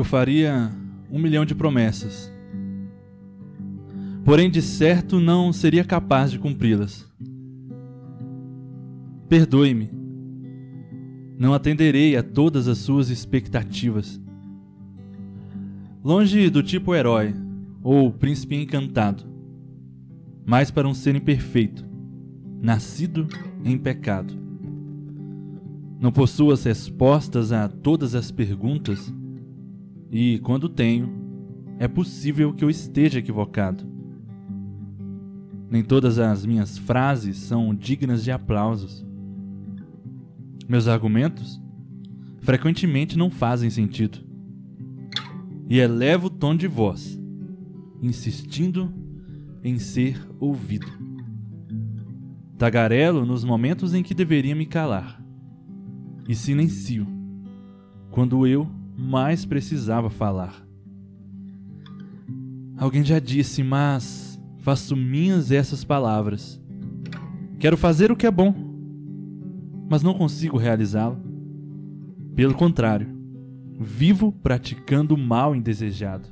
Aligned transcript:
Eu 0.00 0.04
faria 0.04 0.72
um 1.10 1.18
milhão 1.18 1.44
de 1.44 1.54
promessas. 1.54 2.32
Porém, 4.24 4.50
de 4.50 4.62
certo, 4.62 5.20
não 5.20 5.52
seria 5.52 5.84
capaz 5.84 6.30
de 6.30 6.38
cumpri-las. 6.38 7.06
Perdoe-me. 9.28 9.90
Não 11.38 11.52
atenderei 11.52 12.16
a 12.16 12.22
todas 12.22 12.66
as 12.66 12.78
suas 12.78 13.10
expectativas. 13.10 14.18
Longe 16.02 16.48
do 16.48 16.62
tipo 16.62 16.94
herói 16.94 17.34
ou 17.82 18.10
príncipe 18.10 18.56
encantado, 18.56 19.24
mas 20.46 20.70
para 20.70 20.88
um 20.88 20.94
ser 20.94 21.14
imperfeito, 21.14 21.84
nascido 22.58 23.28
em 23.62 23.76
pecado. 23.76 24.32
Não 26.00 26.10
possuo 26.10 26.52
as 26.52 26.64
respostas 26.64 27.52
a 27.52 27.68
todas 27.68 28.14
as 28.14 28.30
perguntas, 28.30 29.12
e 30.10 30.40
quando 30.40 30.68
tenho, 30.68 31.08
é 31.78 31.86
possível 31.86 32.52
que 32.52 32.64
eu 32.64 32.70
esteja 32.70 33.20
equivocado. 33.20 33.84
Nem 35.70 35.84
todas 35.84 36.18
as 36.18 36.44
minhas 36.44 36.76
frases 36.76 37.36
são 37.36 37.74
dignas 37.74 38.24
de 38.24 38.32
aplausos. 38.32 39.06
Meus 40.68 40.88
argumentos 40.88 41.60
frequentemente 42.40 43.16
não 43.16 43.30
fazem 43.30 43.70
sentido. 43.70 44.18
E 45.68 45.78
elevo 45.78 46.26
o 46.26 46.30
tom 46.30 46.56
de 46.56 46.66
voz, 46.66 47.16
insistindo 48.02 48.92
em 49.62 49.78
ser 49.78 50.20
ouvido. 50.40 50.86
Tagarelo 52.58 53.24
nos 53.24 53.44
momentos 53.44 53.94
em 53.94 54.02
que 54.02 54.12
deveria 54.12 54.56
me 54.56 54.66
calar, 54.66 55.22
e 56.28 56.34
silencio 56.34 57.06
quando 58.10 58.46
eu 58.46 58.68
mais 59.00 59.46
precisava 59.46 60.10
falar. 60.10 60.62
Alguém 62.76 63.02
já 63.02 63.18
disse, 63.18 63.62
mas 63.62 64.40
faço 64.58 64.94
minhas 64.94 65.50
essas 65.50 65.82
palavras. 65.82 66.60
Quero 67.58 67.76
fazer 67.76 68.12
o 68.12 68.16
que 68.16 68.26
é 68.26 68.30
bom, 68.30 68.54
mas 69.88 70.02
não 70.02 70.14
consigo 70.14 70.56
realizá-lo. 70.56 71.18
Pelo 72.34 72.54
contrário, 72.54 73.08
vivo 73.78 74.32
praticando 74.32 75.14
o 75.14 75.18
mal 75.18 75.56
indesejado. 75.56 76.28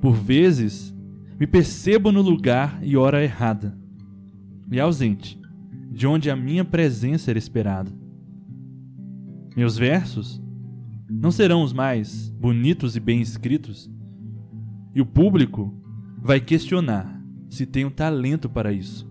Por 0.00 0.14
vezes, 0.14 0.94
me 1.38 1.46
percebo 1.46 2.10
no 2.10 2.22
lugar 2.22 2.78
e 2.82 2.96
hora 2.96 3.22
errada, 3.22 3.76
e 4.70 4.80
ausente, 4.80 5.40
de 5.90 6.06
onde 6.06 6.30
a 6.30 6.36
minha 6.36 6.64
presença 6.64 7.30
era 7.30 7.38
esperada. 7.38 7.90
Meus 9.56 9.76
versos 9.76 10.40
não 11.10 11.32
serão 11.32 11.62
os 11.62 11.72
mais 11.72 12.30
bonitos 12.30 12.94
e 12.94 13.00
bem 13.00 13.20
escritos, 13.20 13.90
e 14.94 15.00
o 15.00 15.06
público 15.06 15.74
vai 16.16 16.40
questionar 16.40 17.20
se 17.48 17.66
tenho 17.66 17.90
talento 17.90 18.48
para 18.48 18.72
isso. 18.72 19.10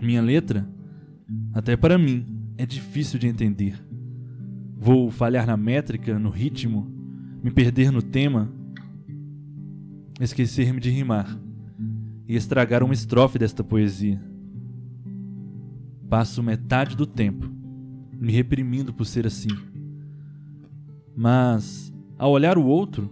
Minha 0.00 0.22
letra, 0.22 0.68
até 1.52 1.76
para 1.76 1.98
mim, 1.98 2.24
é 2.56 2.64
difícil 2.64 3.18
de 3.18 3.26
entender. 3.26 3.82
Vou 4.76 5.10
falhar 5.10 5.46
na 5.46 5.56
métrica, 5.56 6.18
no 6.18 6.30
ritmo, 6.30 6.86
me 7.42 7.50
perder 7.50 7.90
no 7.90 8.02
tema, 8.02 8.52
esquecer-me 10.20 10.78
de 10.78 10.90
rimar 10.90 11.38
e 12.28 12.36
estragar 12.36 12.82
uma 12.82 12.94
estrofe 12.94 13.38
desta 13.38 13.64
poesia. 13.64 14.22
Passo 16.08 16.42
metade 16.42 16.96
do 16.96 17.06
tempo 17.06 17.50
me 18.20 18.32
reprimindo 18.32 18.92
por 18.92 19.04
ser 19.04 19.26
assim. 19.26 19.73
Mas, 21.16 21.92
ao 22.18 22.32
olhar 22.32 22.58
o 22.58 22.66
outro, 22.66 23.10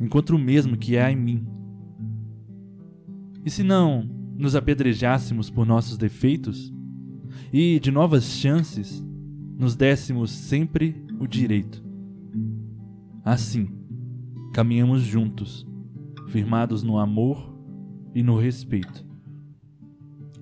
encontro 0.00 0.36
o 0.36 0.38
mesmo 0.38 0.76
que 0.76 0.96
há 0.96 1.10
em 1.10 1.16
mim. 1.16 1.46
E 3.44 3.50
se 3.50 3.62
não 3.62 4.02
nos 4.36 4.56
apedrejássemos 4.56 5.50
por 5.50 5.66
nossos 5.66 5.96
defeitos 5.96 6.72
e 7.52 7.78
de 7.80 7.90
novas 7.90 8.24
chances 8.24 9.04
nos 9.56 9.76
dessemos 9.76 10.30
sempre 10.30 11.04
o 11.18 11.26
direito? 11.26 11.84
Assim, 13.24 13.68
caminhamos 14.52 15.02
juntos, 15.02 15.66
firmados 16.28 16.82
no 16.82 16.98
amor 16.98 17.54
e 18.14 18.22
no 18.22 18.38
respeito. 18.38 19.04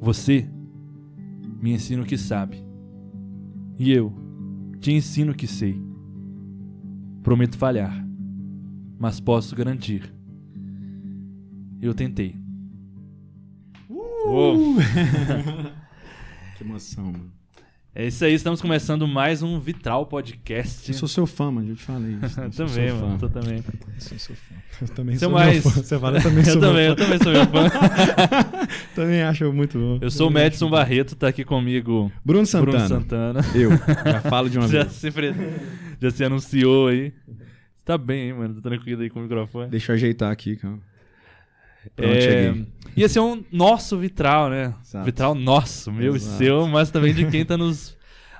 Você 0.00 0.48
me 1.60 1.72
ensina 1.72 2.02
o 2.02 2.06
que 2.06 2.18
sabe, 2.18 2.62
e 3.78 3.90
eu 3.90 4.12
te 4.80 4.92
ensino 4.92 5.32
o 5.32 5.34
que 5.34 5.46
sei. 5.46 5.83
Prometo 7.24 7.56
falhar, 7.56 8.06
mas 8.98 9.18
posso 9.18 9.56
garantir. 9.56 10.12
Eu 11.80 11.94
tentei. 11.94 12.36
Uou. 13.88 14.74
Que 16.56 16.62
emoção, 16.62 17.06
mano. 17.06 17.32
É 17.96 18.06
isso 18.08 18.24
aí, 18.24 18.34
estamos 18.34 18.60
começando 18.60 19.06
mais 19.06 19.40
um 19.40 19.56
Vitral 19.60 20.04
Podcast. 20.06 20.90
Eu 20.90 20.94
sou 20.98 21.06
seu 21.06 21.26
fã, 21.26 21.52
mano. 21.52 21.70
Eu 21.70 21.76
te 21.76 21.84
falei 21.84 22.16
isso. 22.24 22.40
Eu 22.42 22.50
sou 22.52 22.66
também, 22.66 22.92
mano, 22.92 23.18
fã. 23.18 23.18
tô 23.18 23.28
também. 23.28 23.58
Eu 23.58 24.00
sou 24.00 24.18
seu 24.18 24.34
fã. 24.34 24.54
Eu 24.82 24.88
também 24.88 25.16
sou 25.16 25.30
mais- 25.30 25.62
meu 25.64 25.72
fã. 25.72 25.82
Você 25.82 25.98
fala, 26.00 26.18
eu 26.18 26.22
também 26.22 26.44
sou 26.44 26.54
eu 26.54 26.60
meu 26.60 26.68
também, 26.68 26.86
eu 26.86 26.96
fã. 26.96 27.04
também 27.04 27.18
sou 27.22 27.32
meu 27.32 27.46
fã. 27.46 28.66
também 28.96 29.22
acho 29.22 29.52
muito 29.52 29.78
bom. 29.78 29.98
Eu 30.00 30.10
sou 30.10 30.28
o 30.28 30.32
Madison 30.32 30.68
Barreto, 30.68 31.14
tá 31.14 31.28
aqui 31.28 31.44
comigo 31.44 32.10
Bruno 32.24 32.44
Santana. 32.44 32.72
Bruno 32.72 32.88
Santana. 32.88 33.40
Eu. 33.54 33.70
Já 33.70 34.20
falo 34.22 34.50
de 34.50 34.58
uma 34.58 34.66
Já 34.66 34.82
vez. 34.82 34.92
se, 34.94 35.10
pre- 35.12 35.32
já 36.02 36.10
se 36.10 36.24
anunciou 36.24 36.88
aí. 36.88 37.12
Tá 37.84 37.96
bem, 37.96 38.28
hein, 38.28 38.32
mano? 38.34 38.54
Tá 38.56 38.68
tranquilo 38.70 39.02
aí 39.02 39.10
com 39.10 39.20
o 39.20 39.22
microfone. 39.22 39.70
Deixa 39.70 39.92
eu 39.92 39.94
ajeitar 39.94 40.32
aqui, 40.32 40.56
cara. 40.56 40.78
Pronto, 41.94 42.10
É, 42.10 42.20
cheguei. 42.20 42.66
Esse 42.96 43.18
é 43.18 43.22
um 43.22 43.42
nosso 43.52 43.96
vitral, 43.98 44.48
né? 44.50 44.74
Exato. 44.84 45.04
Vitral 45.04 45.34
nosso, 45.34 45.90
meu 45.92 46.14
Exato. 46.16 46.34
e 46.34 46.38
seu, 46.38 46.66
mas 46.68 46.90
também 46.90 47.12
de 47.14 47.26
quem 47.26 47.44
tá 47.44 47.56
nos 47.56 47.94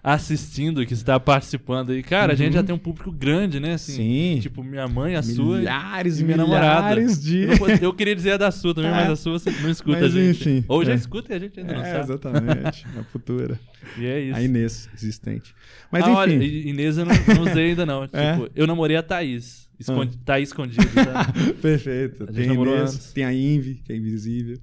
assistindo, 0.06 0.84
que 0.84 0.92
está 0.92 1.18
participando 1.18 1.90
aí. 1.92 2.02
Cara, 2.02 2.34
a 2.34 2.36
gente 2.36 2.48
Uhum. 2.48 2.52
já 2.52 2.62
tem 2.62 2.74
um 2.74 2.78
público 2.78 3.10
grande, 3.10 3.58
né? 3.58 3.72
Assim, 3.72 3.92
Sim. 4.34 4.38
Tipo, 4.42 4.62
minha 4.62 4.86
mãe, 4.86 5.14
a 5.16 5.22
sua 5.22 5.56
milhares 5.56 6.20
e 6.20 6.24
minha 6.24 6.36
namorada. 6.36 6.90
milhares 6.90 7.22
de... 7.22 7.40
Eu, 7.44 7.48
não 7.48 7.56
vou- 7.56 7.68
eu 7.70 7.94
queria 7.94 8.14
dizer 8.14 8.32
a 8.32 8.36
da 8.36 8.50
sua 8.50 8.74
também, 8.74 8.90
É. 8.90 8.94
mas 8.94 9.10
a 9.10 9.16
sua 9.16 9.38
você 9.38 9.50
não 9.50 9.70
escuta 9.70 10.00
Mas 10.00 10.14
a 10.14 10.20
gente. 10.20 10.40
enfim, 10.42 10.64
Ou 10.68 10.84
já 10.84 10.92
é. 10.92 10.94
escuta 10.94 11.32
e 11.32 11.36
a 11.36 11.38
gente 11.38 11.58
ainda 11.58 11.72
não 11.72 11.80
É, 11.82 11.90
sabe. 11.92 12.04
exatamente. 12.04 12.86
A 13.00 13.04
futura. 13.04 13.58
E 13.98 14.06
é 14.06 14.18
isso. 14.20 14.38
A 14.38 14.42
Inês, 14.42 14.88
existente. 14.94 15.54
Mas 15.92 16.02
ah, 16.04 16.08
enfim. 16.08 16.16
olha, 16.18 16.32
Inês 16.44 16.96
eu 16.98 17.04
não, 17.04 17.14
não 17.14 17.42
usei 17.50 17.68
ainda 17.70 17.84
não. 17.86 18.04
É? 18.12 18.32
Tipo, 18.32 18.50
eu 18.56 18.66
namorei 18.66 18.96
a 18.96 19.02
Thaís. 19.02 19.63
Escondi, 19.78 20.16
Thaís 20.18 20.48
escondido, 20.50 20.84
tá? 20.94 21.32
Perfeito. 21.60 22.24
A 22.24 22.26
gente 22.26 22.34
Tem 22.36 22.44
a 22.44 22.48
namorou 22.48 22.76
Inês, 22.76 22.94
antes. 22.94 23.12
tem 23.12 23.24
a 23.24 23.32
Invi, 23.32 23.74
que 23.84 23.92
é 23.92 23.96
invisível. 23.96 24.58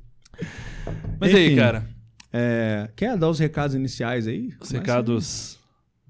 Mas 1.19 1.31
e 1.31 1.35
aí, 1.35 1.45
Enfim, 1.47 1.55
cara? 1.57 1.87
É, 2.33 2.89
quer 2.95 3.17
dar 3.17 3.29
os 3.29 3.39
recados 3.39 3.75
iniciais 3.75 4.27
aí? 4.27 4.47
Os 4.47 4.55
Começa 4.69 4.77
recados 4.77 5.59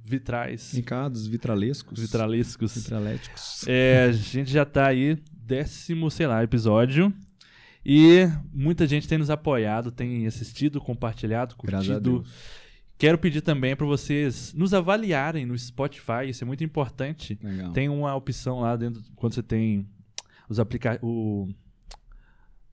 vitrais, 0.03 0.69
aí. 0.73 0.79
Recados 0.79 1.27
vitralescos. 1.27 1.99
vitralescos. 1.99 2.75
Vitraléticos. 2.75 3.65
É, 3.67 4.05
a 4.09 4.11
gente 4.11 4.51
já 4.51 4.65
tá 4.65 4.87
aí, 4.87 5.17
décimo, 5.33 6.09
sei 6.11 6.27
lá, 6.27 6.43
episódio. 6.43 7.11
E 7.83 8.27
muita 8.53 8.85
gente 8.85 9.07
tem 9.07 9.17
nos 9.17 9.31
apoiado, 9.31 9.91
tem 9.91 10.27
assistido, 10.27 10.79
compartilhado, 10.79 11.55
curtido. 11.55 12.23
Quero 13.01 13.17
pedir 13.17 13.41
também 13.41 13.75
para 13.75 13.87
vocês 13.87 14.53
nos 14.53 14.75
avaliarem 14.75 15.43
no 15.43 15.57
Spotify, 15.57 16.29
isso 16.29 16.43
é 16.43 16.45
muito 16.45 16.63
importante. 16.63 17.35
Legal. 17.41 17.71
Tem 17.71 17.89
uma 17.89 18.15
opção 18.15 18.59
lá 18.59 18.75
dentro, 18.75 19.01
quando 19.15 19.33
você 19.33 19.41
tem 19.41 19.87
os 20.47 20.59
aplicativos. 20.59 21.09
O, 21.09 21.49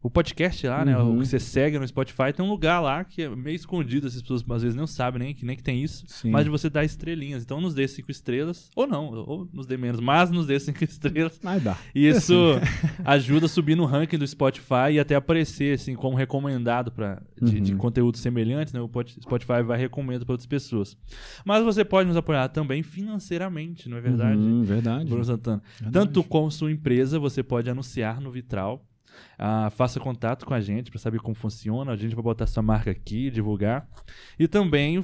o 0.00 0.08
podcast 0.08 0.64
lá, 0.66 0.84
né? 0.84 0.96
Uhum. 0.96 1.16
O 1.16 1.20
que 1.20 1.26
você 1.26 1.40
segue 1.40 1.78
no 1.78 1.86
Spotify, 1.86 2.32
tem 2.34 2.44
um 2.44 2.48
lugar 2.48 2.78
lá 2.80 3.02
que 3.02 3.22
é 3.22 3.28
meio 3.28 3.56
escondido, 3.56 4.06
as 4.06 4.20
pessoas 4.20 4.44
às 4.48 4.62
vezes 4.62 4.76
não 4.76 4.86
sabem 4.86 5.18
nem 5.20 5.34
que, 5.34 5.44
nem 5.44 5.56
que 5.56 5.62
tem 5.62 5.82
isso. 5.82 6.04
Sim. 6.06 6.30
Mas 6.30 6.44
de 6.44 6.50
você 6.50 6.70
dar 6.70 6.84
estrelinhas. 6.84 7.42
Então 7.42 7.60
nos 7.60 7.74
dê 7.74 7.86
cinco 7.88 8.10
estrelas. 8.10 8.70
Ou 8.76 8.86
não, 8.86 9.06
ou 9.12 9.48
nos 9.52 9.66
dê 9.66 9.76
menos, 9.76 10.00
mas 10.00 10.30
nos 10.30 10.46
dê 10.46 10.58
cinco 10.60 10.82
estrelas. 10.84 11.38
Vai 11.42 11.58
dar. 11.58 11.80
E 11.94 12.06
isso 12.08 12.34
assim. 12.62 13.02
ajuda 13.04 13.46
a 13.46 13.48
subir 13.48 13.74
no 13.76 13.84
ranking 13.86 14.18
do 14.18 14.26
Spotify 14.26 14.92
e 14.92 15.00
até 15.00 15.14
aparecer 15.16 15.74
assim 15.74 15.94
como 15.96 16.16
recomendado 16.16 16.92
para 16.92 17.20
de, 17.42 17.60
de 17.60 17.72
Uhum. 17.72 17.78
conteúdo 17.78 18.16
semelhante, 18.18 18.72
né? 18.72 18.80
O 18.80 18.88
Pot- 18.88 19.20
Spotify 19.20 19.62
vai 19.64 19.78
recomenda 19.78 20.24
para 20.24 20.32
outras 20.34 20.46
pessoas. 20.46 20.96
Mas 21.44 21.64
você 21.64 21.84
pode 21.84 22.06
nos 22.08 22.16
apoiar 22.16 22.48
também 22.48 22.82
financeiramente, 22.82 23.88
não 23.88 23.96
é 23.96 24.00
verdade? 24.00 24.38
Uhum, 24.38 24.62
verdade. 24.62 25.06
Bruno 25.08 25.24
Santana. 25.24 25.62
Verdade. 25.80 25.92
Tanto 26.06 26.22
com 26.22 26.48
sua 26.50 26.70
empresa, 26.70 27.18
você 27.18 27.42
pode 27.42 27.68
anunciar 27.68 28.20
no 28.20 28.30
Vitral. 28.30 28.84
Ah, 29.38 29.70
faça 29.70 30.00
contato 30.00 30.44
com 30.46 30.54
a 30.54 30.60
gente 30.60 30.90
para 30.90 30.98
saber 30.98 31.20
como 31.20 31.34
funciona. 31.34 31.92
A 31.92 31.96
gente 31.96 32.14
vai 32.14 32.22
botar 32.24 32.46
sua 32.46 32.62
marca 32.62 32.90
aqui, 32.90 33.30
divulgar. 33.30 33.86
E 34.38 34.48
também 34.48 35.02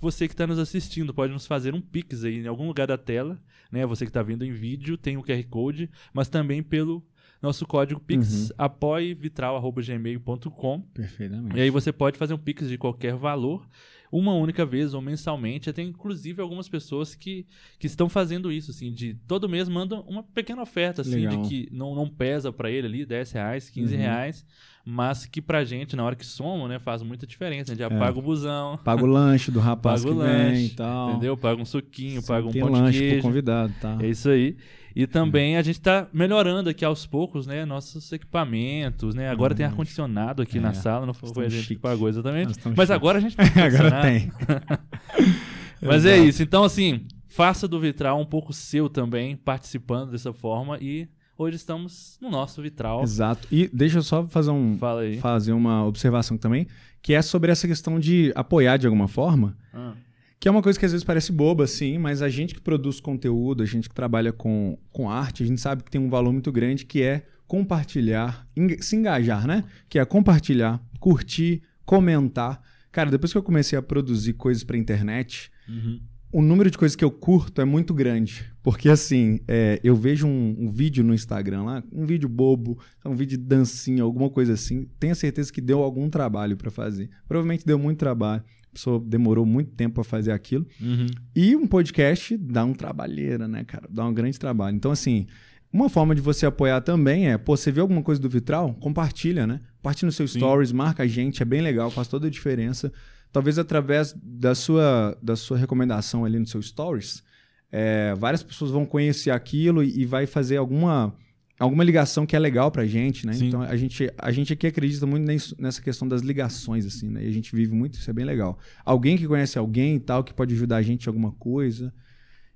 você 0.00 0.26
que 0.26 0.34
está 0.34 0.46
nos 0.46 0.58
assistindo 0.58 1.12
pode 1.14 1.32
nos 1.32 1.46
fazer 1.46 1.74
um 1.74 1.80
Pix 1.80 2.24
aí 2.24 2.40
em 2.44 2.46
algum 2.46 2.66
lugar 2.66 2.86
da 2.86 2.98
tela. 2.98 3.38
Né? 3.70 3.84
Você 3.86 4.04
que 4.04 4.10
está 4.10 4.22
vendo 4.22 4.44
em 4.44 4.52
vídeo 4.52 4.96
tem 4.96 5.16
o 5.16 5.22
QR 5.22 5.42
Code, 5.48 5.90
mas 6.12 6.28
também 6.28 6.62
pelo 6.62 7.04
nosso 7.42 7.66
código 7.66 8.00
Pix, 8.00 8.50
Uhum. 8.50 8.54
apoievitral.gmail.com. 8.56 10.80
Perfeitamente. 10.94 11.56
E 11.56 11.60
aí 11.60 11.70
você 11.70 11.92
pode 11.92 12.18
fazer 12.18 12.34
um 12.34 12.38
Pix 12.38 12.68
de 12.68 12.78
qualquer 12.78 13.14
valor, 13.14 13.66
uma 14.10 14.32
única 14.34 14.64
vez 14.64 14.94
ou 14.94 15.00
mensalmente. 15.00 15.72
Tem 15.72 15.88
inclusive 15.88 16.40
algumas 16.40 16.68
pessoas 16.68 17.14
que, 17.14 17.46
que 17.78 17.86
estão 17.86 18.08
fazendo 18.08 18.50
isso, 18.52 18.70
assim, 18.70 18.92
de 18.92 19.14
todo 19.26 19.48
mês 19.48 19.68
mandam 19.68 20.00
uma 20.08 20.22
pequena 20.22 20.62
oferta, 20.62 21.02
assim, 21.02 21.26
Legal. 21.26 21.42
de 21.42 21.48
que 21.48 21.68
não, 21.72 21.94
não 21.94 22.08
pesa 22.08 22.52
pra 22.52 22.70
ele 22.70 22.86
ali 22.86 23.06
10 23.06 23.32
reais, 23.32 23.70
15 23.70 23.94
Uhum. 23.94 24.00
reais, 24.00 24.46
mas 24.88 25.26
que 25.26 25.42
pra 25.42 25.64
gente, 25.64 25.96
na 25.96 26.04
hora 26.04 26.14
que 26.14 26.24
soma, 26.24 26.68
né, 26.68 26.78
faz 26.78 27.02
muita 27.02 27.26
diferença. 27.26 27.72
né? 27.72 27.78
Já 27.78 27.86
É. 27.86 27.98
paga 27.98 28.16
o 28.18 28.22
busão, 28.22 28.76
Paga 28.84 29.02
o 29.02 29.06
lanche 29.06 29.50
do 29.50 29.58
rapaz 29.58 30.02
paga 30.04 30.14
o 30.14 30.16
que 30.18 30.24
vem 30.26 30.46
lanche, 30.48 30.66
e 30.66 30.70
tal. 30.70 31.10
entendeu? 31.10 31.36
Paga 31.36 31.60
um 31.60 31.64
suquinho, 31.64 32.20
Sim, 32.20 32.26
paga 32.28 32.46
um 32.46 32.52
pão 32.52 32.70
de 32.70 32.80
lanche 32.80 32.98
pro 33.00 33.08
queijo. 33.08 33.22
convidado, 33.22 33.72
tá? 33.80 33.98
É 34.00 34.06
isso 34.06 34.30
aí. 34.30 34.56
E 34.94 35.06
também 35.06 35.56
a 35.58 35.62
gente 35.62 35.78
tá 35.80 36.06
melhorando 36.12 36.70
aqui 36.70 36.82
aos 36.84 37.04
poucos, 37.04 37.46
né? 37.46 37.66
Nossos 37.66 38.10
equipamentos, 38.12 39.14
né? 39.14 39.28
Agora 39.28 39.54
tem 39.54 39.66
Hum. 39.66 39.70
ar-condicionado 39.70 40.40
aqui 40.42 40.56
É, 40.56 40.60
na 40.60 40.72
sala, 40.72 41.04
não 41.04 41.12
foi 41.12 41.44
a 41.46 41.48
gente 41.50 41.62
que 41.62 41.66
chique. 41.68 41.80
pagou 41.82 42.08
exatamente. 42.08 42.54
Mas 42.64 42.76
chique. 42.86 42.92
agora 42.92 43.18
a 43.18 43.20
gente 43.20 43.36
tem 43.36 43.62
Agora 43.62 44.00
tem. 44.02 44.30
Mas 45.82 46.06
é 46.06 46.14
Exato. 46.14 46.28
isso. 46.28 46.42
Então, 46.42 46.64
assim, 46.64 47.02
faça 47.28 47.68
do 47.68 47.78
Vitral 47.78 48.18
um 48.20 48.24
pouco 48.24 48.52
seu 48.52 48.88
também, 48.88 49.36
participando 49.36 50.12
dessa 50.12 50.32
forma. 50.32 50.78
E 50.80 51.06
hoje 51.38 51.56
estamos 51.56 52.18
no 52.20 52.30
nosso 52.30 52.62
Vitral. 52.62 53.02
Exato. 53.02 53.46
E 53.50 53.68
deixa 53.72 53.98
eu 53.98 54.02
só 54.02 54.26
fazer, 54.26 54.50
um, 54.50 54.78
fazer 55.20 55.52
uma 55.52 55.84
observação 55.84 56.36
também, 56.36 56.66
que 57.02 57.14
é 57.14 57.22
sobre 57.22 57.52
essa 57.52 57.66
questão 57.68 57.98
de 58.00 58.32
apoiar 58.34 58.76
de 58.76 58.86
alguma 58.86 59.08
forma. 59.08 59.56
Ah, 59.72 59.94
Que 60.40 60.48
é 60.48 60.50
uma 60.50 60.62
coisa 60.62 60.78
que 60.78 60.84
às 60.84 60.92
vezes 60.92 61.04
parece 61.04 61.32
boba, 61.32 61.66
sim, 61.66 61.98
mas 61.98 62.22
a 62.22 62.28
gente 62.28 62.54
que 62.54 62.60
produz 62.60 63.00
conteúdo, 63.00 63.62
a 63.62 63.66
gente 63.66 63.88
que 63.88 63.94
trabalha 63.94 64.32
com, 64.32 64.78
com 64.90 65.10
arte, 65.10 65.42
a 65.42 65.46
gente 65.46 65.60
sabe 65.60 65.82
que 65.82 65.90
tem 65.90 66.00
um 66.00 66.10
valor 66.10 66.32
muito 66.32 66.50
grande 66.52 66.84
que 66.84 67.02
é 67.02 67.26
compartilhar, 67.46 68.46
se 68.80 68.96
engajar, 68.96 69.46
né? 69.46 69.64
Que 69.88 69.98
é 69.98 70.04
compartilhar, 70.04 70.82
curtir, 70.98 71.62
comentar. 71.84 72.60
Cara, 72.90 73.10
depois 73.10 73.30
que 73.30 73.38
eu 73.38 73.42
comecei 73.42 73.78
a 73.78 73.82
produzir 73.82 74.32
coisas 74.32 74.64
pra 74.64 74.76
internet, 74.76 75.50
uhum. 75.68 76.00
o 76.32 76.42
número 76.42 76.70
de 76.70 76.78
coisas 76.78 76.96
que 76.96 77.04
eu 77.04 77.10
curto 77.10 77.60
é 77.60 77.64
muito 77.64 77.94
grande. 77.94 78.44
Porque, 78.66 78.88
assim, 78.88 79.38
é, 79.46 79.78
eu 79.84 79.94
vejo 79.94 80.26
um, 80.26 80.56
um 80.58 80.66
vídeo 80.68 81.04
no 81.04 81.14
Instagram 81.14 81.62
lá, 81.62 81.84
um 81.92 82.04
vídeo 82.04 82.28
bobo, 82.28 82.76
um 83.04 83.14
vídeo 83.14 83.38
de 83.38 83.44
dancinha, 83.44 84.02
alguma 84.02 84.28
coisa 84.28 84.54
assim. 84.54 84.88
Tenho 84.98 85.14
certeza 85.14 85.52
que 85.52 85.60
deu 85.60 85.84
algum 85.84 86.10
trabalho 86.10 86.56
pra 86.56 86.68
fazer. 86.68 87.08
Provavelmente 87.28 87.64
deu 87.64 87.78
muito 87.78 87.98
trabalho. 87.98 88.42
A 88.68 88.72
pessoa 88.72 88.98
demorou 88.98 89.46
muito 89.46 89.70
tempo 89.70 89.94
pra 89.94 90.02
fazer 90.02 90.32
aquilo. 90.32 90.66
Uhum. 90.80 91.06
E 91.32 91.54
um 91.54 91.64
podcast 91.64 92.36
dá 92.36 92.64
um 92.64 92.72
trabalheira, 92.72 93.46
né, 93.46 93.62
cara? 93.62 93.86
Dá 93.88 94.04
um 94.04 94.12
grande 94.12 94.36
trabalho. 94.36 94.74
Então, 94.74 94.90
assim, 94.90 95.28
uma 95.72 95.88
forma 95.88 96.12
de 96.12 96.20
você 96.20 96.44
apoiar 96.44 96.80
também 96.80 97.28
é, 97.28 97.38
pô, 97.38 97.56
você 97.56 97.70
viu 97.70 97.82
alguma 97.82 98.02
coisa 98.02 98.20
do 98.20 98.28
Vitral? 98.28 98.74
Compartilha, 98.80 99.46
né? 99.46 99.60
Compartilha 99.76 100.08
no 100.08 100.12
seu 100.12 100.26
Sim. 100.26 100.40
stories, 100.40 100.72
marca 100.72 101.04
a 101.04 101.06
gente, 101.06 101.40
é 101.40 101.46
bem 101.46 101.60
legal, 101.60 101.88
faz 101.88 102.08
toda 102.08 102.26
a 102.26 102.30
diferença. 102.30 102.92
Talvez 103.30 103.60
através 103.60 104.12
da 104.20 104.56
sua, 104.56 105.16
da 105.22 105.36
sua 105.36 105.56
recomendação 105.56 106.24
ali 106.24 106.36
no 106.36 106.46
seu 106.48 106.60
stories, 106.60 107.22
é, 107.70 108.14
várias 108.14 108.42
pessoas 108.42 108.70
vão 108.70 108.86
conhecer 108.86 109.30
aquilo 109.30 109.82
e, 109.82 110.00
e 110.00 110.04
vai 110.04 110.26
fazer 110.26 110.56
alguma, 110.56 111.14
alguma 111.58 111.84
ligação 111.84 112.24
que 112.24 112.36
é 112.36 112.38
legal 112.38 112.70
pra 112.70 112.86
gente, 112.86 113.26
né? 113.26 113.32
Sim. 113.32 113.48
Então 113.48 113.62
a 113.62 113.76
gente, 113.76 114.12
a 114.16 114.30
gente 114.30 114.52
aqui 114.52 114.66
acredita 114.66 115.06
muito 115.06 115.26
nessa 115.58 115.82
questão 115.82 116.06
das 116.06 116.22
ligações, 116.22 116.86
assim, 116.86 117.08
né? 117.08 117.24
E 117.24 117.28
a 117.28 117.32
gente 117.32 117.54
vive 117.54 117.74
muito, 117.74 117.94
isso 117.94 118.08
é 118.08 118.12
bem 118.12 118.24
legal. 118.24 118.58
Alguém 118.84 119.16
que 119.16 119.26
conhece 119.26 119.58
alguém 119.58 119.96
e 119.96 120.00
tal, 120.00 120.22
que 120.22 120.32
pode 120.32 120.54
ajudar 120.54 120.76
a 120.76 120.82
gente 120.82 121.04
em 121.04 121.08
alguma 121.08 121.32
coisa. 121.32 121.92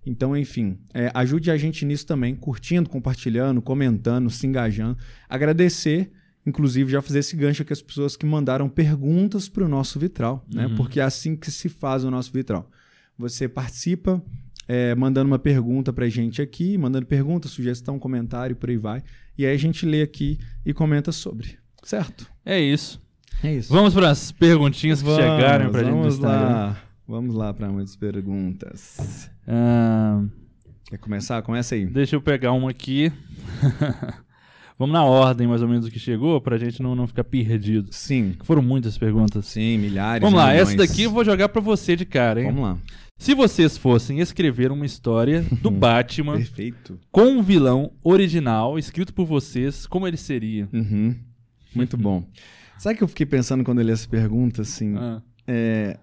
Então, 0.05 0.37
enfim, 0.37 0.79
é, 0.95 1.11
ajude 1.13 1.51
a 1.51 1.57
gente 1.57 1.85
nisso 1.85 2.07
também, 2.07 2.35
curtindo, 2.35 2.89
compartilhando, 2.89 3.61
comentando, 3.61 4.31
se 4.31 4.47
engajando. 4.47 4.97
Agradecer, 5.29 6.11
inclusive, 6.47 6.91
já 6.91 7.03
fazer 7.03 7.19
esse 7.19 7.37
gancho 7.37 7.63
aqui 7.63 7.73
as 7.73 7.83
pessoas 7.83 8.17
que 8.17 8.25
mandaram 8.25 8.69
perguntas 8.69 9.49
para 9.49 9.65
o 9.65 9.69
nosso 9.69 9.99
vitral, 9.99 10.47
né? 10.53 10.67
Uhum. 10.67 10.77
Porque 10.77 11.01
é 11.01 11.03
assim 11.03 11.37
que 11.37 11.51
se 11.51 11.69
faz 11.69 12.05
o 12.05 12.11
nosso 12.11 12.33
vitral. 12.33 12.71
Você 13.19 13.47
participa, 13.47 14.23
é, 14.73 14.95
mandando 14.95 15.27
uma 15.27 15.39
pergunta 15.39 15.93
pra 15.93 16.09
gente 16.09 16.41
aqui, 16.41 16.79
mandando 16.79 17.05
pergunta, 17.05 17.49
sugestão, 17.49 17.99
comentário, 17.99 18.55
por 18.55 18.71
aí 18.71 18.77
vai. 18.77 19.03
E 19.37 19.45
aí 19.45 19.53
a 19.53 19.59
gente 19.59 19.85
lê 19.85 20.01
aqui 20.01 20.39
e 20.65 20.73
comenta 20.73 21.11
sobre. 21.11 21.59
Certo? 21.83 22.31
É 22.47 22.61
isso. 22.61 23.03
É 23.43 23.53
isso. 23.53 23.73
Vamos 23.73 23.93
para 23.93 24.11
as 24.11 24.31
perguntinhas 24.31 25.03
que 25.03 25.09
chegaram 25.13 25.73
pra 25.73 25.81
gente 25.83 25.91
no 25.91 25.97
vamos 25.99 26.15
Instagram. 26.15 26.49
lá. 26.49 26.83
Vamos 27.09 27.35
lá 27.35 27.53
para 27.53 27.69
muitas 27.69 27.97
perguntas. 27.97 29.29
Ah, 29.45 30.23
Quer 30.89 30.99
começar? 30.99 31.43
Começa 31.43 31.75
aí. 31.75 31.87
deixa 31.87 32.15
eu 32.15 32.21
pegar 32.21 32.53
uma 32.53 32.71
aqui. 32.71 33.11
Vamos 34.79 34.95
na 34.95 35.05
ordem, 35.05 35.47
mais 35.49 35.61
ou 35.63 35.69
menos, 35.69 35.85
do 35.85 35.91
que 35.91 35.99
chegou, 35.99 36.41
pra 36.41 36.57
gente 36.57 36.81
não, 36.81 36.95
não 36.95 37.07
ficar 37.07 37.25
perdido. 37.25 37.89
Sim. 37.91 38.37
Foram 38.45 38.63
muitas 38.63 38.97
perguntas. 38.97 39.45
Sim, 39.47 39.77
milhares. 39.79 40.23
Vamos 40.23 40.39
lá, 40.39 40.53
milhões. 40.53 40.69
essa 40.69 40.77
daqui 40.79 41.03
eu 41.03 41.11
vou 41.11 41.23
jogar 41.23 41.51
pra 41.51 41.61
você 41.61 41.97
de 41.97 42.07
cara, 42.07 42.41
hein? 42.41 42.47
Vamos 42.47 42.63
lá. 42.63 42.79
Se 43.21 43.35
vocês 43.35 43.77
fossem 43.77 44.21
escrever 44.21 44.73
uma 44.73 44.87
história 44.87 45.43
do 45.61 45.71
Batman 45.71 46.39
Perfeito. 46.39 46.99
com 47.13 47.25
um 47.25 47.43
vilão 47.43 47.93
original, 48.03 48.79
escrito 48.79 49.13
por 49.13 49.27
vocês, 49.27 49.87
como 49.87 50.09
ele 50.09 50.17
seria? 50.17 50.67
Uhum. 50.73 51.15
Muito 51.75 51.99
bom. 51.99 52.27
Sabe 52.79 52.97
que 52.97 53.05
eu 53.05 53.09
fiquei 53.09 53.27
pensando 53.27 53.63
quando 53.63 53.79
eu 53.79 53.85
li 53.85 53.93
essa 53.93 54.09
pergunta, 54.09 54.63
assim? 54.63 54.97
Ah, 54.97 55.21
É... 55.47 55.99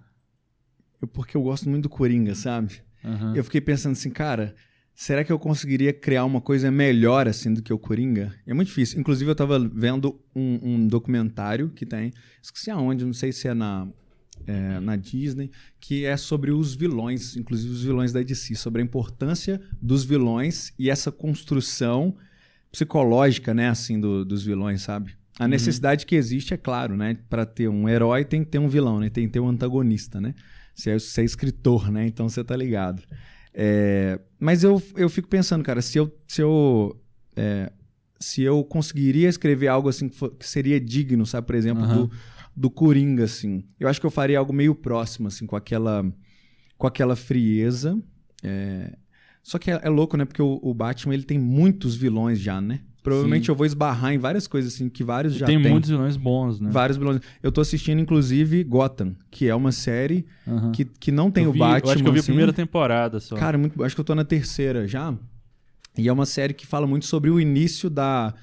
Porque 1.12 1.36
eu 1.36 1.42
gosto 1.42 1.68
muito 1.68 1.84
do 1.84 1.90
Coringa, 1.90 2.36
sabe? 2.36 2.82
aham. 3.04 3.34
Eu 3.36 3.44
fiquei 3.44 3.62
pensando 3.62 3.94
assim, 3.94 4.12
cara, 4.12 4.54
será 4.94 5.24
que 5.24 5.32
eu 5.32 5.40
conseguiria 5.40 5.92
criar 5.92 6.24
uma 6.24 6.40
coisa 6.40 6.70
melhor 6.70 7.28
assim 7.28 7.52
do 7.52 7.64
que 7.64 7.74
o 7.74 7.80
Coringa? 7.80 8.32
É 8.46 8.54
muito 8.54 8.68
difícil. 8.68 9.00
Inclusive, 9.00 9.30
eu 9.32 9.36
tava 9.36 9.58
vendo 9.58 10.22
um, 10.36 10.60
um 10.62 10.88
documentário 10.88 11.70
que 11.70 11.84
tem, 11.84 12.14
esqueci 12.44 12.70
aonde, 12.70 13.04
não 13.04 13.14
sei 13.14 13.32
se 13.32 13.48
é 13.48 13.56
na, 13.56 13.88
é, 14.48 14.80
na 14.80 14.96
Disney, 14.96 15.52
que 15.80 16.06
é 16.06 16.16
sobre 16.18 16.52
os 16.52 16.74
vilões, 16.74 17.36
inclusive 17.36 17.72
os 17.74 17.84
vilões 17.84 18.14
da 18.14 18.22
DC, 18.24 18.56
sobre 18.56 18.82
a 18.82 18.86
importância 18.86 19.62
dos 19.82 20.04
vilões 20.06 20.72
e 20.80 20.90
essa 20.90 21.12
construção 21.12 22.16
psicológica, 22.72 23.54
né, 23.54 23.70
assim, 23.70 24.00
do- 24.00 24.24
dos 24.26 24.44
vilões, 24.44 24.82
sabe? 24.82 25.16
A 25.40 25.44
Uhum. 25.44 25.50
necessidade 25.50 26.06
que 26.06 26.16
existe, 26.16 26.54
é 26.54 26.58
claro, 26.58 26.96
né? 26.98 27.18
Para 27.30 27.46
ter 27.46 27.68
um 27.68 27.88
herói 27.88 28.26
tem 28.26 28.44
que 28.44 28.50
ter 28.50 28.58
um 28.60 28.68
vilão, 28.68 29.00
né? 29.00 29.10
Tem 29.10 29.26
que 29.28 29.34
ter 29.34 29.40
um 29.40 29.48
antagonista, 29.50 30.20
né? 30.20 30.34
Você 30.74 30.92
é, 30.92 31.00
você 31.00 31.22
é 31.22 31.24
escritor, 31.26 31.92
né? 31.92 32.08
Então 32.08 32.28
você 32.28 32.44
tá 32.44 32.56
ligado. 32.56 33.04
É, 33.54 34.20
mas 34.40 34.64
eu, 34.64 34.82
eu 34.96 35.10
fico 35.10 35.28
pensando, 35.28 35.64
cara, 35.64 35.82
se 35.82 35.98
eu, 35.98 36.16
se 36.28 36.42
eu 36.42 37.00
é, 37.36 37.72
se 38.20 38.42
eu 38.42 38.64
conseguiria 38.64 39.30
escrever 39.30 39.68
algo 39.68 39.90
assim 39.90 40.10
que, 40.10 40.16
for- 40.16 40.32
que 40.36 40.48
seria 40.48 40.80
digno, 40.80 41.26
sabe? 41.26 41.46
Por 41.48 41.56
exemplo, 41.56 41.84
Aham. 41.84 42.06
do, 42.08 42.12
do 42.60 42.72
Coringa, 42.72 43.24
assim. 43.26 43.64
Eu 43.80 43.88
acho 43.88 44.00
que 44.00 44.06
eu 44.08 44.12
faria 44.12 44.40
algo 44.40 44.52
meio 44.52 44.74
próximo, 44.74 45.28
assim, 45.28 45.46
com 45.46 45.56
aquela, 45.56 46.04
com 46.78 46.88
aquela 46.88 47.16
frieza. 47.16 48.02
É, 48.44 48.98
Só 49.44 49.60
que 49.60 49.70
é, 49.70 49.80
é 49.84 49.90
louco, 49.90 50.18
né? 50.18 50.26
Porque 50.26 50.42
o, 50.42 50.60
o 50.64 50.74
Batman, 50.74 51.14
ele 51.14 51.24
tem 51.24 51.38
muitos 51.38 51.96
vilões 51.96 52.40
já, 52.40 52.60
né? 52.60 52.82
Provavelmente 53.04 53.46
Sim. 53.46 53.52
eu 53.52 53.56
vou 53.56 53.66
esbarrar 53.66 54.12
em 54.12 54.18
várias 54.18 54.48
coisas, 54.48 54.74
assim, 54.74 54.90
que 54.90 55.04
vários 55.04 55.36
já 55.36 55.46
tem 55.46 55.62
têm. 55.62 55.72
muitos 55.72 55.90
vilões 55.90 56.18
bons, 56.18 56.60
né? 56.60 56.70
Vários 56.72 56.98
vilões. 56.98 57.22
Eu 57.42 57.52
tô 57.52 57.62
assistindo, 57.62 58.02
inclusive, 58.02 58.64
Gotham, 58.66 59.16
que 59.32 59.48
é 59.48 59.56
uma 59.56 59.72
série 59.72 60.26
Aham. 60.46 60.72
que, 60.74 60.84
que 60.84 61.12
não 61.12 61.32
tem 61.32 61.44
eu 61.46 61.52
o 61.52 61.54
vi- 61.54 61.60
Batman. 61.60 61.88
Eu 61.88 61.94
acho 61.94 62.04
que 62.04 62.10
eu 62.10 62.14
vi 62.14 62.18
a 62.18 62.22
assim. 62.22 62.32
primeira 62.32 62.52
temporada 62.52 63.20
só. 63.22 63.36
Cara, 63.38 63.58
muito, 63.58 63.82
acho 63.84 63.96
que 63.96 64.02
eu 64.02 64.06
tô 64.06 64.14
na 64.16 64.26
terceira 64.26 64.86
já. 64.88 65.16
E 65.98 66.08
é 66.10 66.12
uma 66.12 66.26
série 66.26 66.54
que 66.54 66.66
fala 66.68 66.86
muito 66.86 67.06
sobre 67.06 67.30
o 67.30 67.40
início 67.40 67.90
da. 67.90 68.34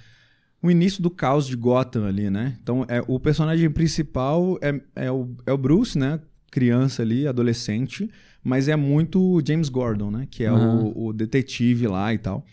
O 0.64 0.70
início 0.70 1.02
do 1.02 1.10
caos 1.10 1.46
de 1.46 1.54
Gotham 1.54 2.06
ali, 2.06 2.30
né? 2.30 2.56
Então, 2.62 2.86
é, 2.88 3.04
o 3.06 3.20
personagem 3.20 3.70
principal 3.70 4.58
é, 4.62 4.80
é, 4.96 5.12
o, 5.12 5.28
é 5.44 5.52
o 5.52 5.58
Bruce, 5.58 5.98
né? 5.98 6.18
Criança 6.50 7.02
ali, 7.02 7.26
adolescente. 7.26 8.08
Mas 8.42 8.66
é 8.66 8.74
muito 8.74 9.20
o 9.20 9.46
James 9.46 9.68
Gordon, 9.68 10.10
né? 10.10 10.26
Que 10.30 10.44
é 10.44 10.48
Aham. 10.48 10.84
o, 10.96 11.08
o 11.08 11.12
detetive 11.12 11.86
lá 11.86 12.14
e 12.14 12.18
tal. 12.18 12.46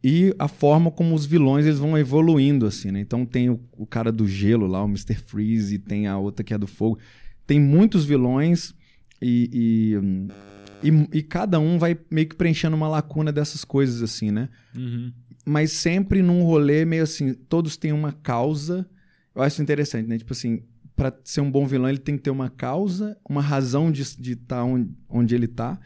E 0.00 0.32
a 0.38 0.46
forma 0.46 0.92
como 0.92 1.12
os 1.12 1.26
vilões 1.26 1.66
eles 1.66 1.80
vão 1.80 1.98
evoluindo, 1.98 2.66
assim, 2.66 2.92
né? 2.92 3.00
Então 3.00 3.26
tem 3.26 3.50
o, 3.50 3.58
o 3.72 3.84
cara 3.84 4.12
do 4.12 4.28
gelo 4.28 4.68
lá, 4.68 4.80
o 4.84 4.86
Mr. 4.86 5.16
Freeze, 5.16 5.80
tem 5.80 6.06
a 6.06 6.16
outra 6.16 6.44
que 6.44 6.54
é 6.54 6.58
do 6.58 6.68
fogo. 6.68 7.00
Tem 7.44 7.60
muitos 7.60 8.04
vilões 8.04 8.76
e, 9.20 9.50
e, 9.52 9.98
hum, 9.98 10.28
e, 10.84 11.18
e 11.18 11.22
cada 11.24 11.58
um 11.58 11.80
vai 11.80 11.98
meio 12.08 12.28
que 12.28 12.36
preenchendo 12.36 12.76
uma 12.76 12.86
lacuna 12.86 13.32
dessas 13.32 13.64
coisas, 13.64 14.02
assim, 14.02 14.30
né? 14.30 14.48
Uhum. 14.72 15.12
Mas 15.46 15.70
sempre 15.72 16.22
num 16.22 16.42
rolê 16.42 16.84
meio 16.84 17.04
assim, 17.04 17.32
todos 17.32 17.76
têm 17.76 17.92
uma 17.92 18.10
causa. 18.10 18.84
Eu 19.34 19.42
acho 19.42 19.62
interessante, 19.62 20.08
né? 20.08 20.18
Tipo 20.18 20.32
assim, 20.32 20.62
pra 20.96 21.12
ser 21.22 21.40
um 21.40 21.50
bom 21.50 21.66
vilão, 21.66 21.88
ele 21.88 21.98
tem 21.98 22.16
que 22.16 22.22
ter 22.24 22.30
uma 22.30 22.50
causa, 22.50 23.16
uma 23.28 23.40
razão 23.40 23.92
de 23.92 24.02
estar 24.02 24.64
onde, 24.64 24.90
onde 25.08 25.34
ele 25.34 25.46
tá. 25.46 25.78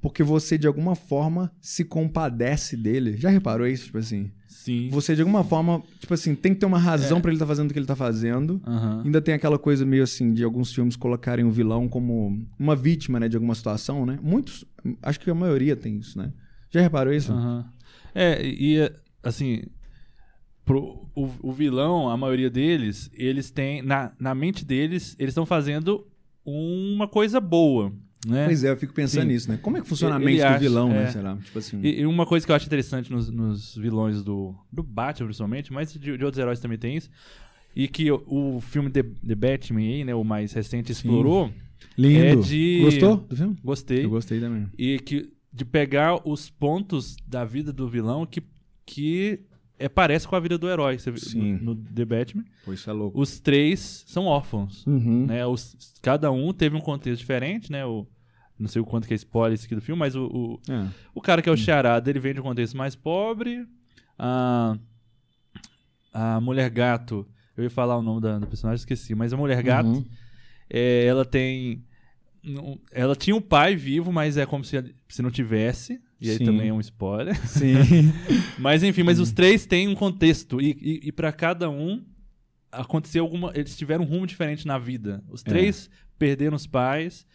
Porque 0.00 0.22
você, 0.22 0.58
de 0.58 0.66
alguma 0.66 0.94
forma, 0.94 1.52
se 1.60 1.84
compadece 1.84 2.76
dele. 2.76 3.16
Já 3.16 3.30
reparou 3.30 3.66
isso? 3.66 3.86
Tipo 3.86 3.98
assim, 3.98 4.30
Sim. 4.48 4.88
você, 4.90 5.14
de 5.14 5.22
alguma 5.22 5.44
forma, 5.44 5.82
tipo 5.98 6.12
assim, 6.12 6.34
tem 6.34 6.52
que 6.54 6.60
ter 6.60 6.66
uma 6.66 6.78
razão 6.78 7.20
pra 7.20 7.30
ele 7.30 7.36
estar 7.36 7.46
fazendo 7.46 7.70
o 7.70 7.72
que 7.72 7.78
ele 7.78 7.86
tá 7.86 7.96
fazendo. 7.96 8.60
Ainda 9.04 9.20
tem 9.20 9.32
aquela 9.32 9.58
coisa 9.58 9.86
meio 9.86 10.02
assim 10.02 10.32
de 10.32 10.42
alguns 10.42 10.72
filmes 10.72 10.96
colocarem 10.96 11.44
o 11.44 11.50
vilão 11.50 11.88
como 11.88 12.44
uma 12.58 12.74
vítima, 12.76 13.20
né, 13.20 13.28
de 13.28 13.36
alguma 13.36 13.54
situação, 13.54 14.04
né? 14.04 14.18
Muitos, 14.20 14.64
acho 15.02 15.20
que 15.20 15.30
a 15.30 15.34
maioria 15.34 15.76
tem 15.76 15.98
isso, 15.98 16.18
né? 16.18 16.32
Já 16.70 16.80
reparou 16.80 17.12
isso? 17.12 17.32
Aham. 17.32 17.64
É, 18.14 18.40
e 18.44 18.90
assim, 19.22 19.62
pro, 20.64 21.08
o, 21.14 21.28
o 21.42 21.52
vilão, 21.52 22.08
a 22.08 22.16
maioria 22.16 22.50
deles, 22.50 23.10
eles 23.14 23.50
têm. 23.50 23.82
Na, 23.82 24.12
na 24.18 24.34
mente 24.34 24.64
deles, 24.64 25.16
eles 25.18 25.32
estão 25.32 25.46
fazendo 25.46 26.06
uma 26.44 27.06
coisa 27.08 27.40
boa. 27.40 27.92
Né? 28.24 28.44
Pois 28.44 28.62
é, 28.62 28.70
eu 28.70 28.76
fico 28.76 28.92
pensando 28.94 29.22
Sim. 29.22 29.28
nisso, 29.28 29.50
né? 29.50 29.58
Como 29.60 29.76
é 29.76 29.80
que 29.80 29.88
funciona 29.88 30.14
a 30.14 30.18
Ele 30.18 30.26
mente 30.26 30.38
do 30.40 30.46
acha, 30.46 30.58
vilão, 30.60 30.90
né? 30.90 31.04
é. 31.04 31.06
Sei 31.08 31.20
lá, 31.22 31.36
tipo 31.44 31.58
assim. 31.58 31.80
E, 31.82 32.00
e 32.02 32.06
uma 32.06 32.24
coisa 32.24 32.46
que 32.46 32.52
eu 32.52 32.56
acho 32.56 32.66
interessante 32.66 33.10
nos, 33.10 33.28
nos 33.28 33.74
vilões 33.76 34.22
do, 34.22 34.54
do 34.70 34.80
Batman, 34.82 35.26
principalmente, 35.26 35.72
mas 35.72 35.92
de, 35.92 35.98
de 36.16 36.24
outros 36.24 36.38
heróis 36.38 36.60
também 36.60 36.78
tem 36.78 36.96
isso, 36.96 37.10
e 37.74 37.88
que 37.88 38.12
o, 38.12 38.22
o 38.28 38.60
filme 38.60 38.90
The, 38.90 39.02
The 39.02 39.34
Batman 39.34 39.80
aí, 39.80 40.04
né, 40.04 40.14
o 40.14 40.22
mais 40.22 40.52
recente, 40.52 40.92
explorou, 40.92 41.50
Lindo. 41.98 42.20
é 42.20 42.36
de- 42.36 42.78
Gostou 42.80 43.16
do 43.16 43.36
filme? 43.36 43.56
gostei, 43.64 44.04
Eu 44.04 44.10
gostei 44.10 44.38
também. 44.38 44.68
e 44.78 45.00
que 45.00 45.32
de 45.52 45.64
pegar 45.64 46.26
os 46.28 46.48
pontos 46.50 47.16
da 47.26 47.44
vida 47.44 47.72
do 47.72 47.88
vilão 47.88 48.24
que, 48.24 48.42
que 48.86 49.40
é, 49.78 49.88
parece 49.88 50.26
com 50.26 50.34
a 50.36 50.40
vida 50.40 50.56
do 50.56 50.68
herói. 50.68 50.98
Você, 50.98 51.14
Sim. 51.16 51.54
No, 51.54 51.74
no 51.74 51.76
The 51.76 52.04
Batman, 52.04 52.44
Pô, 52.64 52.72
isso 52.72 52.88
é 52.88 52.92
louco. 52.92 53.20
os 53.20 53.38
três 53.40 54.04
são 54.06 54.24
órfãos. 54.26 54.86
Uhum. 54.86 55.26
Né? 55.26 55.44
Os, 55.46 55.76
cada 56.00 56.30
um 56.30 56.52
teve 56.52 56.76
um 56.76 56.80
contexto 56.80 57.18
diferente, 57.20 57.70
né? 57.70 57.84
O, 57.84 58.06
não 58.58 58.68
sei 58.68 58.80
o 58.80 58.84
quanto 58.84 59.06
que 59.08 59.12
é 59.12 59.16
spoiler 59.16 59.54
isso 59.54 59.66
aqui 59.66 59.74
do 59.74 59.80
filme, 59.80 59.98
mas 59.98 60.14
o, 60.14 60.24
o, 60.26 60.60
É. 60.72 60.88
o 61.14 61.20
cara 61.20 61.42
que 61.42 61.48
é 61.48 61.52
o 61.52 61.56
charada, 61.56 62.08
ele 62.08 62.20
vem 62.20 62.32
de 62.32 62.40
um 62.40 62.44
contexto 62.44 62.76
mais 62.76 62.94
pobre. 62.94 63.66
A, 64.18 64.78
a 66.12 66.40
mulher 66.40 66.70
gato, 66.70 67.26
eu 67.56 67.64
ia 67.64 67.70
falar 67.70 67.96
o 67.98 68.02
nome 68.02 68.20
da, 68.20 68.38
da 68.38 68.46
personagem, 68.46 68.80
esqueci, 68.80 69.14
mas 69.14 69.32
a 69.32 69.36
mulher 69.36 69.62
gato, 69.62 69.88
Uhum. 69.88 70.04
é, 70.70 71.04
ela 71.04 71.24
tem. 71.24 71.84
Não- 72.42 72.78
Ela 72.90 73.14
tinha 73.16 73.34
um 73.36 73.40
pai 73.40 73.76
vivo, 73.76 74.12
mas 74.12 74.36
é 74.36 74.44
como 74.46 74.64
se, 74.64 74.94
se 75.08 75.22
não 75.22 75.30
tivesse. 75.30 76.00
E 76.20 76.30
aí 76.30 76.38
Sim. 76.38 76.44
também 76.44 76.68
é 76.68 76.72
um 76.72 76.80
spoiler. 76.80 77.34
Sim. 77.48 78.12
Mas 78.58 78.82
enfim, 78.84 79.02
mas 79.02 79.18
os 79.18 79.32
três 79.32 79.66
têm 79.66 79.88
um 79.88 79.94
contexto. 79.96 80.60
E, 80.60 80.70
e, 80.80 81.08
e 81.08 81.12
para 81.12 81.32
cada 81.32 81.68
um 81.68 82.04
aconteceu 82.70 83.24
alguma. 83.24 83.50
Eles 83.56 83.76
tiveram 83.76 84.04
um 84.04 84.06
rumo 84.06 84.24
diferente 84.26 84.64
na 84.66 84.78
vida. 84.78 85.22
Os 85.28 85.42
três 85.42 85.90
perderam 86.18 86.54
os 86.54 86.64
pais, 86.66 87.26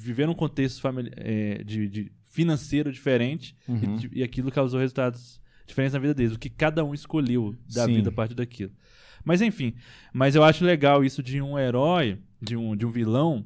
viveram 0.00 0.30
um 0.32 0.36
contexto 0.36 0.80
famili- 0.80 1.10
é, 1.16 1.64
de, 1.64 1.88
de 1.88 2.12
financeiro 2.30 2.92
diferente. 2.92 3.56
Uhum. 3.66 3.98
E, 4.12 4.20
e 4.20 4.22
aquilo 4.22 4.52
causou 4.52 4.78
resultados 4.78 5.40
diferentes 5.66 5.92
na 5.94 5.98
vida 5.98 6.14
deles. 6.14 6.32
O 6.34 6.38
que 6.38 6.48
cada 6.50 6.84
um 6.84 6.94
escolheu 6.94 7.56
da 7.74 7.84
Sim. 7.86 7.94
vida 7.94 8.10
a 8.10 8.12
partir 8.12 8.34
daquilo. 8.36 8.70
Mas 9.24 9.42
enfim, 9.42 9.74
mas 10.14 10.34
eu 10.36 10.44
acho 10.44 10.64
legal 10.64 11.04
isso 11.04 11.20
de 11.22 11.42
um 11.42 11.58
herói, 11.58 12.18
de 12.40 12.56
um, 12.56 12.76
de 12.76 12.86
um 12.86 12.90
vilão 12.90 13.44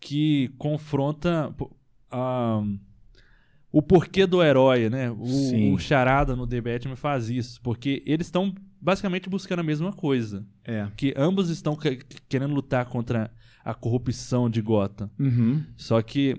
que 0.00 0.50
confronta 0.58 1.54
a- 2.10 2.62
o 3.72 3.80
porquê 3.82 4.26
do 4.26 4.42
herói, 4.42 4.88
né? 4.90 5.10
O, 5.10 5.26
Sim. 5.26 5.72
o 5.72 5.78
Charada 5.78 6.34
no 6.34 6.46
The 6.46 6.60
Batman 6.60 6.96
faz 6.96 7.28
isso, 7.30 7.60
porque 7.62 8.02
eles 8.06 8.26
estão 8.26 8.52
basicamente 8.80 9.28
buscando 9.28 9.60
a 9.60 9.62
mesma 9.62 9.92
coisa, 9.92 10.44
É. 10.64 10.88
que 10.96 11.14
ambos 11.16 11.50
estão 11.50 11.76
que- 11.76 12.00
querendo 12.28 12.54
lutar 12.54 12.86
contra 12.86 13.30
a 13.64 13.74
corrupção 13.74 14.48
de 14.50 14.60
Gotham. 14.62 15.10
Uhum. 15.18 15.62
Só 15.76 16.00
que 16.02 16.34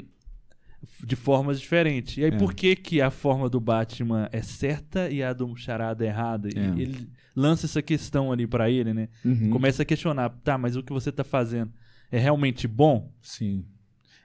de 1.06 1.15
formas 1.15 1.62
diferentes. 1.62 2.18
E 2.18 2.24
aí, 2.25 2.32
É. 2.32 2.38
por 2.38 2.56
que, 2.56 2.75
que 2.75 3.00
a 3.01 3.12
forma 3.12 3.48
do 3.48 3.60
Batman 3.60 4.27
é 4.32 4.41
certa 4.41 5.08
e 5.12 5.22
a 5.22 5.32
do 5.32 5.56
Charada 5.56 6.03
é 6.03 6.08
errada? 6.08 6.50
É. 6.50 6.82
ele 6.82 7.08
lança 7.36 7.68
essa 7.68 7.82
questão 7.84 8.32
ali 8.32 8.48
pra 8.48 8.70
ele, 8.70 8.91
né? 8.94 9.08
Uhum. 9.24 9.51
Começa 9.51 9.84
a 9.84 9.86
questionar, 9.86 10.30
tá, 10.44 10.58
mas 10.58 10.75
o 10.75 10.82
que 10.84 10.91
você 10.91 11.12
tá 11.12 11.24
fazendo 11.24 11.72
é 12.12 12.20
realmente 12.20 12.68
bom? 12.68 13.12
Sim. 13.22 13.63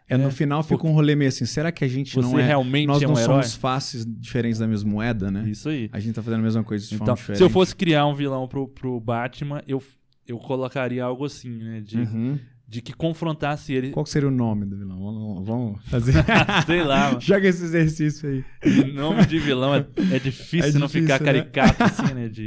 É, 0.09 0.17
Né? 0.17 0.25
no 0.25 0.31
final 0.31 0.63
fica 0.63 0.77
Porque 0.77 0.89
um 0.89 0.93
rolê 0.95 1.17
meio 1.17 1.29
assim, 1.29 1.45
será 1.47 1.73
que 1.73 1.85
a 1.85 1.89
gente 1.89 2.17
não 2.21 2.39
é... 2.39 2.47
realmente 2.47 2.87
Nós 2.87 3.03
é 3.03 3.07
não 3.07 3.15
um 3.15 3.19
herói? 3.19 3.43
somos 3.43 3.55
faces 3.57 4.07
diferentes 4.07 4.59
da 4.59 4.67
mesma 4.67 4.89
moeda, 4.91 5.31
né? 5.33 5.49
Isso 5.49 5.69
aí. 5.69 5.89
A 5.93 5.99
gente 5.99 6.15
tá 6.15 6.23
fazendo 6.23 6.41
a 6.41 6.43
mesma 6.45 6.63
coisa 6.63 6.85
de 6.85 6.91
forma 6.97 7.05
Então, 7.05 7.15
diferente. 7.17 7.39
se 7.39 7.43
eu 7.45 7.51
fosse 7.51 7.75
criar 7.75 8.07
um 8.07 8.15
vilão 8.15 8.47
pro, 8.47 8.69
pro 8.69 9.01
Batman, 9.01 9.63
eu, 9.67 9.83
eu 10.27 10.39
colocaria 10.39 11.03
algo 11.03 11.25
assim, 11.25 11.51
né? 11.51 11.81
De, 11.81 11.99
Uhum. 11.99 12.39
de 12.69 12.81
que 12.83 12.93
confrontasse 12.93 13.73
ele. 13.73 13.91
Qual 13.91 14.07
seria 14.07 14.29
o 14.29 14.31
nome 14.31 14.65
do 14.65 14.77
vilão? 14.77 14.97
Vamos, 14.97 15.45
vamos 15.47 15.85
fazer... 15.91 16.13
Sei 16.67 16.85
lá, 16.85 17.09
mano. 17.09 17.21
Joga 17.21 17.49
esse 17.49 17.65
exercício 17.65 18.29
aí. 18.65 18.93
nome 18.93 19.27
de 19.27 19.41
vilão 19.41 19.75
é, 19.75 19.85
é 20.13 20.19
difícil 20.21 20.71
É 20.77 20.79
não 20.79 20.89
ficar 20.89 21.19
difícil, 21.19 21.35
né? 21.35 21.43
caricato 21.51 21.83
assim, 21.83 22.15
né? 22.15 22.29
De, 22.29 22.47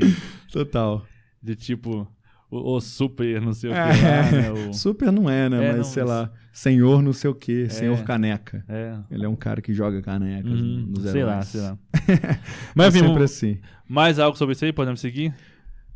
Total. 0.49 1.05
de 1.43 1.55
tipo, 1.57 2.07
o, 2.51 2.75
o 2.75 2.81
super, 2.81 3.41
não 3.41 3.53
sei 3.53 3.69
o 3.69 3.73
que 3.73 3.79
É. 3.79 3.83
lá, 3.83 4.31
né? 4.31 4.51
O- 4.69 4.73
Super 4.73 5.11
não 5.11 5.29
é, 5.29 5.47
né? 5.49 5.63
É, 5.63 5.67
mas 5.69 5.77
não, 5.77 5.83
sei 5.83 6.03
mas- 6.03 6.09
lá, 6.11 6.31
senhor 6.51 7.01
não 7.01 7.13
sei 7.13 7.29
o 7.29 7.35
quê, 7.35 7.67
senhor 7.69 8.03
caneca. 8.03 8.63
É. 8.67 8.97
Ele 9.11 9.25
é 9.25 9.29
um 9.29 9.35
cara 9.35 9.61
que 9.61 9.73
joga 9.73 10.01
canecas 10.01 10.51
Uhum, 10.51 10.85
nos 10.87 11.03
sei 11.03 11.23
lá, 11.23 11.31
heróis. 11.33 11.47
sei 11.47 11.61
lá. 11.61 11.77
É 12.09 12.39
Mas 12.75 12.95
enfim, 12.95 13.07
sempre 13.07 13.23
assim. 13.23 13.57
mais 13.87 14.17
algo 14.19 14.37
sobre 14.37 14.53
isso 14.53 14.65
aí? 14.65 14.73
Podemos 14.73 14.99
seguir? 14.99 15.33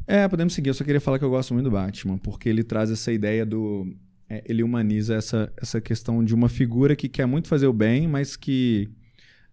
É, 0.05 0.27
podemos 0.27 0.53
seguir. 0.53 0.69
Eu 0.69 0.73
só 0.73 0.83
queria 0.83 0.99
falar 1.01 1.17
que 1.17 1.25
eu 1.25 1.29
gosto 1.29 1.53
muito 1.53 1.65
do 1.65 1.71
Batman, 1.71 2.17
porque 2.17 2.49
ele 2.49 2.63
traz 2.63 2.91
essa 2.91 3.11
ideia 3.11 3.45
do. 3.45 3.87
é, 4.29 4.43
ele 4.45 4.61
humaniza 4.63 5.15
essa, 5.15 5.51
essa 5.57 5.79
questão 5.81 6.23
de 6.23 6.35
uma 6.35 6.49
figura 6.49 6.95
que 6.95 7.07
quer 7.09 7.25
muito 7.25 7.47
fazer 7.47 7.67
o 7.67 7.73
bem, 7.73 8.07
mas 8.07 8.35
que, 8.35 8.89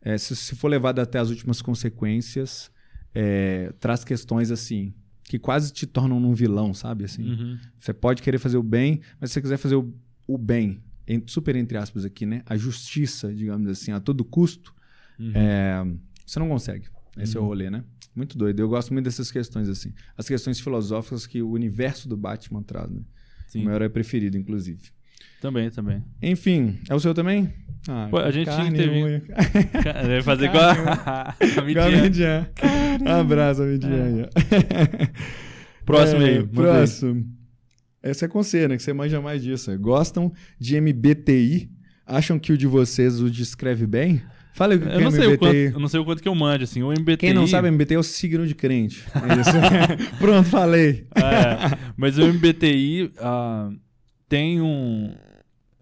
é, 0.03 0.19
se, 0.19 0.35
se 0.37 0.55
for 0.57 0.69
levado 0.69 0.99
até 0.99 1.19
as 1.19 1.31
últimas 1.31 1.63
consequências, 1.63 2.71
é, 3.15 3.73
traz 3.81 4.05
questões 4.05 4.51
assim. 4.51 4.93
Que 5.31 5.39
quase 5.39 5.73
te 5.73 5.87
tornam 5.87 6.19
um 6.19 6.35
vilão, 6.35 6.75
sabe? 6.75 7.05
Assim, 7.05 7.23
Uhum. 7.23 7.57
Você 7.79 7.93
pode 7.95 8.21
querer 8.21 8.39
fazer 8.39 8.57
o 8.57 8.65
bem, 8.65 9.01
mas 9.21 9.31
se 9.31 9.35
você 9.35 9.41
quiser 9.43 9.59
fazer 9.59 9.77
o, 9.77 9.95
o 10.27 10.37
bem, 10.37 10.81
em- 11.07 11.23
super 11.25 11.55
entre 11.55 11.79
aspas 11.79 12.05
aqui, 12.05 12.27
né? 12.27 12.43
A 12.47 12.57
justiça, 12.57 13.33
digamos 13.33 13.69
assim, 13.69 13.93
a 13.93 14.01
todo 14.01 14.25
custo, 14.25 14.75
Uhum. 15.21 15.31
é, 15.33 15.87
você 16.27 16.41
não 16.41 16.49
consegue. 16.49 16.89
Esse 17.17 17.37
é 17.37 17.39
o 17.39 17.45
Uhum. 17.45 17.49
rolê, 17.51 17.71
né? 17.71 17.85
Muito 18.13 18.37
doido. 18.37 18.59
Eu 18.59 18.69
gosto 18.69 18.93
muito 18.93 19.05
dessas 19.05 19.31
questões, 19.31 19.69
assim. 19.69 19.93
As 20.19 20.27
questões 20.27 20.59
filosóficas 20.59 21.29
que 21.29 21.41
o 21.41 21.51
universo 21.53 22.09
do 22.09 22.17
Batman 22.17 22.65
traz, 22.65 22.91
né? 22.91 23.03
Sim. 23.47 23.61
O 23.61 23.65
meu 23.67 23.75
herói 23.75 23.89
preferido, 23.89 24.37
inclusive. 24.37 24.91
Também, 25.41 25.71
também. 25.71 26.03
Enfim, 26.21 26.81
é 26.89 26.95
o 26.95 26.99
seu 26.99 27.15
também? 27.15 27.53
Ah, 27.89 28.09
Pô, 28.11 28.19
a 28.19 28.31
gente 28.31 28.45
tinha 28.45 28.57
carne 28.57 28.71
que 28.71 28.77
ter 28.77 28.91
vindo. 28.91 29.23
Deve 29.83 30.23
fazer 30.23 30.47
igual 30.51 30.65
a, 30.65 31.35
a 31.37 31.61
a 31.61 31.63
Midian. 31.65 32.03
Midian. 32.03 32.47
Abraço, 33.07 33.63
Midian. 33.63 34.29
Próximo 35.85 36.23
É, 36.23 36.29
aí. 36.29 36.35
manda 36.41 36.43
aí. 36.43 36.47
Próximo. 36.49 37.27
Essa 38.03 38.25
é 38.25 38.29
com 38.29 38.43
você, 38.43 38.69
né? 38.69 38.77
Que 38.77 38.83
você 38.83 38.93
manja 38.93 39.21
mais 39.21 39.43
disso. 39.43 39.77
Gostam 39.79 40.33
de 40.59 40.81
MBTI? 40.81 41.71
acham 42.11 42.39
que 42.39 42.53
o 42.53 42.59
de 42.59 42.67
vocês 42.67 43.21
o 43.21 43.31
descreve 43.31 43.87
bem? 43.87 44.21
Fala 44.53 44.73
aí 44.75 44.79
o 44.79 44.83
que 44.83 44.89
Eu 44.89 44.93
é 44.93 45.05
não, 45.05 45.11
sei 45.13 45.27
o 45.29 45.39
quanto, 45.39 45.55
MBTI. 45.55 45.73
eu 45.73 45.81
não 45.81 45.89
sei 45.89 46.01
o 46.01 46.05
quanto 46.05 46.23
que 46.23 46.29
eu 46.29 46.35
mando, 46.35 46.65
assim. 46.65 46.83
O 46.83 46.91
MBTI... 46.91 47.17
Quem 47.17 47.33
não 47.33 47.47
sabe, 47.47 47.71
MBTI 47.71 47.95
é 47.95 47.99
o 47.99 48.03
signo 48.03 48.47
de 48.47 48.55
crente. 48.55 49.05
É 49.15 49.41
isso. 49.41 50.17
Pronto, 50.19 50.49
falei. 50.49 51.07
É, 51.15 51.79
mas 51.97 52.19
o 52.19 52.27
MBTI 52.27 53.13
ah, 53.21 53.71
tem 54.29 54.61
um, 54.61 55.15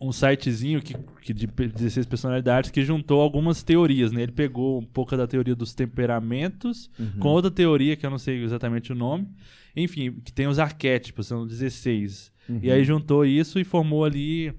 um 0.01 0.13
sitezinho 0.13 0.81
que, 0.81 0.95
que 1.23 1.33
de 1.35 1.49
pe- 1.49 1.67
16 1.69 2.07
personalidades 2.07 2.71
que 2.71 2.85
juntou 2.85 3.21
algumas 3.21 3.63
teorias, 3.63 4.13
né? 4.13 4.23
Ele 4.23 4.33
pegou 4.33 4.79
um 4.81 4.85
pouco 4.85 5.17
da 5.17 5.27
teoria 5.27 5.55
dos 5.57 5.75
temperamentos 5.75 6.89
Uhum. 6.99 7.19
com 7.19 7.29
outra 7.29 7.51
teoria 7.51 7.97
que 7.97 8.07
eu 8.07 8.11
não 8.11 8.19
sei 8.19 8.43
exatamente 8.43 8.93
o 8.93 8.95
nome. 8.95 9.29
Enfim, 9.77 10.13
que 10.25 10.33
tem 10.33 10.47
os 10.47 10.59
arquétipos, 10.59 11.27
são 11.27 11.47
16. 11.47 12.33
Uhum. 12.49 12.61
E 12.63 12.71
aí 12.71 12.85
juntou 12.85 13.25
isso 13.27 13.59
e 13.59 13.65
formou 13.65 14.05
ali. 14.05 14.53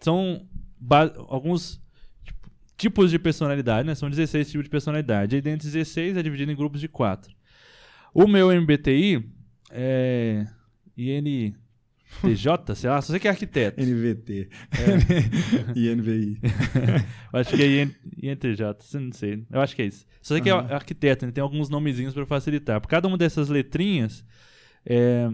São 0.00 0.46
alguns 1.28 1.80
tipo, 2.24 2.50
tipos 2.76 3.10
de 3.10 3.18
personalidade, 3.18 3.86
né? 3.86 3.94
São 3.94 4.10
16 4.10 4.50
tipos 4.50 4.64
de 4.64 4.70
personalidade. 4.70 5.36
E 5.36 5.40
dentro 5.40 5.66
de 5.66 5.72
16 5.72 6.16
é 6.16 6.22
dividido 6.22 6.50
em 6.50 6.56
grupos 6.56 6.80
de 6.80 6.88
4. 6.88 7.32
O 8.12 8.26
meu 8.26 8.50
MBTI 8.50 9.24
é. 9.70 10.46
INTJ, 12.24 12.74
sei 12.74 12.90
lá, 12.90 13.00
só 13.02 13.10
sei 13.12 13.20
que 13.20 13.26
é 13.28 13.30
arquiteto. 13.30 13.80
NVT. 13.80 14.48
e 15.74 15.94
NVI. 15.94 16.38
Eu 17.32 17.38
acho 17.40 17.56
que 17.56 17.62
é 17.62 17.82
IN- 17.82 17.94
INTJ, 18.22 18.64
não 19.00 19.12
sei. 19.12 19.44
Eu 19.50 19.60
acho 19.60 19.74
que 19.74 19.82
é 19.82 19.86
isso. 19.86 20.06
Só 20.20 20.34
sei 20.34 20.42
que 20.42 20.48
é 20.50 20.52
arquiteto, 20.52 21.24
ele 21.24 21.32
tem 21.32 21.42
alguns 21.42 21.68
nomezinhos 21.68 22.14
para 22.14 22.26
facilitar. 22.26 22.80
Por 22.80 22.88
cada 22.88 23.08
uma 23.08 23.16
dessas 23.18 23.48
letrinhas 23.48 24.24
é, 24.86 25.28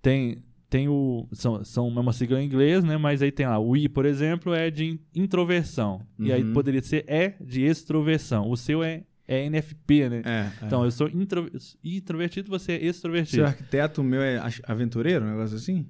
tem, 0.00 0.42
tem 0.68 0.88
o. 0.88 1.26
São, 1.32 1.64
são 1.64 1.88
uma 1.88 2.12
sigla 2.12 2.42
em 2.42 2.46
inglês, 2.46 2.82
né? 2.84 2.96
Mas 2.96 3.22
aí 3.22 3.30
tem 3.32 3.46
lá. 3.46 3.58
O 3.58 3.76
I, 3.76 3.88
por 3.88 4.04
exemplo, 4.04 4.54
é 4.54 4.70
de 4.70 4.98
introversão. 5.14 6.02
E 6.18 6.32
aí 6.32 6.42
Uhum. 6.42 6.52
poderia 6.52 6.82
ser 6.82 7.04
E 7.08 7.34
de 7.42 7.62
extroversão. 7.62 8.50
O 8.50 8.56
seu 8.56 8.82
é, 8.82 9.04
é 9.34 9.44
NFP, 9.46 10.08
né? 10.08 10.22
É, 10.24 10.66
Então, 10.66 10.84
eu 10.84 10.90
sou 10.90 11.08
intro- 11.08 11.50
introvertido, 11.84 12.48
você 12.50 12.72
é 12.72 12.78
Seu 12.80 12.90
extrovertido. 12.90 13.44
arquiteto, 13.46 14.00
o 14.00 14.04
meu 14.04 14.20
é 14.22 14.40
aventureiro, 14.64 15.24
um 15.24 15.30
negócio 15.30 15.56
assim? 15.56 15.86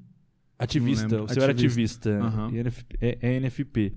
Ativista, 0.59 1.23
o 1.23 1.29
seu 1.29 1.43
era 1.43 1.53
Ativista. 1.53 2.21
NFP 2.53 2.97
é, 3.01 3.19
é 3.21 3.37
NFP. 3.41 3.93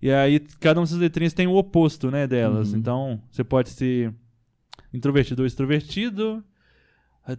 E 0.00 0.10
aí, 0.10 0.40
cada 0.60 0.80
uma 0.80 0.84
dessas 0.86 0.98
letrinhas 0.98 1.32
tem 1.32 1.46
o 1.46 1.54
oposto, 1.54 2.10
né, 2.10 2.26
delas. 2.26 2.72
Uhum. 2.72 2.78
Então, 2.78 3.22
você 3.30 3.42
pode 3.44 3.70
ser 3.70 4.12
introvertido 4.92 5.42
ou 5.42 5.46
extrovertido. 5.46 6.44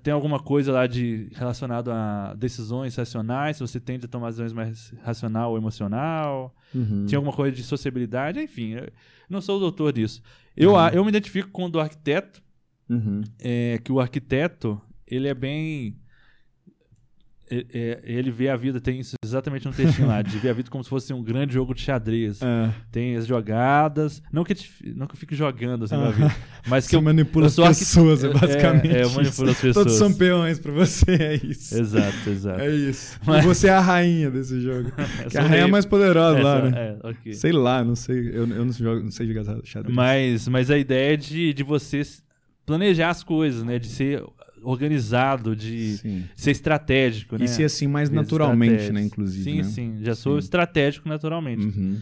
Tem 0.02 0.14
alguma 0.14 0.40
coisa 0.40 0.72
lá 0.72 0.88
de 0.88 1.28
relacionado 1.36 1.92
a 1.92 2.34
decisões 2.36 2.96
racionais, 2.96 3.58
se 3.58 3.62
você 3.62 3.82
tende 3.82 4.06
a 4.06 4.08
tomar 4.08 4.28
decisões 4.28 4.54
mais 4.54 4.94
racional 5.04 5.52
ou 5.52 5.58
emocional. 5.58 6.56
Uhum. 6.74 7.06
Tinha 7.06 7.18
alguma 7.20 7.36
coisa 7.36 7.54
de 7.54 7.64
sociabilidade, 7.64 8.40
enfim. 8.40 8.76
Não 9.30 9.42
sou 9.42 9.58
o 9.58 9.60
doutor 9.60 9.92
disso. 9.92 10.22
Eu, 10.56 10.76
a- 10.78 10.90
eu 10.90 11.04
me 11.04 11.10
identifico 11.10 11.50
com 11.50 11.66
o 11.66 11.70
do 11.70 11.80
arquiteto, 11.80 12.42
Uhum. 12.90 13.22
é 13.40 13.80
que 13.84 13.92
o 13.92 14.00
arquiteto, 14.00 14.80
ele 15.08 15.28
é 15.28 15.34
bem. 15.34 15.96
É- 17.60 17.66
é- 17.74 18.00
ele 18.04 18.32
vê 18.32 18.50
a 18.50 18.56
vida, 18.56 18.80
tem 18.82 19.00
isso 19.00 19.14
exatamente 19.24 19.68
um 19.68 19.72
textinho 19.72 20.08
lá, 20.08 20.22
de 20.22 20.38
ver 20.38 20.50
a 20.50 20.54
vida 20.54 20.70
como 20.70 20.84
se 20.84 20.90
fosse 20.90 21.14
um 21.14 21.22
grande 21.24 21.54
jogo 21.54 21.74
de 21.74 21.82
xadrez. 21.82 22.42
É. 22.42 22.70
Tem 22.92 23.16
as 23.16 23.26
jogadas. 23.28 24.22
Não 24.32 24.44
que, 24.44 24.54
eu 24.54 24.56
te- 24.58 24.72
não 24.96 25.08
que 25.08 25.14
eu 25.16 25.20
fique 25.20 25.36
jogando 25.36 25.86
assim 25.86 25.96
na 25.96 26.08
Ah. 26.08 26.12
vida, 26.12 26.36
mas 26.68 26.86
que 26.86 26.92
Você 26.92 26.96
eu. 26.98 27.02
manipula 27.02 27.48
eu 27.58 27.64
as 27.66 27.80
pessoas, 27.80 28.24
é, 28.24 28.28
é, 28.28 28.34
basicamente. 28.34 28.88
é, 28.96 29.02
eu 29.04 29.08
isso. 29.08 29.16
manipulo 29.16 29.50
as 29.52 29.58
pessoas. 29.62 29.74
Todos 29.76 29.94
são 29.94 30.14
peões 30.14 30.60
pra 30.60 30.72
você, 30.72 31.12
é 31.12 31.36
isso. 31.36 31.78
Exato, 31.80 32.30
exato. 32.30 32.62
É 32.62 32.70
isso. 32.76 33.20
Mas- 33.26 33.44
E 33.44 33.48
você 33.48 33.68
é 33.68 33.72
a 33.72 33.80
rainha 33.82 34.32
desse 34.32 34.60
jogo. 34.62 34.92
Eu 35.34 35.40
a 35.40 35.44
rainha 35.44 35.58
é 35.58 35.62
rei. 35.64 35.72
mais 35.72 35.86
poderosa 35.86 36.40
É, 36.40 36.44
lá, 36.44 36.60
só- 36.62 36.70
né? 36.70 36.98
é, 37.02 37.08
ok. 37.08 37.34
Sei 37.34 37.52
lá, 37.52 37.84
não 37.84 37.96
sei. 37.96 38.30
Eu, 38.30 38.48
eu 38.48 38.66
não, 38.66 38.72
jogo, 38.72 39.04
não 39.04 39.12
sei 39.12 39.28
jogar 39.28 39.44
xadrez. 39.64 39.96
Mas, 39.96 40.48
mas 40.48 40.70
a 40.72 40.78
ideia 40.78 41.14
é 41.14 41.18
de, 41.18 41.54
de 41.54 41.64
você 41.64 42.02
planejar 42.66 43.10
as 43.10 43.24
coisas, 43.24 43.64
né? 43.64 43.78
De 43.78 43.88
ser 43.88 44.24
organizado, 44.64 45.56
de 45.56 45.98
Sim. 45.98 46.24
ser 46.36 46.52
estratégico, 46.52 47.38
né? 47.38 47.46
E 47.46 47.48
ser 47.48 47.64
assim 47.66 47.88
mais 47.88 48.10
naturalmente, 48.10 48.92
né? 48.92 49.02
Inclusive. 49.02 49.44
Sim, 49.44 49.58
né? 49.58 49.64
sim. 49.64 49.98
Já 50.04 50.16
sou 50.16 50.34
Sim. 50.34 50.46
estratégico 50.46 51.08
naturalmente. 51.10 51.66
Uhum. 51.66 51.98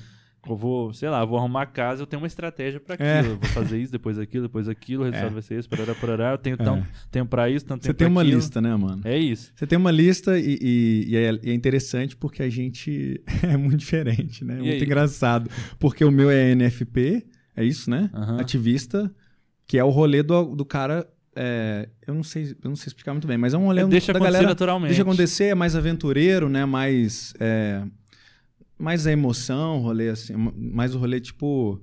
Eu 0.50 0.56
vou, 0.56 0.92
sei 0.92 1.08
lá, 1.08 1.24
vou 1.24 1.38
arrumar 1.38 1.62
a 1.62 1.66
casa, 1.68 2.02
eu 2.02 2.08
tenho 2.08 2.20
uma 2.20 2.26
estratégia 2.26 2.80
pra 2.80 2.96
aquilo. 2.96 3.08
É. 3.10 3.20
Eu 3.22 3.38
vou 3.38 3.50
fazer 3.50 3.80
isso, 3.80 3.92
depois 3.92 4.18
aquilo, 4.18 4.46
depois 4.48 4.68
aquilo, 4.68 5.04
o 5.04 5.06
resultado 5.06 5.30
É. 5.30 5.34
vai 5.34 5.42
ser 5.44 5.60
isso, 5.60 5.70
parará, 5.70 5.94
parará. 5.94 6.32
Eu 6.32 6.38
tenho 6.40 6.56
É. 6.56 6.64
tão, 6.64 6.84
tempo 7.12 7.30
pra 7.30 7.48
isso, 7.48 7.64
tanto 7.64 7.84
Você 7.84 7.90
tempo 7.90 7.98
tem 8.00 8.08
pra 8.08 8.12
uma 8.12 8.22
aquilo. 8.22 8.38
lista, 8.38 8.60
né, 8.60 8.76
mano? 8.76 9.02
É 9.06 9.16
isso. 9.20 9.52
Você 9.56 9.68
tem 9.68 9.78
uma 9.78 9.92
lista 9.92 10.40
e, 10.40 10.58
e- 10.60 11.06
e 11.10 11.16
é, 11.16 11.40
e 11.44 11.50
é 11.52 11.54
interessante 11.54 12.18
porque 12.18 12.42
a 12.42 12.50
gente 12.50 13.22
é 13.44 13.56
muito 13.56 13.78
diferente, 13.78 14.44
né? 14.44 14.56
É 14.56 14.58
muito 14.58 14.72
aí? 14.72 14.84
engraçado. 14.84 15.48
Porque 15.78 16.04
o 16.04 16.10
meu 16.12 16.32
é 16.32 16.52
NFP, 16.56 17.24
é 17.56 17.64
isso, 17.64 17.88
né? 17.92 18.10
Aham. 18.12 18.40
Ativista, 18.42 19.14
que 19.68 19.78
é 19.78 19.84
o 19.84 19.90
rolê 19.90 20.24
do, 20.24 20.56
do 20.56 20.66
cara. 20.66 21.08
É, 21.36 21.88
eu, 22.06 22.14
não 22.14 22.24
sei, 22.24 22.56
eu 22.64 22.70
não 22.70 22.76
sei 22.76 22.88
explicar 22.88 23.14
muito 23.14 23.28
bem, 23.28 23.38
mas 23.38 23.54
é 23.54 23.58
um 23.58 23.66
rolê 23.66 23.82
É, 23.82 23.86
deixa 23.86 24.12
da 24.12 24.18
acontecer 24.18 24.34
galera. 24.34 24.48
naturalmente. 24.50 24.90
Deixa 24.90 25.02
acontecer, 25.04 25.46
é 25.46 25.56
mais 25.56 25.76
aventureiro, 25.76 26.50
né? 26.50 26.66
Mais. 26.66 27.34
É, 27.40 27.84
mais 28.78 29.06
a 29.08 29.12
emoção, 29.12 29.80
rolê 29.80 30.10
assim. 30.10 30.34
Mais 30.56 30.94
o 30.96 30.98
rolê, 31.00 31.20
tipo. 31.20 31.82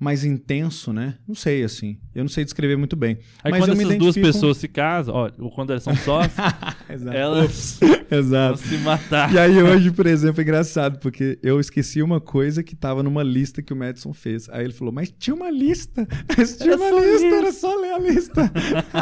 Mais 0.00 0.24
intenso, 0.24 0.92
né? 0.94 1.16
Não 1.28 1.34
sei, 1.34 1.62
assim. 1.62 1.98
Eu 2.14 2.24
não 2.24 2.28
sei 2.30 2.42
descrever 2.42 2.74
muito 2.76 2.96
bem. 2.96 3.18
Aí 3.44 3.50
mas 3.50 3.60
quando 3.66 3.78
essas 3.78 3.98
duas 3.98 4.14
pessoas 4.16 4.56
se 4.56 4.66
casam, 4.66 5.14
ó, 5.14 5.30
ou 5.38 5.50
quando 5.50 5.70
elas 5.70 5.82
são 5.82 5.92
Exato. 6.88 7.16
elas 7.16 7.78
vão 7.80 8.18
Exato. 8.18 8.58
se 8.58 8.78
matar. 8.78 9.32
E 9.32 9.38
aí 9.38 9.62
hoje, 9.62 9.90
por 9.90 10.06
exemplo, 10.06 10.40
é 10.40 10.42
engraçado, 10.42 10.98
porque 11.00 11.38
eu 11.42 11.60
esqueci 11.60 12.02
uma 12.02 12.18
coisa 12.20 12.62
que 12.62 12.74
tava 12.74 13.02
numa 13.02 13.22
lista 13.22 13.60
que 13.62 13.72
o 13.74 13.76
Madison 13.76 14.14
fez. 14.14 14.48
Aí 14.48 14.64
ele 14.64 14.72
falou, 14.72 14.92
mas 14.92 15.12
tinha 15.18 15.36
uma 15.36 15.50
lista. 15.50 16.08
Mas 16.36 16.56
tinha 16.56 16.72
Era 16.72 16.82
uma 16.82 17.00
lista, 17.00 17.26
isso. 17.26 17.34
era 17.36 17.52
só 17.52 17.76
ler 17.76 17.92
a 17.92 17.98
lista. 17.98 18.52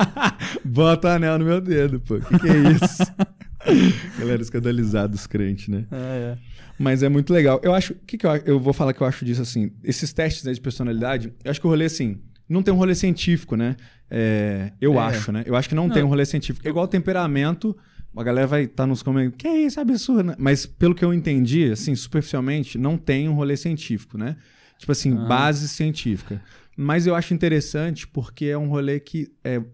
Bota 0.64 1.08
o 1.08 1.10
anel 1.12 1.38
no 1.38 1.44
meu 1.44 1.60
dedo, 1.60 2.00
pô. 2.00 2.18
Que 2.18 2.38
que 2.40 2.48
é 2.48 2.72
isso? 2.72 3.02
Galera 4.18 4.40
escandalizada 4.42 5.08
dos 5.08 5.26
crentes, 5.26 5.68
né? 5.68 5.84
É, 5.90 5.96
é. 5.96 6.38
Mas 6.78 7.02
é 7.02 7.08
muito 7.08 7.32
legal. 7.32 7.60
Eu 7.62 7.74
acho. 7.74 7.92
O 7.92 7.96
que, 8.06 8.16
que 8.18 8.26
eu, 8.26 8.36
eu 8.44 8.60
vou 8.60 8.72
falar 8.72 8.92
que 8.92 9.00
eu 9.00 9.06
acho 9.06 9.24
disso 9.24 9.42
assim? 9.42 9.72
Esses 9.82 10.12
testes 10.12 10.44
né, 10.44 10.52
de 10.52 10.60
personalidade, 10.60 11.32
eu 11.44 11.50
acho 11.50 11.60
que 11.60 11.66
o 11.66 11.70
rolê, 11.70 11.86
assim, 11.86 12.20
não 12.48 12.62
tem 12.62 12.72
um 12.72 12.76
rolê 12.76 12.94
científico, 12.94 13.56
né? 13.56 13.76
É, 14.10 14.72
eu 14.80 14.94
É. 14.94 14.98
acho, 14.98 15.32
né? 15.32 15.42
Eu 15.46 15.56
acho 15.56 15.68
que 15.68 15.74
não, 15.74 15.88
Não. 15.88 15.94
tem 15.94 16.02
um 16.02 16.08
rolê 16.08 16.24
científico. 16.24 16.66
É 16.66 16.70
igual 16.70 16.86
temperamento. 16.86 17.76
A 18.16 18.22
galera 18.22 18.46
vai 18.46 18.62
estar 18.64 18.86
nos 18.86 19.02
comentários. 19.02 19.36
Que 19.38 19.46
é 19.46 19.60
isso, 19.66 19.78
é 19.78 19.82
absurdo, 19.82 20.22
né? 20.24 20.34
Mas 20.38 20.64
pelo 20.66 20.94
que 20.94 21.04
eu 21.04 21.12
entendi, 21.12 21.70
assim, 21.70 21.94
superficialmente, 21.94 22.76
não 22.78 22.96
tem 22.96 23.28
um 23.28 23.34
rolê 23.34 23.56
científico, 23.56 24.16
né? 24.18 24.36
Tipo 24.78 24.92
assim, 24.92 25.14
base 25.14 25.68
científica. 25.68 26.42
Mas 26.76 27.06
eu 27.06 27.14
acho 27.14 27.34
interessante 27.34 28.06
porque 28.08 28.46
é 28.46 28.56
um 28.58 28.68
rolê 28.68 28.98
que 28.98 29.28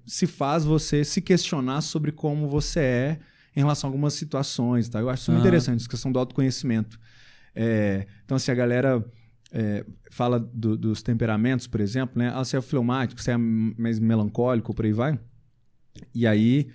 se 0.06 0.26
faz 0.26 0.64
você 0.64 1.04
se 1.04 1.20
questionar 1.20 1.80
sobre 1.82 2.10
como 2.12 2.48
você 2.48 2.80
é 2.80 3.18
em 3.56 3.60
relação 3.60 3.88
a 3.88 3.92
algumas 3.92 4.14
situações, 4.14 4.88
tá? 4.88 5.00
Eu 5.00 5.08
acho 5.08 5.22
isso 5.22 5.30
muito 5.32 5.42
Aham. 5.42 5.48
interessante, 5.48 5.80
essa 5.80 5.88
questão 5.88 6.10
do 6.12 6.18
autoconhecimento. 6.18 6.98
É, 7.54 8.06
então, 8.24 8.38
se 8.38 8.50
a 8.50 8.54
galera 8.54 9.04
é, 9.52 9.84
fala 10.10 10.40
do- 10.40 10.76
dos 10.76 11.02
temperamentos, 11.02 11.66
por 11.68 11.80
exemplo, 11.80 12.18
né? 12.18 12.30
Ah, 12.34 12.44
você 12.44 12.56
é 12.56 12.60
fleumático, 12.60 13.20
você 13.22 13.30
é 13.32 13.36
mais 13.36 13.98
melancólico, 14.00 14.74
por 14.74 14.84
aí 14.84 14.92
vai. 14.92 15.18
E 16.12 16.26
aí, 16.26 16.68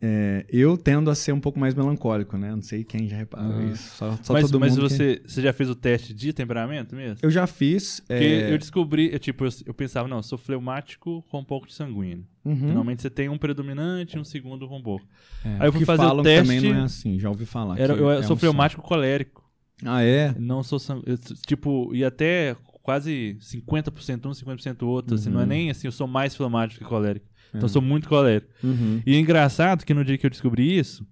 é, 0.00 0.44
eu 0.50 0.76
tendo 0.76 1.10
a 1.10 1.14
ser 1.14 1.32
um 1.32 1.40
pouco 1.40 1.58
mais 1.58 1.74
melancólico, 1.74 2.36
né? 2.36 2.50
Não 2.50 2.60
sei 2.62 2.84
quem 2.84 3.08
já 3.08 3.16
reparou 3.16 3.52
Aham. 3.52 3.70
isso. 3.70 3.96
Só, 3.96 4.16
só 4.22 4.32
mas 4.34 4.42
todo 4.46 4.60
mas 4.60 4.76
mundo 4.76 4.88
que- 4.88 4.94
você, 4.94 5.22
você 5.26 5.40
já 5.42 5.52
fez 5.52 5.70
o 5.70 5.74
teste 5.74 6.12
de 6.12 6.32
temperamento 6.32 6.94
mesmo? 6.94 7.18
Eu 7.22 7.30
já 7.30 7.46
fiz. 7.46 8.00
Porque 8.00 8.22
é, 8.24 8.52
eu 8.52 8.58
descobri, 8.58 9.12
eu, 9.12 9.18
tipo, 9.18 9.44
eu, 9.44 9.50
eu 9.66 9.74
pensava, 9.74 10.06
não, 10.08 10.18
eu 10.18 10.22
sou 10.22 10.36
fleumático 10.36 11.22
com 11.30 11.38
um 11.40 11.44
pouco 11.44 11.66
de 11.66 11.72
sanguíneo. 11.74 12.26
uhum. 12.44 12.54
Normalmente 12.66 13.00
você 13.02 13.08
tem 13.10 13.28
um 13.28 13.38
predominante 13.38 14.16
e 14.16 14.20
um 14.20 14.24
segundo 14.24 14.68
com 14.68 14.82
pouco. 14.82 15.06
É, 15.44 15.56
Aí 15.60 15.68
eu 15.68 15.72
fui 15.72 15.80
que 15.80 15.86
fazer 15.86 16.04
o 16.04 16.16
que 16.18 16.22
teste- 16.24 16.54
também 16.54 16.60
não 16.72 16.78
é 16.80 16.84
assim, 16.84 17.18
já 17.18 17.28
ouvi 17.30 17.46
falar. 17.46 17.78
Era, 17.78 17.94
que 17.94 18.00
eu 18.02 18.10
é 18.10 18.22
sou 18.22 18.36
um 18.36 18.38
fleumático 18.38 18.82
colérico. 18.82 19.42
só. 19.80 19.88
Ah, 19.90 20.02
é? 20.02 20.34
Não 20.38 20.62
sou 20.62 20.78
sang... 20.78 21.02
eu, 21.06 21.16
tipo, 21.46 21.94
e 21.94 22.04
até 22.04 22.56
quase 22.82 23.36
50% 23.40 24.26
um, 24.26 24.32
50% 24.34 24.82
outro, 24.86 25.14
assim, 25.14 25.30
não 25.30 25.40
é 25.40 25.42
Uhum. 25.42 25.48
nem 25.48 25.70
assim, 25.70 25.86
eu 25.88 25.92
sou 25.92 26.06
mais 26.06 26.34
fleumático 26.36 26.82
que 26.84 26.88
colérico. 26.88 27.26
Então 27.54 27.62
eu 27.64 27.68
sou 27.68 27.82
muito 27.82 28.08
colérico. 28.08 28.48
Uhum. 28.62 29.00
E 29.06 29.14
é 29.14 29.18
engraçado 29.18 29.84
que 29.84 29.94
no 29.94 30.04
dia 30.04 30.18
que 30.18 30.26
eu 30.26 30.30
descobri 30.30 30.76
isso, 30.78 31.06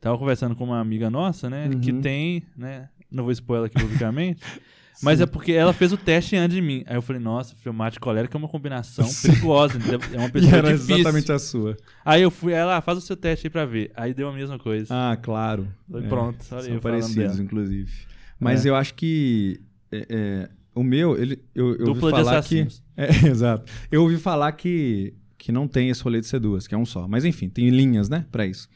tava 0.00 0.16
conversando 0.18 0.54
com 0.56 0.64
uma 0.64 0.80
amiga 0.80 1.10
nossa, 1.10 1.50
né, 1.50 1.68
que 1.82 1.92
Uhum. 1.92 2.00
tem, 2.00 2.42
né, 2.56 2.88
não 3.10 3.24
vou 3.24 3.32
expor 3.32 3.58
ela 3.58 3.66
aqui 3.66 3.78
publicamente, 3.80 4.40
mas 5.02 5.20
é 5.20 5.26
porque 5.26 5.52
ela 5.52 5.72
fez 5.72 5.92
o 5.92 5.96
teste 5.96 6.36
antes 6.36 6.54
de 6.54 6.62
mim. 6.62 6.82
Aí 6.86 6.96
eu 6.96 7.02
falei, 7.02 7.20
nossa, 7.20 7.54
fleumático 7.56 8.02
e 8.02 8.04
colérico 8.04 8.36
é 8.36 8.38
uma 8.38 8.48
combinação 8.48 9.04
Sim. 9.04 9.28
perigosa, 9.28 9.78
é 10.12 10.16
uma 10.18 10.28
E 10.28 10.30
pessoa 10.32 10.56
era 10.56 10.72
difícil. 10.72 10.96
exatamente 10.96 11.32
a 11.32 11.38
sua. 11.38 11.76
Aí 12.04 12.22
eu 12.22 12.30
fui, 12.30 12.52
ela, 12.52 12.76
ah, 12.76 12.80
faz 12.80 12.96
o 12.98 13.00
seu 13.00 13.16
teste 13.16 13.46
aí 13.46 13.50
pra 13.50 13.64
ver. 13.66 13.90
Aí 13.96 14.14
deu 14.14 14.28
a 14.28 14.32
mesma 14.32 14.58
coisa. 14.58 14.86
Ah, 14.94 15.16
claro. 15.16 15.68
Falei, 15.90 16.06
É, 16.06 16.08
Pronto, 16.08 16.38
olha 16.52 16.62
São 16.62 16.78
parecidos, 16.78 17.38
inclusive. 17.40 17.90
Mas 18.38 18.64
É. 18.64 18.70
eu 18.70 18.76
acho 18.76 18.94
que 18.94 19.60
é, 19.92 20.06
é, 20.08 20.48
o 20.74 20.82
meu, 20.82 21.20
ele, 21.20 21.42
eu, 21.54 21.74
eu 21.76 21.88
ouvi 21.88 22.00
de 22.00 22.10
falar 22.10 22.38
assassinos. 22.38 22.78
que. 22.78 22.90
É, 23.00 23.28
exato. 23.28 23.70
Eu 23.90 24.02
ouvi 24.02 24.18
falar 24.18 24.52
que, 24.52 25.14
que 25.40 25.50
não 25.50 25.66
tem 25.66 25.88
esse 25.88 26.02
rolê 26.02 26.20
de 26.20 26.26
ser 26.26 26.38
duas, 26.38 26.66
que 26.66 26.74
é 26.74 26.78
um 26.78 26.84
só. 26.84 27.08
Mas 27.08 27.24
enfim, 27.24 27.48
tem 27.48 27.70
linhas, 27.70 28.08
né, 28.10 28.26
pra 28.30 28.46
isso. 28.46 28.68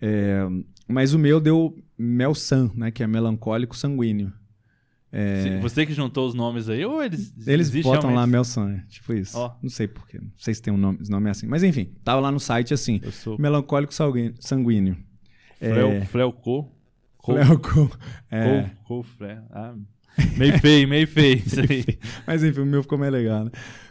É, 0.00 0.46
mas 0.86 1.14
o 1.14 1.18
meu 1.18 1.40
deu 1.40 1.76
Melsan, 1.96 2.70
né, 2.74 2.90
que 2.90 3.02
é 3.02 3.06
melancólico 3.06 3.76
sanguíneo. 3.76 4.32
Sim, 5.10 5.60
Você 5.62 5.86
que 5.86 5.94
juntou 5.94 6.28
os 6.28 6.34
nomes 6.34 6.68
aí, 6.68 6.84
ou 6.84 7.02
eles. 7.02 7.32
Eles 7.46 7.70
botam 7.70 8.10
lá 8.10 8.16
realmente? 8.16 8.30
Mel 8.32 8.44
Sangue, 8.44 8.82
tipo 8.88 9.14
isso. 9.14 9.38
Ó. 9.38 9.56
Não 9.62 9.70
sei 9.70 9.88
porquê. 9.88 10.18
Não 10.20 10.30
sei 10.36 10.52
se 10.54 10.60
tem 10.60 10.70
um 10.72 10.76
nome, 10.76 10.98
nome 11.08 11.28
é 11.28 11.30
assim. 11.30 11.46
Mas 11.46 11.62
enfim, 11.62 11.86
tava 12.04 12.20
lá 12.20 12.30
no 12.30 12.38
site 12.38 12.74
assim. 12.74 13.00
Eu 13.02 13.10
sou. 13.10 13.38
Melancólico 13.38 13.94
sanguí- 13.94 14.34
sanguíneo. 14.38 14.98
Fleo, 15.58 15.88
É. 15.92 16.04
Fleuco. 16.04 16.70
Co- 17.16 17.32
Fleuco. 17.32 17.98
É, 18.30 18.64
Co- 18.84 19.02
Cofre. 19.02 19.38
Ah, 19.50 19.74
meio 20.36 20.58
feio, 20.58 20.86
meio 20.86 21.08
feio. 21.08 21.38
Isso 21.38 21.58
aí. 21.68 21.84
Mas 22.26 22.44
enfim, 22.44 22.60
o 22.60 22.66
meu 22.66 22.82
ficou 22.82 22.98
mais 22.98 23.10
legal, 23.10 23.46
né? 23.46 23.50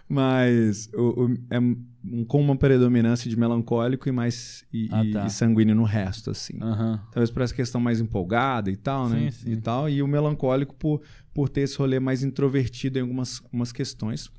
Mas 0.10 0.90
o, 0.94 1.26
o- 1.26 1.38
é 1.50 1.60
um- 1.60 1.84
com 2.28 2.40
uma 2.42 2.56
predominância 2.56 3.30
de 3.30 3.38
melancólico 3.38 4.08
e 4.08 4.12
mais 4.12 4.64
e, 4.72 4.88
Ah, 4.92 5.04
tá. 5.12 5.26
e 5.26 5.30
sanguíneo 5.30 5.76
no 5.76 5.84
resto, 5.84 6.32
assim. 6.32 6.58
Aham. 6.62 7.02
Talvez 7.12 7.30
por 7.30 7.42
essa 7.42 7.54
questão 7.54 7.82
mais 7.82 8.00
empolgada 8.00 8.72
e 8.72 8.78
tal, 8.78 9.10
né? 9.10 9.30
Sim, 9.32 9.32
sim. 9.32 9.52
E 9.52 9.58
tal. 9.58 9.90
E 9.90 10.02
o 10.02 10.08
melancólico 10.08 10.74
por, 10.76 11.02
por 11.34 11.50
ter 11.50 11.62
esse 11.62 11.78
rolê 11.78 12.00
mais 12.00 12.24
introvertido 12.24 12.98
em 12.98 13.02
algumas, 13.02 13.42
questões. 13.74 14.32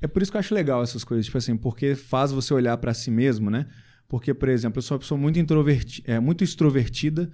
É 0.00 0.06
por 0.06 0.22
isso 0.22 0.30
que 0.30 0.36
eu 0.36 0.40
acho 0.40 0.54
legal 0.54 0.82
essas 0.82 1.04
coisas, 1.04 1.26
tipo 1.26 1.36
assim, 1.38 1.56
porque 1.56 1.94
faz 1.94 2.32
você 2.32 2.52
olhar 2.54 2.76
pra 2.78 2.94
si 2.94 3.10
mesmo, 3.10 3.50
né? 3.50 3.66
Porque, 4.08 4.32
por 4.34 4.48
exemplo, 4.48 4.78
eu 4.78 4.82
sou 4.82 4.94
uma 4.94 5.00
pessoa 5.00 5.18
muito 5.20 5.38
introvertida, 5.38 6.10
é, 6.12 6.18
muito 6.18 6.42
extrovertida 6.42 7.30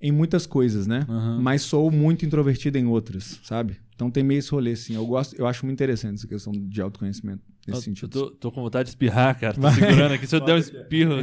em 0.00 0.12
muitas 0.12 0.46
coisas, 0.46 0.86
né? 0.86 1.04
Aham. 1.08 1.38
Mas 1.40 1.62
sou 1.62 1.90
muito 1.90 2.24
introvertida 2.26 2.78
em 2.78 2.86
outras, 2.86 3.40
sabe? 3.42 3.76
Então 3.94 4.10
tem 4.10 4.22
meio 4.22 4.38
esse 4.38 4.50
rolê, 4.50 4.72
assim. 4.72 4.94
Eu 4.94 5.06
gosto, 5.06 5.34
eu 5.36 5.46
acho 5.46 5.64
muito 5.64 5.76
interessante 5.76 6.16
essa 6.16 6.26
questão 6.28 6.52
de 6.52 6.80
autoconhecimento 6.82 7.42
nesse 7.66 7.78
Eu 7.78 7.82
sentido. 7.82 8.08
tô, 8.10 8.30
tô 8.30 8.52
com 8.52 8.60
vontade 8.62 8.84
de 8.84 8.90
espirrar, 8.90 9.38
cara. 9.40 9.54
Tô 9.54 9.60
Vai. 9.62 9.72
segurando 9.72 10.12
aqui. 10.12 10.26
Se 10.26 10.36
eu 10.36 10.40
der 10.44 10.54
um 10.54 10.58
espirro, 10.58 11.16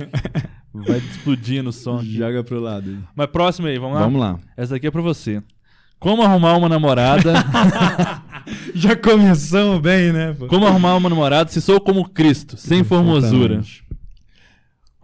vai 0.73 0.97
explodir 0.97 1.63
no 1.63 1.71
som. 1.71 1.97
aqui. 1.99 2.17
Joga 2.17 2.43
pro 2.43 2.59
lado 2.59 2.89
aí. 2.89 2.97
Mas 3.15 3.27
próximo 3.27 3.67
aí, 3.67 3.77
vamos 3.77 3.95
lá? 3.95 4.01
Vamos 4.03 4.19
lá. 4.19 4.39
Essa 4.57 4.75
aqui 4.77 4.87
é 4.87 4.91
pra 4.91 5.01
você. 5.03 5.41
Como 5.99 6.23
arrumar 6.23 6.57
uma 6.57 6.67
namorada? 6.67 7.31
Já 8.75 8.95
começamos 8.95 9.79
bem, 9.81 10.11
né? 10.11 10.33
pô? 10.37 10.47
como 10.47 10.65
arrumar 10.65 10.95
uma 10.95 11.09
namorada 11.09 11.49
se 11.49 11.61
sou 11.61 11.79
como 11.79 12.09
Cristo, 12.09 12.57
sem 12.57 12.83
formosura? 12.83 13.55
Exatamente. 13.55 13.83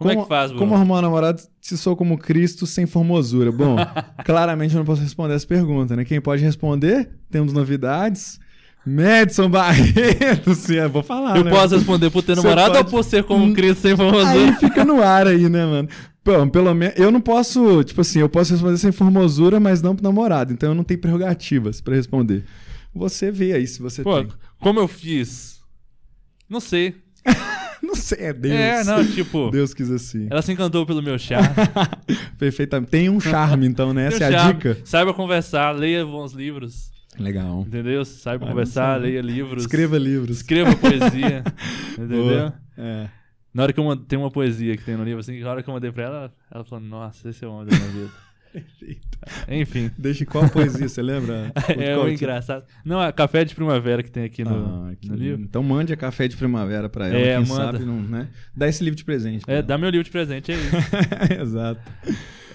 Como, 0.00 0.10
é 0.12 0.16
que 0.16 0.28
faz, 0.28 0.50
Bruno? 0.50 0.58
Como 0.66 0.74
arrumar 0.74 0.98
um 0.98 1.02
namorado 1.02 1.42
se 1.60 1.76
sou 1.76 1.94
como 1.94 2.16
Cristo 2.18 2.66
sem 2.66 2.86
formosura? 2.86 3.52
Bom, 3.52 3.76
claramente 4.24 4.74
eu 4.74 4.78
não 4.78 4.84
posso 4.86 5.02
responder 5.02 5.34
essa 5.34 5.46
pergunta, 5.46 5.94
né? 5.94 6.04
Quem 6.04 6.20
pode 6.20 6.42
responder? 6.42 7.10
Temos 7.30 7.52
novidades. 7.52 8.40
Madison 8.86 9.50
Barreto, 9.50 10.54
sim, 10.56 10.76
eu 10.76 10.88
vou 10.88 11.02
falar, 11.02 11.36
Eu 11.36 11.44
né? 11.44 11.50
posso 11.50 11.74
responder 11.74 12.08
por 12.10 12.22
ter 12.22 12.34
namorado 12.34 12.72
pode- 12.72 12.78
ou 12.78 12.84
por 12.90 13.04
ser 13.04 13.22
como 13.24 13.52
Cristo 13.52 13.82
sem 13.82 13.90
Aí 13.90 13.96
formosura? 13.96 14.52
fica 14.54 14.84
no 14.86 15.02
ar 15.02 15.26
aí, 15.26 15.50
né, 15.50 15.66
mano? 15.66 15.88
Pô, 16.24 16.46
pelo 16.46 16.72
menos 16.74 16.94
eu 16.98 17.10
não 17.10 17.20
posso, 17.20 17.84
tipo 17.84 18.00
assim, 18.00 18.20
eu 18.20 18.28
posso 18.28 18.52
responder 18.52 18.78
sem 18.78 18.90
formosura, 18.90 19.60
mas 19.60 19.82
não 19.82 19.94
pro 19.94 20.02
namorado. 20.02 20.52
Então 20.52 20.70
eu 20.70 20.74
não 20.74 20.82
tenho 20.84 20.98
prerrogativas 21.00 21.80
pra 21.82 21.94
responder. 21.94 22.44
Você 22.94 23.30
vê 23.30 23.52
aí 23.52 23.66
se 23.66 23.80
você 23.82 24.02
Pô, 24.02 24.16
tem. 24.16 24.28
como 24.58 24.80
eu 24.80 24.88
fiz? 24.88 25.60
Não 26.48 26.58
sei. 26.60 26.94
Não 27.90 27.96
sei, 27.96 28.18
é 28.20 28.32
Deus. 28.32 28.54
É, 28.54 28.84
não, 28.84 29.04
tipo, 29.04 29.50
Deus 29.52 29.74
quis 29.74 29.90
assim. 29.90 30.28
ela 30.30 30.40
se 30.42 30.52
encantou 30.52 30.86
pelo 30.86 31.02
meu 31.02 31.18
charme. 31.18 31.48
Perfeitamente. 32.38 32.90
Tem 32.90 33.08
um 33.10 33.18
charme, 33.18 33.66
então, 33.66 33.92
né? 33.92 34.06
Essa 34.06 34.24
é 34.24 34.36
a 34.36 34.52
dica. 34.52 34.78
Saiba 34.84 35.12
conversar, 35.12 35.72
leia 35.72 36.06
bons 36.06 36.32
livros. 36.32 36.90
Legal. 37.18 37.64
Entendeu? 37.66 38.04
Saiba 38.04 38.46
Ah, 38.46 38.48
conversar, 38.48 39.00
leia 39.00 39.20
livros. 39.20 39.64
Escreva 39.64 39.98
livros. 39.98 40.36
Escreva 40.36 40.74
poesia. 40.76 41.42
entendeu? 41.98 42.22
Boa. 42.24 42.54
É. 42.78 43.08
Na 43.52 43.64
hora 43.64 43.72
que 43.72 43.80
eu 43.80 43.84
mandei, 43.84 44.04
tem 44.06 44.16
uma 44.18 44.30
poesia 44.30 44.76
que 44.76 44.84
tem 44.84 44.96
no 44.96 45.02
livro, 45.02 45.18
assim, 45.18 45.40
na 45.40 45.50
hora 45.50 45.62
que 45.62 45.68
eu 45.68 45.74
mandei 45.74 45.90
pra 45.90 46.04
ela, 46.04 46.32
ela 46.48 46.64
falou, 46.64 46.84
nossa, 46.84 47.28
esse 47.28 47.44
é 47.44 47.48
o 47.48 47.50
homem 47.50 47.66
da 47.66 47.76
minha 47.76 47.88
vida. 47.90 48.10
Enfim. 49.48 49.90
Deixa 49.98 50.24
qual 50.26 50.48
poesia, 50.48 50.88
você 50.88 51.02
lembra? 51.02 51.52
É 51.78 51.96
o 51.96 52.06
que- 52.06 52.12
engraçado. 52.14 52.64
Não, 52.84 53.00
a 53.00 53.12
café 53.12 53.44
de 53.44 53.54
primavera 53.54 54.02
que 54.02 54.10
tem 54.10 54.24
aqui 54.24 54.42
no, 54.42 54.50
Ah, 54.50 54.92
no 55.06 55.14
livro. 55.14 55.42
Então 55.42 55.62
mande 55.62 55.92
a 55.92 55.96
café 55.96 56.26
de 56.26 56.36
primavera 56.36 56.88
pra 56.88 57.06
ela, 57.08 57.16
É, 57.18 57.36
quem 57.36 57.46
manda. 57.46 57.64
sabe, 57.72 57.84
não, 57.84 58.00
né? 58.00 58.28
Dá 58.56 58.68
esse 58.68 58.82
livro 58.82 58.96
de 58.96 59.04
presente. 59.04 59.44
É, 59.46 59.54
ela. 59.54 59.62
dá 59.62 59.78
meu 59.78 59.90
livro 59.90 60.04
de 60.04 60.10
presente 60.10 60.50
aí. 60.52 60.58
Exato. 61.40 61.80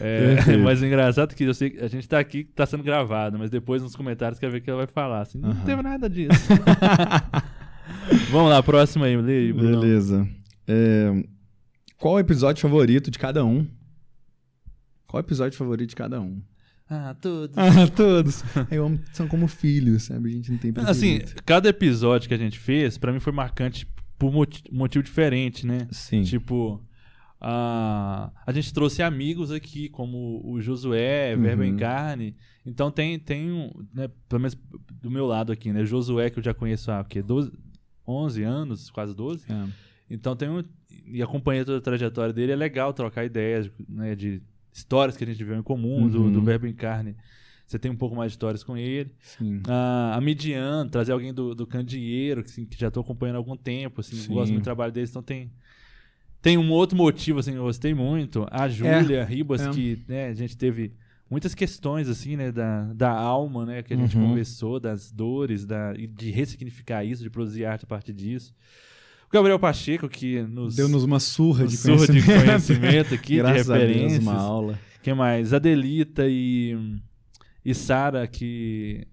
É, 0.02 0.58
mas 0.58 0.82
o 0.82 0.86
engraçado 0.86 1.32
é 1.32 1.36
que 1.36 1.44
eu 1.46 1.54
sei 1.54 1.70
que 1.70 1.80
a 1.80 1.88
gente 1.88 2.08
tá 2.10 2.20
aqui, 2.20 2.44
tá 2.44 2.66
sendo 2.66 2.84
gravado, 2.84 3.40
mas 3.40 3.50
depois 3.50 3.82
nos 3.82 3.96
comentários 3.96 4.38
quer 4.40 4.50
ver 4.52 4.60
que 4.60 4.70
ela 4.70 4.80
vai 4.80 4.88
falar 4.88 5.22
assim. 5.22 5.38
Não 5.40 5.52
Aham. 5.52 5.64
teve 5.66 5.82
nada 5.82 6.10
disso. 6.10 6.30
Vamos 8.30 8.50
lá, 8.50 8.62
lê 9.22 9.38
aí, 9.38 9.54
Bruno. 9.54 9.80
Beleza. 9.80 10.28
É, 10.68 11.24
Qual 11.98 12.16
o 12.16 12.20
episódio 12.20 12.62
favorito 12.62 13.10
de 13.10 13.18
cada 13.18 13.46
um? 13.46 13.66
Qual 15.08 15.22
o 15.22 15.26
episódio 15.26 15.58
favorito 15.58 15.90
de 15.90 15.96
cada 15.96 16.20
um? 16.22 16.42
Ah, 16.90 17.16
tudo. 17.20 17.52
Ah, 17.56 17.88
todos. 17.96 18.44
Eu 18.70 18.86
amo, 18.86 19.00
são 19.14 19.28
como 19.28 19.48
filhos, 19.48 20.04
sabe? 20.04 20.30
A 20.30 20.32
gente 20.34 20.52
não 20.52 20.58
tem 20.60 20.72
Assim, 20.86 21.20
cada 21.46 21.70
episódio 21.70 22.28
que 22.28 22.34
a 22.34 22.38
gente 22.38 22.60
fez, 22.60 22.98
pra 22.98 23.12
mim 23.12 23.20
foi 23.20 23.34
marcante 23.34 23.88
por 24.20 24.32
moti- 24.32 24.64
motivo 24.72 25.04
diferente, 25.04 25.66
né? 25.66 25.88
Sim. 25.92 26.24
Tipo, 26.24 26.82
a, 27.42 28.32
a 28.46 28.52
gente 28.52 28.74
trouxe 28.74 29.02
amigos 29.02 29.52
aqui, 29.52 29.90
como 29.90 30.42
o 30.46 30.62
Josué, 30.62 31.36
Verba 31.36 31.64
Uhum. 31.64 31.70
em 31.70 31.76
Carne. 31.78 32.36
Então 32.66 32.90
tem, 32.92 33.20
tem 33.20 33.52
um, 33.52 33.72
né, 33.94 34.10
pelo 34.30 34.42
menos 34.42 34.58
do 35.02 35.12
meu 35.12 35.26
lado 35.26 35.52
aqui, 35.52 35.72
né? 35.72 35.86
Josué, 35.86 36.30
que 36.30 36.40
eu 36.40 36.44
já 36.44 36.54
conheço 36.54 36.92
há 36.92 37.02
o 37.02 37.06
quê? 37.06 37.22
12, 37.22 37.52
11 38.08 38.44
anos, 38.44 38.90
quase 38.90 39.14
12. 39.16 39.46
É. 39.52 39.66
Então 40.10 40.36
tem 40.36 40.50
um. 40.50 40.64
E 41.08 41.22
acompanhei 41.22 41.64
toda 41.66 41.78
a 41.78 41.82
trajetória 41.82 42.34
dele. 42.34 42.52
É 42.52 42.56
legal 42.56 42.94
trocar 42.94 43.26
ideias, 43.26 43.70
né? 43.90 44.16
De 44.16 44.42
histórias 44.76 45.16
que 45.18 45.24
a 45.24 45.28
gente 45.28 45.38
viveu 45.38 45.58
em 45.58 45.64
comum, 45.64 46.10
do, 46.10 46.24
Uhum. 46.24 46.32
do 46.32 46.42
Verbo 46.42 46.68
em 46.68 46.74
Carne. 46.74 47.16
Você 47.66 47.80
tem 47.80 47.90
um 47.90 47.96
pouco 47.96 48.16
mais 48.16 48.32
de 48.32 48.36
histórias 48.36 48.64
com 48.64 48.78
ele. 48.78 49.12
Sim. 49.22 49.62
A, 49.68 50.20
Midian, 50.22 50.88
trazer 50.88 51.14
alguém 51.14 51.34
do, 51.34 51.56
do 51.56 51.66
Candeeiro, 51.66 52.44
que, 52.44 52.50
assim, 52.52 52.66
que 52.66 52.78
já 52.80 52.90
estou 52.90 53.02
acompanhando 53.02 53.36
há 53.38 53.40
algum 53.40 53.56
tempo, 53.58 54.02
assim, 54.02 54.16
Sim. 54.18 54.34
gosto 54.34 54.52
muito 54.52 54.62
do 54.62 54.66
trabalho 54.66 54.92
deles, 54.92 55.10
então 55.10 55.24
tem. 55.24 55.50
Tem 56.42 56.58
um 56.60 56.70
outro 56.72 56.96
motivo, 56.96 57.40
assim, 57.40 57.54
que 57.54 57.58
eu 57.58 57.64
gostei 57.64 57.94
muito. 57.96 58.46
A 58.52 58.68
Júlia 58.70 59.24
Ribas, 59.26 59.62
é. 59.62 59.70
que 59.72 60.04
né, 60.08 60.28
a 60.28 60.34
gente 60.36 60.56
teve 60.56 60.94
muitas 61.28 61.56
questões, 61.56 62.08
assim, 62.08 62.36
né, 62.36 62.52
da, 62.52 62.94
da 62.94 63.10
alma, 63.10 63.66
né, 63.66 63.82
que 63.82 63.94
a 63.96 63.98
gente 63.98 64.16
Uhum. 64.16 64.28
conversou, 64.30 64.80
das 64.80 65.12
dores, 65.12 65.66
da, 65.66 65.94
de 65.94 66.30
ressignificar 66.30 67.04
isso, 67.04 67.24
de 67.24 67.32
produzir 67.32 67.66
arte 67.66 67.86
a 67.86 67.88
partir 67.88 68.14
disso. 68.14 68.54
Gabriel 69.36 69.60
Pacheco, 69.60 70.08
que 70.10 70.42
nos 70.44 70.76
Deu-nos 70.76 71.04
uma 71.04 71.20
surra 71.20 71.64
uma 71.64 71.68
de 71.68 71.78
surra 71.78 72.08
de 72.08 72.22
conhecimento. 72.24 72.46
conhecimento 72.46 73.14
aqui, 73.14 73.36
Graças 73.38 73.66
de 73.68 73.72
a 73.72 73.76
Deus, 73.78 73.88
referências. 73.90 74.24
uma 74.24 74.34
aula. 74.36 74.80
Quem 75.04 75.14
mais? 75.14 75.54
Adelita 75.54 76.24
e, 76.28 76.78
e 77.64 77.74
Sara, 77.74 78.26
que. 78.28 79.06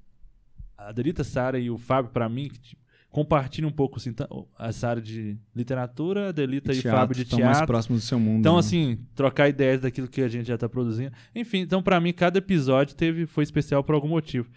Adelita, 0.78 1.22
Sara 1.22 1.58
e 1.58 1.70
o 1.70 1.76
Fábio, 1.78 2.10
pra 2.12 2.28
mim, 2.28 2.48
que 2.48 2.76
compartilham 3.10 3.68
um 3.68 3.72
pouco 3.72 3.98
assim, 3.98 4.14
a 4.58 4.72
Sara 4.72 5.00
de 5.00 5.36
literatura, 5.54 6.30
Adelita 6.30 6.72
e 6.72 6.80
Teatro, 6.80 6.98
Fábio 6.98 7.14
de 7.16 7.22
estão 7.22 7.38
mais 7.40 7.58
teatro. 7.58 7.66
próximos 7.66 8.00
do 8.00 8.06
seu 8.06 8.18
mundo. 8.18 8.40
Então, 8.40 8.54
né? 8.54 8.60
assim, 8.60 8.98
trocar 9.14 9.48
ideias 9.50 9.82
daquilo 9.82 10.08
que 10.08 10.22
a 10.22 10.28
gente 10.28 10.46
já 10.46 10.56
tá 10.56 10.66
produzindo. 10.68 11.12
Enfim, 11.34 11.58
então, 11.58 11.82
pra 11.82 12.00
mim, 12.00 12.12
cada 12.12 12.38
episódio 12.38 12.96
teve, 12.96 13.26
foi 13.26 13.44
especial 13.44 13.84
por 13.84 13.94
algum 13.94 14.08
motivo. 14.08 14.48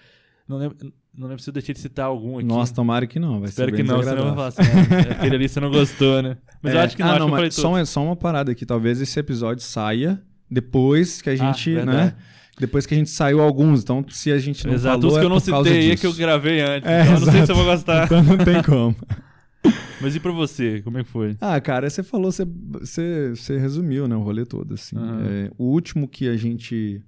Não 0.48 0.58
lembro, 0.58 0.78
não 1.18 1.28
lembro 1.28 1.42
se 1.42 1.50
eu 1.50 1.54
deixei 1.54 1.74
de 1.74 1.80
citar 1.80 2.06
algum 2.06 2.38
aqui. 2.38 2.48
Nossa, 2.48 2.74
tomara 2.74 3.06
que 3.08 3.20
não. 3.20 3.40
Vai 3.40 3.50
Espero 3.50 3.72
que 3.74 3.84
não, 3.84 4.02
senão 4.04 4.28
eu 4.30 4.36
falar 4.36 4.48
assim, 4.48 4.62
"Ah, 4.62 5.12
aquele 5.14 5.36
ali 5.36 5.50
você 5.50 5.60
não 5.60 5.72
gostou, 5.72 6.22
né? 6.22 6.38
Mas 6.62 6.74
eu 6.74 6.80
É, 6.80 6.84
acho 6.84 6.96
que 6.96 7.04
não, 7.04 7.10
ah, 7.12 7.20
não, 7.20 7.28
eu 7.28 7.32
mas 7.32 7.56
tudo. 7.56 7.62
só, 7.62 7.70
uma, 7.70 7.86
só 7.86 8.04
uma 8.04 8.16
parada 8.16 8.52
aqui. 8.52 8.66
Talvez 8.66 9.00
esse 9.02 9.20
episódio 9.20 9.64
saia 9.64 10.22
depois 10.50 11.22
que 11.22 11.30
a 11.30 11.36
gente, 11.36 11.72
né? 11.72 11.82
Ah, 11.82 11.86
verdade. 11.86 12.16
Depois 12.58 12.86
que 12.86 12.94
a 12.94 12.98
gente 12.98 13.10
saiu 13.10 13.42
alguns. 13.42 13.82
Então, 13.84 14.06
se 14.10 14.32
a 14.32 14.38
gente 14.38 14.66
não 14.66 14.74
Exato, 14.74 15.02
falou, 15.02 15.08
os 15.12 15.14
que 15.18 15.24
é 15.24 15.26
eu 15.26 15.30
não 15.30 15.40
por 15.42 15.50
causa 15.52 15.70
citei 15.70 15.86
aí 15.88 15.92
é 15.92 15.96
que 15.98 16.06
eu 16.08 16.14
gravei 16.14 16.62
antes. 16.62 16.90
É, 16.90 17.02
então 17.02 17.14
eu 17.16 17.20
não 17.20 17.32
sei 17.32 17.46
se 17.46 17.52
eu 17.52 17.56
vou 17.56 17.66
gostar. 17.66 18.06
Então 18.06 18.24
não 18.24 18.38
tem 18.38 18.64
como. 18.64 18.96
Mas 20.02 20.16
e 20.16 20.20
pra 20.20 20.32
você? 20.32 20.82
Como 20.84 20.98
é 20.98 21.04
que 21.04 21.10
foi? 21.10 21.36
Ah, 21.42 21.60
cara, 21.60 21.90
você 21.90 22.04
falou, 22.04 22.32
você, 22.32 22.46
você, 22.46 23.30
você 23.36 23.58
resumiu, 23.58 24.08
né, 24.08 24.16
o 24.16 24.22
rolê 24.22 24.46
todo, 24.46 24.74
assim. 24.76 24.96
Aham. 24.98 25.24
É, 25.26 25.52
o 25.58 25.66
último 25.66 26.08
que 26.08 26.28
a 26.30 26.38
gente 26.38 27.02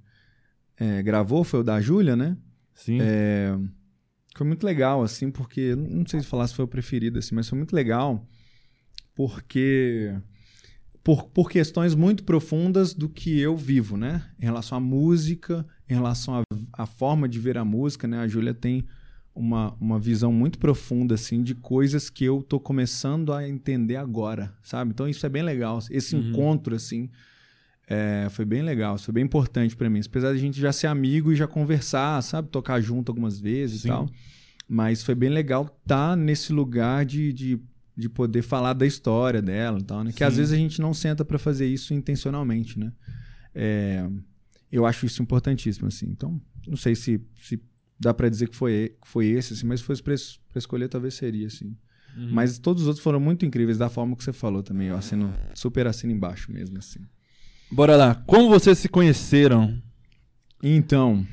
é, 0.80 1.04
gravou 1.04 1.44
foi 1.44 1.60
o 1.60 1.64
da 1.64 1.80
Júlia, 1.80 2.16
né? 2.16 2.36
Sim. 2.74 2.98
É, 3.02 3.56
foi 4.38 4.48
muito 4.48 4.66
legal, 4.66 5.02
assim, 5.04 5.30
porque... 5.32 5.76
Não 5.76 6.06
sei 6.06 6.20
se 6.22 6.26
falar 6.28 6.48
se 6.48 6.54
foi 6.54 6.66
o 6.66 6.68
preferido, 6.68 7.20
assim, 7.20 7.34
mas 7.36 7.48
foi 7.50 7.58
muito 7.58 7.76
legal 7.76 8.26
porque... 9.16 10.14
Por, 11.04 11.24
por 11.30 11.50
questões 11.50 11.96
muito 11.96 12.26
profundas 12.26 12.94
do 12.94 13.08
que 13.08 13.40
eu 13.40 13.56
vivo, 13.56 13.96
né? 13.96 14.30
Em 14.38 14.44
relação 14.44 14.78
à 14.78 14.82
música, 14.82 15.66
em 15.90 15.94
relação 15.94 16.44
à, 16.74 16.86
forma 16.86 17.30
de 17.30 17.40
ver 17.40 17.58
a 17.58 17.64
música, 17.64 18.06
né? 18.10 18.20
A 18.20 18.28
Júlia 18.28 18.54
tem 18.54 18.86
uma, 19.34 19.74
uma 19.80 19.98
visão 19.98 20.34
muito 20.34 20.60
profunda, 20.60 21.16
assim, 21.16 21.42
de 21.42 21.56
coisas 21.56 22.10
que 22.10 22.26
eu 22.26 22.44
tô 22.44 22.60
começando 22.60 23.32
a 23.32 23.48
entender 23.48 23.96
agora, 23.96 24.54
sabe? 24.62 24.92
Então 24.92 25.08
isso 25.08 25.26
é 25.26 25.30
bem 25.30 25.44
legal. 25.44 25.80
Esse 25.90 26.14
Uhum. 26.14 26.30
encontro, 26.30 26.76
assim, 26.76 27.10
é, 27.90 28.28
foi 28.30 28.44
bem 28.44 28.62
legal, 28.62 28.98
foi 28.98 29.14
bem 29.14 29.24
importante 29.24 29.76
pra 29.76 29.90
mim. 29.90 30.02
Apesar 30.06 30.32
de 30.34 30.38
a 30.38 30.42
gente 30.42 30.60
já 30.60 30.74
ser 30.74 30.88
amigo 30.88 31.32
e 31.32 31.36
já 31.36 31.48
conversar, 31.48 32.22
sabe? 32.22 32.50
Tocar 32.50 32.82
junto 32.82 33.10
algumas 33.10 33.40
vezes 33.40 33.82
Sim. 33.82 33.88
e 33.88 33.92
tal. 33.92 34.10
Mas 34.68 35.02
foi 35.02 35.16
bem 35.16 35.30
legal 35.30 35.74
estar 35.82 36.18
nesse 36.18 36.52
lugar 36.52 37.06
de, 37.06 37.32
de, 37.32 37.62
de 37.96 38.10
poder 38.10 38.42
falar 38.42 38.74
da 38.74 38.86
história 38.86 39.42
dela 39.42 39.80
e 39.80 39.84
tal, 39.84 40.04
né? 40.04 40.12
Que 40.12 40.26
às 40.26 40.34
Sim. 40.34 40.40
vezes 40.40 40.54
a 40.54 40.58
gente 40.58 40.82
não 40.82 40.94
senta 40.94 41.24
pra 41.24 41.40
fazer 41.40 41.66
isso 41.66 41.94
intencionalmente, 41.94 42.78
né? 42.78 42.92
É, 43.56 44.06
eu 44.70 44.86
acho 44.86 45.06
isso 45.06 45.24
importantíssimo, 45.24 45.88
assim. 45.88 46.08
Então, 46.10 46.42
não 46.68 46.76
sei 46.76 46.94
se, 46.94 47.22
se 47.42 47.62
dá 47.98 48.14
pra 48.14 48.28
dizer 48.28 48.50
que 48.50 48.56
foi, 48.56 48.98
que 49.02 49.08
foi 49.08 49.28
esse, 49.28 49.54
assim, 49.54 49.66
mas 49.66 49.80
se 49.80 49.86
fosse 49.86 50.04
pra 50.04 50.14
escolher, 50.58 50.90
talvez 50.90 51.14
seria, 51.14 51.48
assim. 51.48 51.74
Uhum. 52.18 52.32
Mas 52.34 52.60
todos 52.60 52.82
os 52.82 52.88
outros 52.88 53.04
foram 53.04 53.22
muito 53.22 53.46
incríveis, 53.46 53.78
da 53.78 53.88
forma 53.88 54.14
que 54.14 54.24
você 54.26 54.34
falou 54.34 54.62
também. 54.62 54.90
Eu 54.90 54.98
assino, 54.98 55.34
super 55.54 55.88
assino 55.88 56.12
embaixo 56.12 56.52
mesmo, 56.52 56.78
assim. 56.78 57.00
Bora 57.72 57.96
lá. 57.96 58.16
Como 58.26 58.50
vocês 58.50 58.78
se 58.78 58.88
conheceram? 58.88 59.78
Então, 60.64 61.26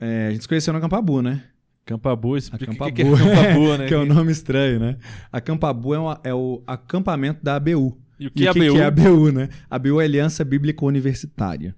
é, 0.00 0.28
a 0.28 0.30
gente 0.32 0.42
se 0.42 0.48
conheceu 0.48 0.72
na 0.72 0.80
Campabu, 0.80 1.22
né? 1.22 1.44
Campabu, 1.84 2.36
explica 2.36 2.64
o 2.64 2.74
que, 2.74 2.78
Campabu. 2.78 2.94
que 2.94 3.02
é 3.02 3.04
Campabu, 3.04 3.76
né? 3.78 3.86
que 3.88 3.94
é 3.94 3.98
um 3.98 4.06
nome 4.06 4.32
estranho, 4.32 4.80
né? 4.80 4.96
A 5.30 5.40
Campabu 5.40 5.94
é, 5.94 5.98
uma- 5.98 6.20
é 6.24 6.32
o 6.34 6.62
acampamento 6.66 7.42
da 7.44 7.56
ABU. 7.56 7.98
E 8.18 8.26
o 8.26 8.30
que 8.30 8.42
E 8.42 8.46
é 8.46 8.50
o 8.50 8.54
que, 8.54 8.60
ABU? 8.60 8.72
que 8.74 8.78
é 8.80 8.84
a 8.84 8.88
ABU, 8.88 9.32
né? 9.32 9.48
A 9.68 9.76
ABU 9.76 10.00
é 10.00 10.04
a 10.04 10.06
Aliança 10.06 10.44
Bíblica 10.44 10.84
Universitária. 10.84 11.74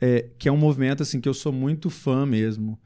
É, 0.00 0.28
que 0.38 0.48
é 0.48 0.52
um 0.52 0.56
movimento, 0.56 1.02
assim, 1.02 1.20
que 1.20 1.28
eu 1.28 1.34
sou 1.34 1.52
muito 1.52 1.90
fã 1.90 2.24
mesmo. 2.24 2.78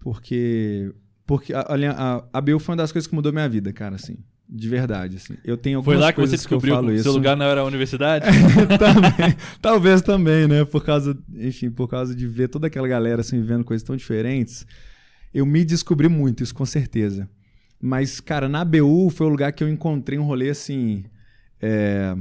Porque, 0.00 0.92
porque 1.26 1.52
a, 1.54 1.60
a, 1.60 2.16
a 2.32 2.38
ABU 2.38 2.58
foi 2.58 2.72
uma 2.72 2.76
das 2.82 2.92
coisas 2.92 3.06
que 3.08 3.14
mudou 3.14 3.32
minha 3.32 3.48
vida, 3.48 3.72
cara, 3.72 3.94
assim. 3.94 4.18
De 4.50 4.66
verdade, 4.68 5.16
assim. 5.16 5.34
Eu 5.44 5.58
tenho 5.58 5.82
Foi 5.82 5.94
algumas 5.94 6.06
lá 6.08 6.12
que 6.12 6.20
você 6.20 6.30
que 6.30 6.36
descobriu 6.38 6.80
que 6.82 6.92
isso. 6.94 7.02
seu 7.02 7.12
lugar 7.12 7.36
não 7.36 7.44
era 7.44 7.60
a 7.60 7.64
universidade? 7.64 8.24
Também, 8.78 9.36
talvez 9.60 10.00
também, 10.00 10.48
né? 10.48 10.64
Por 10.64 10.82
causa, 10.82 11.14
enfim, 11.34 11.70
por 11.70 11.86
causa 11.86 12.14
de 12.14 12.26
ver 12.26 12.48
toda 12.48 12.66
aquela 12.66 12.88
galera 12.88 13.20
assim 13.20 13.38
vivendo 13.40 13.62
coisas 13.62 13.86
tão 13.86 13.94
diferentes, 13.94 14.66
eu 15.34 15.44
me 15.44 15.64
descobri 15.66 16.08
muito, 16.08 16.42
isso 16.42 16.54
com 16.54 16.64
certeza. 16.64 17.28
Mas, 17.80 18.20
cara, 18.20 18.48
na 18.48 18.64
BU 18.64 19.10
foi 19.10 19.26
o 19.26 19.30
lugar 19.30 19.52
que 19.52 19.62
eu 19.62 19.68
encontrei 19.68 20.18
um 20.18 20.24
rolê 20.24 20.48
assim. 20.48 21.04
é, 21.60 22.16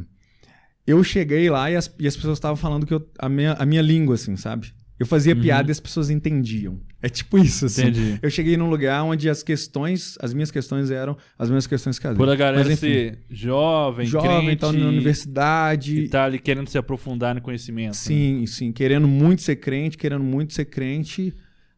Eu 0.86 1.02
cheguei 1.06 1.50
lá 1.50 1.72
e 1.72 1.76
as, 1.78 1.90
e 1.98 2.08
as 2.08 2.16
pessoas 2.16 2.38
estavam 2.38 2.58
falando 2.58 2.86
que 2.86 2.94
eu, 2.94 3.10
a, 3.18 3.30
minha, 3.30 3.54
a 3.54 3.66
minha 3.66 3.82
língua, 3.82 4.16
assim, 4.16 4.36
sabe? 4.36 4.74
Eu 5.00 5.06
fazia 5.06 5.34
Uhum. 5.34 5.42
piada 5.42 5.70
e 5.70 5.72
as 5.72 5.80
pessoas 5.80 6.10
entendiam. 6.10 6.80
É 7.02 7.08
tipo 7.10 7.38
isso, 7.38 7.66
assim. 7.68 7.84
Entendi. 7.84 8.20
Eu 8.22 8.30
cheguei 8.30 8.58
num 8.58 8.70
lugar 8.70 9.04
onde 9.04 9.30
as 9.30 9.44
questões, 9.44 10.18
as 10.20 10.34
minhas 10.34 10.50
questões 10.50 10.90
eram 10.90 11.16
as 11.38 11.48
mesmas 11.50 11.68
questões 11.68 12.00
que 12.00 12.08
as 12.08 12.18
Por 12.18 12.28
a 12.28 12.36
galera 12.36 12.58
Mas, 12.68 12.72
enfim, 12.84 12.88
ser 12.88 13.20
jovem, 13.30 14.06
jovem, 14.08 14.46
crente, 14.46 14.58
tá 14.62 14.72
na 14.72 14.88
universidade. 14.88 16.00
e 16.00 16.10
tá 16.10 16.26
ali 16.26 16.40
querendo 16.40 16.68
se 16.70 16.78
aprofundar 16.78 17.36
no 17.36 17.42
conhecimento. 17.42 17.90
né? 17.90 17.94
Sim, 17.94 18.46
sim. 18.48 18.72
Querendo 18.72 19.08
muito 19.08 19.42
ser 19.42 19.58
crente, 19.58 19.98
querendo 19.98 20.24
muito 20.24 20.54
ser 20.54 20.66
crente, 20.66 21.34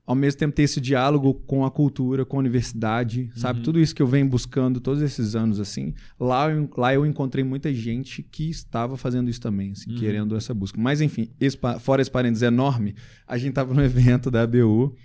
ao 0.07 0.15
mesmo 0.15 0.39
tempo 0.39 0.55
ter 0.55 0.63
esse 0.63 0.81
diálogo 0.81 1.33
com 1.45 1.63
a 1.65 1.69
cultura, 1.69 2.25
com 2.25 2.37
a 2.37 2.39
universidade, 2.39 3.29
sabe? 3.35 3.59
Uhum. 3.59 3.63
Tudo 3.65 3.79
isso 3.79 3.93
que 3.93 4.01
eu 4.01 4.07
venho 4.07 4.27
buscando 4.27 4.79
todos 4.79 5.01
esses 5.03 5.35
anos, 5.35 5.59
assim. 5.59 5.93
Lá 6.19 6.49
eu, 6.49 6.67
lá 6.75 6.93
eu 6.93 7.05
encontrei 7.05 7.43
muita 7.43 7.71
gente 7.73 8.23
que 8.23 8.49
estava 8.49 8.97
fazendo 8.97 9.29
isso 9.29 9.39
também, 9.41 9.71
assim, 9.73 9.91
Uhum. 9.91 9.97
querendo 9.99 10.35
essa 10.35 10.53
busca. 10.53 10.79
Mas, 10.81 10.99
enfim, 11.01 11.29
esse 11.39 11.57
fora 11.79 12.01
esse 12.01 12.09
parênteses 12.09 12.41
enorme, 12.41 12.95
a 13.27 13.37
gente 13.37 13.53
tava 13.53 13.71
no 13.73 13.83
evento 13.83 14.31
da 14.31 14.41
ABU, 14.43 14.95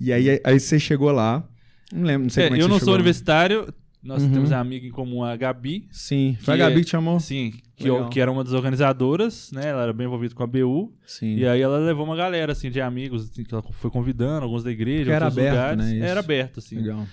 e 0.00 0.12
aí, 0.12 0.40
aí 0.44 0.60
você 0.60 0.78
chegou 0.78 1.10
lá, 1.12 1.46
não 1.92 2.02
lembro, 2.04 2.24
não 2.24 2.30
sei 2.30 2.44
É, 2.44 2.46
como 2.48 2.56
é 2.56 2.58
que 2.58 2.64
eu 2.64 2.68
não 2.68 2.78
sou 2.78 2.94
universitário, 2.94 3.72
nós 4.02 4.22
Uhum. 4.22 4.32
temos 4.32 4.50
uma 4.50 4.58
amiga 4.58 4.86
em 4.86 4.90
comum, 4.90 5.24
a 5.24 5.36
Gabi. 5.36 5.88
Sim, 5.90 6.36
foi 6.40 6.54
a 6.54 6.56
Gabi 6.56 6.72
é- 6.76 6.78
que 6.78 6.84
te 6.84 6.90
chamou? 6.90 7.18
Sim, 7.18 7.52
que, 7.76 7.88
eu- 7.88 8.08
que 8.08 8.20
era 8.20 8.30
uma 8.30 8.44
das 8.44 8.52
organizadoras, 8.52 9.50
né? 9.52 9.68
Ela 9.68 9.82
era 9.84 9.92
bem 9.92 10.06
envolvida 10.06 10.34
com 10.34 10.42
a 10.42 10.46
BU. 10.46 10.92
Sim. 11.06 11.34
E 11.36 11.46
aí 11.46 11.60
ela 11.60 11.78
levou 11.78 12.04
uma 12.04 12.16
galera, 12.16 12.52
assim, 12.52 12.70
de 12.70 12.80
amigos, 12.80 13.30
assim, 13.30 13.42
que 13.44 13.52
ela 13.52 13.62
foi 13.72 13.90
convidando, 13.90 14.44
alguns 14.44 14.62
da 14.62 14.70
igreja, 14.70 15.04
Porque 15.04 15.12
era 15.14 15.26
aberto, 15.26 15.50
lugares. 15.54 15.84
né, 15.84 15.94
isso. 15.96 16.04
Era 16.04 16.20
aberto, 16.20 16.58
assim. 16.58 16.76
Legal. 16.76 17.06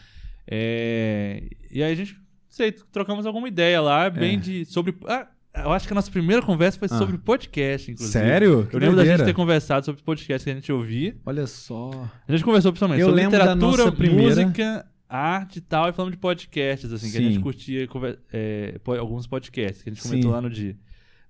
É, 0.47 1.43
E 1.71 1.83
aí 1.83 1.91
a 1.91 1.95
gente, 1.95 2.15
sei, 2.47 2.71
trocamos 2.71 3.25
alguma 3.25 3.47
ideia 3.47 3.81
lá, 3.81 4.09
bem 4.09 4.35
É. 4.35 4.39
de... 4.39 4.65
sobre... 4.65 4.95
Ah, 5.07 5.27
eu 5.63 5.71
acho 5.71 5.87
que 5.87 5.93
a 5.93 5.95
nossa 5.95 6.11
primeira 6.11 6.41
conversa 6.41 6.77
foi 6.79 6.87
Ah. 6.91 6.97
sobre 6.97 7.17
podcast, 7.17 7.91
inclusive. 7.91 8.11
Sério? 8.11 8.67
Que 8.67 8.75
Eu 8.75 8.79
lembro 8.79 8.95
da 8.97 9.05
gente 9.05 9.23
ter 9.23 9.33
conversado 9.33 9.85
sobre 9.85 10.01
podcast 10.03 10.43
que 10.43 10.49
a 10.51 10.55
gente 10.55 10.71
ouvia. 10.71 11.15
Olha 11.25 11.47
só. 11.47 11.91
A 12.27 12.31
gente 12.31 12.43
conversou 12.43 12.71
principalmente 12.71 13.01
Eu 13.01 13.07
sobre 13.09 13.23
literatura, 13.23 13.91
primeira- 13.91 14.23
música, 14.45 14.85
arte 15.07 15.57
e 15.57 15.61
tal, 15.61 15.87
e 15.89 15.93
falamos 15.93 16.13
de 16.15 16.19
podcasts, 16.19 16.91
assim, 16.91 17.11
que 17.11 17.17
a 17.17 17.21
Sim. 17.21 17.29
gente 17.31 17.39
curtia 17.41 17.87
é, 18.33 18.79
alguns 18.99 19.27
podcasts 19.27 19.81
que 19.83 19.89
a 19.89 19.93
gente 19.93 20.01
comentou 20.03 20.31
Sim. 20.31 20.35
lá 20.35 20.41
no 20.41 20.49
dia. 20.49 20.75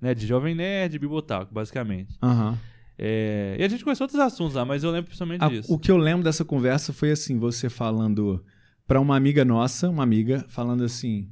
Né, 0.02 0.14
de 0.14 0.28
Jovem 0.28 0.54
Nerd 0.56 0.96
e 0.96 1.00
Bibotalk, 1.00 1.54
basicamente. 1.54 2.16
Aham. 2.22 2.58
É, 2.98 3.56
e 3.60 3.64
a 3.64 3.68
gente 3.68 3.84
conversou 3.84 4.06
outros 4.06 4.20
assuntos 4.22 4.56
lá, 4.56 4.64
mas 4.64 4.84
eu 4.84 4.92
lembro 4.92 5.06
principalmente 5.08 5.42
Ah, 5.44 5.50
disso. 5.50 5.74
o 5.74 5.78
que 5.78 5.92
eu 5.92 5.98
lembro 5.98 6.24
dessa 6.24 6.46
conversa 6.46 6.94
foi 6.94 7.12
assim, 7.12 7.38
você 7.38 7.70
falando 7.70 8.44
pra 8.88 9.02
uma 9.02 9.16
amiga 9.18 9.44
nossa, 9.44 9.90
uma 9.90 10.04
amiga, 10.04 10.46
falando 10.48 10.84
assim, 10.84 11.28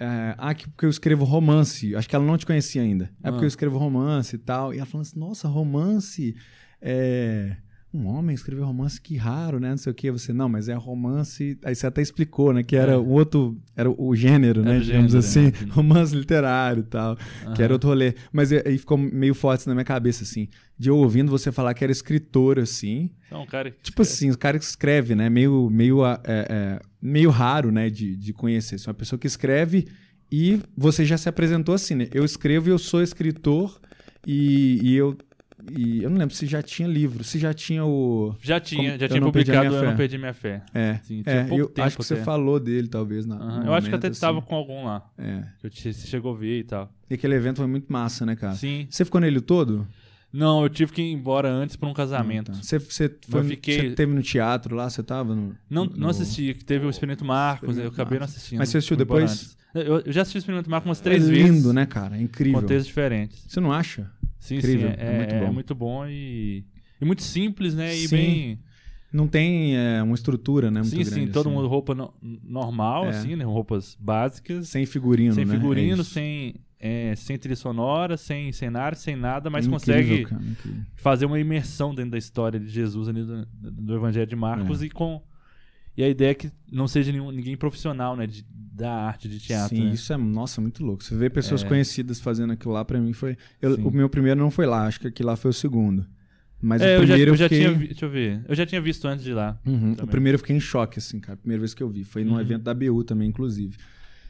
é, 0.00 0.34
ah, 0.38 0.54
que 0.54 0.66
porque 0.68 0.86
eu 0.86 0.90
escrevo 0.90 1.24
romance. 1.24 1.94
Acho 1.94 2.08
que 2.08 2.16
ela 2.16 2.24
não 2.24 2.36
te 2.38 2.46
conhecia 2.46 2.80
ainda. 2.82 3.10
É 3.22 3.30
porque 3.30 3.44
Ah. 3.44 3.46
eu 3.46 3.48
escrevo 3.48 3.78
romance 3.78 4.34
e 4.34 4.38
tal. 4.38 4.72
E 4.72 4.78
ela 4.78 4.86
falando 4.86 5.06
assim, 5.06 5.18
nossa, 5.20 5.46
romance. 5.46 6.34
É... 6.80 7.56
Um 7.92 8.06
homem 8.06 8.32
escreveu 8.34 8.64
romance, 8.64 9.00
que 9.00 9.16
raro, 9.16 9.58
né? 9.58 9.70
Não 9.70 9.76
sei 9.76 9.90
o 9.90 9.94
que. 9.94 10.10
Você, 10.12 10.32
não, 10.32 10.48
mas 10.48 10.68
é 10.68 10.74
romance. 10.74 11.58
Aí 11.64 11.74
você 11.74 11.88
até 11.88 12.00
explicou, 12.00 12.52
né? 12.52 12.62
Que 12.62 12.76
era 12.76 12.92
É. 12.92 12.96
o 12.96 13.08
outro. 13.08 13.60
Era 13.76 13.90
o 13.90 14.14
gênero, 14.14 14.60
Era 14.60 14.74
né? 14.74 14.78
Digamos 14.78 15.10
gênero, 15.12 15.18
assim. 15.18 15.44
né? 15.46 15.52
Romance 15.74 16.14
literário 16.14 16.80
e 16.80 16.84
tal. 16.84 17.16
Que 17.56 17.62
era 17.62 17.72
outro 17.72 17.88
rolê. 17.88 18.14
Mas 18.32 18.52
aí 18.52 18.78
ficou 18.78 18.96
meio 18.96 19.34
forte 19.34 19.66
na 19.66 19.74
minha 19.74 19.84
cabeça, 19.84 20.22
assim. 20.22 20.46
De 20.78 20.88
eu 20.88 20.96
ouvindo 20.96 21.30
você 21.32 21.50
falar 21.50 21.74
que 21.74 21.82
era 21.82 21.90
escritor, 21.92 22.60
assim. 22.60 23.10
Então, 23.26 23.44
cara, 23.46 23.74
Tipo 23.82 24.02
assim, 24.02 24.30
o 24.30 24.38
cara 24.38 24.56
que 24.56 24.64
escreve, 24.64 25.16
né? 25.16 25.28
Meio, 25.28 25.68
meio, 25.68 26.06
é, 26.06 26.18
é, 26.24 26.80
meio 27.02 27.30
raro, 27.30 27.72
né? 27.72 27.90
De, 27.90 28.14
de 28.16 28.32
conhecer. 28.32 28.76
Assim, 28.76 28.86
uma 28.86 28.94
pessoa 28.94 29.18
que 29.18 29.26
escreve 29.26 29.88
e 30.30 30.60
você 30.76 31.04
já 31.04 31.18
se 31.18 31.28
apresentou 31.28 31.74
assim, 31.74 31.96
né? 31.96 32.08
Eu 32.14 32.24
escrevo 32.24 32.68
e 32.68 32.70
eu 32.70 32.78
sou 32.78 33.02
escritor 33.02 33.80
e, 34.24 34.78
e 34.80 34.94
eu... 34.94 35.18
E 35.76 36.02
eu 36.02 36.10
não 36.10 36.18
lembro 36.18 36.34
se 36.34 36.46
já 36.46 36.62
tinha 36.62 36.88
livro, 36.88 37.22
se 37.24 37.38
já 37.38 37.52
tinha 37.54 37.84
o... 37.84 38.34
já 38.40 38.58
tinha, 38.60 38.98
já 38.98 39.04
Eu 39.04 39.08
tinha 39.08 39.20
Não 39.20 39.28
publicado 39.32 39.74
Eu 39.76 39.84
Não. 39.84 39.96
Perdi 39.96 40.18
Minha 40.18 40.32
Fé. 40.32 40.62
É, 40.74 40.94
Sim, 41.02 41.22
tinha 41.22 41.34
é 41.36 41.48
eu 41.50 41.72
acho 41.84 41.96
que 41.96 42.04
você 42.04 42.14
até. 42.14 42.22
falou 42.24 42.58
dele, 42.60 42.88
talvez, 42.88 43.26
na, 43.26 43.36
no 43.36 43.66
Eu 43.66 43.74
acho 43.74 43.88
que 43.88 43.94
até 43.94 44.08
assim. 44.08 44.40
com 44.42 44.54
algum 44.54 44.84
lá. 44.84 45.08
É. 45.18 45.42
Que 45.60 45.66
eu 45.66 45.70
te- 45.70 45.92
você 45.92 46.06
chegou 46.06 46.34
a 46.34 46.36
ver 46.38 46.58
e 46.60 46.64
tal. 46.64 46.90
E 47.10 47.14
aquele 47.14 47.34
evento 47.34 47.56
foi 47.58 47.66
muito 47.66 47.92
massa, 47.92 48.24
né, 48.24 48.36
cara? 48.36 48.54
Sim. 48.54 48.86
Você 48.90 49.04
ficou 49.04 49.20
nele 49.20 49.40
todo? 49.40 49.86
Não, 50.32 50.62
eu 50.62 50.68
tive 50.68 50.92
que 50.92 51.02
ir 51.02 51.12
embora 51.12 51.48
antes 51.50 51.74
pra 51.74 51.88
um 51.88 51.92
casamento. 51.92 52.52
Ah, 52.52 52.54
tá. 52.54 52.62
Você, 52.62 52.78
você, 52.78 53.12
foi, 53.28 53.40
Eu 53.40 53.44
fiquei- 53.44 53.80
você 53.88 53.90
teve 53.96 54.14
no 54.14 54.22
teatro 54.22 54.76
lá? 54.76 54.88
Você 54.88 55.02
tava 55.02 55.34
no... 55.34 55.56
Não, 55.68 55.84
no- 55.86 55.96
não 55.96 56.08
assisti, 56.08 56.54
teve 56.54 56.86
o 56.86 56.90
Experimento 56.90 57.24
Marcos, 57.24 57.64
eu 57.68 57.70
Experimento 57.70 57.94
acabei 57.94 58.18
não 58.18 58.20
Marcos. 58.20 58.36
assistindo. 58.36 58.58
Mas 58.60 58.68
você 58.68 58.78
assistiu 58.78 58.96
depois? 58.96 59.56
Eu, 59.74 60.00
eu 60.00 60.12
já 60.12 60.22
assisti 60.22 60.38
o 60.38 60.40
Experimento 60.40 60.70
Marcos 60.70 60.88
umas 60.88 61.00
É 61.00 61.02
três 61.02 61.26
lindo, 61.28 61.46
vezes. 61.52 61.72
né, 61.72 61.84
cara? 61.86 62.16
É 62.16 62.22
incrível. 62.22 62.60
Contextos 62.60 62.86
diferentes. 62.86 63.44
Você 63.48 63.58
não 63.60 63.72
acha? 63.72 64.08
Sim, 64.40 64.56
Incrível, 64.56 64.88
sim. 64.88 64.94
é 64.98 65.04
É, 65.12 65.16
muito 65.16 65.34
é 65.34 65.40
bom. 65.46 65.52
muito 65.52 65.74
bom 65.74 66.06
e, 66.06 66.64
e 67.00 67.04
muito 67.04 67.22
simples, 67.22 67.74
né? 67.74 67.94
E 67.94 68.08
Sim, 68.08 68.16
bem. 68.16 68.58
Não 69.12 69.28
tem 69.28 69.76
é, 69.76 70.02
uma 70.02 70.14
estrutura, 70.14 70.70
né? 70.70 70.80
Muito 70.80 70.90
sim, 70.90 70.96
grande, 71.04 71.10
sim, 71.14 71.26
todo 71.28 71.48
assim. 71.48 71.56
mundo 71.56 71.68
roupa 71.68 71.94
no- 71.94 72.14
normal, 72.42 73.04
É. 73.06 73.08
assim, 73.10 73.36
né? 73.36 73.44
Roupas 73.44 73.96
básicas. 74.00 74.68
Sem 74.68 74.86
figurino, 74.86 75.34
sem 75.34 75.44
né? 75.44 75.52
figurino, 75.54 76.00
É 76.00 76.04
sem, 76.04 76.54
é, 76.78 77.14
sem 77.16 77.36
trilha 77.36 77.56
sonora, 77.56 78.16
sem 78.16 78.52
cenário, 78.52 78.96
sem 78.96 79.16
nada, 79.16 79.50
mas 79.50 79.66
Incrível, 79.66 79.78
consegue 79.78 80.24
cara, 80.26 80.42
fazer 80.94 81.26
uma 81.26 81.38
imersão 81.40 81.94
dentro 81.94 82.12
da 82.12 82.18
história 82.18 82.58
de 82.58 82.68
Jesus 82.68 83.08
ali 83.08 83.22
do, 83.24 83.44
do 83.52 83.94
Evangelho 83.96 84.26
de 84.26 84.36
Marcos 84.36 84.80
É. 84.80 84.86
e 84.86 84.90
com. 84.90 85.20
E 86.00 86.04
a 86.04 86.08
ideia 86.08 86.30
é 86.30 86.34
que 86.34 86.50
não 86.72 86.88
seja 86.88 87.12
nenhum, 87.12 87.30
ninguém 87.30 87.56
profissional, 87.56 88.16
né? 88.16 88.26
de- 88.26 88.44
da 88.72 88.90
arte 88.90 89.28
de 89.28 89.38
teatro. 89.38 89.76
Sim, 89.76 89.84
né? 89.84 89.90
isso 89.92 90.10
é, 90.10 90.16
nossa, 90.16 90.58
muito 90.58 90.82
louco. 90.82 91.04
Você 91.04 91.14
vê 91.14 91.28
pessoas 91.28 91.62
É. 91.62 91.68
conhecidas 91.68 92.18
fazendo 92.18 92.54
aquilo 92.54 92.72
lá, 92.72 92.82
pra 92.82 92.98
mim 92.98 93.12
foi. 93.12 93.36
eu- 93.60 93.74
o 93.86 93.90
meu 93.90 94.08
primeiro 94.08 94.40
não 94.40 94.50
foi 94.50 94.64
lá, 94.64 94.86
acho 94.86 94.98
que 94.98 95.06
aquilo 95.08 95.28
lá 95.28 95.36
foi 95.36 95.50
o 95.50 95.54
segundo. 95.54 96.06
Mas 96.62 96.80
É, 96.80 96.96
o 96.98 97.02
eu 97.02 97.06
já, 97.06 97.06
primeiro 97.14 97.30
eu 97.32 97.36
já 97.36 97.48
fiquei... 97.48 97.66
tinha 97.66 97.74
Deixa 97.78 98.04
eu 98.06 98.10
ver. 98.10 98.42
Eu 98.48 98.54
já 98.54 98.64
tinha 98.64 98.80
visto 98.80 99.06
antes 99.06 99.22
de 99.24 99.30
ir 99.32 99.34
lá. 99.34 99.58
Uhum, 99.66 99.92
O 99.92 100.06
primeiro 100.06 100.36
eu 100.36 100.38
fiquei 100.38 100.56
em 100.56 100.60
choque, 100.60 100.98
assim, 100.98 101.20
cara. 101.20 101.36
Primeira 101.36 101.60
vez 101.60 101.74
que 101.74 101.82
eu 101.82 101.88
vi. 101.90 102.04
Foi 102.04 102.24
num 102.24 102.32
Uhum. 102.34 102.40
evento 102.40 102.62
da 102.62 102.72
BU 102.72 103.04
também, 103.04 103.28
inclusive. 103.28 103.76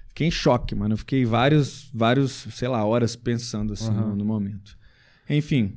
Fiquei 0.09 0.26
em 0.26 0.30
choque, 0.33 0.74
mano. 0.74 0.94
Eu 0.94 0.98
fiquei 0.98 1.24
vários, 1.24 1.88
vários, 1.94 2.33
sei 2.52 2.66
lá, 2.66 2.85
horas 2.85 3.14
pensando 3.14 3.72
assim 3.74 3.90
Uhum. 3.90 4.09
no, 4.11 4.16
no 4.16 4.24
momento. 4.24 4.76
Enfim, 5.28 5.76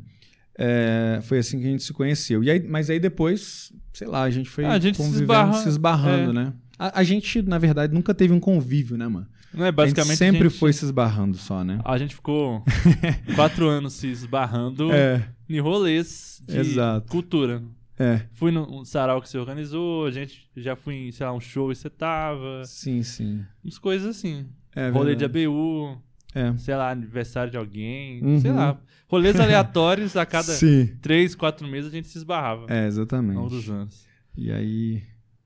é, 0.57 1.19
foi 1.23 1.39
assim 1.39 1.59
que 1.59 1.65
a 1.67 1.69
gente 1.69 1.83
se 1.83 1.93
conheceu. 1.93 2.43
E 2.43 2.49
aí, 2.51 2.59
mas 2.67 2.89
aí 2.89 2.99
depois, 2.99 3.71
sei 3.93 4.07
lá, 4.07 4.23
a 4.23 4.29
gente 4.29 4.49
foi 4.49 4.65
Ah, 4.65 4.73
a 4.73 4.79
gente 4.79 5.01
se 5.01 5.03
esbarra- 5.21 5.53
se 5.53 5.69
esbarrando, 5.69 6.31
é. 6.31 6.33
né? 6.33 6.53
A, 6.77 6.99
a 6.99 7.03
gente, 7.03 7.41
na 7.41 7.57
verdade, 7.57 7.93
nunca 7.93 8.13
teve 8.13 8.33
um 8.33 8.39
convívio, 8.39 8.97
né, 8.97 9.07
mano? 9.07 9.27
Não 9.53 9.65
é 9.65 9.69
a 9.69 9.71
basicamente. 9.71 10.09
gente 10.09 10.17
sempre 10.17 10.49
gente- 10.49 10.57
foi 10.59 10.73
se 10.73 10.83
esbarrando 10.83 11.37
só, 11.37 11.63
né? 11.63 11.79
A 11.85 11.97
gente 11.97 12.15
ficou 12.15 12.63
quatro 13.35 13.67
anos 13.67 13.93
se 13.93 14.07
esbarrando 14.07 14.91
É, 14.91 15.27
em 15.47 15.59
rolês 15.59 16.41
de 16.47 16.57
Exato. 16.57 17.07
cultura. 17.11 17.61
é. 17.99 18.21
Fui 18.33 18.51
num 18.51 18.83
sarau 18.83 19.21
que 19.21 19.29
você 19.29 19.37
organizou, 19.37 20.07
a 20.07 20.11
gente 20.11 20.49
já 20.57 20.75
fui 20.75 20.95
em, 20.95 21.11
sei 21.11 21.25
lá, 21.25 21.33
um 21.33 21.39
show 21.39 21.71
e 21.71 21.75
você 21.75 21.89
tava. 21.89 22.63
Sim, 22.65 23.03
sim. 23.03 23.45
Umas 23.63 23.77
coisas 23.77 24.07
assim. 24.17 24.47
É 24.75 24.89
Rolê 24.89 25.15
de. 25.15 25.23
ABU, 25.23 26.01
É. 26.35 26.55
sei 26.57 26.75
lá, 26.75 26.89
aniversário 26.91 27.51
de 27.51 27.57
alguém, 27.57 28.23
Uhum. 28.23 28.39
sei 28.39 28.51
lá. 28.51 28.77
Rolês 29.07 29.39
aleatórios 29.39 30.15
a 30.17 30.25
cada 30.25 30.51
três, 31.01 31.35
quatro 31.35 31.67
meses 31.67 31.91
a 31.91 31.95
gente 31.95 32.07
se 32.07 32.17
esbarrava. 32.17 32.65
É, 32.69 32.81
Ao 32.81 32.87
exatamente. 32.87 33.35
longo 33.35 33.49
dos 33.49 33.69
anos. 33.69 34.05
E 34.35 34.51
aí, 34.51 35.03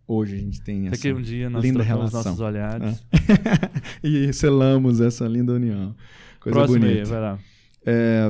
hoje 0.07 0.35
a 0.35 0.37
gente 0.39 0.61
tem 0.61 0.87
Até 0.87 0.95
essa... 0.95 1.01
que 1.01 1.13
um 1.13 1.21
dia 1.21 1.49
nós 1.49 1.61
linda 1.63 1.83
trocamos 1.83 2.11
relação. 2.11 2.31
nossos 2.31 2.39
olhares. 2.45 3.03
e 4.03 4.31
selamos 4.31 5.01
essa 5.01 5.27
linda 5.27 5.51
união. 5.53 5.93
Coisa 6.39 6.57
Próximo 6.59 6.85
aí, 6.85 6.91
bonita. 6.93 7.09
vai 7.09 7.19
lá. 7.21 7.39
É. 7.85 8.25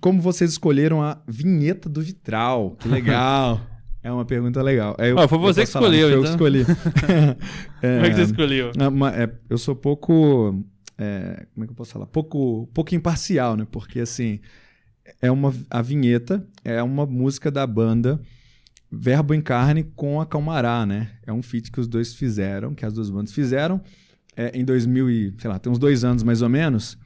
Como 0.00 0.20
vocês 0.20 0.50
escolheram 0.52 1.02
a 1.02 1.20
vinheta 1.28 1.88
do 1.88 2.00
Vitral? 2.00 2.76
Que 2.80 2.88
legal. 2.88 3.60
É 4.04 4.10
uma 4.10 4.24
pergunta 4.24 4.60
legal. 4.60 4.96
É, 4.98 5.12
eu, 5.12 5.16
Ah, 5.20 5.28
foi 5.28 5.38
você 5.38 5.60
eu 5.60 5.64
que 5.64 5.68
escolheu, 5.70 6.08
eu 6.10 6.18
então. 6.18 6.22
que 6.24 6.28
escolhi. 6.30 6.62
É, 7.80 7.94
Como 7.94 8.06
é 8.06 8.10
que 8.10 8.16
você 8.16 8.22
escolheu? 8.22 8.72
Ah, 8.76 8.90
ma- 8.90 9.12
é, 9.12 9.32
eu 9.48 9.56
sou 9.56 9.76
pouco. 9.76 10.60
É, 11.02 11.46
como 11.52 11.64
é 11.64 11.66
que 11.66 11.72
eu 11.72 11.76
posso 11.76 11.92
falar? 11.92 12.06
Pouco, 12.06 12.68
pouco 12.72 12.94
imparcial, 12.94 13.56
né? 13.56 13.66
Porque 13.70 14.00
assim, 14.00 14.38
é 15.20 15.30
uma 15.30 15.52
a 15.70 15.82
vinheta 15.82 16.46
é 16.64 16.82
uma 16.82 17.04
música 17.06 17.50
da 17.50 17.66
banda 17.66 18.20
Verbo 18.90 19.32
em 19.34 19.40
Carne 19.40 19.84
com 19.96 20.20
a 20.20 20.26
Calmará, 20.26 20.84
né? 20.84 21.10
É 21.26 21.32
um 21.32 21.42
feat 21.42 21.70
que 21.72 21.80
os 21.80 21.88
dois 21.88 22.14
fizeram, 22.14 22.74
que 22.74 22.84
as 22.84 22.92
duas 22.92 23.08
bandas 23.10 23.32
fizeram 23.32 23.80
é, 24.36 24.50
em 24.58 24.64
2000 24.64 25.10
e, 25.10 25.34
sei 25.38 25.48
lá, 25.50 25.58
tem 25.58 25.72
uns 25.72 25.78
dois 25.78 26.04
anos 26.04 26.22
mais 26.22 26.42
ou 26.42 26.48
menos. 26.48 26.98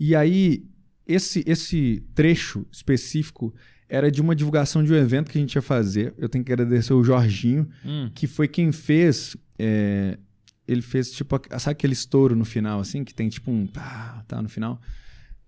E 0.00 0.14
aí 0.16 0.64
esse 1.06 1.44
esse 1.46 2.02
trecho 2.14 2.66
específico 2.72 3.54
era 3.88 4.10
de 4.10 4.20
uma 4.20 4.34
divulgação 4.34 4.82
de 4.82 4.92
um 4.92 4.96
evento 4.96 5.30
que 5.30 5.38
a 5.38 5.40
gente 5.40 5.54
ia 5.54 5.62
fazer. 5.62 6.12
Eu 6.18 6.28
tenho 6.28 6.42
que 6.44 6.52
agradecer 6.52 6.92
o 6.94 7.04
Jorginho, 7.04 7.68
Hum, 7.84 8.10
que 8.14 8.26
foi 8.26 8.48
quem 8.48 8.72
fez. 8.72 9.36
é, 9.58 10.18
ele 10.66 10.82
fez 10.82 11.10
tipo. 11.12 11.40
Sabe 11.58 11.72
aquele 11.72 11.92
estouro 11.92 12.34
no 12.34 12.44
final, 12.44 12.80
assim? 12.80 13.04
Que 13.04 13.14
tem 13.14 13.28
tipo 13.28 13.50
um. 13.50 13.66
Tá, 13.66 14.22
tá 14.26 14.42
no 14.42 14.48
final. 14.48 14.80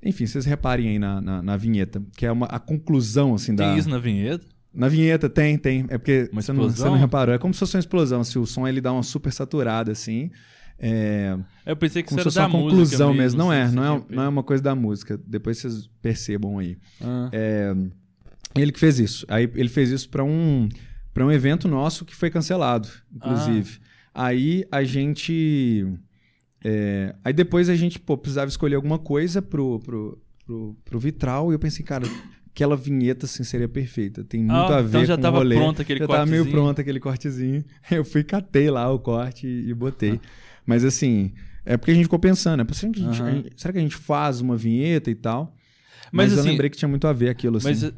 Enfim, 0.02 0.26
vocês 0.26 0.44
reparem 0.44 0.88
aí 0.88 0.98
na, 0.98 1.20
na, 1.20 1.42
na 1.42 1.56
vinheta, 1.56 2.00
que 2.16 2.24
é 2.24 2.30
uma, 2.30 2.46
a 2.46 2.58
conclusão, 2.58 3.34
assim, 3.34 3.54
da. 3.54 3.68
Tem 3.68 3.78
isso 3.78 3.88
na 3.88 3.98
vinheta? 3.98 4.46
Na 4.72 4.88
vinheta 4.88 5.28
tem, 5.28 5.58
tem. 5.58 5.86
É 5.88 5.98
porque 5.98 6.30
você 6.32 6.52
não, 6.52 6.70
você 6.70 6.84
não 6.84 6.96
reparou. 6.96 7.34
É 7.34 7.38
como 7.38 7.52
se 7.52 7.60
fosse 7.60 7.76
uma 7.76 7.80
explosão. 7.80 8.22
Se 8.22 8.38
o 8.38 8.46
som 8.46 8.66
ele 8.66 8.80
dá 8.80 8.92
uma 8.92 9.02
super 9.02 9.32
saturada, 9.32 9.90
assim. 9.90 10.30
É, 10.78 11.36
Eu 11.66 11.76
pensei 11.76 12.04
que 12.04 12.08
como 12.10 12.20
isso 12.20 12.28
era 12.28 12.46
da 12.46 12.54
uma 12.54 12.60
música 12.60 12.76
conclusão 12.76 13.12
mesmo. 13.12 13.38
Não 13.38 13.48
sei 13.48 13.58
é, 13.58 13.68
não 13.68 13.96
é, 13.96 14.02
não 14.08 14.22
é 14.22 14.28
uma 14.28 14.42
coisa 14.44 14.62
da 14.62 14.74
música. 14.74 15.20
Depois 15.26 15.58
vocês 15.58 15.90
percebam 16.00 16.58
aí. 16.58 16.78
Ah, 17.00 17.30
Ele 18.54 18.70
que 18.70 18.78
fez 18.78 19.00
isso. 19.00 19.26
Aí 19.28 19.50
ele 19.54 19.68
fez 19.68 19.90
isso 19.90 20.08
para 20.08 20.22
um 20.22 20.68
para 21.12 21.26
um 21.26 21.32
evento 21.32 21.66
nosso 21.66 22.04
que 22.04 22.14
foi 22.14 22.30
cancelado, 22.30 22.88
inclusive. 23.12 23.80
Aí 24.20 24.64
a 24.72 24.82
gente 24.82 25.86
é, 26.64 27.14
aí 27.24 27.32
depois 27.32 27.68
a 27.68 27.76
gente 27.76 27.98
pô, 28.00 28.16
precisava 28.18 28.48
escolher 28.48 28.74
alguma 28.74 28.98
coisa 28.98 29.40
pro, 29.40 29.78
pro, 29.80 30.18
pro, 30.44 30.76
pro 30.84 30.98
vitral 30.98 31.52
e 31.52 31.54
eu 31.54 31.58
pensei, 31.58 31.84
cara, 31.84 32.04
aquela 32.50 32.76
vinheta 32.76 33.26
assim 33.26 33.44
seria 33.44 33.68
perfeita. 33.68 34.24
Tem 34.24 34.40
muito 34.40 34.52
Ah, 34.54 34.78
a 34.78 34.82
ver 34.82 34.88
então 34.88 35.04
já 35.04 35.14
com 35.16 35.22
tava 35.22 35.36
o 35.36 35.40
rolê. 35.40 35.54
pronto 35.56 35.82
aquele 35.82 36.00
já 36.00 36.06
tava 36.08 36.26
meio 36.26 36.42
cortezinho. 36.42 36.62
pronto 36.64 36.80
aquele 36.80 37.00
cortezinho. 37.00 37.64
Eu 37.90 38.04
fui 38.04 38.24
catei 38.24 38.70
lá 38.70 38.90
o 38.92 38.98
corte 38.98 39.46
e, 39.46 39.70
e 39.70 39.74
botei. 39.74 40.14
Ah. 40.22 40.28
Mas 40.66 40.84
assim, 40.84 41.32
é 41.64 41.76
porque 41.76 41.92
a 41.92 41.94
gente 41.94 42.04
ficou 42.04 42.18
pensando, 42.18 42.62
né? 42.62 42.66
Será 42.72 42.92
que 42.92 43.00
a 43.00 43.04
gente, 43.04 43.20
Aham. 43.22 43.28
a 43.30 43.34
gente- 43.34 43.50
será 43.56 43.72
que 43.72 43.78
a 43.78 43.82
gente 43.82 43.96
faz 43.96 44.40
uma 44.40 44.56
vinheta 44.56 45.10
e 45.10 45.14
tal? 45.14 45.54
Mas, 46.10 46.30
Mas, 46.30 46.32
eu 46.32 46.40
assim, 46.40 46.48
lembrei 46.50 46.70
que 46.70 46.76
tinha 46.76 46.88
muito 46.88 47.06
a 47.06 47.12
ver 47.12 47.28
aquilo 47.28 47.58
assim. 47.58 47.68
Mas 47.68 47.92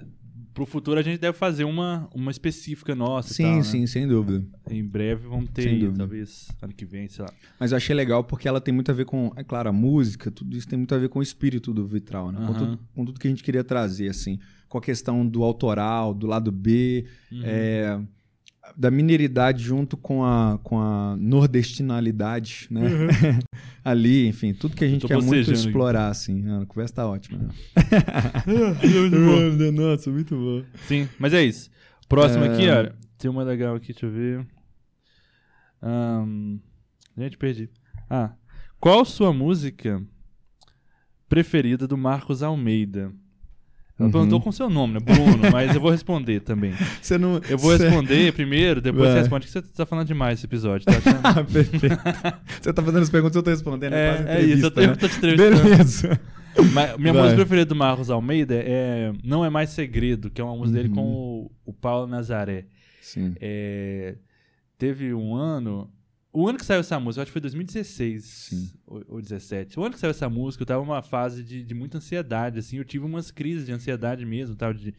pro 0.53 0.67
futuro 0.67 0.99
a 0.99 1.03
gente 1.03 1.19
deve 1.21 1.37
fazer 1.37 1.65
uma, 1.65 2.09
uma 2.15 2.31
específica 2.31 2.95
nossa. 2.95 3.33
sim, 3.35 3.45
tal, 3.45 3.55
né? 3.57 3.63
sim, 3.63 3.87
sem 3.87 4.07
dúvida. 4.07 4.45
Em 4.71 4.85
breve 4.85 5.27
vamos 5.29 5.51
ter, 5.51 5.79
dúvida. 5.79 5.99
talvez 5.99 6.49
ano 6.61 6.73
que 6.73 6.85
vem, 6.85 7.09
sei 7.09 7.25
lá. 7.25 7.33
Mas 7.59 7.73
eu 7.73 7.77
achei 7.77 7.95
legal 7.95 8.23
porque 8.25 8.47
ela 8.49 8.61
tem 8.61 8.73
muito 8.75 8.91
a 8.91 8.95
ver 8.95 9.05
com, 9.05 9.33
é 9.37 9.45
claro, 9.45 9.69
a 9.69 9.73
música, 9.73 10.31
tudo 10.31 10.57
isso 10.57 10.67
tem 10.69 10.77
muito 10.79 10.95
a 10.95 10.99
ver 10.99 11.09
com 11.09 11.19
o 11.19 11.23
espírito 11.23 11.73
do 11.73 11.87
vitral, 11.87 12.31
né? 12.33 12.39
Com, 12.47 12.53
Aham. 12.53 12.55
tudo, 12.55 12.79
com 12.95 13.05
tudo 13.05 13.21
que 13.21 13.27
a 13.27 13.31
gente 13.31 13.43
queria 13.43 13.65
trazer, 13.65 14.09
assim. 14.09 14.39
Com 14.69 14.79
a 14.79 14.81
questão 14.81 15.27
do 15.27 15.43
autoral, 15.43 16.13
do 16.15 16.27
lado 16.27 16.51
B, 16.53 17.05
Uhum. 17.33 17.41
é, 17.45 18.01
da 18.77 18.91
mineridade 18.91 19.63
junto 19.63 19.97
com 19.97 20.25
a, 20.25 20.59
com 20.63 20.79
a 20.81 21.17
nordestinalidade, 21.19 22.67
né? 22.71 22.81
Ali, 23.85 24.27
enfim, 24.29 24.53
tudo 24.55 24.77
que 24.77 24.85
a 24.85 24.89
gente 24.89 25.07
quer 25.07 25.15
muito 25.15 25.27
bocejando 25.27 25.59
aqui. 25.59 25.67
explorar, 25.67 26.09
assim. 26.09 26.45
A 26.51 26.67
conversa 26.67 26.95
tá 26.95 27.07
ótima, 27.09 27.39
né? 27.39 27.49
Nossa, 29.73 30.11
muito 30.11 30.35
bom. 30.37 30.63
Sim, 30.87 31.09
mas 31.19 31.33
é 31.35 31.43
isso. 31.43 31.71
Próximo 32.09 32.45
É. 32.45 32.53
aqui, 32.53 32.69
ó. 32.69 32.93
Tem 33.19 33.31
uma 33.31 33.43
legal 33.43 33.75
aqui, 33.75 33.93
deixa 33.93 34.07
eu 34.07 34.11
ver. 34.11 34.47
Ahn, 35.83 36.59
gente, 37.17 37.37
perdi. 37.39 37.69
Ah, 38.09 38.33
qual 38.79 39.05
sua 39.05 39.33
música 39.33 40.03
preferida 41.29 41.87
do 41.87 41.97
Marcos 41.97 42.43
Almeida? 42.43 43.13
Ela 44.01 44.07
Uhum. 44.07 44.13
perguntou 44.13 44.41
com 44.41 44.51
seu 44.51 44.71
nome, 44.71 44.95
né? 44.95 45.01
Bruno, 45.01 45.51
mas 45.53 45.75
eu 45.75 45.81
vou 45.81 45.91
responder 45.91 46.41
também. 46.41 46.73
Você 47.03 47.19
não... 47.19 47.41
Eu 47.49 47.59
vou 47.59 47.71
você- 47.77 47.85
responder 47.87 48.33
primeiro, 48.33 48.81
depois 48.81 49.05
Vai. 49.05 49.13
você 49.13 49.19
responde, 49.21 49.47
que 49.47 49.53
você 49.53 49.61
tá 49.63 49.85
falando 49.85 50.07
demais 50.07 50.39
esse 50.39 50.47
episódio, 50.47 50.87
tá 50.87 50.93
perfeito. 51.45 51.97
Você 52.61 52.73
tá 52.73 52.83
fazendo 52.83 53.03
as 53.03 53.11
perguntas, 53.11 53.37
eu 53.37 53.43
tô 53.43 53.51
respondendo. 53.51 53.93
É, 53.93 54.25
É, 54.27 54.41
é 54.41 54.43
isso, 54.43 54.65
eu 54.67 54.71
tô, 54.71 54.81
eu 54.81 54.93
entrevista, 54.93 55.01
tô 55.01 55.09
te 55.09 55.17
entrevistando. 55.19 55.57
né? 55.69 55.77
Beleza. 55.77 56.21
Mas 56.73 56.97
minha 56.99 57.13
Vai. 57.13 57.23
música 57.23 57.37
preferida 57.37 57.67
do 57.67 57.77
Marcos 57.77 58.11
Almeida 58.11 58.55
é 58.57 59.13
Não 59.23 59.45
É 59.45 59.51
Mais 59.51 59.71
Segredo, 59.71 60.31
que 60.31 60.41
é 60.41 60.45
uma 60.45 60.57
música 60.57 60.77
dele 60.79 60.89
Uhum. 60.89 60.95
com 60.95 61.03
o, 61.05 61.51
o 61.67 61.73
Paulo 61.73 62.07
Nazaré. 62.07 62.65
Sim. 63.03 63.35
É, 63.41 64.17
teve 64.79 65.13
um 65.15 65.35
ano. 65.35 65.89
O 66.33 66.47
ano 66.49 66.59
que 66.59 66.65
saiu 66.65 66.81
essa 66.81 66.99
música, 67.01 67.21
eu 67.21 67.23
acho 67.23 67.31
que 67.31 67.33
foi 67.33 67.41
2016 67.41 68.25
Sim. 68.25 68.71
ou, 68.87 69.05
ou 69.09 69.21
17. 69.21 69.79
O 69.81 69.85
ano 69.85 69.95
que 69.95 70.01
saiu 70.01 70.11
essa 70.13 70.29
música, 70.29 70.63
eu 70.63 70.67
tava 70.67 70.85
numa 70.85 71.03
fase 71.03 71.43
de, 71.43 71.65
de 71.65 71.75
muita 71.75 71.99
ansiedade, 71.99 72.59
assim. 72.61 72.77
Eu 72.79 72.85
tive 72.85 73.05
umas 73.05 73.31
crises 73.33 73.67
de 73.67 73.73
ansiedade 73.73 74.25
mesmo, 74.25 74.55
tava 74.55 74.75
de 74.75 74.95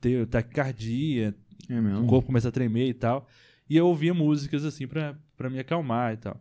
ter 0.00 0.26
taquicardia, 0.26 1.34
É 1.68 1.80
mesmo. 1.80 2.04
o 2.04 2.06
corpo 2.06 2.26
começa 2.26 2.48
a 2.48 2.52
tremer 2.52 2.88
e 2.88 2.94
tal. 2.94 3.26
E 3.68 3.76
eu 3.76 3.86
ouvia 3.86 4.12
músicas, 4.12 4.64
assim, 4.64 4.86
pra, 4.86 5.16
pra 5.36 5.48
me 5.48 5.58
acalmar 5.58 6.12
e 6.14 6.16
tal. 6.18 6.38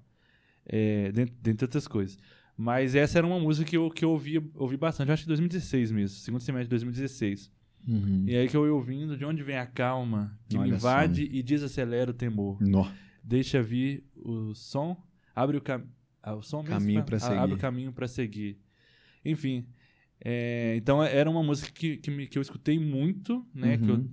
É, 0.65 1.11
dentre, 1.11 1.35
dentre 1.41 1.65
outras 1.65 1.87
coisas. 1.87 2.17
Mas 2.57 2.95
essa 2.95 3.17
era 3.19 3.25
uma 3.25 3.39
música 3.39 3.69
que 3.69 3.77
eu, 3.77 3.89
que 3.89 4.03
eu 4.03 4.11
ouvia, 4.11 4.43
ouvi 4.55 4.75
bastante. 4.75 5.07
Eu 5.07 5.13
acho 5.13 5.23
que 5.23 5.27
2016 5.29 5.91
mesmo, 5.91 6.17
segundo 6.17 6.41
semestre 6.41 6.65
de 6.65 6.71
2016. 6.71 7.49
Uhum. 7.87 8.25
E 8.27 8.35
aí 8.35 8.49
que 8.49 8.57
eu 8.57 8.65
ia 8.65 8.73
ouvindo 8.73 9.15
de 9.15 9.23
onde 9.23 9.41
vem 9.43 9.57
a 9.57 9.65
calma, 9.65 10.37
que 10.49 10.57
me 10.57 10.63
Olha 10.63 10.71
só. 10.71 10.89
invade 10.89 11.29
e 11.31 11.41
desacelera 11.41 12.11
o 12.11 12.13
temor. 12.13 12.57
Nó. 12.59 12.85
Deixa 13.29 13.61
vir 13.61 14.03
o 14.15 14.55
som, 14.55 14.97
abre 15.35 15.57
o, 15.57 15.61
cam 15.61 15.83
ah, 16.23 16.33
o 16.35 16.41
som 16.41 16.63
Caminho 16.63 16.99
né? 16.99 17.05
Ah, 17.11 17.19
seguir. 17.19 17.37
Abre 17.37 17.55
o 17.55 17.59
caminho 17.59 17.93
para 17.93 18.07
seguir. 18.07 18.57
Enfim, 19.23 19.67
é, 20.19 20.73
então 20.77 21.03
era 21.03 21.29
uma 21.29 21.43
música 21.43 21.71
que, 21.71 21.97
que, 21.97 22.09
me- 22.09 22.27
que 22.27 22.37
eu 22.37 22.41
escutei 22.41 22.79
muito, 22.79 23.45
né? 23.53 23.77
Que 23.77 23.89
eu 23.91 23.95
Uhum. 23.97 24.09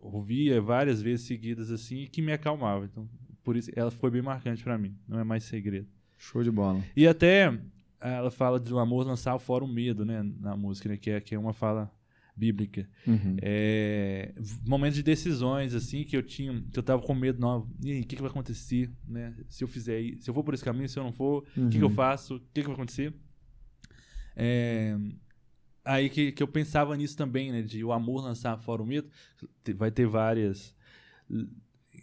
ouvia 0.00 0.60
várias 0.60 1.00
vezes 1.00 1.26
seguidas 1.26 1.70
assim 1.70 2.02
e 2.02 2.08
que 2.08 2.20
me 2.20 2.32
acalmava. 2.32 2.84
Então, 2.84 3.08
por 3.42 3.56
isso 3.56 3.70
ela 3.74 3.90
foi 3.90 4.10
bem 4.10 4.20
marcante 4.22 4.62
para 4.62 4.76
mim. 4.76 4.94
Não 5.08 5.18
é 5.18 5.24
mais 5.24 5.44
segredo. 5.44 5.88
Show 6.18 6.42
de 6.44 6.50
bola. 6.50 6.84
E 6.94 7.06
até 7.08 7.58
ela 8.00 8.30
fala 8.30 8.60
do 8.60 8.78
amor 8.78 9.06
lançar 9.06 9.38
fora 9.38 9.64
o 9.64 9.68
medo, 9.68 10.04
né? 10.04 10.22
Na 10.40 10.56
música, 10.56 10.88
né? 10.90 10.96
Que 10.98 11.10
é, 11.12 11.20
que 11.22 11.34
é 11.34 11.38
uma 11.38 11.54
fala 11.54 11.90
bíblica. 12.38 12.88
Uhum. 13.06 13.36
É, 13.42 14.32
momentos 14.66 14.96
de 14.96 15.02
decisões, 15.02 15.74
assim, 15.74 16.04
que 16.04 16.16
eu 16.16 16.22
tinha, 16.22 16.62
que 16.72 16.78
eu 16.78 16.82
tava 16.82 17.02
com 17.02 17.14
medo, 17.14 17.40
não, 17.40 17.68
e 17.82 17.90
aí, 17.92 18.00
o 18.00 18.06
que, 18.06 18.16
que 18.16 18.22
vai 18.22 18.30
acontecer, 18.30 18.90
né? 19.06 19.34
Se 19.48 19.64
eu 19.64 19.68
fizer 19.68 20.00
se 20.20 20.30
eu 20.30 20.34
for 20.34 20.44
por 20.44 20.54
esse 20.54 20.64
caminho, 20.64 20.88
se 20.88 20.98
eu 20.98 21.02
não 21.04 21.12
for, 21.12 21.44
o 21.56 21.68
que, 21.68 21.78
que 21.78 21.84
eu 21.84 21.88
Uhum. 21.88 21.94
faço, 21.94 22.36
o 22.36 22.40
que, 22.40 22.60
que 22.60 22.66
vai 22.66 22.74
acontecer? 22.74 23.12
É, 24.36 24.96
aí 25.84 26.08
que, 26.08 26.32
que 26.32 26.42
eu 26.42 26.48
pensava 26.48 26.96
nisso 26.96 27.16
também, 27.16 27.50
né? 27.50 27.62
De 27.62 27.82
o 27.84 27.92
amor 27.92 28.22
lançar 28.22 28.56
fora 28.58 28.82
o 28.82 28.86
medo, 28.86 29.08
vai 29.76 29.90
ter 29.90 30.06
várias 30.06 30.74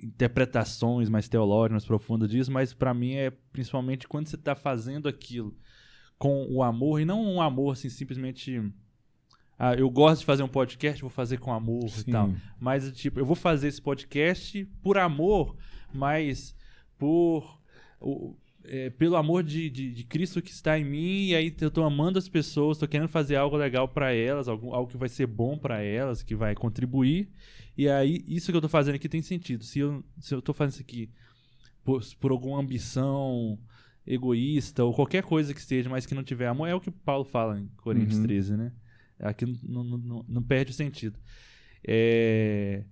interpretações 0.03 1.09
mais 1.09 1.27
teológicas, 1.27 1.71
mais 1.71 1.85
profundas 1.85 2.29
disso, 2.29 2.51
mas 2.51 2.73
pra 2.73 2.93
mim 2.93 3.13
é 3.13 3.31
principalmente 3.51 4.07
quando 4.07 4.27
você 4.27 4.37
tá 4.37 4.55
fazendo 4.55 5.07
aquilo 5.07 5.55
com 6.17 6.45
o 6.49 6.63
amor, 6.63 6.99
e 7.01 7.05
não 7.05 7.21
um 7.25 7.41
amor 7.41 7.73
assim, 7.73 7.89
simplesmente. 7.89 8.61
Ah, 9.57 9.73
eu 9.73 9.89
gosto 9.89 10.19
de 10.19 10.25
fazer 10.25 10.43
um 10.43 10.47
podcast, 10.47 10.99
vou 11.01 11.09
fazer 11.09 11.39
com 11.39 11.53
amor 11.53 11.89
Sim. 11.89 12.03
e 12.07 12.11
tal. 12.11 12.33
Mas, 12.59 12.91
tipo, 12.91 13.19
eu 13.19 13.25
vou 13.25 13.35
fazer 13.35 13.67
esse 13.69 13.81
podcast 13.81 14.65
por 14.81 14.97
amor, 14.97 15.55
mas 15.93 16.55
por. 16.97 17.59
o- 17.99 18.35
é, 18.67 18.89
pelo 18.89 19.15
amor 19.15 19.43
de, 19.43 19.69
de, 19.69 19.93
de 19.93 20.03
Cristo 20.05 20.41
que 20.41 20.49
está 20.49 20.77
em 20.79 20.83
mim, 20.83 21.25
e 21.27 21.35
aí 21.35 21.55
eu 21.61 21.69
tô 21.69 21.83
amando 21.83 22.17
as 22.17 22.27
pessoas, 22.27 22.79
tô 22.79 22.87
querendo 22.87 23.07
fazer 23.07 23.35
algo 23.35 23.55
legal 23.55 23.87
para 23.87 24.11
elas, 24.11 24.47
algo, 24.47 24.73
algo 24.73 24.89
que 24.89 24.97
vai 24.97 25.07
ser 25.07 25.27
bom 25.27 25.55
para 25.55 25.83
elas, 25.83 26.23
que 26.23 26.33
vai 26.33 26.55
contribuir. 26.55 27.29
E 27.77 27.87
aí, 27.87 28.23
isso 28.27 28.51
que 28.51 28.57
eu 28.57 28.61
tô 28.61 28.67
fazendo 28.67 28.95
aqui 28.95 29.07
tem 29.07 29.21
sentido. 29.21 29.63
Se 29.63 29.77
eu, 29.79 30.03
se 30.19 30.33
eu 30.33 30.41
tô 30.41 30.51
fazendo 30.51 30.73
isso 30.73 30.81
aqui 30.81 31.11
por, 31.83 32.03
por 32.19 32.31
alguma 32.31 32.59
ambição 32.59 33.59
egoísta 34.05 34.83
ou 34.83 34.93
qualquer 34.95 35.21
coisa 35.23 35.53
que 35.53 35.61
seja, 35.61 35.87
mas 35.87 36.05
que 36.07 36.15
não 36.15 36.23
tiver 36.23 36.47
amor, 36.47 36.67
é 36.67 36.73
o 36.73 36.81
que 36.81 36.89
Paulo 36.89 37.23
fala 37.23 37.59
em 37.59 37.67
Coríntios 37.77 38.17
Uhum. 38.17 38.23
13, 38.23 38.57
né? 38.57 38.71
Aqui 39.19 39.45
não, 39.63 39.83
não, 39.83 39.97
não, 39.97 40.25
não 40.27 40.43
perde 40.43 40.71
o 40.71 40.75
sentido. 40.75 41.17
É, 41.87 42.83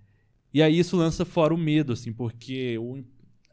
E 0.53 0.61
aí 0.61 0.77
isso 0.77 0.95
lança 0.95 1.25
fora 1.25 1.51
o 1.53 1.57
medo, 1.57 1.93
assim, 1.93 2.13
porque 2.13 2.77
o- 2.77 3.03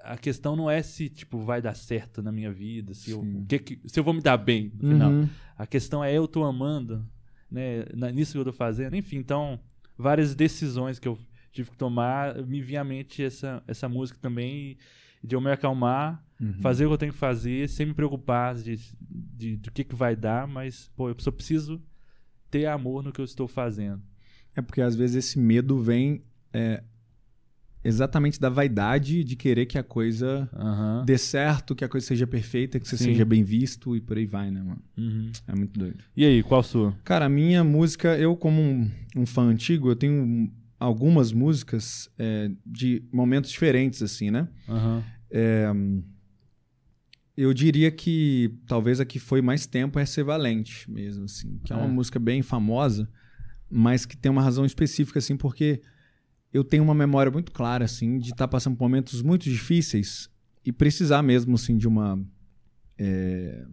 a 0.05 0.18
questão 0.18 0.55
não 0.55 0.71
é 0.71 0.83
se, 0.83 1.09
tipo, 1.09 1.39
vai 1.41 1.62
dar 1.62 1.75
certo 1.75 2.23
na 2.23 2.31
minha 2.31 2.53
vida, 2.53 2.93
se, 2.93 3.11
eu, 3.11 3.27
que 3.49 3.59
que- 3.59 3.81
se 3.87 3.99
eu 3.99 4.05
vou 4.05 4.12
me 4.12 4.21
dar 4.21 4.37
bem 4.37 4.71
no 4.79 4.87
final. 4.87 5.11
Uhum. 5.12 5.29
A 5.57 5.66
questão 5.66 6.05
é 6.05 6.12
eu 6.12 6.29
tô 6.29 6.45
amando, 6.45 7.07
né? 7.51 7.85
na- 7.95 8.11
Nisso 8.12 8.33
que 8.33 8.39
eu 8.39 8.45
tô 8.45 8.53
fazendo. 8.53 8.95
Enfim, 8.97 9.16
então, 9.16 9.59
várias 9.97 10.35
decisões 10.35 10.99
que 10.99 11.09
eu 11.09 11.18
tive 11.53 11.71
que 11.71 11.77
tomar, 11.79 12.37
me 12.47 12.61
vinha 12.61 12.83
à 12.83 12.85
mente 12.85 13.23
essa, 13.23 13.62
essa 13.66 13.89
música 13.89 14.18
também, 14.21 14.77
de 15.25 15.35
eu 15.35 15.41
me 15.41 15.51
acalmar, 15.51 16.23
Uhum. 16.41 16.55
fazer 16.61 16.85
o 16.85 16.89
que 16.89 16.95
eu 16.95 16.99
tenho 16.99 17.12
que 17.12 17.18
fazer, 17.18 17.68
sem 17.68 17.85
me 17.87 17.93
preocupar 17.95 18.55
de, 18.57 18.79
de, 19.01 19.57
do 19.57 19.71
que, 19.71 19.85
que 19.85 19.95
vai 19.95 20.14
dar, 20.16 20.47
mas, 20.47 20.91
pô, 20.97 21.09
eu 21.11 21.16
só 21.18 21.31
preciso 21.31 21.81
ter 22.51 22.67
amor 22.67 23.03
no 23.03 23.13
que 23.13 23.21
eu 23.21 23.25
estou 23.25 23.47
fazendo. 23.47 24.03
É 24.55 24.61
porque 24.61 24.81
às 24.81 24.95
vezes 24.97 25.17
esse 25.17 25.39
medo 25.39 25.81
vem 25.81 26.23
é, 26.53 26.83
exatamente 27.83 28.41
da 28.41 28.49
vaidade 28.49 29.25
de 29.25 29.37
querer 29.37 29.67
que 29.67 29.79
a 29.79 29.83
coisa 29.83 30.49
Aham. 30.53 31.05
dê 31.05 31.17
certo, 31.17 31.75
que 31.75 31.85
a 31.85 31.89
coisa 31.89 32.07
seja 32.07 32.27
perfeita, 32.27 32.79
que 32.79 32.87
você 32.87 32.97
Sim. 32.97 33.05
seja 33.07 33.25
bem 33.25 33.43
visto 33.43 33.97
e 33.97 34.01
por 34.01 34.19
aí 34.19 34.27
vai, 34.27 34.51
né, 34.51 34.63
mano? 34.63 34.83
Uhum. 34.97 35.33
É 35.47 35.55
muito 35.55 35.79
doido. 35.79 36.03
E 36.17 36.25
aí, 36.25 36.43
qual 36.43 36.61
a 36.61 36.65
sua? 36.65 36.95
Cara, 37.05 37.27
a 37.27 37.29
minha 37.29 37.65
música, 37.65 38.19
eu 38.19 38.37
como 38.37 38.61
um, 38.61 38.91
um 39.17 39.27
fã 39.27 39.45
antigo, 39.45 39.89
eu 39.91 39.97
tenho 39.97 40.51
algumas 40.79 41.33
músicas 41.33 42.11
é, 42.19 42.51
de 42.67 43.03
momentos 43.13 43.51
diferentes, 43.51 44.03
assim, 44.03 44.31
né? 44.31 44.49
Aham. 44.69 45.05
Eu 47.37 47.55
diria 47.55 47.91
que 47.91 48.55
talvez 48.66 49.01
a 49.01 49.05
que 49.05 49.18
foi 49.18 49.41
mais 49.41 49.66
tempo 49.66 49.99
é 49.99 50.05
Ser 50.05 50.24
Valente 50.24 50.91
mesmo, 50.91 51.24
assim. 51.24 51.59
Que 51.64 51.72
é 51.72 51.76
uma 51.76 51.87
É. 51.87 51.89
música 51.89 52.18
bem 52.18 52.43
famosa, 52.43 53.09
mas 53.70 54.05
que 54.05 54.16
tem 54.16 54.31
uma 54.31 54.43
razão 54.43 54.64
específica, 54.66 55.18
assim, 55.18 55.37
porque 55.37 55.81
eu 56.53 56.64
tenho 56.64 56.83
uma 56.83 56.95
memória 56.95 57.31
muito 57.31 57.53
clara, 57.53 57.85
assim, 57.85 58.18
de 58.18 58.31
estar 58.33 58.49
passando 58.49 58.76
por 58.76 58.85
momentos 58.85 59.22
muito 59.22 59.45
difíceis 59.45 60.28
e 60.64 60.72
precisar 60.72 61.22
mesmo, 61.22 61.55
assim, 61.55 61.78
de 61.78 61.87
uma... 61.89 62.20
é, 62.99 63.64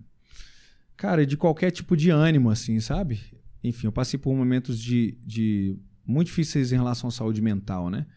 Cara, 0.95 1.26
de 1.28 1.38
qualquer 1.38 1.70
tipo 1.72 1.95
de 1.95 2.10
ânimo, 2.10 2.49
assim, 2.49 2.80
sabe? 2.80 3.20
Enfim, 3.64 3.86
eu 3.88 3.91
passei 3.91 4.18
por 4.20 4.34
momentos 4.36 4.80
de, 4.80 5.16
de 5.24 5.78
muito 6.05 6.28
difíceis 6.28 6.72
em 6.72 6.76
relação 6.76 7.08
à 7.10 7.12
saúde 7.12 7.39
mental, 7.41 7.89
né? 7.89 8.08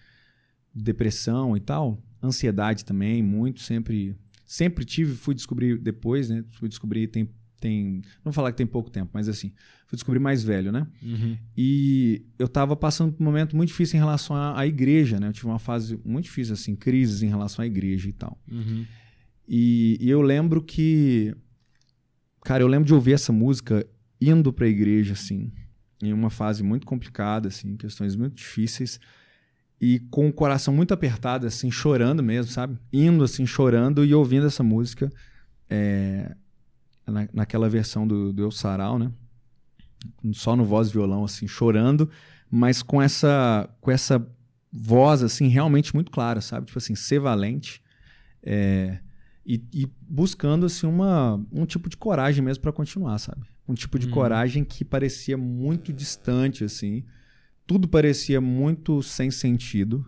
Depressão 0.74 1.56
e 1.56 1.60
tal. 1.60 2.02
Ansiedade 2.22 2.84
também, 2.84 3.22
muito, 3.22 3.60
sempre 3.60 4.16
sempre 4.50 4.84
tive, 4.84 5.14
fui 5.14 5.32
descobrir 5.32 5.78
depois, 5.78 6.28
né? 6.28 6.44
Fui 6.50 6.68
descobrir 6.68 7.06
tem 7.06 7.30
tem, 7.60 8.00
não 8.24 8.32
falar 8.32 8.52
que 8.52 8.56
tem 8.56 8.66
pouco 8.66 8.88
tempo, 8.88 9.10
mas 9.12 9.28
assim, 9.28 9.52
fui 9.86 9.94
descobrir 9.94 10.18
mais 10.18 10.42
velho, 10.42 10.72
né? 10.72 10.86
Uhum. 11.02 11.36
E 11.54 12.24
eu 12.38 12.48
tava 12.48 12.74
passando 12.74 13.12
por 13.12 13.22
um 13.22 13.26
momento 13.26 13.54
muito 13.54 13.68
difícil 13.68 13.98
em 13.98 14.00
relação 14.00 14.34
à, 14.34 14.58
à 14.58 14.66
igreja, 14.66 15.20
né? 15.20 15.28
Eu 15.28 15.32
tive 15.34 15.46
uma 15.46 15.58
fase 15.58 16.00
muito 16.02 16.24
difícil 16.24 16.54
assim, 16.54 16.74
crises 16.74 17.22
em 17.22 17.28
relação 17.28 17.62
à 17.62 17.66
igreja 17.66 18.08
e 18.08 18.12
tal. 18.14 18.40
Uhum. 18.50 18.86
E, 19.46 19.98
e 20.00 20.08
eu 20.08 20.22
lembro 20.22 20.62
que 20.62 21.36
cara, 22.42 22.62
eu 22.62 22.66
lembro 22.66 22.86
de 22.86 22.94
ouvir 22.94 23.12
essa 23.12 23.30
música 23.30 23.86
indo 24.18 24.50
pra 24.54 24.66
igreja 24.66 25.12
assim, 25.12 25.52
em 26.02 26.14
uma 26.14 26.30
fase 26.30 26.62
muito 26.62 26.86
complicada 26.86 27.48
assim, 27.48 27.76
questões 27.76 28.16
muito 28.16 28.36
difíceis 28.36 28.98
e 29.80 29.98
com 30.10 30.28
o 30.28 30.32
coração 30.32 30.74
muito 30.74 30.92
apertado, 30.92 31.46
assim, 31.46 31.70
chorando 31.70 32.22
mesmo, 32.22 32.52
sabe? 32.52 32.76
Indo, 32.92 33.24
assim, 33.24 33.46
chorando 33.46 34.04
e 34.04 34.14
ouvindo 34.14 34.46
essa 34.46 34.62
música 34.62 35.10
é, 35.68 36.34
na, 37.06 37.28
naquela 37.32 37.68
versão 37.68 38.06
do, 38.06 38.32
do 38.32 38.42
El 38.44 38.50
Sarau, 38.50 38.98
né? 38.98 39.10
Só 40.32 40.54
no 40.56 40.64
voz 40.64 40.88
e 40.88 40.92
violão, 40.92 41.24
assim, 41.24 41.46
chorando, 41.46 42.10
mas 42.50 42.82
com 42.82 43.00
essa, 43.00 43.68
com 43.80 43.90
essa 43.90 44.26
voz, 44.72 45.22
assim, 45.22 45.48
realmente 45.48 45.94
muito 45.94 46.10
clara, 46.10 46.40
sabe? 46.40 46.66
Tipo 46.66 46.78
assim, 46.78 46.94
ser 46.94 47.18
valente 47.20 47.82
é, 48.42 48.98
e, 49.44 49.62
e 49.72 49.88
buscando, 50.02 50.66
assim, 50.66 50.86
uma, 50.86 51.40
um 51.52 51.64
tipo 51.64 51.88
de 51.88 51.96
coragem 51.96 52.44
mesmo 52.44 52.62
para 52.62 52.72
continuar, 52.72 53.18
sabe? 53.18 53.42
Um 53.68 53.74
tipo 53.74 53.98
de 53.98 54.06
Uhum. 54.06 54.12
coragem 54.12 54.64
que 54.64 54.84
parecia 54.84 55.36
muito 55.36 55.92
distante, 55.92 56.64
assim, 56.64 57.04
tudo 57.66 57.88
parecia 57.88 58.40
muito 58.40 59.02
sem 59.02 59.30
sentido. 59.30 60.04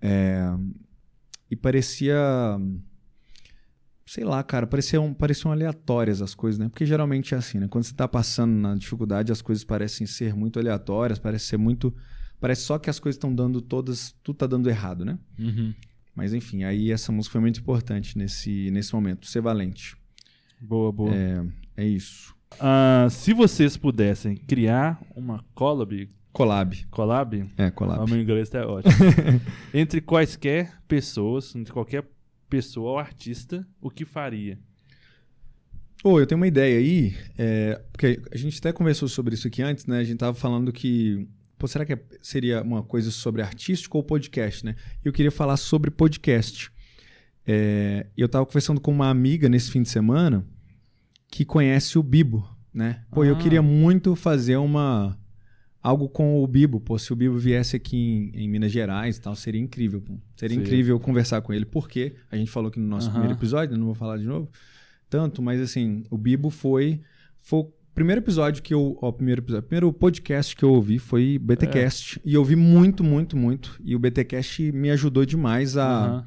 É, 0.00 0.40
e 1.50 1.56
parecia. 1.56 2.16
Sei 4.04 4.22
lá, 4.22 4.42
cara, 4.44 4.66
pareciam, 4.66 5.12
pareciam 5.12 5.50
aleatórias 5.50 6.22
as 6.22 6.32
coisas, 6.34 6.58
né? 6.58 6.68
Porque 6.68 6.86
geralmente 6.86 7.34
é 7.34 7.38
assim, 7.38 7.58
né? 7.58 7.66
Quando 7.68 7.84
você 7.84 7.94
tá 7.94 8.06
passando 8.06 8.52
na 8.52 8.74
dificuldade, 8.76 9.32
as 9.32 9.42
coisas 9.42 9.64
parecem 9.64 10.06
ser 10.06 10.32
muito 10.34 10.60
aleatórias, 10.60 11.18
parece 11.18 11.46
ser 11.46 11.56
muito. 11.56 11.94
Parece 12.38 12.62
só 12.62 12.78
que 12.78 12.88
as 12.88 13.00
coisas 13.00 13.16
estão 13.16 13.34
dando 13.34 13.60
todas. 13.60 14.14
Tudo 14.22 14.36
tá 14.36 14.46
dando 14.46 14.68
errado, 14.68 15.04
né? 15.04 15.18
Uhum. 15.38 15.74
Mas 16.14 16.32
enfim, 16.32 16.62
aí 16.64 16.90
essa 16.92 17.10
música 17.10 17.32
foi 17.32 17.40
muito 17.40 17.60
importante 17.60 18.16
nesse, 18.16 18.70
nesse 18.70 18.94
momento. 18.94 19.26
Ser 19.26 19.40
valente. 19.40 19.96
Boa, 20.60 20.90
boa. 20.92 21.14
É, 21.14 21.44
é 21.76 21.86
isso. 21.86 22.34
Ah, 22.60 23.08
se 23.10 23.34
vocês 23.34 23.76
pudessem 23.76 24.36
criar 24.36 25.00
uma 25.14 25.44
collab, 25.54 26.08
Collab. 26.36 26.84
collab, 26.90 27.48
É, 27.56 27.68
o 27.68 27.72
collab. 27.72 28.10
meu 28.10 28.20
inglês 28.20 28.50
tá 28.50 28.66
ótimo, 28.66 28.92
entre 29.72 30.02
quaisquer 30.02 30.70
pessoas, 30.86 31.54
entre 31.56 31.72
qualquer 31.72 32.04
pessoa 32.50 32.90
ou 32.90 32.98
artista, 32.98 33.66
o 33.80 33.88
que 33.90 34.04
faria? 34.04 34.58
Ô, 36.04 36.20
eu 36.20 36.26
tenho 36.26 36.38
uma 36.38 36.46
ideia 36.46 36.78
aí, 36.78 37.16
é, 37.38 37.80
porque 37.90 38.20
a 38.30 38.36
gente 38.36 38.58
até 38.58 38.70
conversou 38.70 39.08
sobre 39.08 39.34
isso 39.34 39.48
aqui 39.48 39.62
antes, 39.62 39.86
né? 39.86 39.98
A 39.98 40.04
gente 40.04 40.18
tava 40.18 40.34
falando 40.36 40.70
que. 40.72 41.26
Pô, 41.58 41.66
será 41.66 41.86
que 41.86 41.94
é- 41.94 42.02
seria 42.20 42.62
uma 42.62 42.82
coisa 42.82 43.10
sobre 43.10 43.40
artístico 43.40 43.96
ou 43.96 44.04
podcast, 44.04 44.62
né? 44.62 44.76
Eu 45.02 45.12
queria 45.14 45.30
falar 45.32 45.56
sobre 45.56 45.90
podcast. 45.90 46.70
É, 47.46 48.06
eu 48.14 48.28
tava 48.28 48.44
conversando 48.44 48.78
com 48.80 48.90
uma 48.92 49.08
amiga 49.08 49.48
nesse 49.48 49.70
fim 49.70 49.80
de 49.82 49.88
semana 49.88 50.46
que 51.30 51.46
conhece 51.46 51.98
o 51.98 52.02
Bibo, 52.02 52.46
né? 52.74 53.04
Pô, 53.10 53.24
eu 53.24 53.34
Ah. 53.34 53.38
queria 53.38 53.62
muito 53.62 54.14
fazer 54.14 54.58
uma. 54.58 55.18
Algo 55.86 56.08
com 56.08 56.42
o 56.42 56.46
Bibo, 56.46 56.80
pô, 56.80 56.98
se 56.98 57.12
o 57.12 57.16
Bibo 57.16 57.36
viesse 57.36 57.76
aqui 57.76 57.96
em, 57.96 58.44
em 58.44 58.48
Minas 58.48 58.72
Gerais 58.72 59.16
e 59.16 59.20
tal, 59.20 59.36
seria 59.36 59.60
incrível, 59.60 60.00
pô. 60.00 60.14
Seria 60.36 60.56
Sim. 60.56 60.62
incrível 60.62 60.98
conversar 60.98 61.40
com 61.42 61.52
ele, 61.52 61.64
porque 61.64 62.14
a 62.30 62.36
gente 62.36 62.50
falou 62.50 62.68
aqui 62.68 62.80
no 62.80 62.88
nosso 62.88 63.10
primeiro 63.10 63.34
episódio, 63.34 63.76
não 63.76 63.86
vou 63.86 63.94
falar 63.94 64.16
de 64.16 64.24
novo 64.24 64.50
tanto, 65.08 65.42
mas 65.42 65.60
assim, 65.60 66.04
o 66.10 66.18
Bibo 66.18 66.50
foi, 66.50 67.00
foi 67.38 67.60
o 67.60 67.72
primeiro 67.94 68.20
episódio 68.20 68.62
que 68.62 68.74
eu, 68.74 68.98
ó, 69.00 69.08
o 69.08 69.12
primeiro 69.12 69.40
episódio, 69.40 69.66
primeiro 69.66 69.92
podcast 69.92 70.54
que 70.54 70.64
eu 70.64 70.72
ouvi 70.72 70.98
foi 70.98 71.38
BTcast, 71.38 72.20
e 72.24 72.34
eu 72.34 72.40
ouvi 72.40 72.56
muito, 72.56 73.02
muito, 73.04 73.36
muito, 73.36 73.80
e 73.84 73.94
o 73.94 73.98
BTcast 73.98 74.72
me 74.72 74.90
ajudou 74.90 75.24
demais 75.24 75.76
a, 75.76 76.24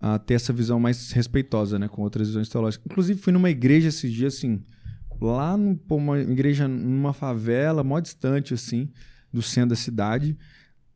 a 0.00 0.18
ter 0.18 0.34
essa 0.34 0.52
visão 0.52 0.80
mais 0.80 1.12
respeitosa, 1.12 1.78
né, 1.78 1.88
com 1.88 2.02
outras 2.02 2.28
visões 2.28 2.48
teológicas. 2.48 2.86
Inclusive 2.90 3.20
fui 3.20 3.32
numa 3.32 3.50
igreja 3.50 3.88
esses 3.88 4.12
dias 4.12 4.36
assim, 4.36 4.62
lá 5.20 5.56
num- 5.56 5.74
pô, 5.74 5.96
uma 5.96 6.18
igreja 6.20 6.66
numa 6.68 7.12
favela, 7.12 7.82
mó 7.84 7.98
distante 8.00 8.54
assim, 8.54 8.90
do 9.32 9.42
centro 9.42 9.70
da 9.70 9.76
cidade, 9.76 10.36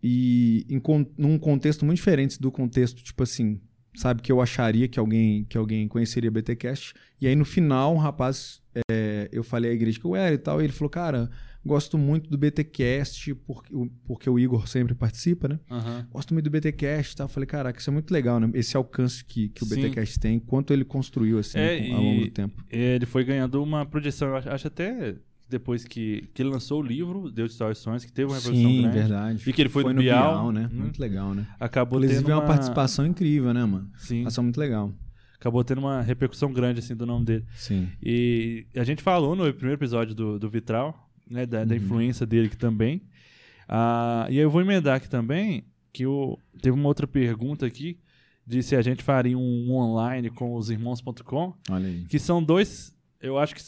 e 0.02 0.66
em 0.68 0.80
num 1.16 1.38
contexto 1.38 1.84
muito 1.84 1.96
diferente 1.98 2.40
do 2.40 2.50
contexto, 2.50 3.02
tipo 3.02 3.22
assim, 3.22 3.60
sabe, 3.94 4.22
que 4.22 4.32
eu 4.32 4.40
acharia 4.40 4.88
que 4.88 4.98
alguém 4.98 5.44
que 5.44 5.56
alguém 5.56 5.86
conheceria 5.86 6.30
BTcast. 6.30 6.94
E 7.20 7.26
aí 7.26 7.36
no 7.36 7.44
final, 7.44 7.94
um 7.94 7.98
rapaz, 7.98 8.60
é, 8.90 9.28
eu 9.32 9.44
falei 9.44 9.70
à 9.70 9.74
igreja 9.74 10.00
que 10.00 10.04
eu 10.06 10.16
era 10.16 10.34
e 10.34 10.38
tal, 10.38 10.60
e 10.60 10.64
ele 10.64 10.72
falou, 10.72 10.90
cara, 10.90 11.30
gosto 11.64 11.96
muito 11.98 12.28
do 12.30 12.36
BTcast, 12.38 13.34
porque, 13.34 13.74
o- 13.74 13.90
porque 14.04 14.28
o 14.30 14.38
Igor 14.38 14.66
sempre 14.68 14.94
participa, 14.94 15.48
né? 15.48 15.60
Aham. 15.70 16.06
Gosto 16.10 16.34
muito 16.34 16.44
do 16.44 16.50
BTcast 16.50 17.12
e 17.12 17.16
tal. 17.16 17.24
Eu 17.26 17.28
falei, 17.28 17.46
caraca, 17.46 17.78
isso 17.78 17.90
é 17.90 17.92
muito 17.92 18.10
legal, 18.12 18.40
né? 18.40 18.50
Esse 18.54 18.76
alcance 18.76 19.24
que, 19.24 19.48
que 19.48 19.62
o 19.62 19.66
Sim. 19.66 19.76
BTcast 19.76 20.18
tem, 20.18 20.38
quanto 20.38 20.72
ele 20.72 20.84
construiu, 20.84 21.38
assim, 21.38 21.58
É, 21.58 21.90
ao 21.92 22.02
longo 22.02 22.20
do 22.26 22.30
tempo. 22.30 22.62
Ele 22.70 23.06
foi 23.06 23.24
ganhando 23.24 23.62
uma 23.62 23.84
projeção, 23.86 24.28
eu 24.28 24.36
acho, 24.36 24.48
acho 24.48 24.66
até 24.66 25.16
depois 25.48 25.84
que, 25.84 26.28
que 26.32 26.40
ele 26.42 26.48
lançou 26.48 26.80
o 26.80 26.82
livro, 26.82 27.30
Deu 27.30 27.46
de 27.46 27.52
Sonhos, 27.52 28.04
que 28.06 28.10
teve 28.12 28.26
uma 28.30 28.36
repercussão 28.38 28.70
Sim, 28.70 28.80
grande. 28.80 28.98
verdade. 28.98 29.50
E 29.50 29.52
que 29.52 29.60
ele 29.60 29.68
foi 29.68 29.84
no 29.84 29.92
no 29.92 30.00
Bial, 30.00 30.50
né? 30.50 30.62
né? 30.62 30.70
Muito 30.72 30.98
legal, 30.98 31.34
né? 31.34 31.46
Acabou 31.60 31.98
Inclusive, 31.98 32.20
tendo 32.22 32.32
é 32.32 32.34
uma 32.34 32.42
participação 32.46 33.04
incrível, 33.06 33.52
né, 33.52 33.62
mano? 33.64 33.90
Sim, 33.98 34.24
Ação 34.24 34.42
muito 34.44 34.58
legal. 34.58 34.90
acabou 35.34 35.62
tendo 35.62 35.78
uma 35.78 36.00
repercussão 36.00 36.50
grande 36.52 36.78
assim 36.78 36.96
do 36.96 37.04
nome 37.04 37.26
dele. 37.26 37.44
Sim. 37.54 37.88
E 38.02 38.64
a 38.74 38.82
gente 38.84 39.02
falou 39.02 39.36
no 39.36 39.52
primeiro 39.52 39.78
episódio 39.78 40.14
do, 40.14 40.38
do 40.38 40.48
Vitral, 40.48 41.11
né, 41.28 41.46
da, 41.46 41.64
da 41.64 41.74
Uhum. 41.74 41.80
influência 41.80 42.26
dele 42.26 42.46
aqui 42.46 42.56
também. 42.56 43.02
Ah, 43.68 44.26
e 44.28 44.32
aí 44.38 44.38
eu 44.44 44.50
vou 44.50 44.60
emendar 44.60 44.96
aqui 44.96 45.08
também, 45.08 45.64
que 45.92 46.06
o, 46.06 46.38
teve 46.60 46.74
uma 46.76 46.88
outra 46.88 47.06
pergunta 47.06 47.64
aqui, 47.66 47.98
de 48.46 48.62
se 48.62 48.74
a 48.74 48.82
gente 48.82 49.02
faria 49.02 49.38
um, 49.38 49.70
online 49.72 50.28
com 50.30 50.54
os 50.56 50.68
irmãos.com, 50.70 51.54
que 52.08 52.18
são 52.18 52.42
dois, 52.42 52.94
eu 53.20 53.38
acho 53.38 53.54
que 53.54 53.62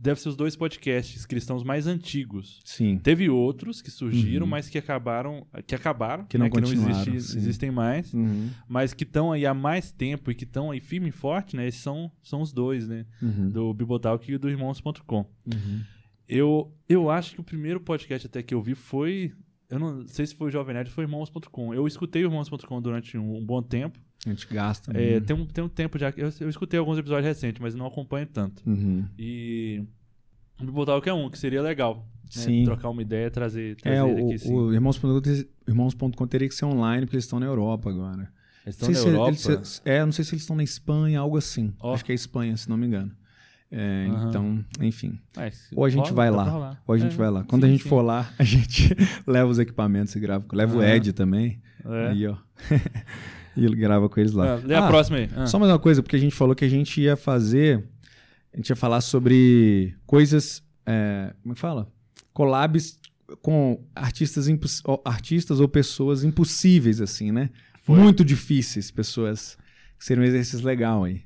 deve 0.00 0.20
ser 0.20 0.28
os 0.28 0.36
dois 0.36 0.54
podcasts 0.54 1.26
cristãos 1.26 1.64
mais 1.64 1.88
antigos. 1.88 2.60
Sim. 2.64 2.96
Teve 2.98 3.28
outros 3.28 3.82
que 3.82 3.90
surgiram, 3.90 4.44
Uhum. 4.46 4.50
mas 4.50 4.68
que 4.68 4.78
acabaram, 4.78 5.44
que 5.66 5.74
acabaram, 5.74 6.24
Que 6.26 6.38
não 6.38 6.44
né, 6.46 6.50
que 6.52 6.60
não 6.60 6.70
existe- 6.72 7.36
existem 7.36 7.70
mais, 7.72 8.14
Uhum. 8.14 8.48
mas 8.68 8.94
que 8.94 9.02
estão 9.02 9.32
aí 9.32 9.44
há 9.44 9.52
mais 9.52 9.90
tempo 9.90 10.30
e 10.30 10.34
que 10.36 10.44
estão 10.44 10.70
aí 10.70 10.78
firme 10.80 11.08
e 11.08 11.12
forte, 11.12 11.56
né? 11.56 11.66
Esses 11.66 11.80
são, 11.80 12.08
são 12.22 12.40
os 12.40 12.52
dois, 12.52 12.86
né? 12.86 13.04
Uhum. 13.20 13.48
Do 13.50 13.74
Bibotalk 13.74 14.30
e 14.32 14.38
do 14.38 14.48
Irmãos.com. 14.48 15.26
Uhum. 15.44 15.80
Eu, 16.28 16.72
eu 16.88 17.10
acho 17.10 17.34
que 17.34 17.40
o 17.40 17.44
primeiro 17.44 17.80
podcast 17.80 18.26
até 18.26 18.42
que 18.42 18.54
eu 18.54 18.60
vi 18.62 18.74
foi. 18.74 19.32
Eu 19.70 19.78
não 19.78 20.06
sei 20.08 20.26
se 20.26 20.34
foi 20.34 20.48
o 20.48 20.50
Jovem 20.50 20.74
Nerd, 20.74 20.90
foi 20.90 21.04
Irmãos.com. 21.04 21.74
Eu 21.74 21.86
escutei 21.86 22.22
o 22.24 22.26
Irmãos.com 22.28 22.80
durante 22.82 23.16
um, 23.18 23.36
um 23.36 23.44
bom 23.44 23.62
tempo. 23.62 23.98
A 24.26 24.30
gente 24.30 24.46
gasta. 24.52 24.90
É, 24.98 25.20
tem, 25.20 25.36
um, 25.36 25.46
tem 25.46 25.62
um 25.64 25.68
tempo 25.68 25.98
já. 25.98 26.12
Eu, 26.16 26.30
eu 26.40 26.48
escutei 26.48 26.78
alguns 26.78 26.98
episódios 26.98 27.26
recentes, 27.26 27.60
mas 27.60 27.74
não 27.74 27.86
acompanho 27.86 28.26
tanto. 28.26 28.62
Uhum. 28.68 29.04
E. 29.18 29.82
O 30.60 30.64
Bibotalk 30.64 31.08
é 31.08 31.12
um, 31.14 31.30
que 31.30 31.38
seria 31.38 31.62
legal. 31.62 31.98
né? 32.24 32.28
Sim. 32.30 32.64
Trocar 32.64 32.88
uma 32.90 33.00
ideia, 33.00 33.30
trazer, 33.30 33.76
trazer 33.76 33.96
É, 33.96 34.02
o, 34.02 34.26
aqui 34.26 34.38
sim. 34.38 34.52
o 34.52 34.72
Irmãos.com 34.72 35.20
Irmãos.com 35.68 36.26
teria 36.26 36.48
que 36.48 36.54
ser 36.54 36.64
online, 36.64 37.06
porque 37.06 37.14
eles 37.16 37.24
estão 37.24 37.38
na 37.38 37.46
Europa 37.46 37.88
agora. 37.90 38.32
Eles 38.66 38.74
estão 38.74 38.88
na 38.88 38.94
se 38.96 39.06
Europa. 39.06 39.30
eles- 39.52 39.82
é, 39.84 40.04
não 40.04 40.10
sei 40.12 40.24
se 40.24 40.34
eles 40.34 40.42
estão 40.42 40.56
na 40.56 40.64
Espanha, 40.64 41.20
algo 41.20 41.36
assim. 41.38 41.72
Ó. 41.78 41.94
Acho 41.94 42.04
que 42.04 42.10
é 42.10 42.14
Espanha, 42.14 42.56
se 42.56 42.68
não 42.68 42.76
me 42.76 42.86
engano. 42.86 43.12
É, 43.70 44.06
Aham. 44.08 44.28
Então, 44.28 44.64
enfim. 44.80 45.18
Mas 45.36 45.68
Ou 45.74 45.84
a 45.84 45.90
gente 45.90 46.04
rola, 46.04 46.14
vai 46.14 46.30
lá. 46.30 46.42
rolar. 46.44 46.82
Ou 46.86 46.94
a 46.94 46.98
gente 46.98 47.12
É, 47.12 47.16
vai 47.16 47.30
lá. 47.30 47.44
Quando 47.44 47.64
a 47.64 47.66
sim, 47.66 47.72
gente 47.74 47.82
sim. 47.82 47.88
for 47.88 48.00
lá, 48.02 48.30
a 48.38 48.44
gente 48.44 48.94
leva 49.26 49.50
os 49.50 49.58
equipamentos 49.58 50.14
e 50.16 50.20
grava. 50.20 50.44
Leva 50.52 50.76
o 50.76 50.80
Aham. 50.80 50.88
Ed 50.94 51.12
também. 51.12 51.60
É. 51.84 52.08
Aí, 52.08 52.26
ó. 52.26 52.36
e 53.56 53.64
ele 53.64 53.76
grava 53.76 54.08
com 54.08 54.18
eles 54.20 54.32
lá. 54.32 54.54
Ah, 54.54 54.60
lê 54.64 54.74
a 54.74 54.84
Ah, 54.84 54.88
próxima 54.88 55.18
aí. 55.18 55.28
Ah. 55.36 55.46
Só 55.46 55.58
mais 55.58 55.70
uma 55.70 55.78
coisa, 55.78 56.02
porque 56.02 56.16
a 56.16 56.18
gente 56.18 56.34
falou 56.34 56.54
que 56.54 56.64
a 56.64 56.68
gente 56.68 57.00
ia 57.00 57.16
fazer. 57.16 57.84
A 58.52 58.56
gente 58.56 58.70
ia 58.70 58.76
falar 58.76 59.00
sobre 59.02 59.94
coisas. 60.06 60.62
é, 60.86 61.34
como 61.42 61.52
é 61.52 61.54
que 61.54 61.60
fala? 61.60 61.92
Collabs 62.32 62.98
com 63.42 63.84
artistas, 63.94 64.46
artistas 65.04 65.60
ou 65.60 65.68
pessoas 65.68 66.24
impossíveis, 66.24 67.00
assim, 67.02 67.30
né? 67.30 67.50
Foi. 67.82 67.98
Muito 67.98 68.24
difíceis, 68.24 68.90
pessoas. 68.90 69.58
Seria 69.98 70.22
um 70.22 70.26
exercício 70.26 70.64
legal 70.64 71.04
aí. 71.04 71.22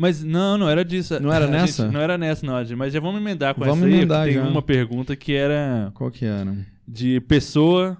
Mas 0.00 0.24
não, 0.24 0.56
não 0.56 0.68
era 0.68 0.82
disso. 0.84 1.20
Não 1.20 1.30
era 1.32 1.44
A 1.46 1.48
gente- 1.48 1.60
nessa? 1.60 1.90
não 1.90 2.00
era 2.00 2.16
nessa, 2.16 2.46
não. 2.46 2.56
Adi, 2.56 2.74
Mas 2.74 2.92
já 2.92 3.00
vamos 3.00 3.20
emendar 3.20 3.54
com 3.54 3.60
Vamos 3.60 3.78
essa 3.78 3.86
aí. 3.86 3.92
emendar 3.94 4.20
porque 4.22 4.34
tem 4.34 4.42
já. 4.44 4.50
uma 4.50 4.62
pergunta 4.62 5.14
que 5.14 5.32
era 5.34 5.90
Qual 5.94 6.10
que 6.10 6.24
era? 6.24 6.56
de 6.88 7.20
pessoa 7.20 7.98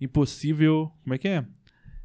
impossível. 0.00 0.90
Como 1.04 1.14
é 1.14 1.18
que 1.18 1.28
é? 1.28 1.44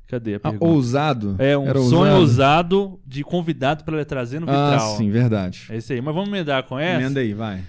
Cadê 0.07 0.36
a 0.36 0.38
Ah, 0.38 0.39
pergunta? 0.51 0.65
ousado? 0.65 1.36
É 1.39 1.57
um 1.57 1.67
Era 1.67 1.79
sonho 1.79 2.15
ousado 2.17 2.99
de 3.05 3.23
convidado 3.23 3.84
para 3.84 4.03
trazer 4.05 4.39
no 4.39 4.49
Ah, 4.49 4.71
vitral. 4.71 4.97
sim, 4.97 5.09
verdade. 5.09 5.65
É 5.69 5.77
isso 5.77 5.91
aí. 5.93 6.01
Mas 6.01 6.13
vamos 6.13 6.29
emendar 6.29 6.63
com 6.63 6.77
essa? 6.77 7.01
Emenda 7.01 7.19
aí, 7.19 7.34
vai. 7.34 7.63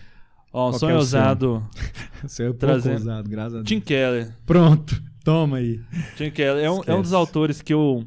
Ó, 0.52 0.68
um 0.68 0.70
Qual 0.72 0.78
sonho 0.78 0.90
é 0.90 0.92
seu? 0.92 0.98
ousado. 0.98 1.68
Você 2.22 2.42
é 2.42 2.46
pouco 2.46 2.58
Trazendo. 2.60 2.92
ousado, 2.94 3.28
graças 3.28 3.54
a 3.54 3.56
Deus. 3.58 3.68
Tim 3.68 3.80
Keller. 3.80 4.32
Pronto, 4.46 5.02
toma 5.24 5.56
aí. 5.58 5.80
Tim 6.16 6.30
Keller 6.30 6.64
é 6.64 6.70
um, 6.70 6.80
é 6.86 6.94
um 6.94 7.02
dos 7.02 7.12
autores 7.12 7.60
que 7.62 7.72
eu 7.72 8.06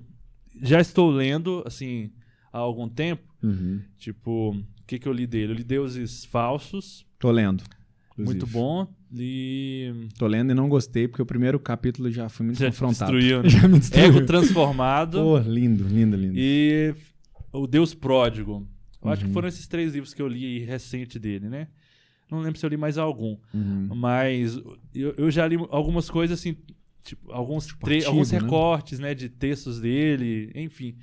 já 0.62 0.80
estou 0.80 1.10
lendo, 1.10 1.64
assim, 1.66 2.12
há 2.54 2.58
algum 2.60 2.88
tempo. 2.88 3.24
Uhum. 3.44 3.82
Tipo, 3.98 4.52
o 4.52 4.64
que, 4.88 4.98
que 5.00 5.08
eu 5.08 5.14
li 5.14 5.28
dele? 5.28 5.54
Eu 5.54 5.56
li 5.58 5.64
Deuses 5.64 6.26
Falsos. 6.26 7.06
Tô 7.20 7.30
lendo. 7.32 7.64
inclusive. 8.14 8.26
Muito 8.40 8.48
bom. 8.48 8.88
Li. 9.12 10.08
Tô 10.18 10.28
lendo 10.28 10.52
e 10.52 10.56
não 10.56 10.68
gostei, 10.68 11.08
porque 11.08 11.22
o 11.22 11.26
primeiro 11.26 11.60
capítulo 11.60 12.10
já 12.12 12.28
fui 12.30 12.46
muito 12.46 12.60
Já 12.60 12.68
confrontado. 12.68 13.12
destruiu, 13.12 13.42
né? 13.44 13.50
Já 13.50 13.68
me 13.68 13.80
destruiu. 13.80 14.06
Ego 14.06 14.26
Transformado 14.26 15.18
Pô, 15.22 15.38
lindo, 15.40 15.84
lindo, 15.88 16.16
lindo. 16.18 16.34
e 16.38 16.94
O 17.54 17.66
Deus 17.68 17.94
Pródigo. 17.94 18.68
Eu 19.04 19.10
acho 19.12 19.22
que 19.22 19.28
Uhum. 19.28 19.34
foram 19.34 19.48
esses 19.48 19.68
três 19.68 19.94
livros 19.94 20.14
que 20.14 20.22
eu 20.22 20.28
li 20.28 20.60
recente 20.66 21.18
dele, 21.20 21.48
né? 21.48 21.68
Não 22.30 22.42
lembro 22.42 22.60
se 22.60 22.66
eu 22.66 22.70
li 22.70 22.76
mais 22.76 22.98
algum. 22.98 23.38
Uhum. 23.54 23.88
Mas 23.96 24.58
eu, 24.94 25.14
eu 25.18 25.32
já 25.32 25.48
li 25.48 25.56
algumas 25.70 26.10
coisas 26.10 26.38
assim, 26.40 26.58
tipo, 27.04 27.32
alguns, 27.32 27.68
tre- 27.68 27.96
artigo, 27.98 28.10
alguns 28.12 28.32
né? 28.32 28.40
recortes, 28.40 29.00
né, 29.00 29.14
de 29.16 29.30
textos 29.30 29.80
dele, 29.80 30.52
enfim. 30.56 30.98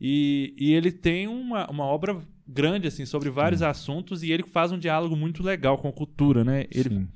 E, 0.00 0.54
e 0.58 0.72
ele 0.72 0.90
tem 0.92 1.26
uma, 1.28 1.70
uma 1.70 1.84
obra 1.84 2.20
grande, 2.46 2.86
assim, 2.88 3.06
sobre 3.06 3.30
vários 3.30 3.62
assuntos 3.62 4.22
e 4.22 4.30
ele 4.32 4.42
faz 4.42 4.70
um 4.72 4.78
diálogo 4.78 5.16
muito 5.16 5.42
legal 5.42 5.78
com 5.78 5.88
a 5.88 5.92
cultura, 5.92 6.44
né? 6.44 6.66
Ele, 6.70 6.88
Sim. 6.90 7.08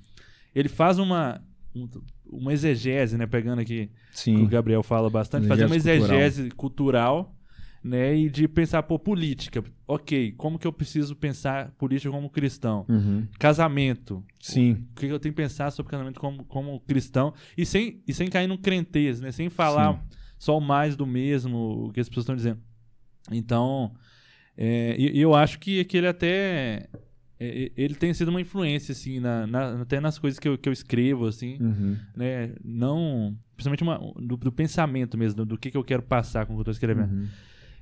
ele 0.55 0.69
faz 0.69 0.99
uma, 0.99 1.43
um- 1.75 1.89
uma 2.25 2.53
exegese, 2.53 3.17
né, 3.19 3.27
pegando 3.27 3.61
aqui 3.61 3.87
que 3.89 3.91
o 4.31 4.39
Sim. 4.39 4.47
Gabriel 4.47 4.83
fala 4.83 5.11
bastante, 5.11 5.47
fazer 5.49 5.67
uma 5.67 5.77
Exegese 5.77 6.51
cultural. 6.51 6.57
cultural, 6.57 7.37
né, 7.85 8.17
e 8.17 8.31
de 8.31 8.49
pensar, 8.49 8.83
pô, 8.85 8.99
política. 8.99 9.63
Ok, 9.87 10.33
como 10.33 10.59
que 10.59 10.67
eu 10.67 10.73
preciso 10.73 11.15
pensar 11.15 11.71
política 11.73 12.11
como 12.11 12.29
cristão? 12.31 12.87
Uhum. 12.89 13.27
Casamento. 13.39 14.25
Sim. 14.41 14.87
O 14.93 14.95
que 15.01 15.07
eu 15.07 15.19
tenho 15.21 15.35
que 15.35 15.41
pensar 15.43 15.71
sobre 15.71 15.91
casamento 15.91 16.19
como, 16.21 16.45
como 16.45 16.81
cristão 16.81 17.35
e 17.57 17.67
sem, 17.67 18.03
e 18.07 18.13
sem 18.15 18.29
cair 18.29 18.47
no 18.47 18.57
crentez, 18.59 19.21
né? 19.21 19.31
Sem 19.31 19.49
falar 19.51 19.95
Sim. 19.95 20.01
só 20.39 20.57
o 20.57 20.61
mais 20.61 20.97
do 20.97 21.07
mesmo, 21.07 21.87
o 21.89 21.93
que 21.93 22.01
as 22.01 22.09
pessoas 22.09 22.25
estão 22.25 22.37
dizendo. 22.37 22.61
Então, 23.31 23.93
é, 24.57 24.97
e, 24.99 25.21
eu 25.21 25.35
acho 25.35 25.59
que, 25.59 25.85
que 25.85 25.97
ele 25.97 26.07
até... 26.09 26.89
é, 27.39 27.71
ele 27.77 27.95
tem 27.95 28.13
sido 28.15 28.29
uma 28.29 28.41
influência, 28.41 28.93
assim, 28.93 29.21
na, 29.21 29.47
na- 29.47 29.83
até 29.83 30.01
nas 30.01 30.19
coisas 30.19 30.39
que 30.39 30.49
eu, 30.49 30.57
que 30.59 30.69
eu 30.69 30.73
escrevo, 30.73 31.27
assim, 31.27 31.57
Uhum. 31.61 31.97
né? 32.17 32.53
Não... 32.65 33.37
Principalmente 33.55 33.83
uma, 33.83 33.99
do, 34.21 34.37
do 34.37 34.53
pensamento 34.53 35.19
mesmo, 35.19 35.39
do, 35.39 35.47
do 35.47 35.59
que, 35.59 35.71
que 35.71 35.77
eu 35.77 35.83
quero 35.85 36.03
passar 36.03 36.47
com 36.47 36.53
o 36.53 36.57
que 36.57 36.61
eu 36.61 36.63
estou 36.63 36.73
escrevendo. 36.73 37.13
Uhum. 37.13 37.27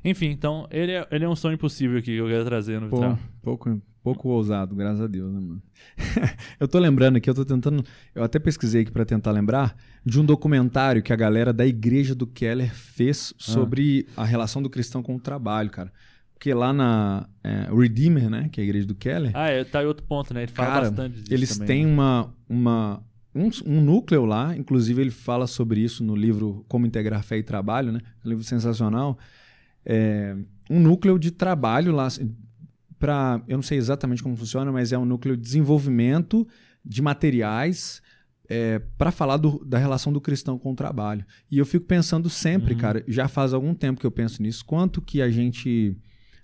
Enfim, 0.06 0.26
então, 0.26 0.68
ele 0.70 0.92
é, 0.92 1.06
ele 1.10 1.24
é 1.24 1.28
um 1.28 1.34
sonho 1.34 1.54
impossível 1.54 1.98
aqui 1.98 2.12
que 2.12 2.16
eu 2.16 2.28
quero 2.28 2.44
trazer 2.44 2.80
no 2.80 2.88
Pô, 2.88 2.96
vitral. 2.96 3.18
pouco, 3.42 3.82
pouco 4.04 4.28
ousado, 4.28 4.76
graças 4.76 5.00
a 5.00 5.08
Deus, 5.08 5.32
né, 5.32 5.40
mano? 5.40 5.60
eu 6.60 6.68
tô 6.68 6.78
lembrando 6.78 7.16
aqui, 7.16 7.28
eu 7.28 7.34
tô 7.34 7.44
tentando. 7.44 7.84
Eu 8.14 8.22
até 8.22 8.38
pesquisei 8.38 8.82
aqui 8.82 8.92
pra 8.92 9.04
tentar 9.04 9.32
lembrar 9.32 9.76
de 10.04 10.20
um 10.20 10.24
documentário 10.24 11.02
que 11.02 11.12
a 11.12 11.16
galera 11.16 11.52
da 11.52 11.66
igreja 11.66 12.14
do 12.14 12.24
Keller 12.24 12.72
fez 12.72 13.34
sobre 13.36 14.06
a 14.16 14.24
relação 14.24 14.62
do 14.62 14.70
cristão 14.70 15.02
com 15.02 15.16
o 15.16 15.20
trabalho, 15.20 15.70
cara. 15.70 15.92
Porque 16.34 16.54
lá 16.54 16.72
na 16.72 17.28
é, 17.42 17.68
Redeemer, 17.74 18.30
né, 18.30 18.48
que 18.52 18.60
é 18.60 18.62
a 18.62 18.64
igreja 18.64 18.86
do 18.86 18.94
Keller, 18.94 19.32
Ah, 19.34 19.48
é, 19.48 19.64
tá 19.64 19.80
aí 19.80 19.86
outro 19.86 20.04
ponto, 20.06 20.32
né? 20.32 20.42
Ele 20.42 20.52
fala 20.52 20.68
Cara, 20.68 20.90
bastante 20.90 21.14
disso 21.14 21.34
eles 21.34 21.58
também, 21.58 21.66
têm 21.66 21.86
né? 21.86 21.92
uma, 21.92 22.34
uma 22.48 23.02
um, 23.34 23.48
um 23.66 23.80
núcleo 23.80 24.24
lá, 24.24 24.56
inclusive 24.56 25.00
ele 25.00 25.10
fala 25.10 25.46
sobre 25.46 25.80
isso 25.80 26.04
no 26.04 26.14
livro 26.14 26.64
Como 26.68 26.86
Integrar 26.86 27.24
Fé 27.24 27.38
e 27.38 27.42
Trabalho, 27.42 27.90
né? 27.90 28.00
Um 28.24 28.28
livro 28.28 28.44
sensacional. 28.44 29.18
É, 29.86 30.36
um 30.68 30.80
núcleo 30.80 31.18
de 31.18 31.30
trabalho 31.30 31.92
lá 31.92 32.08
para, 32.98 33.40
eu 33.46 33.56
não 33.56 33.62
sei 33.62 33.78
exatamente 33.78 34.22
como 34.22 34.36
funciona, 34.36 34.72
mas 34.72 34.92
é 34.92 34.98
um 34.98 35.04
núcleo 35.04 35.36
de 35.36 35.42
desenvolvimento 35.42 36.46
de 36.84 37.00
materiais 37.00 38.02
para 38.96 39.10
falar 39.10 39.36
do- 39.38 39.62
da 39.64 39.76
relação 39.76 40.12
do 40.12 40.20
cristão 40.20 40.56
com 40.58 40.72
o 40.72 40.74
trabalho. 40.76 41.24
E 41.50 41.58
eu 41.58 41.66
fico 41.66 41.84
pensando 41.84 42.30
sempre, 42.30 42.74
Uhum. 42.74 42.80
cara, 42.80 43.04
já 43.08 43.26
faz 43.26 43.52
algum 43.52 43.74
tempo 43.74 44.00
que 44.00 44.06
eu 44.06 44.10
penso 44.10 44.40
nisso, 44.42 44.64
quanto 44.64 45.02
que 45.02 45.20
a 45.20 45.28
gente 45.28 45.96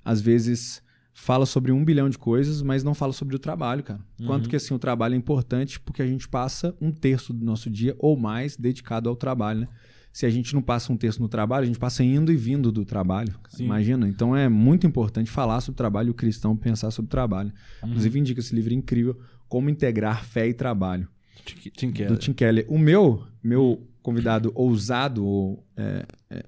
às 0.05 0.21
vezes 0.21 0.83
fala 1.15 1.47
sobre 1.47 1.71
um 1.71 1.85
bilhão 1.85 2.09
de 2.11 2.19
coisas, 2.19 2.61
mas 2.63 2.83
não 2.83 2.93
fala 2.95 3.13
sobre 3.13 3.37
o 3.37 3.39
trabalho, 3.39 3.85
cara. 3.85 4.01
Quanto 4.27 4.45
Uhum. 4.47 4.51
que 4.51 4.57
assim 4.57 4.75
o 4.75 4.79
trabalho 4.81 5.15
é 5.15 5.17
importante 5.17 5.79
porque 5.79 6.03
a 6.03 6.07
gente 6.07 6.27
passa 6.29 6.75
um 6.81 6.91
terço 6.91 7.33
do 7.33 7.45
nosso 7.45 7.71
dia 7.71 7.95
ou 7.99 8.17
mais 8.17 8.57
dedicado 8.57 9.09
ao 9.09 9.15
trabalho, 9.15 9.61
né? 9.61 9.69
Se 10.13 10.27
a 10.27 10.31
gente 10.31 10.53
não 10.55 10.61
passa 10.61 10.93
um 10.93 10.97
terço 10.97 11.23
no 11.23 11.29
trabalho, 11.29 11.63
a 11.65 11.67
gente 11.67 11.79
passa 11.79 12.05
indo 12.05 12.31
e 12.31 12.37
vindo 12.37 12.71
do 12.71 12.85
trabalho. 12.85 13.35
Sim. 13.49 13.65
Imagina. 13.65 14.07
Então 14.09 14.37
é 14.37 14.49
muito 14.49 14.87
importante 14.87 15.31
falar 15.31 15.61
sobre 15.63 15.77
o 15.77 15.79
trabalho, 15.79 16.11
o 16.11 16.15
cristão 16.15 16.55
pensar 16.57 16.91
sobre 16.91 17.07
o 17.07 17.11
trabalho. 17.11 17.51
Uhum. 17.83 17.89
Inclusive 17.91 18.19
indica 18.19 18.41
esse 18.41 18.55
livro 18.55 18.75
incrível, 18.75 19.19
Como 19.49 19.71
Integrar 19.71 20.23
Fé 20.25 20.47
e 20.49 20.53
Trabalho 20.55 21.09
Tim- 21.45 21.71
Tim 21.71 21.87
do 21.89 21.93
Keller. 21.95 22.19
Tim 22.19 22.33
Keller. 22.35 22.67
O 22.69 22.79
meu, 22.79 23.25
meu 23.43 23.87
convidado 24.03 24.53
ousado 24.55 25.25
ou 25.25 25.67
é, 25.77 26.05
é, 26.29 26.45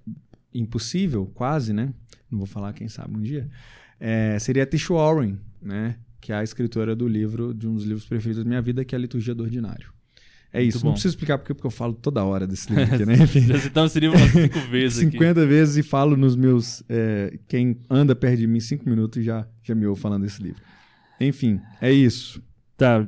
impossível, 0.53 1.27
quase, 1.35 1.73
né? 1.73 1.93
Não 2.31 2.39
vou 2.39 2.47
falar, 2.47 2.73
quem 2.75 2.89
sabe 2.89 3.17
um 3.17 3.21
dia. 3.23 3.49
é, 3.99 4.39
seria 4.39 4.65
a 4.65 4.67
Tish 4.67 4.89
Warren, 4.89 5.39
né? 5.63 5.97
Que 6.21 6.33
é 6.33 6.37
a 6.37 6.43
escritora 6.43 6.95
do 6.95 7.07
livro, 7.09 7.55
de 7.55 7.67
um 7.67 7.75
dos 7.75 7.85
livros 7.85 8.05
preferidos 8.07 8.43
da 8.45 8.49
minha 8.49 8.61
vida, 8.61 8.85
que 8.85 8.95
é 8.95 8.99
a 8.99 9.01
Liturgia 9.01 9.35
do 9.35 9.43
Ordinário. 9.43 9.93
É 10.57 10.59
Muito 10.61 10.69
isso. 10.69 10.79
bom. 10.81 10.87
Não 10.87 10.93
preciso 10.93 11.13
explicar 11.13 11.37
porque, 11.39 11.53
porque 11.53 11.67
eu 11.67 11.71
falo 11.71 11.95
toda 11.95 12.23
hora 12.23 12.47
desse 12.47 12.73
livro 12.73 12.85
aqui, 12.95 13.05
né? 13.05 13.15
Enfim. 13.15 13.41
Já 13.41 13.59
citamos 13.59 13.91
esse 13.91 13.99
livro 13.99 14.17
umas 14.17 14.31
cinco 14.31 14.59
vezes 14.71 14.99
aqui. 15.01 15.11
50 15.11 15.47
vezes 15.47 15.77
e 15.79 15.83
falo 15.83 16.17
nos 16.17 16.37
meus. 16.37 16.83
é, 16.89 17.37
quem 17.49 17.77
anda 17.91 18.15
perto 18.15 18.39
de 18.39 18.47
mim 18.47 18.61
cinco 18.61 18.89
minutos 18.89 19.25
já, 19.25 19.47
já 19.65 19.75
me 19.75 19.85
ouve 19.85 20.01
falando 20.01 20.23
desse 20.23 20.41
livro. 20.41 20.63
Enfim, 21.21 21.61
é 21.81 21.93
isso. 21.93 22.41
Tá, 22.77 23.07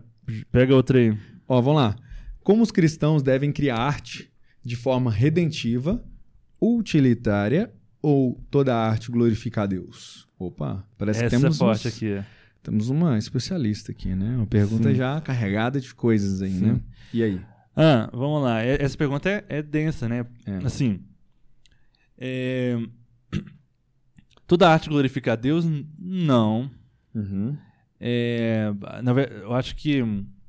pega 0.51 0.75
outra 0.75 0.99
aí. 0.99 1.17
Ó, 1.49 1.61
vamos 1.63 1.81
lá. 1.81 1.97
Como 2.43 2.63
os 2.65 2.73
cristãos 2.73 3.23
devem 3.23 3.53
criar 3.53 3.77
arte 3.77 4.29
de 4.65 4.75
forma 4.75 5.11
redentiva, 5.13 6.03
utilitária 6.61 7.73
ou 8.03 8.41
toda 8.51 8.75
a 8.75 8.89
arte 8.91 9.11
glorifica 9.11 9.63
a 9.63 9.67
Deus? 9.67 10.27
Opa, 10.39 10.85
parece 10.99 11.25
Essa 11.25 11.37
que 11.37 11.41
temos, 11.43 11.57
é 11.57 11.59
forte 11.59 11.89
uns- 11.89 11.95
aqui. 11.97 12.23
Temos 12.67 12.89
uma 12.89 13.17
especialista 13.17 13.93
aqui, 13.93 14.13
né? 14.15 14.37
Uma 14.37 14.47
pergunta 14.47 14.91
Sim. 14.91 14.97
já 14.97 15.21
carregada 15.21 15.81
de 15.81 15.95
coisas 15.95 16.43
aí, 16.43 16.51
Sim. 16.51 16.67
né? 16.67 16.81
E 17.15 17.23
aí? 17.23 17.41
Ah, 17.77 18.11
vamos 18.13 18.43
lá. 18.43 18.61
Essa 18.61 18.97
pergunta 18.99 19.29
é, 19.31 19.45
é 19.49 19.63
densa, 19.63 20.09
né? 20.09 20.27
É. 20.45 20.57
Assim, 20.67 21.01
é, 22.19 22.77
toda 24.49 24.69
arte 24.69 24.89
glorifica 24.89 25.35
a 25.35 25.37
Deus? 25.37 25.65
Não. 25.97 26.69
Uhum. 27.15 27.57
É, 28.01 28.73
eu 29.43 29.55
acho 29.55 29.77
que 29.77 30.03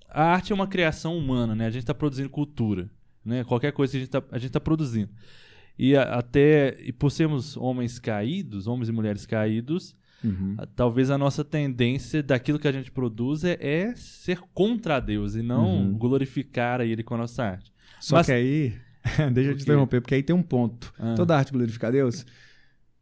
a 0.09 0.24
arte 0.24 0.51
é 0.51 0.55
uma 0.55 0.68
criação 0.68 1.15
humana, 1.15 1.53
né? 1.53 1.68
A 1.68 1.70
gente 1.70 1.84
está 1.84 1.93
produzindo 1.93 2.30
cultura, 2.32 2.89
né? 3.24 3.43
Qualquer 3.43 3.74
coisa 3.74 3.91
que 3.91 3.97
a 3.97 3.99
gente 4.39 4.47
está 4.47 4.59
tá 4.59 4.59
produzindo. 4.59 5.11
E 5.78 5.95
a- 5.95 6.15
até 6.15 6.76
e 6.82 6.91
por 6.91 7.11
sermos 7.11 7.55
homens 7.55 7.99
caídos, 7.99 8.65
homens 8.65 8.89
e 8.89 8.91
mulheres 8.91 9.26
caídos, 9.28 9.95
Uhum. 10.24 10.55
a- 10.57 10.65
talvez 10.65 11.09
a 11.11 11.18
nossa 11.18 11.43
tendência 11.43 12.24
daquilo 12.24 12.57
que 12.59 12.68
a 12.68 12.72
gente 12.72 12.91
produz 12.91 13.43
é, 13.43 13.57
é 13.61 13.93
ser 13.95 14.39
contra 14.53 14.99
Deus 14.99 15.36
e 15.36 15.41
não 15.41 15.65
Uhum. 15.65 15.97
glorificar 15.97 16.82
a 16.82 16.86
Ele 16.86 17.03
com 17.03 17.15
a 17.15 17.20
nossa 17.20 17.43
arte. 17.43 17.72
Só 17.99 18.15
Mas- 18.18 18.26
que 18.26 18.32
aí, 18.32 18.74
deixa 19.34 19.51
eu 19.51 19.57
te 19.57 19.63
interromper, 19.63 20.01
porque 20.01 20.15
aí 20.15 20.24
tem 20.24 20.36
um 20.36 20.41
ponto. 20.43 20.91
Ah. 20.99 21.13
Toda 21.15 21.38
arte 21.38 21.51
glorifica 21.51 21.88
a 21.88 21.91
Deus? 21.91 22.26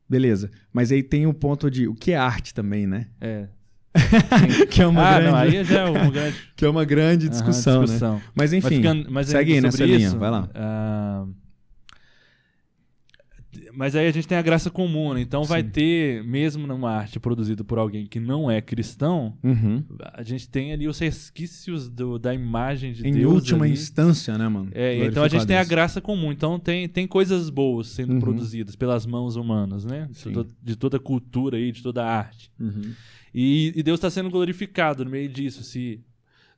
Beleza. 0.10 0.52
Mas 0.72 0.92
aí 0.92 1.02
tem 1.02 1.26
o 1.26 1.34
ponto 1.34 1.70
de 1.72 1.88
o 1.88 1.96
que 1.96 2.12
é 2.12 2.18
arte 2.18 2.54
também, 2.54 2.86
né? 2.86 3.08
É. 3.20 3.48
que 4.70 4.82
é 4.82 4.88
uma 4.88 5.02
ah, 5.02 5.14
grande, 5.20 5.32
não, 5.32 5.38
aí 5.38 5.64
já 5.64 5.80
é 5.82 5.86
uma 5.90 6.12
grande 6.12 6.38
que 6.56 6.66
é 6.66 6.70
uma 6.70 6.84
grande 6.84 7.26
Aham, 7.28 7.32
discussão, 7.32 7.80
né? 7.80 7.86
discussão. 7.86 8.22
Mas 8.36 8.52
enfim, 8.52 8.68
mas 8.68 8.76
ficando, 8.76 9.12
mas 9.12 9.28
segue 9.30 9.54
aí 9.54 9.62
nessa 9.62 9.78
sobre 9.78 9.96
linha, 9.96 10.08
isso, 10.10 10.20
vai 10.20 10.30
lá. 10.32 10.50
ah, 10.54 11.26
mas 13.76 13.96
aí 13.96 14.08
a 14.08 14.12
gente 14.12 14.28
tem 14.28 14.38
a 14.38 14.42
graça 14.42 14.70
comum, 14.70 15.14
né? 15.14 15.22
Então 15.22 15.44
vai 15.44 15.62
Sim. 15.64 15.70
ter, 15.70 16.24
mesmo 16.24 16.66
numa 16.66 16.92
arte 16.92 17.20
produzida 17.20 17.64
por 17.64 17.78
alguém 17.78 18.06
que 18.06 18.20
não 18.20 18.50
é 18.50 18.62
cristão, 18.62 19.38
Uhum. 19.44 19.84
a 20.14 20.24
gente 20.24 20.48
tem 20.50 20.72
ali 20.74 20.88
os 20.88 20.98
resquícios 21.00 21.90
do- 21.90 22.18
da 22.18 22.34
imagem 22.34 22.94
de 22.94 23.08
Em 23.08 23.12
Deus. 23.14 23.34
última 23.34 23.66
ali. 23.66 23.74
instância, 23.74 24.38
né, 24.38 24.48
mano? 24.48 24.70
É, 24.74 25.06
então 25.06 25.24
a 25.24 25.28
gente 25.28 25.46
tem 25.46 25.58
a 25.58 25.64
graça 25.64 26.00
comum. 26.02 26.32
Então 26.32 26.60
tem, 26.60 26.88
tem 26.88 27.06
coisas 27.08 27.50
boas 27.50 27.88
sendo 27.88 28.14
Uhum. 28.14 28.20
produzidas 28.20 28.76
pelas 28.76 29.06
mãos 29.06 29.36
humanas, 29.36 29.86
né? 29.86 30.08
De, 30.12 30.32
to- 30.32 30.48
de 30.64 30.76
toda 30.76 30.98
a 30.98 31.00
cultura 31.00 31.58
aí, 31.58 31.72
de 31.72 31.82
toda 31.84 32.04
a 32.04 32.18
arte. 32.18 32.52
Uhum. 32.60 32.92
E, 33.34 33.74
e 33.76 33.84
Deus 33.84 33.98
está 33.98 34.10
sendo 34.10 34.30
glorificado 34.30 35.04
no 35.04 35.12
meio 35.12 35.28
disso. 35.28 35.62
Se 35.64 36.00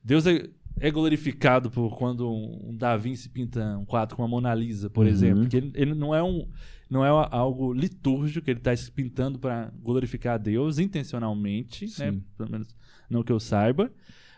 Deus 0.04 0.26
é, 0.26 0.48
é 0.80 0.90
glorificado 0.92 1.70
por 1.70 1.96
quando 1.98 2.30
um, 2.30 2.70
um 2.70 2.76
Da 2.76 2.96
Vinci 2.96 3.28
pinta 3.28 3.76
um 3.76 3.84
quadro 3.84 4.14
com 4.16 4.22
a 4.22 4.28
Mona 4.28 4.54
Lisa, 4.54 4.88
por 4.88 5.04
Uhum. 5.04 5.10
exemplo, 5.10 5.40
porque 5.40 5.56
ele, 5.56 5.72
ele 5.74 5.94
não 5.94 6.14
é 6.14 6.22
um 6.22 6.46
não 6.88 7.04
é 7.04 7.08
algo 7.30 7.72
litúrgico, 7.72 8.48
ele 8.48 8.60
está 8.60 8.72
pintando 8.94 9.38
para 9.38 9.70
glorificar 9.82 10.34
a 10.34 10.38
Deus 10.38 10.78
intencionalmente, 10.78 11.86
né? 11.98 12.18
Pelo 12.36 12.50
menos 12.50 12.68
não 13.10 13.22
que 13.22 13.32
eu 13.32 13.40
saiba, 13.40 13.92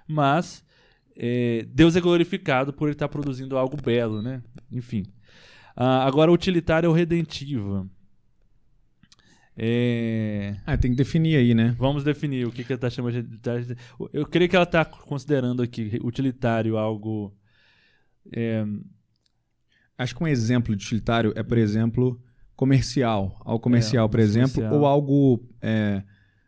mas 0.07 0.65
é, 1.17 1.67
Deus 1.73 1.97
é 1.97 2.01
glorificado 2.01 2.73
por 2.73 2.87
ele 2.87 2.95
estar 2.95 3.09
produzindo 3.09 3.57
algo 3.57 3.77
belo, 3.81 4.21
né? 4.23 4.43
Enfim. 4.71 5.05
Ah, 5.77 6.05
agora, 6.07 6.33
utilitária 6.33 6.89
ou 6.89 6.95
redentiva. 6.95 7.89
É, 9.57 10.57
Ah, 10.65 10.77
tem 10.77 10.91
que 10.91 10.97
definir 10.97 11.37
aí, 11.37 11.55
né? 11.55 11.75
Vamos 11.79 12.03
definir 12.03 12.47
o 12.47 12.51
que, 12.53 12.65
que 12.65 12.73
ela 12.73 12.77
está 12.79 12.89
chamando 12.91 13.13
de 13.13 13.21
utilitário. 13.21 13.77
Eu 14.13 14.27
creio 14.27 14.49
que 14.49 14.57
ela 14.57 14.65
está 14.65 14.85
considerando 14.85 15.63
aqui 15.63 15.99
utilitário 16.03 16.79
algo. 16.79 17.37
é, 18.33 18.65
Acho 19.99 20.17
que 20.17 20.25
um 20.25 20.27
exemplo 20.27 20.75
de 20.75 20.83
utilitário 20.83 21.33
é, 21.37 21.43
por 21.43 21.59
exemplo, 21.59 22.19
comercial. 22.61 23.41
Algo 23.43 23.59
comercial, 23.59 24.05
É, 24.05 24.09
por 24.11 24.21
exemplo, 24.21 24.63
ou 24.71 24.85
algo, 24.85 25.43
é, 25.63 26.03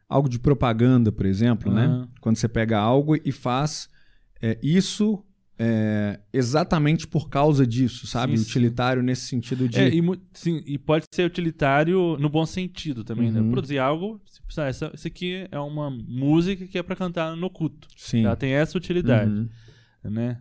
algo 0.06 0.28
de 0.28 0.38
propaganda, 0.38 1.10
por 1.10 1.24
exemplo, 1.24 1.72
né? 1.72 1.86
Aham. 1.86 2.08
Quando 2.20 2.36
você 2.36 2.46
pega 2.48 2.78
algo 2.78 3.16
e 3.16 3.32
faz 3.32 3.88
é, 4.42 4.58
isso 4.62 5.24
é, 5.58 6.20
exatamente 6.30 7.06
por 7.06 7.30
causa 7.30 7.66
disso, 7.66 8.06
sabe? 8.06 8.36
Sim, 8.36 8.44
sim. 8.44 8.50
Utilitário 8.50 9.02
nesse 9.02 9.22
sentido 9.26 9.66
de. 9.66 9.78
é, 9.78 9.88
e, 9.88 10.02
sim, 10.34 10.62
e 10.66 10.76
pode 10.76 11.06
ser 11.10 11.24
utilitário 11.24 12.18
no 12.18 12.28
bom 12.28 12.44
sentido 12.44 13.02
também, 13.04 13.30
né? 13.30 13.40
Uhum. 13.40 13.50
Produzir 13.50 13.78
algo. 13.78 14.20
sabe, 14.50 14.68
essa, 14.68 14.90
isso 14.94 15.06
aqui 15.06 15.46
é 15.50 15.58
uma 15.58 15.88
música 15.90 16.66
que 16.66 16.76
é 16.76 16.82
para 16.82 16.94
cantar 16.94 17.34
no 17.34 17.48
culto. 17.48 17.88
Sim. 17.96 18.26
Ela 18.26 18.36
tem 18.36 18.52
essa 18.52 18.76
utilidade, 18.76 19.30
Uhum. 19.30 19.48
né? 20.04 20.38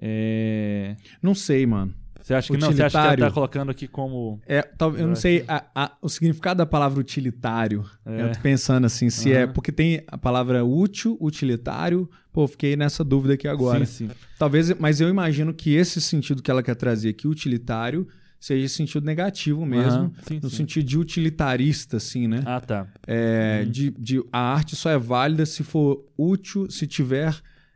É, 0.00 0.96
Não 1.20 1.34
sei, 1.34 1.66
mano. 1.66 1.94
Você 2.24 2.32
acha 2.32 2.50
que 2.50 2.58
não? 2.58 2.72
Você 2.72 2.82
acha 2.82 2.98
que 2.98 3.06
ela 3.06 3.28
tá 3.28 3.30
colocando 3.30 3.70
aqui 3.70 3.86
como. 3.86 4.40
É, 4.46 4.62
tal- 4.62 4.96
eu 4.96 5.06
não 5.06 5.14
sei 5.14 5.44
a- 5.46 5.62
a- 5.74 5.92
o 6.00 6.08
significado 6.08 6.56
da 6.56 6.64
palavra 6.64 6.98
utilitário. 6.98 7.84
É. 8.06 8.22
Eu 8.22 8.32
tô 8.32 8.40
pensando 8.40 8.86
assim, 8.86 9.10
se 9.10 9.30
é. 9.30 9.42
Aham. 9.42 9.52
Porque 9.52 9.70
tem 9.70 10.02
a 10.06 10.16
palavra 10.16 10.64
útil, 10.64 11.18
utilitário. 11.20 12.08
Pô, 12.32 12.48
fiquei 12.48 12.76
nessa 12.76 13.04
dúvida 13.04 13.34
aqui 13.34 13.46
agora. 13.46 13.84
Sim, 13.84 14.08
sim. 14.08 14.14
Talvez, 14.38 14.70
mas 14.78 15.02
eu 15.02 15.10
imagino 15.10 15.52
que 15.52 15.74
esse 15.74 16.00
sentido 16.00 16.42
que 16.42 16.50
ela 16.50 16.62
quer 16.62 16.74
trazer 16.76 17.10
aqui, 17.10 17.28
utilitário, 17.28 18.08
seja 18.40 18.68
sentido 18.68 19.04
negativo 19.04 19.66
mesmo. 19.66 20.04
Aham, 20.04 20.12
sim, 20.26 20.40
no 20.42 20.48
sim. 20.48 20.56
sentido 20.56 20.86
de 20.86 20.98
utilitarista, 20.98 21.98
assim, 21.98 22.26
né? 22.26 22.42
Ah, 22.46 22.58
tá. 22.58 22.86
É, 23.06 23.66
de, 23.66 23.90
de- 23.90 24.24
a 24.32 24.38
arte 24.54 24.74
só 24.74 24.88
é 24.88 24.96
válida 24.98 25.44
se 25.44 25.62
for 25.62 26.02
útil, 26.16 26.70
se 26.70 26.86
tiver 26.86 27.34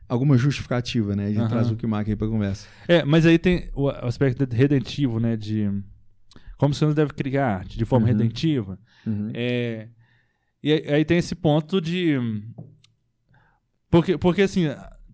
alguma 0.09 0.37
justificativa, 0.39 1.15
né? 1.15 1.27
A 1.27 1.29
gente 1.29 1.39
Aham. 1.41 1.49
traz 1.49 1.71
o 1.71 1.89
marca 1.89 2.11
aí 2.11 2.17
pra 2.17 2.27
conversa. 2.29 2.67
É, 2.89 3.05
mas 3.05 3.27
aí 3.27 3.39
tem 3.39 3.71
o 3.75 3.89
aspecto 3.89 4.45
redentivo, 4.53 5.21
né? 5.21 5.37
De 5.37 5.71
como 6.57 6.75
você 6.75 6.93
deve 6.95 7.13
criar 7.13 7.59
arte 7.59 7.79
de 7.79 7.85
forma 7.85 8.07
Uhum. 8.07 8.13
redentiva. 8.13 8.79
É, 9.35 9.89
e 10.63 10.73
aí 10.73 11.05
tem 11.05 11.19
esse 11.19 11.35
ponto 11.35 11.81
de. 11.81 12.17
Porque, 13.91 14.19
porque 14.19 14.43
assim, 14.43 14.67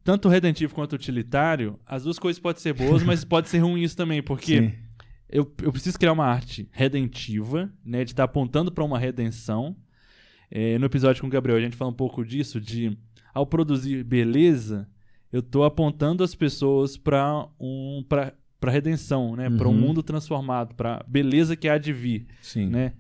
tanto 0.03 0.29
redentivo 0.29 0.75
quanto 0.75 0.95
utilitário, 0.95 1.79
as 1.87 2.05
duas 2.05 2.19
coisas 2.19 2.41
podem 2.41 2.61
ser 2.63 2.73
boas, 2.75 3.03
mas 3.03 3.25
pode 3.25 3.49
ser 3.49 3.59
ruins 3.59 3.95
também, 3.95 4.23
porque 4.23 4.63
Sim. 4.63 4.73
eu, 5.29 5.53
eu 5.63 5.73
preciso 5.73 5.99
criar 5.99 6.13
uma 6.13 6.27
arte 6.27 6.69
redentiva, 6.73 7.73
né? 7.85 8.05
De 8.05 8.13
estar 8.13 8.25
apontando 8.25 8.73
para 8.73 8.85
uma 8.85 8.99
redenção. 8.99 9.77
É, 10.51 10.79
no 10.79 10.87
episódio 10.87 11.21
com 11.21 11.27
o 11.27 11.31
Gabriel, 11.31 11.59
a 11.59 11.61
gente 11.61 11.77
fala 11.77 11.91
um 11.91 11.95
pouco 11.95 12.25
disso, 12.25 12.61
de 12.61 12.97
ao 13.35 13.47
produzir 13.47 14.05
beleza, 14.05 14.89
eu 15.33 15.41
estou 15.41 15.65
apontando 15.65 16.23
as 16.23 16.35
pessoas 16.35 16.97
para 16.97 17.49
um, 17.59 18.05
para 18.09 18.33
redenção, 18.71 19.35
né? 19.37 19.51
Para 19.51 19.69
um 19.69 19.73
Uhum. 19.73 19.79
mundo 19.81 20.03
transformado, 20.03 20.75
para 20.75 21.05
beleza 21.09 21.57
que 21.57 21.69
há 21.69 21.77
de 21.77 21.93
vir 21.93 22.27
Sim. 22.41 22.69
né? 22.69 22.95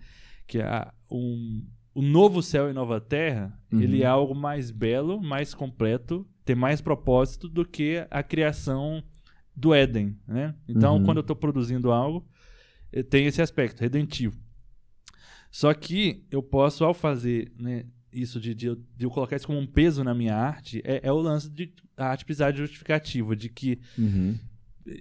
Que 0.46 0.60
a, 0.60 0.92
um, 1.10 1.64
o 1.94 2.02
novo 2.02 2.42
céu 2.42 2.68
e 2.68 2.72
nova 2.72 3.00
terra, 3.00 3.56
Uhum. 3.72 3.80
ele 3.80 4.02
é 4.02 4.06
algo 4.06 4.34
mais 4.34 4.70
belo, 4.70 5.22
mais 5.22 5.54
completo, 5.54 6.26
tem 6.44 6.54
mais 6.56 6.80
propósito 6.82 7.48
do 7.48 7.64
que 7.64 8.06
a 8.10 8.22
criação 8.22 9.02
do 9.56 9.72
Éden, 9.72 10.18
né? 10.26 10.54
Então, 10.68 10.96
Uhum. 10.98 11.04
quando 11.04 11.18
eu 11.18 11.22
estou 11.22 11.36
produzindo 11.36 11.92
algo, 11.92 12.26
eh, 12.92 13.02
tem 13.04 13.24
esse 13.26 13.40
aspecto 13.40 13.80
redentivo. 13.80 14.36
Só 15.50 15.72
que 15.72 16.26
eu 16.30 16.42
posso, 16.42 16.84
ao 16.84 16.92
fazer 16.92 17.52
né, 17.58 17.86
isso 18.14 18.40
de, 18.40 18.54
de, 18.54 18.66
eu, 18.66 18.76
de 18.76 19.04
eu 19.06 19.10
colocar 19.10 19.36
isso 19.36 19.46
como 19.46 19.58
um 19.58 19.66
peso 19.66 20.02
na 20.04 20.14
minha 20.14 20.34
arte, 20.36 20.80
é, 20.84 21.00
é 21.02 21.12
o 21.12 21.18
lance 21.18 21.50
de 21.50 21.72
a 21.96 22.06
arte 22.06 22.24
precisar 22.24 22.50
de 22.52 22.58
justificativa, 22.58 23.34
de 23.36 23.48
que 23.48 23.78
Uhum. 23.98 24.36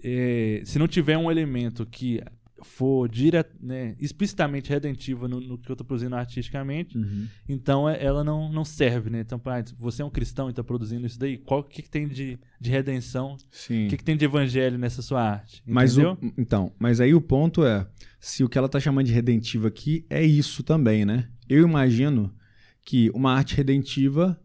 é, 0.03 0.61
se 0.65 0.79
não 0.79 0.87
tiver 0.87 1.17
um 1.17 1.29
elemento 1.31 1.85
que 1.85 2.21
for 2.65 3.09
dire, 3.09 3.43
né, 3.59 3.93
explicitamente 3.99 4.69
redentivo 4.69 5.27
no, 5.27 5.41
no 5.41 5.57
que 5.57 5.69
eu 5.69 5.73
estou 5.73 5.85
produzindo 5.85 6.15
artisticamente, 6.15 6.97
Uhum. 6.97 7.27
então 7.49 7.89
é- 7.89 8.01
ela 8.01 8.23
não, 8.23 8.49
não 8.49 8.63
serve, 8.63 9.09
né? 9.09 9.19
Então, 9.19 9.37
pá, 9.37 9.61
você 9.77 10.01
é 10.01 10.05
um 10.05 10.09
cristão 10.09 10.47
e 10.47 10.51
está 10.51 10.63
produzindo 10.63 11.05
isso 11.05 11.19
daí, 11.19 11.37
qual 11.37 11.61
que, 11.61 11.81
que 11.81 11.89
tem 11.89 12.07
de, 12.07 12.39
de 12.61 12.69
redenção? 12.69 13.33
O 13.35 13.37
que, 13.89 13.97
que 13.97 14.03
tem 14.03 14.15
de 14.15 14.23
evangelho 14.23 14.77
nessa 14.77 15.01
sua 15.01 15.21
arte? 15.21 15.61
Mas 15.65 15.97
o, 15.97 16.17
então, 16.37 16.71
mas 16.79 17.01
aí 17.01 17.13
o 17.13 17.19
ponto 17.19 17.65
é, 17.65 17.85
se 18.17 18.45
o 18.45 18.47
que 18.49 18.57
ela 18.57 18.69
tá 18.69 18.79
chamando 18.79 19.07
de 19.07 19.11
redentivo 19.13 19.67
aqui 19.67 20.05
é 20.09 20.23
isso 20.23 20.63
também, 20.63 21.03
né? 21.03 21.27
Eu 21.49 21.67
imagino 21.67 22.33
que 22.85 23.09
uma 23.13 23.33
arte 23.33 23.55
redentiva 23.55 24.39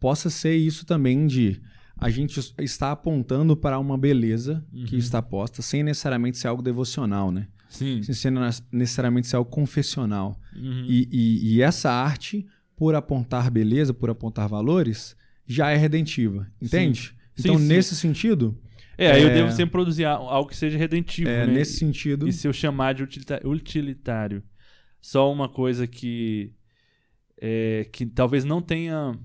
possa 0.00 0.30
ser 0.30 0.56
isso 0.56 0.84
também 0.86 1.26
de 1.26 1.60
a 1.96 2.10
gente 2.10 2.40
está 2.58 2.90
apontando 2.90 3.56
para 3.56 3.78
uma 3.78 3.96
beleza 3.96 4.64
que 4.86 4.94
Uhum. 4.94 4.98
está 4.98 5.22
posta 5.22 5.62
sem 5.62 5.82
necessariamente 5.84 6.36
ser 6.38 6.48
algo 6.48 6.62
devocional, 6.62 7.30
né? 7.30 7.46
Sim. 7.68 8.02
Sem 8.02 8.32
necessariamente 8.72 9.28
ser 9.28 9.36
algo 9.36 9.48
confessional. 9.50 10.38
Uhum. 10.56 10.84
E, 10.88 11.08
e- 11.12 11.54
e 11.54 11.62
essa 11.62 11.90
arte, 11.92 12.44
por 12.76 12.94
apontar 12.94 13.50
beleza, 13.50 13.94
por 13.94 14.10
apontar 14.10 14.48
valores, 14.48 15.16
já 15.46 15.70
é 15.70 15.76
redentiva, 15.76 16.50
entende? 16.60 17.00
Sim, 17.00 17.14
Então, 17.38 17.58
sim. 17.58 17.66
nesse 17.66 17.94
sentido, 17.94 18.58
É, 18.98 19.12
aí 19.12 19.22
eu 19.22 19.28
é- 19.28 19.34
devo 19.34 19.52
sempre 19.52 19.70
produzir 19.72 20.04
algo 20.04 20.48
que 20.50 20.56
seja 20.56 20.76
redentivo, 20.76 21.30
é, 21.30 21.46
né? 21.46 21.52
nesse 21.54 21.78
sentido, 21.78 22.26
E 22.28 22.32
se 22.32 22.46
eu 22.48 22.52
chamar 22.52 22.94
de 22.94 23.02
utilitário 23.04 24.42
só 25.00 25.32
uma 25.32 25.48
coisa 25.48 25.86
que 25.86 26.52
é, 27.44 27.88
que 27.92 28.06
talvez 28.06 28.44
não 28.44 28.62
tenha 28.62 29.18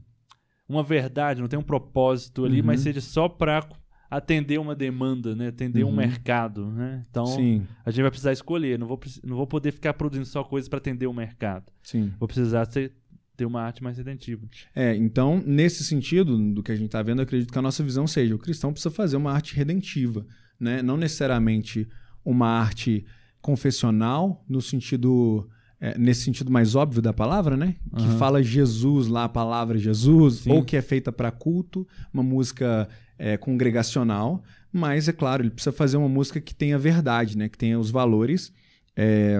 uma 0.68 0.82
verdade, 0.82 1.40
não 1.40 1.48
tenha 1.48 1.60
um 1.60 1.64
propósito 1.64 2.44
ali, 2.44 2.62
Uhum. 2.62 2.66
mas 2.66 2.80
seja 2.82 3.00
só 3.00 3.30
para 3.30 3.64
atender 4.10 4.58
uma 4.60 4.74
demanda, 4.76 5.36
né? 5.36 5.50
Atender 5.50 5.84
um 5.84 5.90
Uhum. 5.90 5.96
mercado, 5.96 6.66
né? 6.72 7.06
Então 7.12 7.26
sim, 7.28 7.66
a 7.86 7.92
gente 7.92 8.02
vai 8.02 8.10
precisar 8.10 8.34
escolher. 8.34 8.80
Não 8.80 8.88
vou, 8.88 9.00
não 9.24 9.36
vou 9.38 9.46
poder 9.46 9.72
ficar 9.72 9.94
produzindo 9.94 10.26
só 10.26 10.44
coisas 10.44 10.68
para 10.68 10.78
atender 10.80 11.06
o 11.06 11.14
mercado. 11.14 11.72
sim. 11.84 12.12
Vou 12.20 12.28
precisar 12.28 12.66
ter, 12.66 12.92
ter 13.36 13.46
uma 13.46 13.62
arte 13.62 13.84
mais 13.84 13.98
redentiva. 13.98 14.48
É, 14.74 14.96
então, 14.96 15.44
nesse 15.46 15.84
sentido, 15.84 16.36
do 16.54 16.64
que 16.64 16.72
a 16.72 16.76
gente 16.76 16.88
está 16.88 17.04
vendo, 17.04 17.20
eu 17.20 17.24
acredito 17.24 17.52
que 17.54 17.60
a 17.60 17.62
nossa 17.62 17.84
visão 17.84 18.08
seja: 18.08 18.34
o 18.34 18.40
cristão 18.40 18.72
precisa 18.74 18.90
fazer 18.94 19.16
uma 19.16 19.32
arte 19.32 19.56
redentiva, 19.56 20.26
né? 20.60 20.82
Não 20.82 20.98
necessariamente 20.98 21.88
uma 22.26 22.48
arte 22.48 23.06
confessional, 23.42 24.44
no 24.50 24.62
sentido. 24.62 25.48
É, 25.80 25.98
nesse 25.98 26.22
sentido 26.22 26.52
mais 26.52 26.76
óbvio 26.76 27.02
da 27.02 27.14
palavra, 27.14 27.56
né? 27.56 27.76
Que 27.96 28.04
Aham. 28.04 28.18
fala 28.18 28.44
Jesus 28.44 29.08
lá, 29.08 29.26
a 29.26 29.30
palavra 29.30 29.78
Jesus, 29.78 30.40
Sim. 30.40 30.52
ou 30.52 30.64
que 30.64 30.76
é 30.76 30.82
feita 30.82 31.12
para 31.12 31.32
culto, 31.32 31.88
uma 32.14 32.24
música 32.24 32.90
é, 33.18 33.38
congregacional, 33.38 34.44
mas 34.72 35.08
é 35.08 35.14
claro, 35.14 35.44
ele 35.44 35.52
precisa 35.52 35.72
fazer 35.72 35.98
uma 35.98 36.10
música 36.10 36.42
que 36.42 36.54
tenha 36.54 36.78
verdade, 36.80 37.38
né? 37.38 37.48
Que 37.48 37.58
tenha 37.58 37.80
os 37.80 37.92
valores, 37.92 38.52
é, 38.96 39.40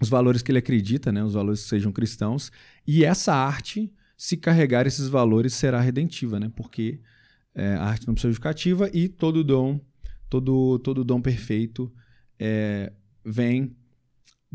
os 0.00 0.08
valores 0.08 0.42
que 0.42 0.50
ele 0.50 0.58
acredita, 0.58 1.12
né? 1.12 1.22
Os 1.22 1.34
valores 1.34 1.62
que 1.62 1.68
sejam 1.68 1.92
cristãos. 1.92 2.50
E 2.86 3.04
essa 3.04 3.34
arte, 3.34 3.92
se 4.16 4.36
carregar 4.36 4.86
esses 4.86 5.08
valores, 5.08 5.52
será 5.54 5.80
redentiva, 5.80 6.40
né? 6.40 6.50
Porque 6.56 7.00
é, 7.54 7.74
a 7.74 7.84
arte 7.84 8.06
não 8.06 8.14
precisa 8.14 8.30
justificativa 8.30 8.90
e 8.92 9.08
todo 9.08 9.44
dom, 9.44 9.78
todo, 10.28 10.78
todo 10.78 11.04
dom 11.04 11.20
perfeito 11.20 11.92
é, 12.38 12.92
vem 13.24 13.76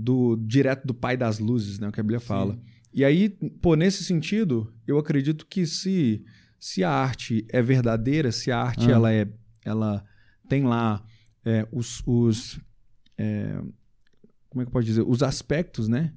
do 0.02 0.38
direto 0.38 0.88
do 0.88 0.94
Pai 0.94 1.18
das 1.18 1.40
Luzes, 1.40 1.78
né? 1.78 1.90
O 1.90 1.92
que 1.92 2.00
a 2.00 2.04
Bíblia 2.04 2.22
fala. 2.22 2.58
E 2.94 3.04
aí, 3.04 3.30
pô, 3.62 3.76
nesse 3.76 4.04
sentido, 4.04 4.74
eu 4.88 4.98
acredito 4.98 5.46
que 5.46 5.66
se, 5.66 6.24
se 6.58 6.84
a 6.84 6.90
arte 6.90 7.46
é 7.50 7.62
verdadeira, 7.62 8.32
se 8.32 8.50
a 8.50 8.60
arte 8.60 8.90
Ah. 8.90 8.94
ela 8.94 9.14
é, 9.14 9.28
ela 9.66 10.04
tem 10.48 10.64
lá 10.64 11.04
é, 11.46 11.68
os, 11.72 12.02
os 12.06 12.60
é, 13.18 13.62
como 14.50 14.62
é 14.62 14.66
que 14.66 14.72
posso 14.72 14.86
dizer? 14.86 15.04
Os 15.06 15.22
aspectos, 15.22 15.90
né? 15.90 16.14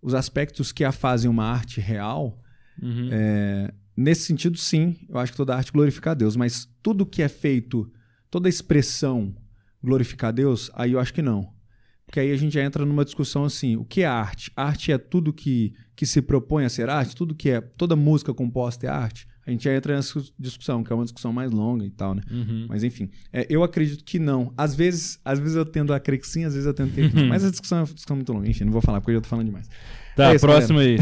Os 0.00 0.14
aspectos 0.14 0.70
que 0.70 0.84
a 0.84 0.92
fazem 0.92 1.30
uma 1.30 1.44
arte 1.44 1.80
real. 1.80 2.38
Uhum. 2.80 3.08
É, 3.10 3.72
nesse 3.96 4.26
sentido, 4.26 4.58
sim, 4.58 4.96
eu 5.08 5.18
acho 5.18 5.32
que 5.32 5.36
toda 5.38 5.56
arte 5.56 5.72
glorifica 5.72 6.10
a 6.10 6.14
Deus. 6.14 6.36
Mas 6.36 6.68
tudo 6.82 7.06
que 7.06 7.22
é 7.22 7.28
feito, 7.28 7.90
toda 8.30 8.48
expressão 8.48 9.34
glorificar 9.82 10.28
a 10.28 10.32
Deus, 10.32 10.70
aí 10.74 10.92
eu 10.92 11.00
acho 11.00 11.14
que 11.14 11.22
não. 11.22 11.50
Porque 12.12 12.20
aí 12.20 12.30
a 12.30 12.36
gente 12.36 12.52
já 12.52 12.62
entra 12.62 12.84
numa 12.84 13.06
discussão 13.06 13.42
assim: 13.42 13.74
o 13.74 13.86
que 13.86 14.02
é 14.02 14.06
arte? 14.06 14.52
Arte 14.54 14.92
é 14.92 14.98
tudo 14.98 15.32
que, 15.32 15.72
que 15.96 16.04
se 16.04 16.20
propõe 16.20 16.66
a 16.66 16.68
ser 16.68 16.90
arte? 16.90 17.16
Tudo 17.16 17.34
que 17.34 17.48
é. 17.48 17.58
Toda 17.58 17.96
música 17.96 18.34
composta 18.34 18.86
é 18.86 18.90
arte? 18.90 19.26
A 19.46 19.50
gente 19.50 19.64
já 19.64 19.74
entra 19.74 19.96
nessa 19.96 20.22
discussão, 20.38 20.84
que 20.84 20.92
é 20.92 20.94
uma 20.94 21.04
discussão 21.04 21.32
mais 21.32 21.50
longa 21.50 21.86
e 21.86 21.90
tal, 21.90 22.14
né? 22.14 22.20
Uhum. 22.30 22.66
Mas 22.68 22.84
enfim, 22.84 23.08
é, 23.32 23.46
eu 23.48 23.62
acredito 23.62 24.04
que 24.04 24.18
não. 24.18 24.52
Às 24.58 24.74
vezes, 24.74 25.18
às 25.24 25.38
vezes 25.38 25.56
eu 25.56 25.64
tendo 25.64 25.94
a 25.94 25.98
crer 25.98 26.20
que 26.20 26.28
sim, 26.28 26.44
às 26.44 26.52
vezes 26.52 26.66
eu 26.66 26.74
tendo 26.74 26.92
que 26.92 27.00
não. 27.00 27.28
Mas 27.28 27.46
a 27.46 27.50
discussão 27.50 27.78
é 27.78 27.80
uma 27.80 27.86
discussão 27.86 28.14
muito 28.14 28.30
longa. 28.30 28.46
Enfim, 28.46 28.64
não 28.64 28.72
vou 28.72 28.82
falar 28.82 29.00
porque 29.00 29.12
eu 29.12 29.14
já 29.14 29.20
tô 29.22 29.28
falando 29.28 29.46
demais. 29.46 29.70
Tá, 30.14 30.32
É 30.32 30.36
isso, 30.36 30.46
próximo 30.46 30.80
aí. 30.80 30.98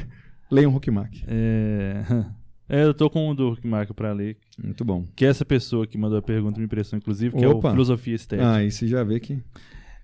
Leiam 0.50 0.74
Huckmark. 0.74 1.14
É... 1.28 2.04
é, 2.70 2.84
eu 2.84 2.94
tô 2.94 3.10
com 3.10 3.28
o 3.28 3.34
do 3.34 3.58
Marco 3.62 3.92
pra 3.92 4.14
ler. 4.14 4.38
Muito 4.58 4.82
bom. 4.82 5.06
Que 5.14 5.26
é 5.26 5.28
essa 5.28 5.44
pessoa 5.44 5.86
que 5.86 5.98
mandou 5.98 6.16
a 6.16 6.22
pergunta 6.22 6.58
me 6.58 6.64
impressou, 6.64 6.96
inclusive, 6.96 7.36
que 7.36 7.44
é 7.44 7.48
Opa. 7.48 7.68
o 7.68 7.70
Filosofia 7.72 8.14
Estética. 8.14 8.50
Ah, 8.50 8.64
e 8.64 8.70
você 8.70 8.88
já 8.88 9.04
vê 9.04 9.20
que. 9.20 9.42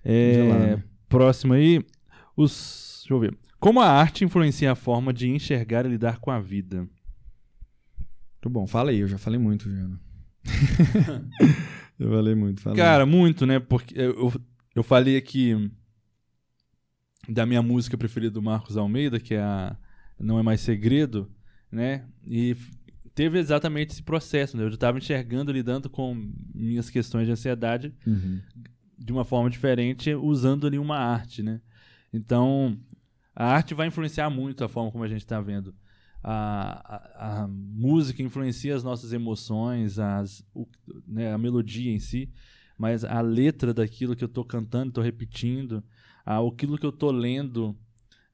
É? 0.03 0.81
Próximo 1.07 1.53
aí, 1.53 1.83
os. 2.35 3.01
Deixa 3.01 3.13
eu 3.13 3.19
ver. 3.19 3.37
Como 3.59 3.79
a 3.79 3.87
arte 3.87 4.25
influencia 4.25 4.71
a 4.71 4.75
forma 4.75 5.13
de 5.13 5.29
enxergar 5.29 5.85
e 5.85 5.89
lidar 5.89 6.19
com 6.19 6.31
a 6.31 6.39
vida? 6.39 6.79
Muito 6.79 8.49
bom. 8.49 8.65
Fala 8.65 8.89
aí, 8.89 8.99
eu 8.99 9.07
já 9.07 9.19
falei 9.19 9.39
muito, 9.39 9.69
Jana. 9.69 9.99
eu 11.99 12.09
falei 12.09 12.33
muito, 12.33 12.61
fala 12.61 12.75
aí. 12.75 12.77
Cara, 12.77 13.05
muito, 13.05 13.45
né? 13.45 13.59
Porque 13.59 13.93
eu, 13.95 14.33
eu, 14.75 14.81
falei 14.81 15.15
aqui 15.15 15.71
da 17.29 17.45
minha 17.45 17.61
música 17.61 17.95
preferida 17.95 18.31
do 18.31 18.41
Marcos 18.41 18.77
Almeida, 18.77 19.19
que 19.19 19.35
é 19.35 19.41
a 19.41 19.77
Não 20.19 20.39
É 20.39 20.43
Mais 20.43 20.61
Segredo, 20.61 21.29
né? 21.71 22.03
E 22.25 22.57
teve 23.13 23.37
exatamente 23.37 23.91
esse 23.91 24.01
processo, 24.01 24.57
né? 24.57 24.63
Eu 24.63 24.69
estava 24.69 24.97
enxergando, 24.97 25.51
lidando 25.51 25.87
com 25.87 26.33
minhas 26.55 26.89
questões 26.89 27.27
de 27.27 27.33
ansiedade 27.33 27.93
Uhum. 28.07 28.39
De 29.03 29.11
uma 29.11 29.25
forma 29.25 29.49
diferente, 29.49 30.13
usando 30.13 30.67
ali 30.67 30.77
uma 30.77 30.97
arte, 30.97 31.41
né? 31.41 31.61
Então, 32.13 32.77
a 33.35 33.45
arte 33.45 33.73
vai 33.73 33.87
influenciar 33.87 34.29
muito 34.29 34.63
a 34.63 34.69
forma 34.69 34.91
como 34.91 35.03
a 35.03 35.07
gente 35.07 35.21
está 35.21 35.39
vendo. 35.41 35.73
A, 36.23 36.95
a, 37.17 37.43
a 37.43 37.47
música 37.47 38.21
influencia 38.21 38.75
as 38.75 38.83
nossas 38.83 39.11
emoções, 39.11 39.97
as, 39.97 40.45
o- 40.53 40.67
né, 41.07 41.33
a 41.33 41.37
melodia 41.37 41.91
em 41.91 41.99
si, 41.99 42.29
mas 42.77 43.03
a 43.03 43.21
letra 43.21 43.73
daquilo 43.73 44.15
que 44.15 44.23
eu 44.23 44.27
estou 44.27 44.45
cantando, 44.45 44.89
estou 44.89 45.03
repetindo, 45.03 45.83
a, 46.25 46.37
aquilo 46.37 46.77
que 46.77 46.85
eu 46.85 46.91
estou 46.91 47.11
lendo, 47.11 47.75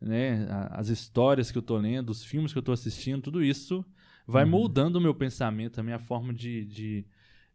né, 0.01 0.45
a- 0.49 0.79
as 0.79 0.89
histórias 0.89 1.49
que 1.49 1.57
eu 1.57 1.61
estou 1.61 1.77
lendo, 1.77 2.09
os 2.09 2.23
filmes 2.25 2.51
que 2.51 2.57
eu 2.57 2.61
estou 2.61 2.73
assistindo, 2.73 3.21
tudo 3.21 3.41
isso 3.43 3.85
vai 4.27 4.43
Uhum. 4.43 4.51
moldando 4.51 4.97
o 4.99 5.01
meu 5.01 5.15
pensamento, 5.15 5.79
a 5.79 5.83
minha 5.83 5.99
forma 5.99 6.33
de, 6.33 6.65
de, 6.65 7.05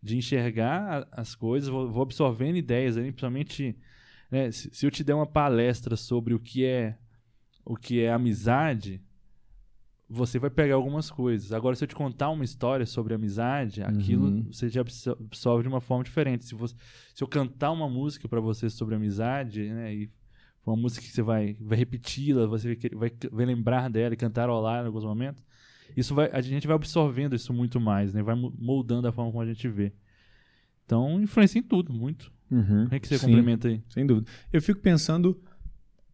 de 0.03 0.17
enxergar 0.17 1.07
as 1.13 1.35
coisas, 1.35 1.69
vou, 1.69 1.89
vou 1.91 2.03
absorvendo 2.03 2.57
ideias, 2.57 2.97
aí, 2.97 3.05
principalmente 3.05 3.77
né, 4.31 4.51
se, 4.51 4.69
se 4.73 4.85
eu 4.85 4.91
te 4.91 5.05
der 5.05 5.15
uma 5.15 5.27
palestra 5.27 5.97
sobre 5.97 6.35
o 6.35 6.41
que 6.41 6.65
é 6.65 6.99
o 7.65 7.77
que 7.77 8.01
é 8.01 8.11
amizade, 8.13 9.01
você 10.09 10.39
vai 10.39 10.51
pegar 10.51 10.75
algumas 10.75 11.11
coisas. 11.11 11.53
Agora, 11.53 11.77
se 11.77 11.85
eu 11.85 11.89
te 11.89 11.95
contar 11.95 12.29
uma 12.31 12.45
história 12.45 12.85
sobre 12.85 13.15
amizade, 13.15 13.83
aquilo 13.83 14.25
Uhum. 14.27 14.47
você 14.51 14.69
já 14.69 14.81
absor- 14.81 15.17
absorve 15.21 15.63
de 15.63 15.69
uma 15.69 15.81
forma 15.81 16.03
diferente. 16.03 16.45
Se, 16.45 16.55
você, 16.55 16.75
se 17.15 17.23
eu 17.23 17.29
cantar 17.29 17.71
uma 17.71 17.89
música 17.89 18.29
para 18.29 18.41
você 18.41 18.69
sobre 18.69 18.97
amizade, 18.97 19.69
né, 19.69 19.95
e 19.95 20.11
uma 20.67 20.77
música 20.77 21.07
que 21.07 21.13
você 21.13 21.23
vai, 21.23 21.57
vai 21.61 21.79
repeti-la, 21.79 22.47
você 22.47 22.75
vai, 22.75 22.91
vai, 22.91 23.13
vai 23.31 23.47
lembrar 23.47 23.89
dela 23.89 24.13
e 24.13 24.17
cantarolar 24.17 24.83
em 24.83 24.87
alguns 24.87 25.05
momentos, 25.05 25.43
isso 25.97 26.15
vai, 26.15 26.31
a 26.33 26.41
gente 26.41 26.67
vai 26.67 26.77
absorvendo 26.77 27.35
isso 27.35 27.53
muito 27.53 27.81
mais, 27.81 28.13
né, 28.13 28.23
vai 28.23 28.35
moldando 28.35 29.09
a 29.09 29.13
forma 29.13 29.31
como 29.31 29.43
a 29.43 29.47
gente 29.47 29.69
vê. 29.69 29.93
Então, 30.85 31.21
influencia 31.21 31.59
em 31.59 31.63
tudo, 31.63 31.93
muito. 31.93 32.33
Uhum. 32.51 32.85
Como 32.85 32.95
é 32.95 33.01
que 33.01 33.09
você 33.09 33.19
Sim. 33.19 33.27
complementa 33.27 33.69
aí? 33.69 33.83
Sem 33.89 34.07
dúvida. 34.07 34.31
Eu 34.53 34.61
fico 34.61 34.81
pensando 34.81 35.41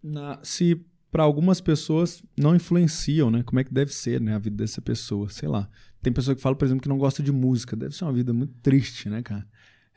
na, 0.02 0.38
se 0.42 0.80
para 1.10 1.22
algumas 1.22 1.60
pessoas 1.60 2.22
não 2.38 2.54
influenciam, 2.54 3.30
né? 3.30 3.42
Como 3.42 3.58
é 3.58 3.64
que 3.64 3.72
deve 3.72 3.92
ser, 3.92 4.20
né, 4.20 4.34
a 4.34 4.38
vida 4.38 4.56
dessa 4.56 4.80
pessoa, 4.80 5.28
sei 5.28 5.48
lá. 5.48 5.68
Tem 6.02 6.12
pessoa 6.12 6.34
que 6.34 6.40
fala, 6.40 6.54
por 6.54 6.64
exemplo, 6.64 6.82
que 6.82 6.88
não 6.88 6.98
gosta 6.98 7.22
de 7.22 7.32
música. 7.32 7.74
Deve 7.74 7.94
ser 7.96 8.04
uma 8.04 8.12
vida 8.12 8.32
muito 8.32 8.54
triste, 8.62 9.08
né, 9.08 9.22
cara? 9.22 9.46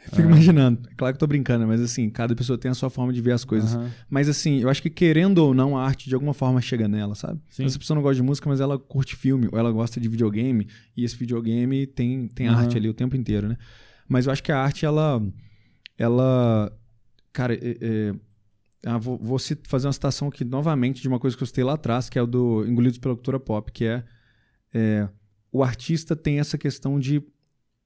Fico 0.10 0.22
Ah. 0.24 0.32
imaginando. 0.32 0.82
É 0.90 0.96
claro 0.96 1.14
que 1.14 1.18
eu 1.18 1.20
tô 1.20 1.28
brincando, 1.28 1.68
mas 1.68 1.80
assim, 1.80 2.10
cada 2.10 2.36
pessoa 2.36 2.58
tem 2.58 2.72
a 2.72 2.74
sua 2.74 2.90
forma 2.90 3.14
de 3.14 3.22
ver 3.22 3.32
as 3.34 3.46
coisas. 3.46 3.76
Aham. 3.76 3.92
Mas 4.10 4.28
assim, 4.28 4.60
eu 4.60 4.70
acho 4.70 4.82
que 4.82 4.90
querendo 4.90 5.38
ou 5.40 5.54
não, 5.54 5.78
a 5.78 5.86
arte 5.86 6.10
de 6.10 6.16
alguma 6.16 6.34
forma 6.34 6.60
chega 6.60 6.88
nela, 6.88 7.14
sabe? 7.16 7.40
Sim. 7.50 7.66
Essa 7.66 7.78
pessoa 7.78 7.96
não 7.96 8.02
gosta 8.02 8.16
de 8.16 8.24
música, 8.24 8.50
mas 8.50 8.60
ela 8.60 8.80
curte 8.80 9.16
filme, 9.16 9.48
ou 9.52 9.58
ela 9.60 9.72
gosta 9.72 10.00
de 10.00 10.10
videogame, 10.10 10.68
e 10.98 11.04
esse 11.04 11.16
videogame 11.16 11.86
tem, 11.86 12.28
tem 12.28 12.48
Aham. 12.48 12.62
arte 12.62 12.78
ali 12.78 12.90
o 12.90 12.94
tempo 12.94 13.16
inteiro, 13.16 13.48
né? 13.48 13.58
Mas 14.08 14.26
eu 14.26 14.32
acho 14.32 14.44
que 14.44 14.52
a 14.52 14.58
arte, 14.60 14.86
ela. 14.86 15.22
Ela. 15.98 16.76
Cara, 17.32 17.54
é, 17.54 17.78
é, 17.80 18.14
ah, 18.86 18.98
vou, 18.98 19.18
vou 19.18 19.38
fazer 19.68 19.88
uma 19.88 19.94
citação 19.94 20.28
aqui 20.28 20.44
novamente 20.44 21.02
de 21.02 21.08
uma 21.08 21.20
coisa 21.20 21.38
que 21.38 21.44
eu 21.44 21.48
citei 21.48 21.64
lá 21.64 21.74
atrás, 21.74 22.10
que 22.10 22.18
é 22.18 22.22
o 22.22 22.28
do 22.28 22.66
Engolidos 22.66 22.98
pela 22.98 23.16
Cultura 23.16 23.40
Pop, 23.40 23.72
que 23.72 23.86
é, 23.86 24.04
é, 24.74 25.08
o 25.52 25.64
artista 25.64 26.16
tem 26.16 26.40
essa 26.40 26.58
questão 26.58 27.00
de, 27.00 27.22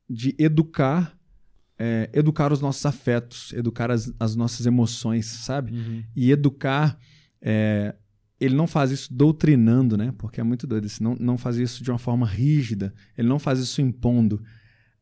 de 0.09 0.33
educar. 0.39 1.14
É, 1.77 2.09
educar 2.13 2.51
os 2.53 2.61
nossos 2.61 2.85
afetos, 2.85 3.51
educar 3.53 3.91
as, 3.91 4.13
as 4.19 4.35
nossas 4.35 4.65
emoções, 4.65 5.25
sabe? 5.25 5.73
Uhum. 5.73 6.03
e 6.15 6.31
educar. 6.31 6.97
é, 7.41 7.95
ele 8.39 8.53
não 8.55 8.67
faz 8.67 8.91
isso 8.91 9.13
doutrinando, 9.13 9.95
né? 9.95 10.13
Porque 10.17 10.41
é 10.41 10.43
muito 10.43 10.67
doido. 10.67 10.85
Ele 10.85 10.93
não, 10.99 11.15
não 11.17 11.37
faz 11.37 11.55
isso 11.55 11.81
de 11.81 11.89
uma 11.89 11.97
forma 11.97 12.25
rígida. 12.27 12.93
Ele 13.17 13.29
não 13.29 13.39
faz 13.39 13.59
isso 13.59 13.81
impondo. 13.81 14.43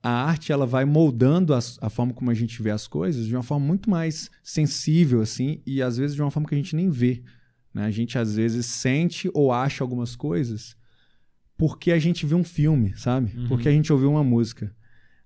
A 0.04 0.10
arte 0.12 0.52
ela 0.52 0.68
vai 0.68 0.86
moldando 0.86 1.52
as- 1.54 1.80
a 1.82 1.90
forma 1.90 2.14
como 2.14 2.30
a 2.30 2.34
gente 2.36 2.62
vê 2.62 2.70
as 2.70 2.86
coisas 2.88 3.26
de 3.26 3.36
uma 3.36 3.42
forma 3.42 3.66
muito 3.66 3.90
mais 3.90 4.30
sensível, 4.44 5.20
assim, 5.22 5.62
e 5.66 5.82
às 5.82 5.98
vezes 5.98 6.16
de 6.16 6.22
uma 6.22 6.30
forma 6.30 6.48
que 6.48 6.54
a 6.54 6.58
gente 6.58 6.76
nem 6.76 6.90
vê. 6.90 7.24
né? 7.74 7.86
A 7.86 7.92
gente 7.92 8.20
às 8.20 8.36
vezes 8.36 8.68
sente 8.68 9.28
ou 9.34 9.52
acha 9.52 9.84
algumas 9.84 10.16
coisas 10.16 10.76
porque 11.58 11.92
a 11.92 11.98
gente 12.00 12.26
viu 12.28 12.38
um 12.38 12.44
filme, 12.44 12.94
sabe? 12.98 13.32
Uhum. 13.36 13.48
Porque 13.48 13.68
a 13.68 13.72
gente 13.72 13.92
ouviu 13.92 14.12
uma 14.12 14.24
música. 14.24 14.76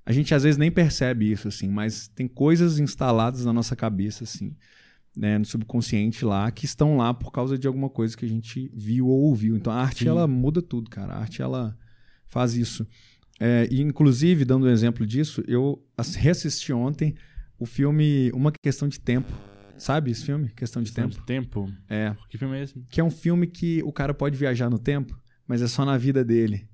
A 0.08 0.14
gente 0.14 0.34
às 0.34 0.44
vezes 0.44 0.58
nem 0.58 0.72
percebe 0.72 1.30
isso, 1.30 1.50
assim, 1.50 1.68
mas 1.68 2.08
tem 2.08 2.30
coisas 2.30 2.80
instaladas 2.80 3.44
na 3.44 3.52
nossa 3.52 3.76
cabeça, 3.76 4.24
assim, 4.24 4.56
né, 5.14 5.38
no 5.38 5.44
subconsciente 5.44 6.24
lá, 6.24 6.50
que 6.50 6.64
estão 6.64 6.96
lá 6.96 7.14
por 7.14 7.30
causa 7.30 7.58
de 7.58 7.68
alguma 7.68 7.90
coisa 7.90 8.16
que 8.16 8.24
a 8.24 8.30
gente 8.30 8.72
viu 8.74 9.08
ou 9.08 9.24
ouviu. 9.24 9.58
Então 9.58 9.74
a 9.74 9.76
arte, 9.82 10.04
Sim. 10.06 10.10
ela 10.10 10.26
muda 10.26 10.62
tudo, 10.62 10.90
cara. 10.90 11.12
A 11.14 11.20
arte, 11.20 11.42
ela 11.42 11.78
faz 12.26 12.56
isso. 12.56 12.88
É, 13.38 13.68
e, 13.70 13.82
inclusive, 13.82 14.46
dando 14.46 14.66
um 14.66 14.70
exemplo 14.70 15.06
disso, 15.06 15.44
eu 15.46 15.84
ass- 15.98 16.16
reassisti 16.16 16.72
ontem 16.72 17.14
o 17.60 17.66
filme 17.66 18.32
Uma 18.34 18.52
Questão 18.64 18.88
de 18.88 19.02
Tempo. 19.02 19.30
Sabe 19.78 20.12
esse 20.12 20.24
filme? 20.24 20.48
Questão 20.56 20.82
de 20.82 20.90
Questão 20.90 21.10
Tempo? 21.10 21.20
de 21.20 21.26
tempo. 21.26 21.74
É. 21.90 22.16
Que 22.30 22.38
filme 22.38 22.58
é 22.58 22.64
esse? 22.64 22.80
Que 22.90 23.02
é 23.02 23.04
um 23.04 23.12
filme 23.12 23.46
que 23.46 23.84
o 23.84 23.92
cara 23.92 24.14
pode 24.14 24.38
viajar 24.38 24.70
no 24.70 24.80
tempo, 24.80 25.20
mas 25.46 25.62
é 25.62 25.68
só 25.68 25.84
na 25.84 25.98
vida 25.98 26.24
dele. 26.24 26.66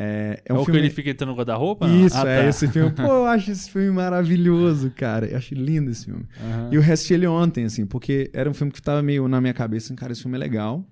É, 0.00 0.40
é 0.44 0.52
É, 0.52 0.54
um 0.54 0.60
o 0.60 0.64
filme... 0.64 0.78
que 0.80 0.86
ele 0.86 0.94
fica 0.94 1.10
entrando 1.10 1.30
no 1.30 1.34
guarda-roupa? 1.36 1.88
Isso, 1.88 2.16
Ah, 2.16 2.28
é 2.28 2.42
tá. 2.44 2.48
esse 2.48 2.68
filme. 2.68 2.92
Pô, 2.92 3.02
eu 3.02 3.26
acho 3.26 3.50
esse 3.50 3.68
filme 3.68 3.90
maravilhoso, 3.90 4.92
cara. 4.92 5.26
Eu 5.26 5.36
acho 5.36 5.54
lindo 5.54 5.90
esse 5.90 6.04
filme. 6.04 6.24
Aham. 6.40 6.68
E 6.72 6.76
eu 6.76 6.80
reassisti 6.80 7.14
ele 7.14 7.26
ontem, 7.26 7.64
assim, 7.64 7.84
porque 7.84 8.30
era 8.32 8.48
um 8.48 8.54
filme 8.54 8.72
que 8.72 8.80
tava 8.80 9.02
meio 9.02 9.26
na 9.26 9.40
minha 9.40 9.52
cabeça, 9.52 9.86
assim, 9.86 9.96
cara, 9.96 10.12
esse 10.12 10.22
filme 10.22 10.36
é 10.36 10.38
legal, 10.38 10.88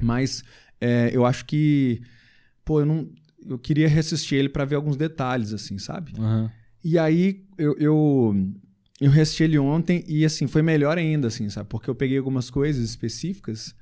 mas 0.00 0.42
é, 0.80 1.10
eu 1.14 1.24
acho 1.24 1.44
que, 1.46 2.02
pô, 2.64 2.80
eu 2.80 2.86
não, 2.86 3.08
eu 3.46 3.56
queria 3.58 3.86
reassistir 3.88 4.36
ele 4.38 4.48
pra 4.48 4.64
ver 4.64 4.74
alguns 4.74 4.96
detalhes, 4.96 5.52
assim, 5.52 5.78
sabe? 5.78 6.12
Aham. 6.18 6.50
E 6.84 6.98
aí 6.98 7.44
eu, 7.56 7.76
eu, 7.78 8.36
eu 9.00 9.10
reassisti 9.10 9.44
ele 9.44 9.56
ontem 9.56 10.02
e, 10.08 10.24
assim, 10.24 10.48
foi 10.48 10.62
melhor 10.62 10.98
ainda, 10.98 11.28
assim, 11.28 11.48
sabe? 11.48 11.68
Porque 11.68 11.88
eu 11.88 11.94
peguei 11.94 12.18
algumas 12.18 12.50
coisas 12.50 12.82
específicas, 12.82 13.72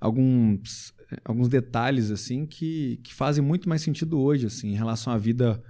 alguns, 0.00 0.92
alguns 1.24 1.48
detalhes, 1.48 2.10
assim, 2.10 2.46
que, 2.46 2.98
que 3.02 3.12
fazem 3.14 3.42
muito 3.44 3.68
mais 3.68 3.82
sentido 3.82 4.18
hoje, 4.18 4.46
assim, 4.46 4.68
em 4.72 4.74
relação 4.76 5.12
à 5.12 5.18
vida 5.18 5.62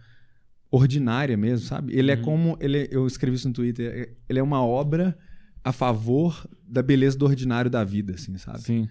ordinária 0.70 1.36
mesmo, 1.36 1.66
sabe? 1.66 1.96
Ele 1.96 2.10
é 2.10 2.16
Uhum. 2.16 2.22
como, 2.22 2.58
ele, 2.60 2.88
eu 2.90 3.06
escrevi 3.06 3.36
isso 3.36 3.48
no 3.48 3.54
Twitter, 3.54 3.86
é- 3.92 4.08
ele 4.28 4.38
é 4.38 4.42
uma 4.42 4.62
obra 4.64 5.16
a 5.64 5.72
favor 5.72 6.46
da 6.66 6.82
beleza 6.82 7.16
do 7.18 7.24
ordinário 7.24 7.70
da 7.70 7.84
vida, 7.84 8.14
assim, 8.14 8.36
sabe? 8.38 8.60
Sim. 8.62 8.88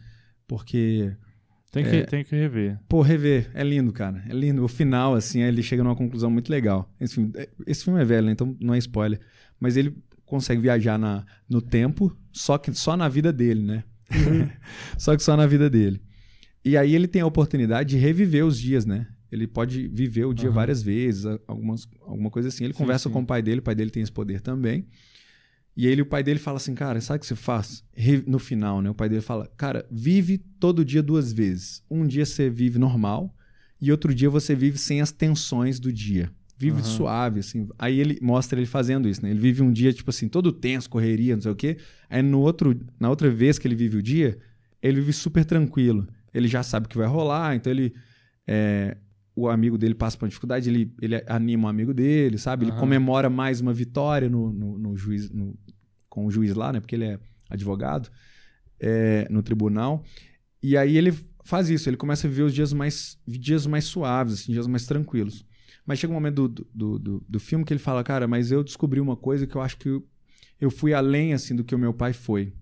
Porque 0.47 1.13
Tem 1.71 1.83
que, 1.83 2.03
tem 2.05 2.23
que 2.23 2.33
rever. 2.35 2.79
Pô, 2.87 3.01
rever, 3.01 3.49
é 3.53 3.61
lindo, 3.63 3.91
cara. 3.91 4.23
É 4.29 4.33
lindo. 4.33 4.63
O 4.63 4.67
final, 4.67 5.13
assim, 5.13 5.41
ele 5.41 5.61
chega 5.61 5.83
numa 5.83 5.95
conclusão 5.95 6.29
muito 6.31 6.49
legal. 6.49 6.89
Esse 7.01 7.15
filme, 7.15 7.31
é- 7.35 7.49
esse 7.67 7.83
filme 7.83 7.99
é 8.01 8.05
velho, 8.05 8.27
né? 8.27 8.31
então 8.31 8.55
não 8.61 8.73
é 8.73 8.77
spoiler. 8.77 9.19
Mas 9.59 9.75
ele 9.75 9.93
consegue 10.25 10.61
viajar 10.61 10.97
na, 10.97 11.25
no 11.49 11.61
tempo, 11.61 12.15
só 12.31 12.57
que 12.57 12.73
só 12.73 12.95
na 12.95 13.09
vida 13.09 13.33
dele, 13.33 13.61
né? 13.61 13.83
só 14.97 15.15
que 15.17 15.23
só 15.23 15.35
na 15.35 15.45
vida 15.45 15.69
dele. 15.69 16.01
E 16.65 16.75
aí 16.75 16.95
ele 16.95 17.07
tem 17.07 17.21
a 17.21 17.27
oportunidade 17.27 17.91
de 17.91 17.97
reviver 17.97 18.43
os 18.43 18.59
dias, 18.59 18.87
né? 18.87 19.05
Ele 19.31 19.45
pode 19.45 19.87
viver 19.87 20.25
o 20.25 20.33
dia 20.33 20.47
Aham. 20.49 20.55
várias 20.55 20.81
vezes, 20.81 21.23
algumas, 21.47 21.87
alguma 22.01 22.31
coisa 22.31 22.49
assim. 22.49 22.63
Ele 22.63 22.73
Sim, 22.73 22.79
conversa 22.79 23.07
sim. 23.07 23.13
com 23.13 23.21
o 23.21 23.25
pai 23.25 23.41
dele, 23.43 23.59
o 23.59 23.63
pai 23.63 23.75
dele 23.75 23.91
tem 23.91 24.01
esse 24.01 24.11
poder 24.11 24.41
também. 24.41 24.87
E 25.77 25.85
ele, 25.85 26.01
o 26.01 26.05
pai 26.05 26.23
dele 26.23 26.39
fala 26.39 26.57
assim, 26.57 26.73
cara, 26.73 26.99
sabe 27.01 27.17
o 27.17 27.19
que 27.19 27.27
você 27.27 27.35
faz? 27.35 27.83
No 28.25 28.39
final, 28.39 28.81
né? 28.81 28.89
O 28.89 28.95
pai 28.95 29.09
dele 29.09 29.21
fala, 29.21 29.45
cara, 29.57 29.85
vive 29.91 30.37
todo 30.37 30.83
dia 30.85 31.03
duas 31.03 31.31
vezes. 31.31 31.83
Um 31.91 32.07
dia 32.07 32.25
você 32.25 32.49
vive 32.49 32.79
normal 32.79 33.35
e 33.79 33.91
outro 33.91 34.15
dia 34.15 34.29
você 34.29 34.55
vive 34.55 34.77
sem 34.77 35.01
as 35.01 35.11
tensões 35.11 35.79
do 35.79 35.91
dia. 35.93 36.31
Vive 36.57 36.77
Aham. 36.77 36.83
suave, 36.83 37.39
assim. 37.41 37.67
Aí 37.77 37.99
ele 37.99 38.17
mostra 38.21 38.57
ele 38.57 38.65
fazendo 38.65 39.09
isso, 39.09 39.21
né? 39.21 39.29
Ele 39.29 39.39
vive 39.39 39.61
um 39.61 39.71
dia, 39.71 39.91
tipo 39.91 40.09
assim, 40.09 40.29
todo 40.29 40.51
tenso, 40.51 40.89
correria, 40.89 41.35
não 41.35 41.41
sei 41.41 41.51
o 41.51 41.55
quê. 41.55 41.77
Aí 42.09 42.21
no 42.23 42.39
outro, 42.39 42.79
na 42.97 43.09
outra 43.09 43.29
vez 43.29 43.59
que 43.59 43.67
ele 43.67 43.75
vive 43.75 43.97
o 43.97 44.01
dia, 44.01 44.37
ele 44.81 45.01
vive 45.01 45.11
super 45.11 45.43
tranquilo. 45.43 46.07
Ele 46.35 46.47
já 46.47 46.61
sabe 46.63 46.85
o 46.85 46.89
que 46.89 46.97
vai 46.97 47.07
rolar, 47.07 47.55
então 47.55 47.71
ele. 47.71 47.93
é, 48.47 48.97
o 49.37 49.49
amigo 49.49 49.77
dele 49.77 49.93
passa 49.93 50.17
por 50.17 50.23
uma 50.23 50.29
dificuldade, 50.29 50.69
ele, 50.69 50.93
ele 51.01 51.21
anima 51.27 51.67
o 51.67 51.69
amigo 51.69 51.93
dele, 51.93 52.37
sabe? 52.37 52.63
Ele 52.63 52.71
Aham. 52.71 52.79
comemora 52.79 53.29
mais 53.29 53.59
uma 53.59 53.73
vitória 53.73 54.29
no, 54.29 54.49
no, 54.53 54.77
no 54.79 54.95
juiz, 54.95 55.29
no- 55.29 55.53
com 56.07 56.25
o 56.25 56.31
juiz 56.31 56.53
lá, 56.55 56.71
né? 56.71 56.79
Porque 56.79 56.95
ele 56.95 57.03
é 57.03 57.19
advogado 57.49 58.09
é, 58.79 59.27
no 59.29 59.43
tribunal. 59.43 60.03
E 60.63 60.77
aí 60.77 60.95
ele 60.97 61.13
faz 61.43 61.69
isso, 61.69 61.89
ele 61.89 61.97
começa 61.97 62.27
a 62.27 62.29
viver 62.29 62.43
os 62.43 62.53
dias 62.53 62.71
mais, 62.71 63.17
dias 63.27 63.67
mais 63.67 63.83
suaves, 63.83 64.35
assim, 64.35 64.53
dias 64.53 64.67
mais 64.67 64.85
tranquilos. 64.85 65.45
Mas 65.85 65.99
chega 65.99 66.11
um 66.11 66.15
momento 66.15 66.47
do, 66.47 66.67
do, 66.73 66.99
do, 66.99 67.25
do 67.27 67.39
filme 67.39 67.65
que 67.65 67.73
ele 67.73 67.79
fala, 67.79 68.03
cara, 68.05 68.27
mas 68.27 68.51
eu 68.51 68.63
descobri 68.63 69.01
uma 69.01 69.17
coisa 69.17 69.45
que 69.45 69.55
eu 69.55 69.61
acho 69.61 69.77
que 69.77 69.89
eu, 69.89 70.07
eu 70.61 70.71
fui 70.71 70.93
além 70.93 71.33
assim 71.33 71.53
do 71.55 71.63
que 71.65 71.75
o 71.75 71.79
meu 71.79 71.93
pai 71.93 72.13
foi. 72.13 72.53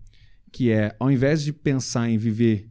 Que 0.52 0.72
é, 0.72 0.96
ao 1.00 1.12
invés 1.12 1.44
de 1.44 1.54
pensar 1.54 2.10
em 2.10 2.18
viver 2.18 2.68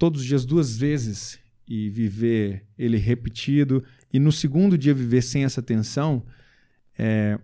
todos 0.00 0.22
os 0.22 0.26
dias 0.26 0.44
duas 0.46 0.76
vezes 0.76 1.38
e 1.68 1.88
viver 1.90 2.64
ele 2.76 2.96
repetido, 2.96 3.84
e 4.12 4.18
no 4.18 4.32
segundo 4.32 4.76
dia 4.76 4.92
viver 4.94 5.22
sem 5.22 5.44
essa 5.44 5.62
tensão, 5.62 6.24
é, 6.98 7.38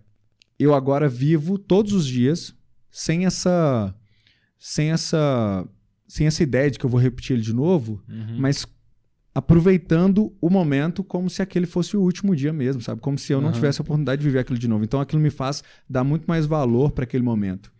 eu 0.59 0.73
agora 0.73 1.07
vivo 1.07 1.57
todos 1.57 1.93
os 1.93 2.05
dias 2.05 2.53
sem 2.91 3.25
essa 3.25 3.95
sem 4.59 4.91
essa 4.91 5.65
sem 6.07 6.25
essa 6.25 6.41
ideia 6.43 6.69
de 6.71 6.79
que 6.79 6.85
eu 6.85 6.89
vou 6.89 6.99
repetir 6.99 7.35
ele 7.35 7.43
de 7.43 7.53
novo, 7.53 8.01
Uhum. 8.09 8.37
mas 8.39 8.65
aproveitando 9.35 10.35
o 10.41 10.49
momento 10.49 11.03
como 11.03 11.29
se 11.29 11.41
aquele 11.43 11.67
fosse 11.67 11.95
o 11.95 12.01
último 12.01 12.35
dia 12.35 12.51
mesmo, 12.51 12.81
sabe? 12.81 12.99
Como 13.01 13.19
se 13.19 13.31
eu 13.31 13.39
não 13.39 13.49
tivesse 13.51 13.79
a 13.79 13.83
oportunidade 13.83 14.19
de 14.21 14.27
viver 14.27 14.39
aquilo 14.39 14.57
de 14.57 14.67
novo. 14.67 14.83
Então 14.83 14.99
aquilo 14.99 15.21
me 15.21 15.29
faz 15.29 15.63
dar 15.87 16.03
muito 16.03 16.25
mais 16.25 16.47
valor 16.47 16.91
para 16.91 17.03
aquele 17.03 17.23
momento. 17.23 17.71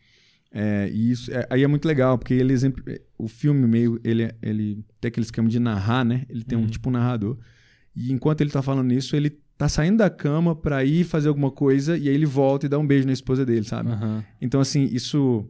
É, 0.51 0.89
e 0.91 1.11
isso 1.11 1.31
é- 1.31 1.45
aí 1.49 1.63
é 1.63 1.67
muito 1.67 1.85
legal, 1.87 2.17
porque 2.17 2.33
ele 2.33 2.53
exemplo, 2.53 2.83
o 3.17 3.27
filme 3.27 3.67
meio 3.67 3.99
ele 4.03 4.31
ele 4.41 4.83
tem 4.99 5.09
aquele 5.09 5.25
esquema 5.25 5.47
de 5.49 5.59
narrar, 5.59 6.03
né? 6.05 6.25
Ele 6.29 6.43
tem 6.43 6.57
um 6.57 6.61
Uhum. 6.61 6.67
tipo 6.67 6.89
um 6.89 6.91
narrador. 6.93 7.37
E 7.95 8.11
enquanto 8.11 8.41
ele 8.41 8.49
tá 8.49 8.61
falando 8.61 8.91
isso, 8.93 9.15
ele 9.15 9.29
tá 9.57 9.67
saindo 9.67 9.97
da 9.97 10.09
cama 10.09 10.55
para 10.55 10.83
ir 10.85 11.03
fazer 11.03 11.27
alguma 11.29 11.51
coisa 11.51 11.97
e 11.97 12.07
aí 12.07 12.13
ele 12.15 12.25
volta 12.25 12.65
e 12.65 12.69
dá 12.69 12.77
um 12.79 12.85
beijo 12.87 13.05
na 13.07 13.13
esposa 13.13 13.45
dele, 13.45 13.65
sabe? 13.65 13.89
Aham. 13.89 14.23
Então, 14.41 14.61
assim, 14.61 14.83
isso. 14.85 15.47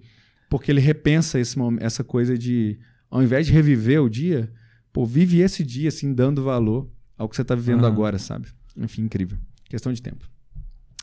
Porque 0.49 0.71
ele 0.71 0.79
repensa 0.79 1.39
esse, 1.39 1.57
essa 1.79 2.03
coisa 2.03 2.37
de. 2.37 2.79
Ao 3.11 3.21
invés 3.21 3.45
de 3.45 3.51
reviver 3.53 4.01
o 4.01 4.09
dia, 4.09 4.49
pô, 4.93 5.05
vive 5.05 5.39
esse 5.41 5.63
dia, 5.63 5.89
assim, 5.89 6.13
dando 6.13 6.41
valor 6.43 6.89
ao 7.17 7.27
que 7.29 7.35
você 7.35 7.43
tá 7.43 7.53
vivendo 7.53 7.79
Aham. 7.85 7.87
agora, 7.93 8.17
sabe? 8.17 8.47
Enfim, 8.77 9.03
incrível. 9.03 9.37
Questão 9.65 9.91
de 9.91 10.01
tempo. 10.01 10.25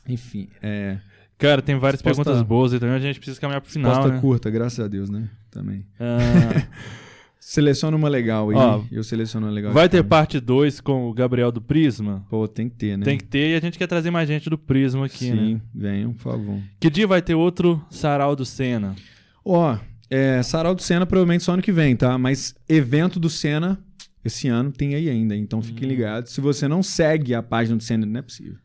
Enfim, 0.07 0.49
é. 0.61 0.99
Cara, 1.37 1.61
tem 1.61 1.77
várias 1.77 2.01
Resposta- 2.01 2.23
perguntas 2.23 2.47
boas 2.47 2.73
e 2.73 2.79
também 2.79 2.95
a 2.95 2.99
gente 2.99 3.19
precisa 3.19 3.39
caminhar 3.41 3.61
pro 3.61 3.69
final, 3.71 3.91
Resposta 3.91 4.13
né? 4.15 4.21
curta, 4.21 4.49
graças 4.49 4.79
a 4.79 4.87
Deus, 4.87 5.09
né? 5.09 5.29
Também. 5.51 5.85
Ah, 5.99 6.65
Seleciona 7.39 7.95
uma 7.95 8.09
legal 8.09 8.49
aí. 8.49 8.55
Ó, 8.55 8.81
eu 8.91 9.03
seleciono 9.03 9.45
uma 9.45 9.53
legal. 9.53 9.71
vai 9.71 9.87
ter 9.87 9.97
também. 9.97 10.09
parte 10.09 10.39
2 10.39 10.81
com 10.81 11.07
o 11.07 11.13
Gabriel 11.13 11.51
do 11.51 11.61
Prisma? 11.61 12.25
Pô, 12.27 12.47
tem 12.47 12.67
que 12.67 12.75
ter, 12.75 12.97
né? 12.97 13.05
Tem 13.05 13.17
que 13.17 13.23
ter 13.23 13.51
e 13.51 13.55
a 13.55 13.59
gente 13.59 13.77
quer 13.77 13.85
trazer 13.85 14.09
mais 14.09 14.27
gente 14.27 14.49
do 14.49 14.57
Prisma 14.57 15.05
aqui, 15.05 15.25
Sim, 15.25 15.53
né? 15.55 15.61
venham, 15.73 16.13
por 16.13 16.23
favor. 16.23 16.59
Que 16.79 16.89
dia 16.89 17.05
vai 17.05 17.21
ter 17.21 17.35
outro 17.35 17.79
Sarau 17.89 18.35
do 18.35 18.43
Senna? 18.45 18.95
Ó, 19.43 19.77
é, 20.09 20.41
Sarau 20.41 20.73
do 20.73 20.81
Senna 20.81 21.05
provavelmente 21.05 21.43
só 21.43 21.53
ano 21.53 21.61
que 21.61 21.71
vem, 21.71 21.95
tá? 21.95 22.17
Mas 22.17 22.55
evento 22.67 23.19
do 23.19 23.29
Senna 23.29 23.77
esse 24.23 24.47
ano 24.47 24.71
tem 24.71 24.95
aí 24.95 25.07
ainda, 25.07 25.35
então 25.35 25.61
fiquem 25.61 25.85
Hum. 25.85 25.91
ligados. 25.91 26.31
Se 26.31 26.41
você 26.41 26.67
não 26.67 26.81
segue 26.81 27.35
a 27.35 27.43
página 27.43 27.77
do 27.77 27.83
Senna, 27.83 28.07
não 28.07 28.19
é 28.19 28.23
possível. 28.23 28.55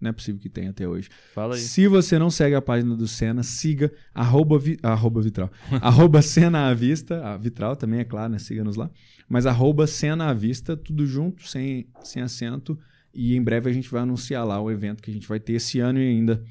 Não 0.00 0.10
é 0.10 0.12
possível 0.12 0.40
que 0.40 0.48
tenha 0.48 0.70
até 0.70 0.88
hoje. 0.88 1.08
Fala 1.34 1.54
aí. 1.54 1.60
Se 1.60 1.86
você 1.86 2.18
não 2.18 2.30
segue 2.30 2.54
a 2.54 2.62
página 2.62 2.96
do 2.96 3.06
Senna, 3.06 3.42
siga 3.42 3.92
arroba, 4.14 4.58
vi, 4.58 4.78
arroba 4.82 5.20
vitral. 5.20 5.50
arroba 5.82 6.22
Senna 6.22 6.68
à 6.68 6.74
vista. 6.74 7.22
A 7.22 7.36
vitral 7.36 7.76
também, 7.76 8.00
é 8.00 8.04
claro, 8.04 8.32
né? 8.32 8.38
Siga-nos 8.38 8.76
lá. 8.76 8.90
Mas 9.28 9.44
arroba 9.44 9.86
Senna 9.86 10.28
à 10.28 10.32
vista, 10.32 10.76
tudo 10.76 11.06
junto, 11.06 11.46
sem, 11.46 11.86
sem 12.02 12.22
acento. 12.22 12.78
E 13.12 13.36
em 13.36 13.42
breve 13.42 13.68
a 13.68 13.72
gente 13.72 13.90
vai 13.90 14.02
anunciar 14.02 14.46
lá 14.46 14.60
o 14.60 14.70
evento 14.70 15.02
que 15.02 15.10
a 15.10 15.14
gente 15.14 15.28
vai 15.28 15.38
ter 15.38 15.54
esse 15.54 15.80
ano 15.80 15.98
e 15.98 16.08
ainda. 16.08 16.42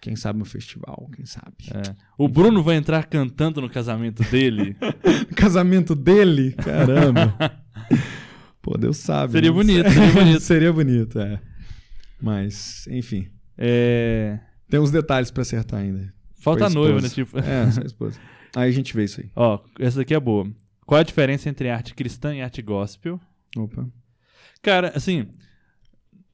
Quem 0.00 0.16
sabe 0.16 0.36
no 0.36 0.44
festival, 0.44 1.08
quem 1.14 1.24
sabe. 1.24 1.54
É. 1.72 1.94
O 2.18 2.28
Bruno 2.28 2.60
vai 2.60 2.74
entrar 2.74 3.04
cantando 3.04 3.60
no 3.60 3.70
casamento 3.70 4.24
dele. 4.24 4.76
casamento 5.36 5.94
dele? 5.94 6.52
Caramba. 6.52 7.36
Pô, 8.60 8.76
Deus 8.76 8.96
sabe. 8.96 9.34
Seria 9.34 9.50
né? 9.50 9.56
bonito, 9.56 9.90
seria 9.90 10.12
bonito. 10.12 10.40
seria 10.40 10.72
bonito, 10.72 11.20
é. 11.20 11.40
Mas, 12.22 12.86
enfim. 12.88 13.28
É, 13.58 14.38
Tem 14.70 14.78
uns 14.80 14.90
detalhes 14.90 15.30
pra 15.30 15.42
acertar 15.42 15.80
ainda. 15.80 16.12
Falta 16.36 16.66
a 16.66 16.70
noiva, 16.70 17.00
né? 17.00 17.08
Tipo... 17.08 17.38
É, 17.38 17.70
só 17.70 17.82
a 17.82 17.84
esposa. 17.84 18.18
Aí 18.54 18.68
a 18.68 18.72
gente 18.72 18.94
vê 18.94 19.04
isso 19.04 19.20
aí. 19.20 19.30
Ó, 19.36 19.58
essa 19.78 19.98
daqui 19.98 20.14
é 20.14 20.20
boa. 20.20 20.50
Qual 20.86 21.00
a 21.00 21.02
diferença 21.04 21.48
entre 21.48 21.68
arte 21.70 21.94
cristã 21.94 22.34
e 22.34 22.42
arte 22.42 22.60
gospel? 22.62 23.20
Opa. 23.56 23.88
Cara, 24.62 24.92
assim, 24.94 25.28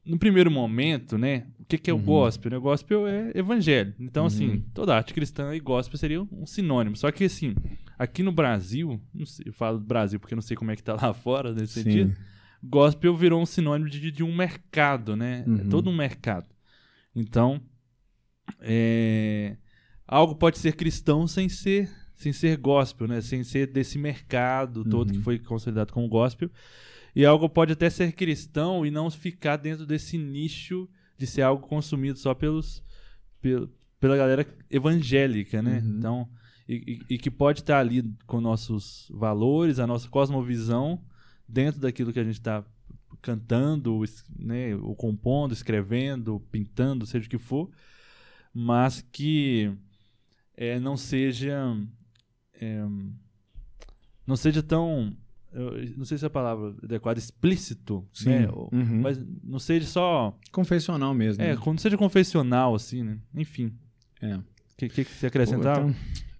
no 0.04 0.18
primeiro 0.18 0.50
momento, 0.50 1.16
né? 1.18 1.46
O 1.60 1.64
que, 1.64 1.78
que 1.78 1.90
é 1.90 1.92
o 1.92 1.96
Uhum. 1.96 2.02
gospel? 2.04 2.50
né? 2.50 2.56
O 2.56 2.60
gospel 2.62 3.06
é 3.06 3.30
evangelho. 3.34 3.94
Então, 4.00 4.26
assim, 4.26 4.48
Uhum. 4.48 4.64
toda 4.74 4.94
arte 4.96 5.12
cristã 5.14 5.54
e 5.54 5.60
gospel 5.60 5.98
seria 5.98 6.22
um 6.22 6.46
sinônimo. 6.46 6.96
Só 6.96 7.10
que, 7.12 7.24
assim, 7.24 7.54
aqui 7.98 8.22
no 8.22 8.32
Brasil, 8.32 9.00
não 9.14 9.26
sei, 9.26 9.44
eu 9.48 9.52
falo 9.52 9.78
Brasil 9.78 10.18
porque 10.18 10.34
não 10.34 10.42
sei 10.42 10.56
como 10.56 10.70
é 10.70 10.76
que 10.76 10.82
tá 10.82 10.94
lá 10.94 11.12
fora 11.12 11.52
nesse 11.52 11.82
sentido. 11.82 12.16
Gospel 12.62 13.16
virou 13.16 13.40
um 13.40 13.46
sinônimo 13.46 13.88
de, 13.88 14.10
de 14.10 14.22
um 14.24 14.34
mercado, 14.34 15.14
né? 15.16 15.44
É 15.46 15.50
Uhum. 15.50 15.68
todo 15.68 15.88
um 15.90 15.96
mercado. 15.96 16.46
Então, 17.14 17.60
é, 18.60 19.56
algo 20.06 20.34
pode 20.34 20.58
ser 20.58 20.74
cristão 20.74 21.26
sem 21.26 21.48
ser 21.48 21.90
sem 22.14 22.32
ser 22.32 22.56
gospel, 22.56 23.06
né? 23.06 23.20
Sem 23.20 23.44
ser 23.44 23.68
desse 23.68 23.96
mercado 23.96 24.84
todo 24.84 25.10
Uhum. 25.10 25.16
que 25.18 25.22
foi 25.22 25.38
consolidado 25.38 25.92
como 25.92 26.08
gospel. 26.08 26.50
E 27.14 27.24
algo 27.24 27.48
pode 27.48 27.72
até 27.72 27.88
ser 27.88 28.10
cristão 28.12 28.84
e 28.84 28.90
não 28.90 29.08
ficar 29.08 29.56
dentro 29.56 29.86
desse 29.86 30.18
nicho 30.18 30.88
de 31.16 31.28
ser 31.28 31.42
algo 31.42 31.64
consumido 31.68 32.18
só 32.18 32.34
pelos 32.34 32.82
pel- 33.40 33.68
pela 34.00 34.16
galera 34.16 34.44
evangélica, 34.68 35.62
né? 35.62 35.78
Uhum. 35.78 35.96
Então, 35.98 36.28
e, 36.68 36.98
e- 37.08 37.14
e 37.14 37.18
que 37.18 37.30
pode 37.30 37.60
estar 37.60 37.78
ali 37.78 38.02
com 38.26 38.40
nossos 38.40 39.06
valores, 39.14 39.78
a 39.78 39.86
nossa 39.86 40.08
cosmovisão 40.08 41.00
dentro 41.48 41.80
daquilo 41.80 42.12
que 42.12 42.20
a 42.20 42.24
gente 42.24 42.38
está 42.38 42.64
cantando, 43.22 44.00
né, 44.38 44.76
ou 44.76 44.94
compondo, 44.94 45.52
escrevendo, 45.52 46.40
pintando, 46.52 47.06
seja 47.06 47.26
o 47.26 47.30
que 47.30 47.38
for, 47.38 47.70
mas 48.54 49.00
que 49.12 49.72
é, 50.56 50.78
não 50.78 50.96
seja 50.96 51.76
é, 52.54 52.84
não 54.26 54.36
seja 54.36 54.62
tão 54.62 55.16
eu 55.50 55.72
não 55.96 56.04
sei 56.04 56.18
se 56.18 56.24
é 56.24 56.26
a 56.26 56.30
palavra 56.30 56.74
adequada 56.82 57.18
explícito, 57.18 58.06
Sim. 58.12 58.28
né? 58.28 58.48
Uhum. 58.50 59.00
mas 59.00 59.18
não 59.42 59.58
seja 59.58 59.86
só 59.86 60.38
Confessional 60.52 61.14
mesmo. 61.14 61.42
é, 61.42 61.54
né? 61.54 61.56
quando 61.56 61.80
seja 61.80 61.96
confessional 61.96 62.74
assim, 62.74 63.02
né? 63.02 63.18
Enfim, 63.34 63.72
É. 64.20 64.36
o 64.36 64.44
que, 64.76 64.88
que, 64.90 65.04
que 65.06 65.10
você 65.10 65.22
Pô, 65.22 65.28
acrescentava? 65.28 65.88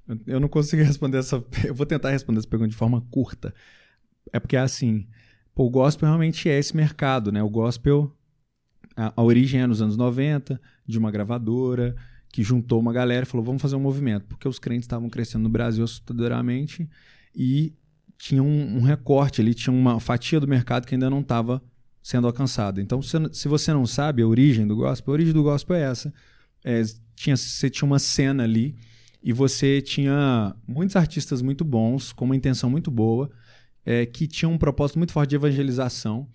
então, 0.07 0.21
eu 0.27 0.39
não 0.39 0.49
consegui 0.49 0.83
responder 0.85 1.19
essa. 1.19 1.43
Eu 1.65 1.75
vou 1.75 1.87
tentar 1.87 2.11
responder 2.11 2.39
essa 2.39 2.49
pergunta 2.49 2.71
de 2.71 2.77
forma 2.77 3.01
curta. 3.11 3.55
É 4.33 4.41
porque, 4.41 4.57
assim, 4.57 5.07
pô, 5.55 5.64
o 5.64 5.70
gospel 5.70 6.09
realmente 6.09 6.49
é 6.49 6.59
esse 6.59 6.76
mercado, 6.76 7.33
né? 7.33 7.43
O 7.43 7.49
gospel, 7.49 8.14
a, 8.97 9.12
a 9.16 9.22
origem 9.22 9.61
é 9.61 9.66
nos 9.66 9.83
anos 9.83 9.97
90, 9.97 10.61
de 10.87 10.99
uma 10.99 11.11
gravadora 11.11 11.95
que 12.33 12.43
juntou 12.43 12.81
uma 12.81 12.93
galera 12.93 13.24
e 13.24 13.26
falou: 13.26 13.45
vamos 13.45 13.62
fazer 13.62 13.76
um 13.76 13.81
movimento. 13.81 14.26
Porque 14.26 14.49
os 14.49 14.59
crentes 14.59 14.85
estavam 14.85 15.09
crescendo 15.09 15.45
no 15.45 15.49
Brasil 15.49 15.85
assustadoramente 15.85 16.89
e 17.35 17.72
tinha 18.18 18.43
um, 18.43 18.79
um 18.79 18.83
recorte 18.83 19.41
ali, 19.41 19.55
tinha 19.55 19.72
uma 19.72 20.01
fatia 20.01 20.41
do 20.41 20.49
mercado 20.49 20.87
que 20.87 20.95
ainda 20.95 21.09
não 21.09 21.20
estava 21.20 21.62
sendo 22.03 22.26
alcançada. 22.26 22.81
Então, 22.81 23.01
se, 23.01 23.16
se 23.33 23.49
você 23.49 23.72
não 23.72 23.87
sabe 23.87 24.22
a 24.22 24.26
origem 24.26 24.66
do 24.66 24.74
gospel, 24.74 25.12
a 25.12 25.14
origem 25.14 25.33
do 25.33 25.43
gospel 25.43 25.76
é 25.76 25.83
essa. 25.83 26.12
É, 26.64 26.83
tinha, 27.14 27.37
você 27.37 27.70
tinha 27.70 27.87
uma 27.87 27.99
cena 27.99 28.43
ali 28.43 28.76
e 29.22 29.33
você 29.33 29.81
tinha 29.81 30.55
muitos 30.66 30.97
artistas 30.97 31.43
muito 31.43 31.64
bons, 31.64 32.12
com 32.12 32.24
uma 32.24 32.37
intenção 32.37 32.70
muito 32.70 32.91
boa, 32.91 33.31
é, 33.91 34.05
que 34.05 34.26
tinham 34.26 34.53
um 34.53 34.59
propósito 34.59 34.99
muito 34.99 35.12
forte 35.14 35.30
de 35.30 35.36
evangelização. 35.36 36.28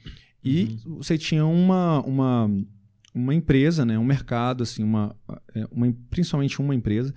E 0.43 0.79
você 0.87 1.19
tinha 1.19 1.45
uma, 1.45 2.01
uma, 2.01 2.49
uma 3.13 3.33
empresa, 3.35 3.85
né, 3.85 3.97
um 3.99 4.03
mercado, 4.03 4.63
assim, 4.63 4.83
uma, 4.83 5.15
é, 5.53 5.67
uma, 5.71 5.93
principalmente 6.09 6.59
uma 6.59 6.73
empresa, 6.73 7.13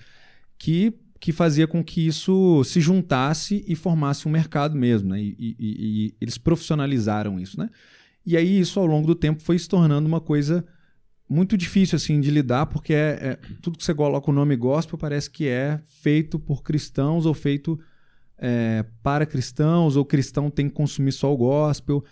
que, 0.59 0.93
que 1.19 1.33
fazia 1.33 1.67
com 1.67 1.83
que 1.83 2.07
isso 2.07 2.63
se 2.65 2.81
juntasse 2.83 3.65
e 3.67 3.75
formasse 3.75 4.29
um 4.29 4.31
mercado 4.31 4.77
mesmo. 4.77 5.09
Né, 5.09 5.23
e, 5.23 5.35
e- 5.39 5.57
e- 5.59 6.07
e 6.09 6.15
eles 6.21 6.37
profissionalizaram 6.37 7.41
isso. 7.41 7.59
Né? 7.59 7.71
E 8.27 8.37
aí 8.37 8.61
isso, 8.61 8.79
ao 8.79 8.85
longo 8.87 9.07
do 9.07 9.15
tempo, 9.15 9.41
foi 9.43 9.59
se 9.59 9.67
tornando 9.67 10.07
uma 10.07 10.21
coisa 10.21 10.63
muito 11.29 11.57
difícil 11.57 11.97
assim 11.97 12.21
de 12.21 12.31
lidar, 12.31 12.67
porque 12.67 12.93
é, 12.93 13.19
é- 13.21 13.39
tudo 13.63 13.79
que 13.79 13.85
você 13.85 13.95
coloca 13.95 14.31
o 14.31 14.35
nome 14.35 14.55
gospel 14.55 14.99
parece 14.99 15.31
que 15.31 15.49
é 15.49 15.81
feito 16.03 16.39
por 16.39 16.63
cristãos 16.63 17.25
ou 17.27 17.33
feito 17.35 17.81
é, 18.39 18.85
para 19.03 19.27
cristãos, 19.27 19.97
ou 19.97 20.05
cristão 20.05 20.51
tem 20.51 20.69
que 20.69 20.75
consumir 20.75 21.13
só 21.13 21.33
o 21.33 21.37
gospel, 21.37 22.05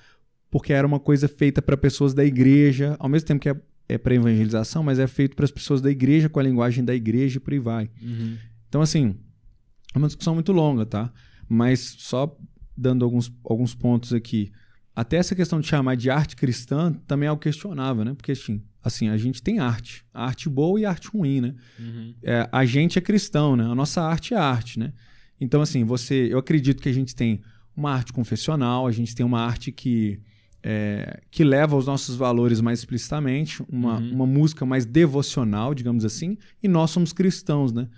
porque 0.50 0.72
era 0.72 0.86
uma 0.86 1.00
coisa 1.00 1.28
feita 1.28 1.60
para 1.60 1.76
pessoas 1.76 2.14
da 2.14 2.24
igreja, 2.24 2.96
ao 2.98 3.08
mesmo 3.08 3.26
tempo 3.26 3.40
que 3.40 3.48
é, 3.48 3.56
é 3.88 3.98
para 3.98 4.14
evangelização, 4.14 4.82
mas 4.82 4.98
é 4.98 5.06
feito 5.06 5.36
para 5.36 5.44
as 5.44 5.50
pessoas 5.50 5.80
da 5.80 5.90
igreja 5.90 6.28
com 6.28 6.40
a 6.40 6.42
linguagem 6.42 6.84
da 6.84 6.94
igreja 6.94 7.38
e 7.38 7.40
por 7.40 7.52
aí 7.52 7.58
vai. 7.58 7.90
Uhum. 8.00 8.36
Então, 8.68 8.80
assim, 8.80 9.16
é 9.94 9.98
uma 9.98 10.06
discussão 10.06 10.34
muito 10.34 10.52
longa, 10.52 10.86
tá? 10.86 11.12
Mas 11.48 11.96
só 11.98 12.36
dando 12.76 13.04
alguns, 13.04 13.32
alguns 13.44 13.74
pontos 13.74 14.12
aqui. 14.12 14.50
Até 14.96 15.16
essa 15.16 15.34
questão 15.34 15.60
de 15.60 15.66
chamar 15.66 15.96
de 15.96 16.08
arte 16.08 16.36
cristã 16.36 16.92
também 17.06 17.26
é 17.26 17.30
algo 17.30 17.42
questionável, 17.42 18.04
né? 18.04 18.14
Porque, 18.14 18.32
assim, 18.32 18.62
assim 18.82 19.08
a 19.08 19.16
gente 19.16 19.42
tem 19.42 19.58
arte. 19.58 20.04
Arte 20.12 20.48
boa 20.48 20.80
e 20.80 20.84
arte 20.84 21.08
ruim, 21.08 21.40
né? 21.40 21.54
Uhum. 21.78 22.14
É, 22.22 22.48
a 22.50 22.64
gente 22.64 22.98
é 22.98 23.02
cristão, 23.02 23.56
né? 23.56 23.64
A 23.64 23.74
nossa 23.74 24.02
arte 24.02 24.34
é 24.34 24.36
arte, 24.36 24.78
né? 24.78 24.92
Então, 25.40 25.60
assim, 25.62 25.84
você... 25.84 26.28
Eu 26.30 26.38
acredito 26.38 26.80
que 26.82 26.88
a 26.88 26.92
gente 26.92 27.14
tem 27.14 27.40
uma 27.76 27.92
arte 27.92 28.12
confessional, 28.12 28.86
a 28.86 28.92
gente 28.92 29.14
tem 29.14 29.24
uma 29.26 29.40
arte 29.40 29.72
que... 29.72 30.20
é, 30.62 31.20
que 31.30 31.44
leva 31.44 31.76
os 31.76 31.86
nossos 31.86 32.16
valores 32.16 32.60
mais 32.60 32.78
explicitamente, 32.78 33.62
uma, 33.68 33.98
Uhum. 33.98 34.12
uma 34.12 34.26
música 34.26 34.64
mais 34.64 34.86
devocional, 34.86 35.74
digamos 35.74 36.04
assim, 36.04 36.38
e 36.62 36.68
nós 36.68 36.90
somos 36.90 37.12
cristãos, 37.12 37.72
né? 37.72 37.88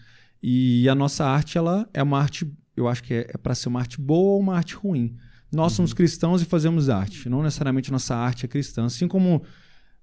E 0.42 0.88
a 0.88 0.94
nossa 0.94 1.24
arte, 1.24 1.56
ela 1.58 1.88
é 1.94 2.02
uma 2.02 2.18
arte, 2.18 2.50
eu 2.76 2.88
acho 2.88 3.02
que 3.02 3.14
é, 3.14 3.26
é 3.34 3.36
para 3.38 3.54
ser 3.54 3.68
uma 3.68 3.80
arte 3.80 4.00
boa 4.00 4.34
ou 4.34 4.40
uma 4.40 4.56
arte 4.56 4.74
ruim. 4.74 5.14
Nós 5.52 5.72
somos 5.74 5.92
Uhum. 5.92 5.96
cristãos 5.96 6.42
e 6.42 6.44
fazemos 6.44 6.88
arte, 6.88 7.28
não 7.28 7.42
necessariamente 7.42 7.92
nossa 7.92 8.14
arte 8.16 8.44
é 8.44 8.48
cristã. 8.48 8.84
Assim 8.86 9.06
como, 9.06 9.42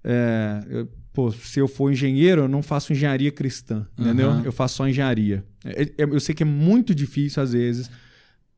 é, 0.02 0.64
eu- 0.68 0.88
pô, 1.14 1.30
se 1.32 1.58
eu 1.60 1.66
for 1.68 1.90
engenheiro, 1.90 2.42
eu 2.42 2.48
não 2.48 2.60
faço 2.62 2.92
engenharia 2.92 3.30
cristã, 3.32 3.86
entendeu? 3.98 4.28
Aham. 4.30 4.42
Eu 4.44 4.52
faço 4.52 4.74
só 4.76 4.86
engenharia. 4.88 5.42
É- 5.64 5.82
é- 5.84 6.04
eu 6.04 6.20
sei 6.20 6.34
que 6.34 6.42
é 6.42 6.46
muito 6.46 6.94
difícil, 6.94 7.42
às 7.42 7.52
vezes, 7.52 7.88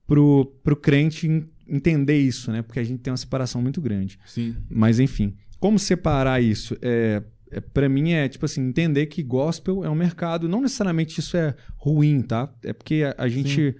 pro, 0.06 0.46
pro 0.64 0.74
crente 0.76 1.26
en- 1.28 1.44
entender 1.68 2.18
isso, 2.18 2.50
né? 2.50 2.62
Porque 2.62 2.80
a 2.80 2.84
gente 2.84 3.00
tem 3.00 3.10
uma 3.10 3.16
separação 3.16 3.60
muito 3.62 3.80
grande. 3.80 4.18
Sim. 4.26 4.56
Mas 4.70 4.98
enfim, 4.98 5.34
como 5.60 5.78
separar 5.78 6.40
isso? 6.42 6.76
É, 6.80 7.22
é, 7.50 7.60
para 7.60 7.88
mim 7.88 8.12
é 8.12 8.28
tipo 8.28 8.44
assim, 8.44 8.66
entender 8.66 9.06
que 9.06 9.22
gospel 9.22 9.84
é 9.84 9.90
um 9.90 9.94
mercado. 9.94 10.48
Não 10.48 10.60
necessariamente 10.62 11.20
isso 11.20 11.36
é 11.36 11.54
ruim, 11.76 12.22
tá? 12.22 12.52
É 12.64 12.72
porque 12.72 13.02
a, 13.16 13.22
a 13.24 13.28
gente 13.28 13.76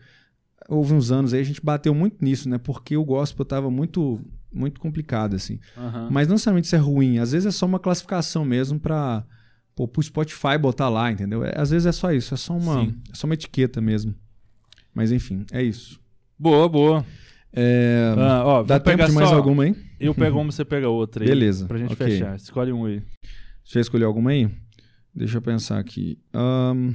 houve 0.68 0.92
uns 0.94 1.10
anos 1.12 1.32
aí 1.32 1.40
a 1.40 1.44
gente 1.44 1.60
bateu 1.64 1.94
muito 1.94 2.24
nisso, 2.24 2.48
né? 2.48 2.58
Porque 2.58 2.96
o 2.96 3.04
gospel 3.04 3.44
tava 3.44 3.70
muito 3.70 4.20
muito 4.52 4.80
complicado 4.80 5.34
assim. 5.36 5.58
Aham. 5.76 6.08
Mas 6.10 6.28
não 6.28 6.34
necessariamente 6.34 6.66
isso 6.66 6.76
é 6.76 6.78
ruim. 6.78 7.18
Às 7.18 7.32
vezes 7.32 7.46
é 7.46 7.50
só 7.50 7.66
uma 7.66 7.78
classificação 7.78 8.44
mesmo 8.44 8.78
para 8.80 9.24
pô, 9.74 9.86
pro 9.86 10.02
Spotify 10.02 10.56
botar 10.58 10.88
lá, 10.88 11.10
entendeu? 11.12 11.44
É, 11.44 11.52
às 11.56 11.70
vezes 11.70 11.86
é 11.86 11.92
só 11.92 12.12
isso, 12.12 12.32
é 12.32 12.36
só 12.36 12.56
uma 12.56 12.84
é 12.84 13.14
só 13.14 13.26
uma 13.26 13.34
etiqueta 13.34 13.80
mesmo. 13.80 14.14
Mas 14.94 15.12
enfim, 15.12 15.44
é 15.52 15.62
isso. 15.62 16.00
Boa, 16.38 16.68
boa. 16.68 17.04
É, 17.52 18.14
Ah, 18.18 18.42
ó, 18.44 18.62
dá 18.62 18.78
tempo 18.80 19.04
de 19.04 19.12
mais 19.12 19.28
só- 19.30 19.36
alguma 19.36 19.64
aí? 19.64 19.74
Eu 20.00 20.14
pego 20.16 20.38
uma, 20.40 20.50
você 20.52 20.64
pega 20.64 20.88
outra 20.88 21.22
aí. 21.24 21.28
Beleza, 21.28 21.66
Pra 21.66 21.78
gente 21.78 21.92
ok. 21.92 22.06
fechar. 22.06 22.36
Escolhe 22.36 22.72
um 22.72 22.84
aí. 22.86 23.02
Você 23.64 23.74
já 23.74 23.80
escolheu 23.80 24.06
alguma 24.08 24.30
aí? 24.30 24.50
Deixa 25.14 25.38
eu 25.38 25.42
pensar 25.42 25.78
aqui. 25.78 26.18
Ahn, 26.34 26.92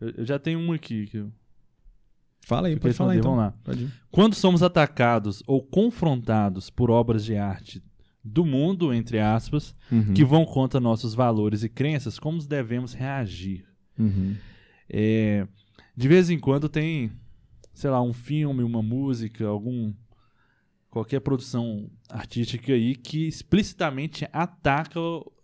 Eu, 0.00 0.24
já 0.24 0.38
tenho 0.38 0.58
um 0.58 0.72
aqui. 0.72 1.06
Que 1.06 1.16
eu... 1.18 1.32
fala 2.46 2.68
aí, 2.68 2.76
pode 2.78 2.94
falar 2.94 3.12
responder? 3.14 3.18
então. 3.18 3.36
Vamos 3.36 3.44
lá. 3.52 3.58
Pode 3.64 3.82
ir. 3.84 3.90
Quando 4.10 4.34
somos 4.34 4.62
atacados 4.62 5.42
ou 5.46 5.62
confrontados 5.62 6.70
por 6.70 6.90
obras 6.90 7.24
de 7.24 7.36
arte 7.36 7.82
do 8.24 8.44
mundo, 8.44 8.92
entre 8.94 9.18
aspas, 9.20 9.74
Uhum, 9.90 10.14
que 10.14 10.24
vão 10.24 10.44
contra 10.44 10.80
nossos 10.80 11.14
valores 11.14 11.62
e 11.62 11.68
crenças, 11.68 12.18
como 12.18 12.42
devemos 12.42 12.92
reagir? 12.94 13.64
uhum, 13.98 14.34
É, 14.88 15.46
de 15.96 16.08
vez 16.08 16.30
em 16.30 16.38
quando 16.38 16.68
tem, 16.68 17.10
sei 17.74 17.90
lá, 17.90 18.00
um 18.02 18.12
filme, 18.12 18.62
uma 18.62 18.82
música, 18.82 19.46
algum 19.46 19.92
qualquer 20.90 21.20
produção 21.20 21.90
artística 22.08 22.72
aí 22.72 22.94
que 22.94 23.26
explicitamente 23.26 24.26
ataca 24.32 24.98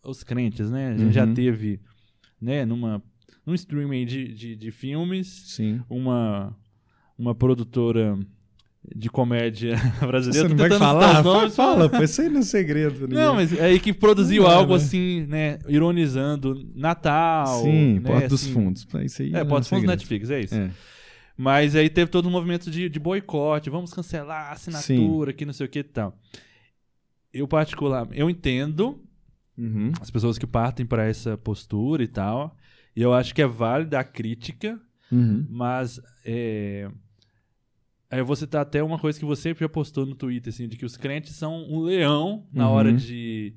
os 0.05 0.23
crentes, 0.23 0.71
né? 0.71 0.93
A 0.95 0.97
gente 0.99 1.13
já 1.13 1.27
Uhum. 1.27 1.35
teve, 1.35 1.81
né, 2.41 2.65
numa 2.65 3.03
num 3.45 3.55
streaming 3.55 4.07
de, 4.07 4.33
de, 4.35 4.57
de 4.57 4.71
filmes, 4.71 5.27
Sim. 5.49 5.81
uma 5.91 6.57
uma 7.23 7.35
produtora 7.35 8.19
de 8.97 9.09
comédia 9.09 9.77
brasileira. 10.01 10.49
Você 10.49 10.55
não 10.55 10.69
vai 10.69 10.79
falar? 10.79 11.23
nomes, 11.23 11.55
fala, 11.55 11.85
aí 11.85 12.29
não 12.29 12.41
é 12.41 12.43
segredo. 12.43 13.03
ninguém- 13.03 13.17
Não, 13.19 13.35
mas 13.37 13.59
aí 13.61 13.79
que 13.79 13.93
produziu 13.93 14.43
Não 14.43 14.51
é, 14.51 14.55
algo 14.55 14.73
né? 14.73 14.77
assim, 14.77 15.27
né, 15.29 15.59
ironizando 15.69 16.69
Natal. 16.75 17.63
Sim, 17.63 17.95
né, 17.95 18.01
Porta 18.01 18.29
dos 18.29 18.43
assim, 18.43 18.53
Fundos. 18.53 18.87
Isso 19.05 19.23
aí 19.23 19.29
É, 19.29 19.33
não 19.39 19.47
Porta 19.47 19.61
dos 19.61 19.69
Fundos. 19.69 19.87
Netflix, 19.87 20.31
é 20.31 20.41
isso. 20.41 20.55
É. 20.55 20.71
Mas 21.37 21.77
aí 21.77 21.89
teve 21.89 22.11
todo 22.11 22.27
um 22.29 22.31
movimento 22.31 22.71
de, 22.71 22.89
de 22.89 22.99
boicote, 22.99 23.71
vamos 23.71 23.95
cancelar 23.95 24.49
a 24.49 24.53
assinatura, 24.53 25.33
que 25.33 25.47
não 25.47 25.53
sei 25.53 25.67
o 25.67 25.69
que 25.69 25.79
e 25.79 25.83
tal. 25.85 26.19
Eu, 27.33 27.47
particular, 27.49 28.09
eu 28.13 28.29
entendo 28.29 29.01
Uhum. 29.57 29.93
as 30.01 30.11
pessoas 30.11 30.39
que 30.39 30.47
partem 30.47 30.85
para 30.85 31.05
essa 31.07 31.37
postura 31.39 32.03
e 32.03 32.09
tal, 32.09 32.57
e 32.97 33.01
eu 33.03 33.13
acho 33.15 33.35
que 33.35 33.41
é 33.43 33.47
válida 33.47 33.99
a 34.01 34.05
crítica, 34.05 34.79
Uhum. 35.11 35.47
mas 35.49 36.01
é... 36.25 36.91
Aí 38.13 38.19
eu 38.19 38.27
vou 38.27 38.37
citar 38.37 38.61
até 38.61 38.83
uma 38.83 38.99
coisa 38.99 39.19
que 39.19 39.25
você 39.25 39.55
já 39.59 39.69
postou 39.69 40.05
no 40.05 40.15
Twitter, 40.15 40.53
assim, 40.53 40.69
de 40.69 40.77
que 40.77 40.85
os 40.85 40.99
crentes 40.99 41.35
são 41.35 41.65
um 41.67 41.81
leão 41.81 42.47
na 42.53 42.69
Uhum. 42.69 42.75
hora 42.75 42.93
de, 42.93 43.55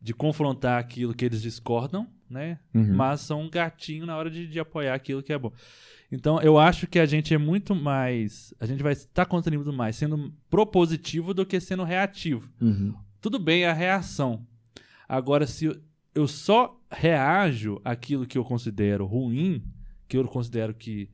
de 0.00 0.14
confrontar 0.14 0.80
aquilo 0.80 1.12
que 1.14 1.26
eles 1.26 1.42
discordam, 1.42 2.08
né? 2.28 2.58
Uhum. 2.74 2.94
mas 2.96 3.20
são 3.20 3.42
um 3.42 3.50
gatinho 3.50 4.06
na 4.06 4.16
hora 4.16 4.30
de, 4.30 4.46
de 4.46 4.58
apoiar 4.58 4.94
aquilo 4.94 5.22
que 5.22 5.30
é 5.32 5.38
bom. 5.38 5.52
Então, 6.10 6.40
eu 6.40 6.58
acho 6.58 6.86
que 6.86 6.98
a 6.98 7.04
gente 7.04 7.34
é 7.34 7.38
muito 7.38 7.74
mais. 7.74 8.54
A 8.58 8.64
gente 8.64 8.82
vai 8.82 8.94
estar 8.94 9.26
contribuindo 9.26 9.74
mais 9.74 9.94
sendo 9.96 10.32
propositivo 10.48 11.34
do 11.34 11.44
que 11.44 11.60
sendo 11.60 11.84
reativo. 11.84 12.48
Uhum. 12.62 12.94
Tudo 13.20 13.38
bem 13.38 13.66
a 13.66 13.74
reação. 13.74 14.46
Agora, 15.06 15.46
se 15.46 15.66
eu, 16.14 16.26
só 16.26 16.80
reajo 16.90 17.78
àquilo 17.84 18.26
que 18.26 18.38
eu 18.38 18.44
considero 18.44 19.04
ruim, 19.04 19.62
que 20.08 20.16
eu 20.16 20.24
considero 20.24 20.72
que 20.74 21.10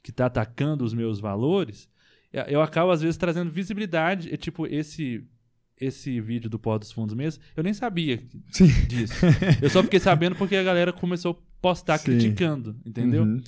que 0.00 0.10
está 0.10 0.26
atacando 0.26 0.84
os 0.84 0.94
meus 0.94 1.18
valores, 1.18 1.88
eu- 2.32 2.44
eu 2.44 2.62
acabo 2.62 2.90
às 2.90 3.00
vezes 3.00 3.16
trazendo 3.16 3.50
visibilidade. 3.50 4.32
É 4.32 4.36
tipo 4.36 4.66
esse 4.66 5.24
esse 5.80 6.20
vídeo 6.20 6.50
do 6.50 6.58
Pó 6.58 6.76
dos 6.76 6.90
Fundos 6.90 7.14
mesmo, 7.14 7.40
eu 7.56 7.62
nem 7.62 7.72
sabia 7.72 8.18
Sim. 8.50 8.66
disso. 8.88 9.14
Eu 9.62 9.70
só 9.70 9.80
fiquei 9.80 10.00
sabendo 10.00 10.34
porque 10.34 10.56
a 10.56 10.62
galera 10.64 10.92
começou 10.92 11.30
a 11.32 11.60
postar 11.62 11.98
Sim. 11.98 12.04
criticando, 12.06 12.76
entendeu? 12.84 13.22
Uhum. 13.22 13.40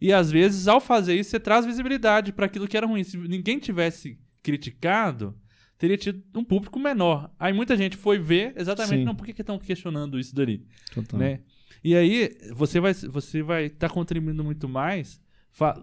E 0.00 0.12
às 0.12 0.30
vezes, 0.30 0.68
ao 0.68 0.80
fazer 0.80 1.16
isso, 1.16 1.30
você 1.30 1.40
traz 1.40 1.66
visibilidade 1.66 2.32
para 2.32 2.46
aquilo 2.46 2.68
que 2.68 2.76
era 2.76 2.86
ruim. 2.86 3.02
Se 3.02 3.16
ninguém 3.16 3.58
tivesse 3.58 4.16
criticado, 4.44 5.36
teria 5.76 5.96
tido 5.98 6.22
um 6.36 6.44
público 6.44 6.78
menor. 6.78 7.28
Aí 7.38 7.52
muita 7.52 7.76
gente 7.76 7.96
foi 7.96 8.16
ver 8.18 8.52
exatamente, 8.56 9.00
Sim. 9.00 9.04
não, 9.04 9.14
por 9.16 9.26
que 9.26 9.40
estão 9.40 9.58
questionando 9.58 10.18
isso 10.20 10.32
dali, 10.34 10.64
Total. 10.94 11.18
né? 11.18 11.40
E 11.82 11.96
aí 11.96 12.30
você 12.54 12.78
vai 12.78 12.94
você 12.94 13.42
vai 13.42 13.64
estar 13.66 13.88
contribuindo 13.88 14.44
muito 14.44 14.68
mais, 14.68 15.20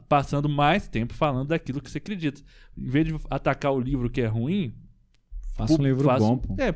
passando 0.07 0.49
mais 0.49 0.87
tempo 0.87 1.13
falando 1.13 1.49
daquilo 1.49 1.81
que 1.81 1.89
você 1.89 1.97
acredita. 1.99 2.41
Em 2.77 2.85
vez 2.89 3.05
de 3.07 3.15
atacar 3.29 3.71
o 3.73 3.79
livro 3.79 4.09
que 4.09 4.21
é 4.21 4.27
ruim, 4.27 4.73
Faça 5.55 5.73
um 5.79 5.83
livro 5.83 6.05
faça- 6.05 6.19
bom, 6.25 6.37
pô. 6.37 6.55
É, 6.61 6.73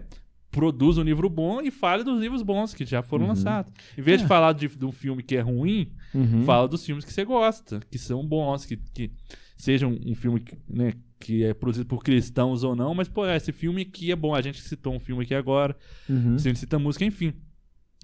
produz 0.51 0.97
um 0.97 1.03
livro 1.03 1.29
bom 1.29 1.61
e 1.61 1.71
fale 1.71 2.03
dos 2.03 2.19
livros 2.19 2.41
bons 2.43 2.73
que 2.73 2.85
já 2.85 3.01
foram 3.01 3.23
Uhum. 3.23 3.29
lançados. 3.29 3.73
Em 3.97 4.01
vez 4.01 4.19
É. 4.19 4.23
de 4.23 4.27
falar 4.27 4.53
de, 4.53 4.67
de 4.67 4.85
um 4.85 4.91
filme 4.91 5.23
que 5.23 5.35
é 5.35 5.41
ruim, 5.41 5.91
Uhum. 6.13 6.43
fala 6.43 6.67
dos 6.67 6.85
filmes 6.85 7.03
que 7.05 7.11
você 7.13 7.23
gosta, 7.25 7.79
que 7.89 7.97
são 7.97 8.25
bons, 8.27 8.65
que, 8.65 8.77
que 8.77 9.11
sejam 9.57 9.97
um 10.05 10.13
filme 10.13 10.39
que, 10.41 10.55
né, 10.69 10.93
que 11.19 11.43
é 11.43 11.53
produzido 11.53 11.87
por 11.87 12.03
cristãos 12.03 12.63
ou 12.63 12.75
não, 12.75 12.93
mas, 12.93 13.07
pô, 13.07 13.25
esse 13.25 13.51
filme 13.53 13.81
aqui 13.83 14.11
é 14.11 14.15
bom. 14.15 14.35
A 14.35 14.41
gente 14.41 14.61
citou 14.61 14.93
um 14.93 14.99
filme 14.99 15.23
aqui 15.23 15.33
agora, 15.33 15.75
Uhum. 16.09 16.35
a 16.35 16.37
gente 16.37 16.59
cita 16.59 16.77
música, 16.77 17.05
enfim. 17.05 17.33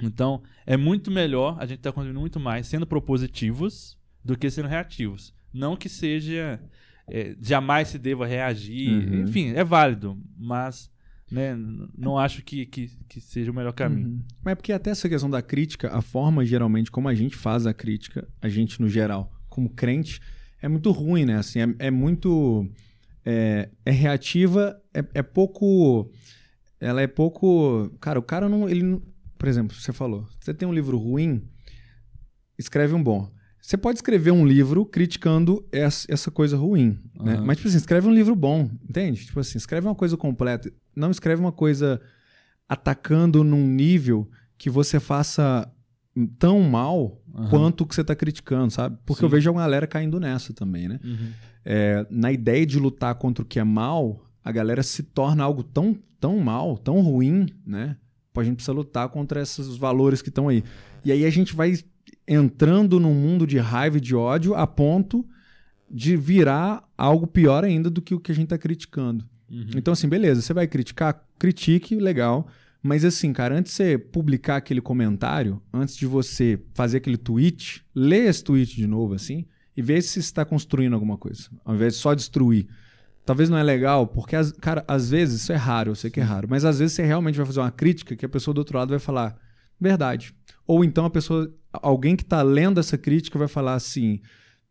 Então, 0.02 0.42
é 0.66 0.78
muito 0.78 1.12
melhor, 1.12 1.58
a 1.60 1.66
gente 1.66 1.80
tá 1.80 1.92
contribuindo 1.92 2.22
muito 2.22 2.40
mais 2.40 2.66
sendo 2.68 2.88
propositivos 2.88 3.99
do 4.24 4.38
que 4.38 4.50
sendo 4.50 4.68
reativos. 4.68 5.34
Não 5.54 5.76
que 5.76 5.90
seja. 5.90 6.60
é, 7.10 7.36
jamais 7.42 7.90
se 7.90 7.98
deva 7.98 8.26
reagir. 8.26 8.90
Uhum. 8.90 9.24
Enfim, 9.24 9.54
é 9.54 9.64
válido, 9.64 10.18
mas 10.38 10.92
né, 11.32 11.56
não 11.98 12.18
acho 12.18 12.44
que, 12.44 12.66
que, 12.66 12.92
que 13.08 13.22
seja 13.22 13.52
o 13.52 13.54
melhor 13.54 13.74
caminho. 13.74 14.10
Uhum. 14.10 14.24
Mas 14.44 14.52
é 14.54 14.56
porque 14.56 14.74
até 14.74 14.92
essa 14.92 15.10
questão 15.10 15.30
da 15.30 15.42
crítica, 15.42 15.90
a 15.94 16.02
forma 16.02 16.46
geralmente 16.46 16.92
como 16.92 17.08
a 17.08 17.14
gente 17.14 17.36
faz 17.36 17.66
a 17.66 17.74
crítica, 17.74 18.28
a 18.42 18.50
gente 18.50 18.82
no 18.82 18.88
geral, 18.88 19.32
como 19.48 19.70
crente, 19.70 20.20
é 20.62 20.68
muito 20.68 20.92
ruim, 20.92 21.26
né? 21.26 21.38
Assim, 21.38 21.60
é, 21.60 21.88
é 21.88 21.92
muito. 21.92 22.70
É, 23.26 23.70
é 23.86 23.92
reativa, 23.92 24.82
é, 24.94 25.04
é 25.16 25.24
pouco. 25.24 26.10
Ela 26.80 27.02
é 27.02 27.08
pouco. 27.08 27.90
Cara, 28.00 28.20
o 28.20 28.24
cara 28.24 28.50
não. 28.50 28.68
Ele, 28.68 29.02
por 29.38 29.48
exemplo, 29.48 29.76
você 29.76 29.94
falou, 29.94 30.28
você 30.40 30.54
tem 30.54 30.68
um 30.68 30.74
livro 30.74 30.98
ruim, 30.98 31.42
escreve 32.58 32.94
um 32.94 33.04
bom. 33.04 33.32
Você 33.62 33.78
pode 33.78 33.98
escrever 33.98 34.32
um 34.32 34.46
livro 34.46 34.86
criticando 34.86 35.66
essa, 35.72 36.08
essa 36.10 36.32
coisa 36.32 36.58
ruim, 36.58 36.98
né? 37.22 37.36
Aham. 37.36 37.46
Mas, 37.46 37.58
tipo 37.58 37.70
assim, 37.70 37.78
escreve 37.78 38.08
um 38.08 38.14
livro 38.14 38.36
bom, 38.36 38.70
entende? 38.88 39.26
Tipo 39.26 39.40
assim, 39.40 39.58
escreve 39.58 39.88
uma 39.88 39.96
coisa 39.96 40.16
completa. 40.18 40.72
Não 40.96 41.12
escreve 41.12 41.42
uma 41.42 41.52
coisa 41.52 42.02
atacando 42.68 43.44
num 43.44 43.68
nível 43.68 44.30
que 44.58 44.70
você 44.70 45.00
faça 45.00 45.72
tão 46.38 46.62
mal 46.62 47.22
Aham. 47.34 47.50
quanto 47.50 47.82
o 47.82 47.86
que 47.88 47.96
você 47.96 48.04
tá 48.04 48.16
criticando, 48.16 48.72
sabe? 48.72 48.98
Porque 49.06 49.24
eu 49.24 49.30
Sim. 49.30 49.36
vejo 49.36 49.52
uma 49.52 49.62
galera 49.62 49.88
caindo 49.88 50.20
nessa 50.20 50.54
também, 50.54 50.88
né? 50.88 51.00
Uhum. 51.04 51.32
É, 51.66 52.06
na 52.10 52.32
ideia 52.32 52.66
de 52.66 52.80
lutar 52.80 53.16
contra 53.16 53.44
o 53.44 53.46
que 53.46 53.60
é 53.60 53.64
mal, 53.64 54.26
a 54.44 54.52
galera 54.52 54.84
se 54.84 55.04
torna 55.04 55.44
algo 55.44 55.64
tão, 55.64 55.98
tão 56.20 56.40
mal, 56.40 56.78
tão 56.78 57.02
ruim, 57.02 57.48
né? 57.66 57.98
A 58.36 58.44
gente 58.44 58.56
precisa 58.56 58.72
lutar 58.72 59.10
contra 59.10 59.42
esses 59.42 59.76
valores 59.76 60.22
que 60.22 60.30
estão 60.30 60.48
aí. 60.48 60.64
E 61.04 61.12
aí 61.12 61.26
a 61.26 61.30
gente 61.30 61.54
vai 61.54 61.78
entrando 62.30 63.00
num 63.00 63.14
mundo 63.14 63.48
de 63.48 63.58
raiva 63.58 63.98
e 63.98 64.02
de 64.02 64.16
ódio 64.16 64.54
a 64.54 64.68
ponto 64.68 65.26
de 65.90 66.16
virar 66.16 66.88
algo 66.96 67.26
pior 67.26 67.64
ainda 67.64 67.90
do 67.90 68.02
que 68.02 68.14
o 68.14 68.20
que 68.20 68.32
a 68.32 68.36
gente 68.36 68.50
tá 68.50 68.58
criticando. 68.58 69.26
Uhum. 69.50 69.66
Então, 69.76 69.92
assim, 69.92 70.08
beleza, 70.08 70.42
você 70.42 70.54
vai 70.54 70.68
criticar, 70.68 71.26
critique, 71.40 71.96
legal. 71.96 72.48
Mas 72.84 73.04
assim, 73.04 73.34
cara, 73.34 73.58
antes 73.58 73.72
de 73.72 73.78
você 73.78 73.98
publicar 73.98 74.58
aquele 74.58 74.80
comentário, 74.80 75.60
antes 75.74 75.98
de 75.98 76.06
você 76.06 76.60
fazer 76.74 76.98
aquele 76.98 77.18
tweet, 77.18 77.84
lê 77.94 78.28
esse 78.28 78.44
tweet 78.44 78.76
de 78.76 78.86
novo, 78.88 79.16
assim, 79.16 79.46
e 79.76 79.82
vê 79.82 80.00
se 80.02 80.20
está 80.20 80.46
construindo 80.46 80.94
alguma 80.94 81.18
coisa, 81.18 81.50
ao 81.66 81.76
invés 81.76 81.96
de 81.96 82.00
só 82.00 82.14
destruir. 82.14 82.68
Talvez 83.26 83.50
não 83.50 83.58
é 83.58 83.64
legal, 83.64 84.08
porque, 84.08 84.36
as- 84.36 84.52
cara, 84.54 84.84
às 84.88 85.10
vezes, 85.10 85.42
isso 85.42 85.52
é 85.52 85.56
raro, 85.56 85.92
eu 85.92 85.96
sei 85.96 86.10
que 86.10 86.20
é 86.20 86.24
raro, 86.24 86.48
mas 86.50 86.64
às 86.64 86.80
vezes 86.80 86.94
você 86.96 87.04
realmente 87.04 87.36
vai 87.36 87.46
fazer 87.46 87.60
uma 87.60 87.72
crítica 87.72 88.16
que 88.16 88.26
a 88.26 88.30
pessoa 88.30 88.54
do 88.54 88.60
outro 88.60 88.78
lado 88.78 88.90
vai 88.92 89.00
falar, 89.00 89.38
verdade. 89.80 90.34
Ou 90.70 90.84
então 90.84 91.04
a 91.04 91.10
pessoa, 91.10 91.52
alguém 91.74 92.16
que 92.16 92.24
tá 92.24 92.44
lendo 92.44 92.80
essa 92.80 92.96
crítica 92.96 93.40
vai 93.40 93.48
falar 93.48 93.74
assim, 93.74 94.22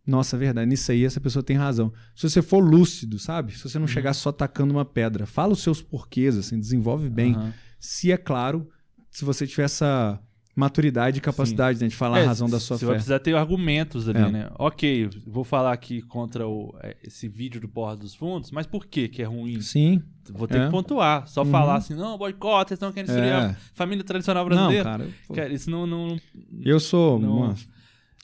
nossa, 0.07 0.36
é 0.36 0.38
verdade, 0.38 0.70
nisso 0.70 0.92
aí 0.92 1.05
essa 1.05 1.20
pessoa 1.20 1.42
tem 1.42 1.57
razão. 1.57 1.92
Se 2.14 2.30
você 2.30 2.40
for 2.40 2.61
lúcido, 2.61 3.18
sabe? 3.18 3.59
Se 3.59 3.68
você 3.68 3.80
não 3.80 3.88
chegar 3.88 4.14
só 4.14 4.30
tacando 4.30 4.72
uma 4.72 4.84
pedra, 4.84 5.26
fala 5.26 5.55
os 5.55 5.61
seus 5.61 5.82
porquês, 5.82 6.38
assim, 6.38 6.57
desenvolve 6.57 7.11
bem. 7.11 7.34
Aham. 7.34 7.53
Se 7.80 8.12
é 8.12 8.16
claro, 8.16 8.68
se 9.11 9.24
você 9.24 9.44
tiver 9.44 9.64
essa 9.64 10.22
maturidade 10.59 11.18
e 11.18 11.20
capacidade 11.20 11.80
né, 11.80 11.86
de 11.86 11.94
falar 11.94 12.18
É, 12.18 12.24
a 12.24 12.26
razão 12.26 12.48
da 12.50 12.59
sua 12.59 12.76
Você 12.76 12.84
vai 12.84 12.94
fé. 12.94 12.98
precisar 12.98 13.18
ter 13.20 13.36
argumentos 13.36 14.09
ali, 14.09 14.18
É. 14.18 14.28
né? 14.28 14.50
Ok, 14.59 15.09
vou 15.26 15.44
falar 15.44 15.72
aqui 15.72 16.02
contra 16.02 16.48
o, 16.48 16.74
é, 16.82 16.96
esse 17.04 17.28
vídeo 17.28 17.61
do 17.61 17.68
Porra 17.68 17.96
dos 17.96 18.12
Fundos, 18.14 18.50
mas 18.50 18.66
por 18.66 18.84
que 18.86 19.06
que 19.09 19.22
é 19.22 19.24
ruim? 19.24 19.61
Sim. 19.61 20.02
Vou 20.32 20.48
ter 20.48 20.61
É. 20.61 20.64
que 20.64 20.70
pontuar. 20.72 21.28
Só 21.28 21.42
Uhum. 21.44 21.50
falar 21.50 21.76
assim, 21.76 21.94
não, 21.94 22.18
boicota, 22.18 22.74
estão 22.74 22.90
querendo 22.90 23.06
destruir 23.06 23.28
É. 23.30 23.34
a 23.36 23.56
família 23.72 24.02
tradicional 24.02 24.42
Não, 24.44 24.50
brasileira. 24.50 24.84
cara. 24.84 25.06
pô, 25.28 25.34
Cara, 25.34 25.52
isso 25.52 25.70
não... 25.70 25.86
não 25.86 26.18
eu 26.64 26.80
sou. 26.80 27.20
Não. 27.20 27.38
mano, 27.38 27.56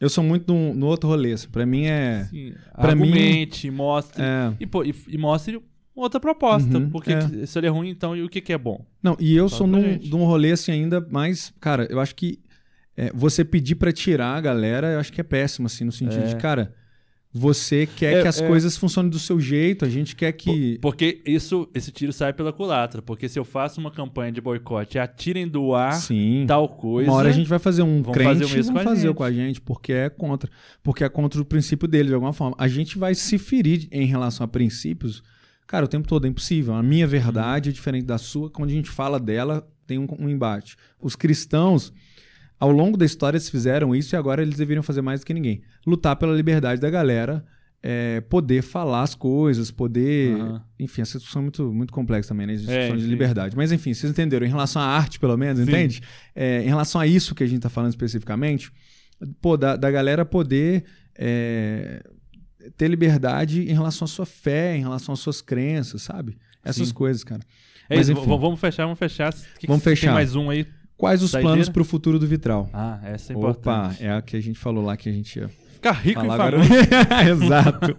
eu 0.01 0.09
sou 0.11 0.25
muito 0.25 0.53
no, 0.53 0.75
no 0.75 0.87
outro 0.87 1.09
rolê. 1.09 1.33
assim, 1.35 1.49
Pra 1.49 1.65
mim 1.65 1.85
é. 1.85 2.23
assim, 2.23 2.53
pra 2.75 2.95
mim- 2.97 3.03
argumente, 3.03 3.71
mostre... 3.71 4.21
é 4.23 4.53
E, 4.59 4.67
pô, 4.67 4.83
e, 4.85 4.93
e 5.09 5.17
mostre 5.17 5.63
outra 5.95 6.21
proposta. 6.21 6.79
Uhum, 6.79 6.91
porque 6.91 7.13
é. 7.13 7.47
se 7.47 7.59
ele 7.59 7.67
é 7.67 7.71
ruim, 7.71 7.91
então, 7.91 8.17
e 8.17 8.23
o 8.23 8.29
que 8.29 8.41
que 8.41 8.53
é 8.53 8.59
bom? 8.59 8.85
Não, 9.03 9.17
e 9.21 9.35
eu 9.37 9.49
Fala 9.49 9.59
sou 9.59 9.67
num, 9.67 9.83
gente. 9.83 10.09
de 10.09 10.15
um 10.15 10.25
rolê 10.25 10.53
assim 10.53 10.73
ainda 10.73 11.01
mais. 11.01 11.53
Cara, 11.61 11.87
eu 11.91 12.01
acho 12.01 12.15
que 12.15 12.39
é, 12.97 13.11
você 13.15 13.45
pedir 13.45 13.75
pra 13.75 13.93
tirar 13.93 14.37
a 14.37 14.41
galera, 14.41 14.93
eu 14.93 15.01
acho 15.01 15.13
que 15.13 15.21
é 15.21 15.25
péssimo, 15.25 15.67
assim, 15.67 15.85
no 15.85 15.93
sentido 15.93 16.23
É. 16.25 16.27
de, 16.27 16.37
cara, 16.37 16.73
você 17.37 17.85
quer 17.85 18.19
É, 18.19 18.23
que 18.23 18.29
as 18.29 18.41
é. 18.41 18.47
coisas 18.47 18.77
funcionem 18.77 19.11
do 19.11 19.19
seu 19.19 19.41
jeito, 19.41 19.85
a 19.85 19.89
gente 19.89 20.15
quer 20.15 20.31
que. 20.31 20.79
Porque 20.81 21.21
isso, 21.27 21.69
esse 21.75 21.91
tiro 21.91 22.13
sai 22.13 22.33
pela 22.33 22.53
culatra. 22.53 23.03
Porque 23.03 23.29
se 23.29 23.37
eu 23.37 23.45
faço 23.45 23.81
uma 23.81 23.91
campanha 23.91 24.31
de 24.31 24.41
boicote, 24.41 25.01
atirem 25.01 25.49
do 25.49 25.75
ar 25.75 25.95
Sim. 25.95 26.45
tal 26.47 26.69
coisa... 26.69 27.11
Uma 27.11 27.17
hora 27.17 27.31
a 27.31 27.33
gente 27.33 27.49
vai 27.49 27.59
fazer 27.59 27.83
um 27.83 28.05
crente 28.05 28.39
fazer 28.39 28.45
o 28.45 28.49
mesmo 28.51 28.73
vão 28.73 28.83
com 28.85 28.89
fazer 28.89 29.07
gente. 29.09 29.17
com 29.17 29.25
a 29.25 29.33
gente, 29.33 29.61
porque 29.61 29.93
é 29.93 30.09
contra. 30.09 30.49
Porque 30.81 31.03
é 31.03 31.09
contra 31.09 31.41
o 31.43 31.45
princípio 31.45 31.89
dele, 31.89 32.11
de 32.11 32.15
alguma 32.15 32.33
forma. 32.33 32.55
A 32.57 32.69
gente 32.69 32.97
vai 32.97 33.17
se 33.17 33.37
ferir 33.37 33.89
em 33.91 34.07
relação 34.07 34.45
a 34.45 34.49
princípios, 34.49 35.21
cara, 35.67 35.85
o 35.85 35.89
tempo 35.89 36.07
todo 36.09 36.27
é 36.27 36.29
impossível. 36.29 36.75
A 36.75 36.83
minha 36.83 37.07
verdade 37.07 37.71
é 37.71 37.73
diferente 37.73 38.05
da 38.05 38.19
sua, 38.19 38.51
quando 38.51 38.71
a 38.71 38.73
gente 38.73 38.91
fala 38.91 39.19
dela, 39.21 39.67
tem 39.87 39.99
um, 39.99 40.07
um 40.19 40.29
embate. 40.29 40.77
Os 41.01 41.15
cristãos, 41.17 41.93
ao 42.59 42.71
longo 42.71 42.97
da 42.97 43.05
história, 43.05 43.37
eles 43.37 43.49
fizeram 43.49 43.95
isso 43.95 44.15
e 44.15 44.17
agora 44.17 44.43
eles 44.43 44.57
deveriam 44.57 44.83
fazer 44.83 45.03
mais 45.03 45.21
do 45.21 45.27
que 45.27 45.35
ninguém. 45.35 45.63
Lutar 45.87 46.17
pela 46.17 46.35
liberdade 46.35 46.81
da 46.81 46.91
galera. 46.91 47.45
é, 47.87 48.23
poder 48.23 48.63
falar 48.63 49.03
as 49.03 49.15
coisas, 49.15 49.71
poder. 49.71 50.35
Aham. 50.41 50.63
Enfim, 50.79 51.03
essa 51.03 51.19
discussão 51.19 51.41
é 51.41 51.43
muito, 51.43 51.71
muito 51.71 51.93
complexa 51.93 52.31
também, 52.31 52.47
né? 52.47 52.55
A 52.55 52.57
discussão 52.57 52.81
É, 52.81 52.97
de 52.97 53.05
liberdade. 53.07 53.55
Mas 53.55 53.73
enfim, 53.73 53.93
vocês 53.93 54.11
entenderam. 54.11 54.47
Em 54.47 54.49
relação 54.49 54.81
à 54.81 54.87
arte, 54.87 55.21
pelo 55.21 55.37
menos, 55.37 55.63
Sim. 55.63 55.69
entende? 55.71 56.01
É, 56.35 56.63
em 56.63 56.67
relação 56.69 56.99
a 56.99 57.07
isso 57.07 57.35
que 57.35 57.45
a 57.45 57.47
gente 57.47 57.61
tá 57.61 57.69
falando 57.69 57.91
especificamente, 57.91 58.73
pô, 59.39 59.59
da, 59.59 59.77
da 59.77 59.91
galera 59.91 60.25
poder 60.25 60.85
é, 61.15 62.03
ter 62.77 62.89
liberdade 62.89 63.63
em 63.63 63.73
relação 63.73 64.05
à 64.05 64.09
sua 64.09 64.27
fé, 64.27 64.77
em 64.77 64.81
relação 64.81 65.13
às 65.13 65.21
suas 65.21 65.41
crenças, 65.41 66.03
sabe? 66.03 66.37
Essas 66.65 66.89
Sim. 66.89 66.95
coisas, 66.95 67.23
cara. 67.25 67.43
É 67.89 67.97
Mas, 67.97 68.09
isso, 68.09 68.19
enfim. 68.19 68.27
vamos 68.39 68.59
fechar, 68.61 68.85
vamos 68.85 68.99
fechar. 68.99 69.33
Que 69.33 69.61
que 69.61 69.67
Vamos 69.67 69.83
tem 69.83 69.95
fechar. 69.95 70.15
mais 70.15 70.35
um 70.35 70.49
aí. 70.51 70.67
Quais 70.97 71.23
os 71.23 71.31
Saideira? 71.33 71.55
planos 71.55 71.69
pro 71.69 71.85
futuro 71.85 72.19
do 72.19 72.27
Vitral? 72.27 72.71
Ah, 72.73 72.99
essa 73.05 73.33
é 73.33 73.37
Opa, 73.37 73.51
importante. 73.51 74.05
é 74.05 74.13
a 74.13 74.23
que 74.23 74.37
a 74.37 74.41
gente 74.41 74.59
falou 74.59 74.83
lá 74.85 74.97
que 74.97 75.09
a 75.09 75.13
gente 75.13 75.39
ia 75.39 75.49
Ficar 75.75 75.93
rico 75.93 76.21
falar 76.21 76.35
e 76.37 76.41
agora. 76.41 76.65
famoso. 76.65 77.45
Exato. 77.45 77.97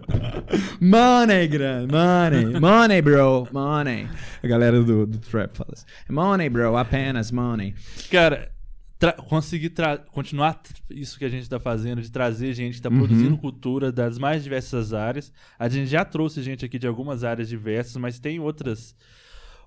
money, 0.80 1.46
gran, 1.48 1.86
money, 1.86 2.60
money, 2.60 3.02
bro, 3.02 3.46
money. 3.52 4.08
A 4.42 4.46
galera 4.46 4.82
do, 4.82 5.06
do 5.06 5.18
trap 5.18 5.56
fala 5.56 5.70
assim. 5.72 5.84
Money, 6.08 6.48
bro, 6.48 6.76
apenas 6.76 7.30
money. 7.30 7.74
Cara, 8.10 8.50
tra- 8.98 9.12
conseguir 9.12 9.70
tra- 9.70 9.98
continuar 9.98 10.60
isso 10.90 11.18
que 11.18 11.24
a 11.24 11.28
gente 11.28 11.48
tá 11.48 11.58
fazendo, 11.60 12.00
de 12.00 12.10
trazer 12.10 12.52
gente 12.54 12.76
que 12.76 12.82
tá 12.82 12.88
Uhum. 12.88 12.98
produzindo 12.98 13.36
cultura 13.38 13.92
das 13.92 14.18
mais 14.18 14.42
diversas 14.42 14.92
áreas. 14.94 15.32
A 15.58 15.68
gente 15.68 15.86
já 15.88 16.04
trouxe 16.04 16.42
gente 16.42 16.64
aqui 16.64 16.78
de 16.78 16.86
algumas 16.86 17.22
áreas 17.24 17.48
diversas, 17.48 17.96
mas 17.96 18.18
tem 18.18 18.38
outras 18.40 18.94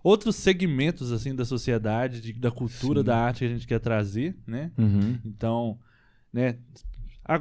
outros 0.01 0.37
segmentos 0.37 1.11
assim 1.11 1.35
da 1.35 1.43
sociedade, 1.43 2.21
de- 2.21 2.31
da 2.33 2.49
cultura, 2.49 3.01
Sim. 3.01 3.05
da 3.05 3.17
arte 3.17 3.39
que 3.39 3.45
a 3.45 3.49
gente 3.49 3.67
quer 3.67 3.79
trazer, 3.79 4.33
né? 4.47 4.71
Uhum. 4.77 5.17
Então, 5.25 5.77
né, 6.31 6.55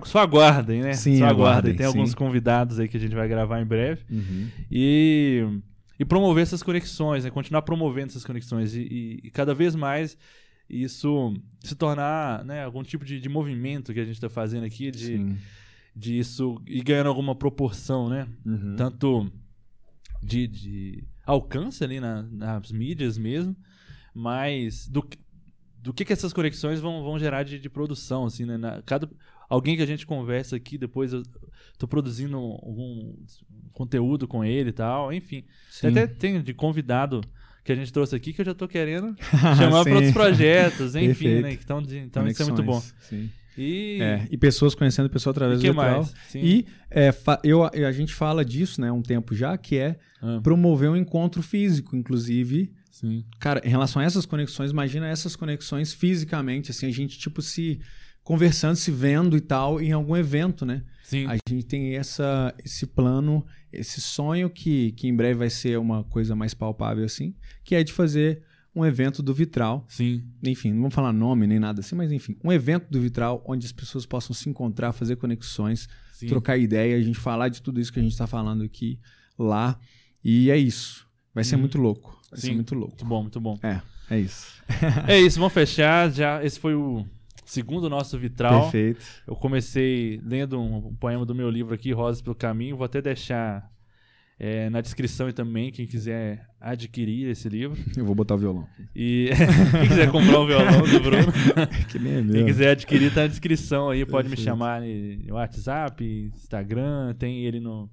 só 0.04 0.18
aguardem, 0.18 0.82
né? 0.82 0.92
Sim, 0.92 1.18
só 1.18 1.24
aguardem. 1.26 1.40
aguardem, 1.46 1.74
Tem 1.76 1.86
sim. 1.86 1.96
alguns 1.98 2.14
convidados 2.16 2.80
aí 2.80 2.88
que 2.88 2.96
a 2.96 3.00
gente 3.00 3.14
vai 3.14 3.28
gravar 3.28 3.60
em 3.60 3.64
breve. 3.64 4.02
Uhum. 4.10 4.48
E, 4.70 5.46
e 6.00 6.04
promover 6.04 6.42
essas 6.42 6.62
conexões, 6.62 7.22
né? 7.24 7.30
continuar 7.30 7.62
promovendo 7.62 8.08
essas 8.08 8.24
conexões 8.24 8.74
e, 8.74 8.80
e- 8.82 9.20
e 9.24 9.30
cada 9.30 9.54
vez 9.54 9.74
mais 9.76 10.18
isso 10.68 11.34
se 11.60 11.74
tornar 11.74 12.44
né, 12.44 12.64
algum 12.64 12.82
tipo 12.82 13.04
de, 13.04 13.20
de 13.20 13.28
movimento 13.28 13.92
que 13.92 14.00
a 14.00 14.04
gente 14.04 14.14
está 14.14 14.28
fazendo 14.28 14.64
aqui, 14.64 14.90
de, 14.90 15.06
Sim. 15.16 15.36
de 15.96 16.18
isso 16.18 16.60
ir 16.66 16.82
ganhando 16.82 17.08
alguma 17.08 17.34
proporção, 17.34 18.08
né? 18.08 18.28
Uhum. 18.44 18.76
Tanto 18.76 19.32
de, 20.22 20.46
de 20.46 21.04
alcance 21.24 21.82
ali 21.82 22.00
na- 22.00 22.22
nas 22.22 22.70
mídias 22.72 23.16
mesmo, 23.16 23.56
mas 24.14 24.88
do, 24.88 25.02
que- 25.02 25.18
do 25.82 25.92
que, 25.94 26.04
que 26.04 26.12
essas 26.12 26.32
conexões 26.32 26.80
vão, 26.80 27.02
vão 27.02 27.18
gerar 27.18 27.42
de, 27.44 27.58
de 27.58 27.70
produção, 27.70 28.24
assim, 28.26 28.44
né? 28.44 28.56
Na- 28.56 28.82
cada, 28.82 29.08
alguém 29.48 29.76
que 29.76 29.82
a 29.82 29.86
gente 29.86 30.06
conversa 30.06 30.56
aqui, 30.56 30.76
depois 30.76 31.12
eu 31.12 31.22
tô 31.78 31.86
produzindo 31.88 32.36
algum 32.36 33.14
conteúdo 33.72 34.26
com 34.26 34.44
ele 34.44 34.70
e 34.70 34.72
tal, 34.72 35.12
enfim. 35.12 35.44
Até 35.82 36.06
tem 36.06 36.42
de 36.42 36.52
convidado 36.52 37.20
que 37.64 37.72
a 37.72 37.74
gente 37.74 37.92
trouxe 37.92 38.14
aqui 38.16 38.32
que 38.32 38.40
eu 38.40 38.44
já 38.44 38.54
tô 38.54 38.66
querendo 38.66 39.14
chamar 39.56 39.84
para 39.84 39.94
outros 39.94 40.12
projetos, 40.12 40.94
enfim, 40.94 41.40
né? 41.40 41.52
Então, 41.52 41.82
então 41.82 42.26
isso 42.26 42.42
é 42.42 42.46
muito 42.46 42.62
bom. 42.62 42.72
Conexões, 42.80 42.94
Sim. 43.08 43.30
E, 43.60 43.98
É, 44.00 44.26
e 44.30 44.38
pessoas 44.38 44.72
conhecendo 44.74 45.10
pessoas 45.10 45.32
através 45.34 45.60
do? 45.60 45.66
Sim. 46.28 46.40
E 46.40 46.66
é, 46.90 47.12
eu, 47.42 47.64
a 47.64 47.92
gente 47.92 48.14
fala 48.14 48.44
disso 48.44 48.80
né, 48.80 48.90
um 48.92 49.02
tempo 49.02 49.34
já, 49.34 49.58
que 49.58 49.76
é 49.76 49.98
Ah, 50.22 50.40
promover 50.42 50.88
um 50.88 50.96
encontro 50.96 51.42
físico, 51.42 51.96
inclusive. 51.96 52.72
sim. 52.90 53.24
Cara, 53.40 53.60
em 53.64 53.68
relação 53.68 54.00
a 54.00 54.04
essas 54.04 54.24
conexões, 54.24 54.70
imagina 54.70 55.08
essas 55.08 55.34
conexões 55.34 55.92
fisicamente, 55.92 56.70
assim, 56.70 56.86
a 56.86 56.92
gente, 56.92 57.18
tipo, 57.18 57.42
se 57.42 57.80
conversando, 58.28 58.76
se 58.76 58.90
vendo 58.90 59.38
e 59.38 59.40
tal, 59.40 59.80
em 59.80 59.90
algum 59.90 60.14
evento, 60.14 60.66
né? 60.66 60.82
Sim. 61.02 61.24
A 61.26 61.38
gente 61.48 61.64
tem 61.64 61.96
essa, 61.96 62.54
esse 62.62 62.84
plano, 62.84 63.42
esse 63.72 64.02
sonho 64.02 64.50
que, 64.50 64.92
que 64.92 65.08
em 65.08 65.16
breve 65.16 65.38
vai 65.38 65.48
ser 65.48 65.78
uma 65.78 66.04
coisa 66.04 66.36
mais 66.36 66.52
palpável, 66.52 67.06
assim, 67.06 67.34
que 67.64 67.74
é 67.74 67.82
de 67.82 67.90
fazer 67.90 68.42
um 68.76 68.84
evento 68.84 69.22
do 69.22 69.32
Vitral. 69.32 69.86
Sim. 69.88 70.22
Enfim, 70.44 70.72
não 70.72 70.80
vamos 70.82 70.94
falar 70.94 71.10
nome 71.10 71.46
nem 71.46 71.58
nada 71.58 71.80
assim, 71.80 71.96
mas 71.96 72.12
enfim, 72.12 72.36
um 72.44 72.52
evento 72.52 72.90
do 72.90 73.00
Vitral 73.00 73.42
onde 73.46 73.64
as 73.64 73.72
pessoas 73.72 74.04
possam 74.04 74.34
se 74.34 74.46
encontrar, 74.50 74.92
fazer 74.92 75.16
conexões, 75.16 75.88
Sim. 76.12 76.26
trocar 76.26 76.58
ideia, 76.58 76.98
a 76.98 77.00
gente 77.00 77.18
falar 77.18 77.48
de 77.48 77.62
tudo 77.62 77.80
isso 77.80 77.90
que 77.90 77.98
a 77.98 78.02
gente 78.02 78.12
está 78.12 78.26
falando 78.26 78.62
aqui 78.62 79.00
lá. 79.38 79.80
E 80.22 80.50
é 80.50 80.56
isso. 80.58 81.08
Vai 81.34 81.44
ser 81.44 81.54
Uhum. 81.54 81.62
muito 81.62 81.78
louco. 81.78 82.20
Vai 82.30 82.40
Sim. 82.40 82.48
ser 82.48 82.54
muito 82.56 82.74
louco. 82.74 82.90
Muito 82.90 83.06
bom, 83.06 83.22
muito 83.22 83.40
bom. 83.40 83.58
É, 83.62 83.80
é 84.10 84.20
isso. 84.20 84.58
É 85.08 85.18
isso, 85.18 85.38
vamos 85.40 85.54
fechar. 85.54 86.12
Já, 86.12 86.44
esse 86.44 86.60
foi 86.60 86.74
o 86.74 87.06
segundo 87.48 87.88
nosso 87.88 88.18
vitral. 88.18 88.62
Perfeito. 88.62 89.04
Eu 89.26 89.34
comecei 89.34 90.20
lendo 90.24 90.60
um, 90.60 90.88
um 90.88 90.94
poema 90.94 91.24
do 91.24 91.34
meu 91.34 91.48
livro 91.50 91.74
aqui, 91.74 91.92
Rosas 91.92 92.20
pelo 92.22 92.34
Caminho. 92.36 92.76
Vou 92.76 92.84
até 92.84 93.00
deixar 93.00 93.70
é, 94.38 94.68
na 94.70 94.80
descrição 94.80 95.28
e 95.28 95.32
também, 95.32 95.72
quem 95.72 95.86
quiser 95.86 96.46
adquirir 96.60 97.28
esse 97.28 97.48
livro. 97.48 97.76
Eu 97.96 98.04
vou 98.04 98.14
botar 98.14 98.34
o 98.34 98.38
violão. 98.38 98.66
E 98.94 99.30
quem 99.80 99.88
quiser 99.88 100.10
comprar 100.12 100.40
o 100.40 100.46
violão 100.46 100.82
do 100.82 101.00
Bruno, 101.00 101.32
que 101.90 101.98
nem 101.98 102.12
é 102.12 102.16
quem 102.16 102.24
meu. 102.24 102.46
quiser 102.46 102.70
adquirir, 102.70 103.12
tá 103.12 103.22
na 103.22 103.26
descrição 103.28 103.90
aí. 103.90 104.04
Pode 104.04 104.28
me 104.28 104.36
Perfeito. 104.36 104.44
chamar 104.44 104.82
no 104.82 105.34
WhatsApp, 105.34 106.30
Instagram, 106.34 107.14
tem 107.18 107.44
ele 107.44 107.60
no. 107.60 107.90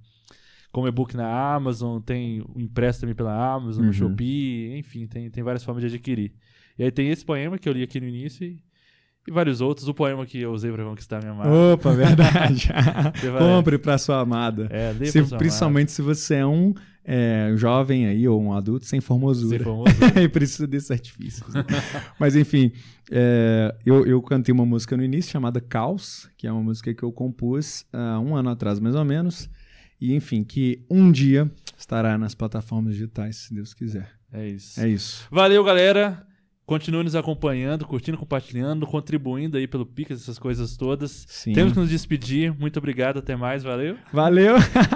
Como 0.72 0.88
e-book 0.90 1.16
na 1.16 1.54
Amazon, 1.56 2.02
tem 2.02 2.42
o 2.54 2.60
impresso 2.60 3.00
também 3.00 3.16
pela 3.16 3.34
Amazon, 3.56 3.82
Uhum. 3.84 3.88
no 3.88 3.94
Shopee, 3.94 4.78
enfim, 4.78 5.08
tem, 5.08 5.30
tem 5.30 5.42
várias 5.42 5.64
formas 5.64 5.82
de 5.82 5.88
adquirir. 5.88 6.34
E 6.78 6.84
aí 6.84 6.92
tem 6.92 7.10
esse 7.10 7.24
poema 7.24 7.58
que 7.58 7.70
eu 7.70 7.72
li 7.72 7.82
aqui 7.82 7.98
no 8.02 8.08
início 8.08 8.46
e, 8.46 8.62
e 9.28 9.32
vários 9.32 9.62
outros. 9.62 9.88
O 9.88 9.94
poema 9.94 10.26
que 10.26 10.40
eu 10.40 10.52
usei 10.52 10.72
pra 10.72 10.84
conquistar 10.84 11.20
minha 11.20 11.32
amada. 11.32 11.50
Opa, 11.50 11.92
verdade. 11.96 12.70
Compre 13.38 13.78
pra 13.78 13.98
sua 13.98 14.20
amada. 14.20 14.68
É, 14.70 14.94
Se- 15.06 15.26
sua 15.26 15.38
principalmente 15.38 15.92
se 15.92 16.02
você 16.02 16.36
é 16.36 16.46
um 16.46 16.74
é, 17.04 17.54
jovem 17.56 18.08
aí 18.08 18.28
ou 18.28 18.42
um 18.42 18.54
adulto 18.54 18.86
sem 18.86 18.98
amada. 18.98 19.08
formosura. 19.08 19.58
Ser 19.58 19.64
famoso. 19.64 19.90
e 20.22 20.28
precisa 20.28 20.68
desses 20.68 20.92
artifícios. 20.92 21.54
né? 21.54 21.64
Mas 22.20 22.36
enfim, 22.36 22.72
é, 23.12 23.76
eu, 23.86 24.06
eu 24.06 24.22
cantei 24.22 24.52
uma 24.54 24.66
música 24.66 24.96
no 24.98 25.04
início 25.04 25.32
chamada 25.32 25.60
Caos, 25.62 26.30
que 26.38 26.48
é 26.48 26.52
uma 26.52 26.62
música 26.64 26.94
que 26.94 27.04
eu 27.04 27.12
compus 27.12 27.86
há 27.94 28.20
um 28.20 28.36
ano 28.36 28.50
atrás, 28.50 28.80
mais 28.80 28.96
ou 28.96 29.06
menos. 29.06 29.50
E 30.00 30.14
enfim, 30.14 30.44
que 30.44 30.84
um 30.90 31.12
dia 31.12 31.50
estará 31.78 32.18
nas 32.18 32.36
plataformas 32.36 32.94
digitais, 32.94 33.38
se 33.38 33.54
Deus 33.54 33.74
quiser. 33.74 34.10
É 34.32 34.48
isso. 34.48 34.80
É 34.82 34.88
isso. 34.90 35.26
Valeu, 35.32 35.64
galera. 35.64 36.26
Continue 36.66 37.04
nos 37.04 37.16
acompanhando, 37.16 37.86
curtindo, 37.86 38.18
compartilhando, 38.18 38.88
contribuindo 38.88 39.56
aí 39.56 39.68
pelo 39.68 39.86
Pix, 39.86 40.22
essas 40.22 40.40
coisas 40.40 40.76
todas. 40.76 41.26
Sim. 41.28 41.54
Temos 41.54 41.74
que 41.74 41.80
nos 41.80 41.90
despedir. 41.90 42.54
Muito 42.58 42.78
obrigado, 42.78 43.20
até 43.20 43.36
mais, 43.36 43.64
valeu. 43.64 43.96
Valeu! 44.12 44.56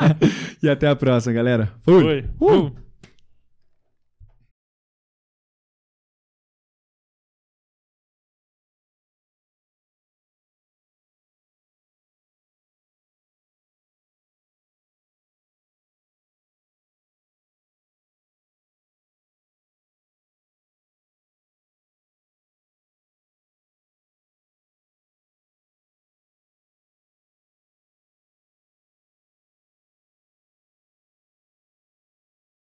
e 0.63 0.67
até 0.67 0.87
a 0.87 0.95
próxima, 0.95 1.33
galera. 1.33 1.71
Fui! 1.83 2.25
Uh! 2.39 2.71
Fui. 2.71 2.88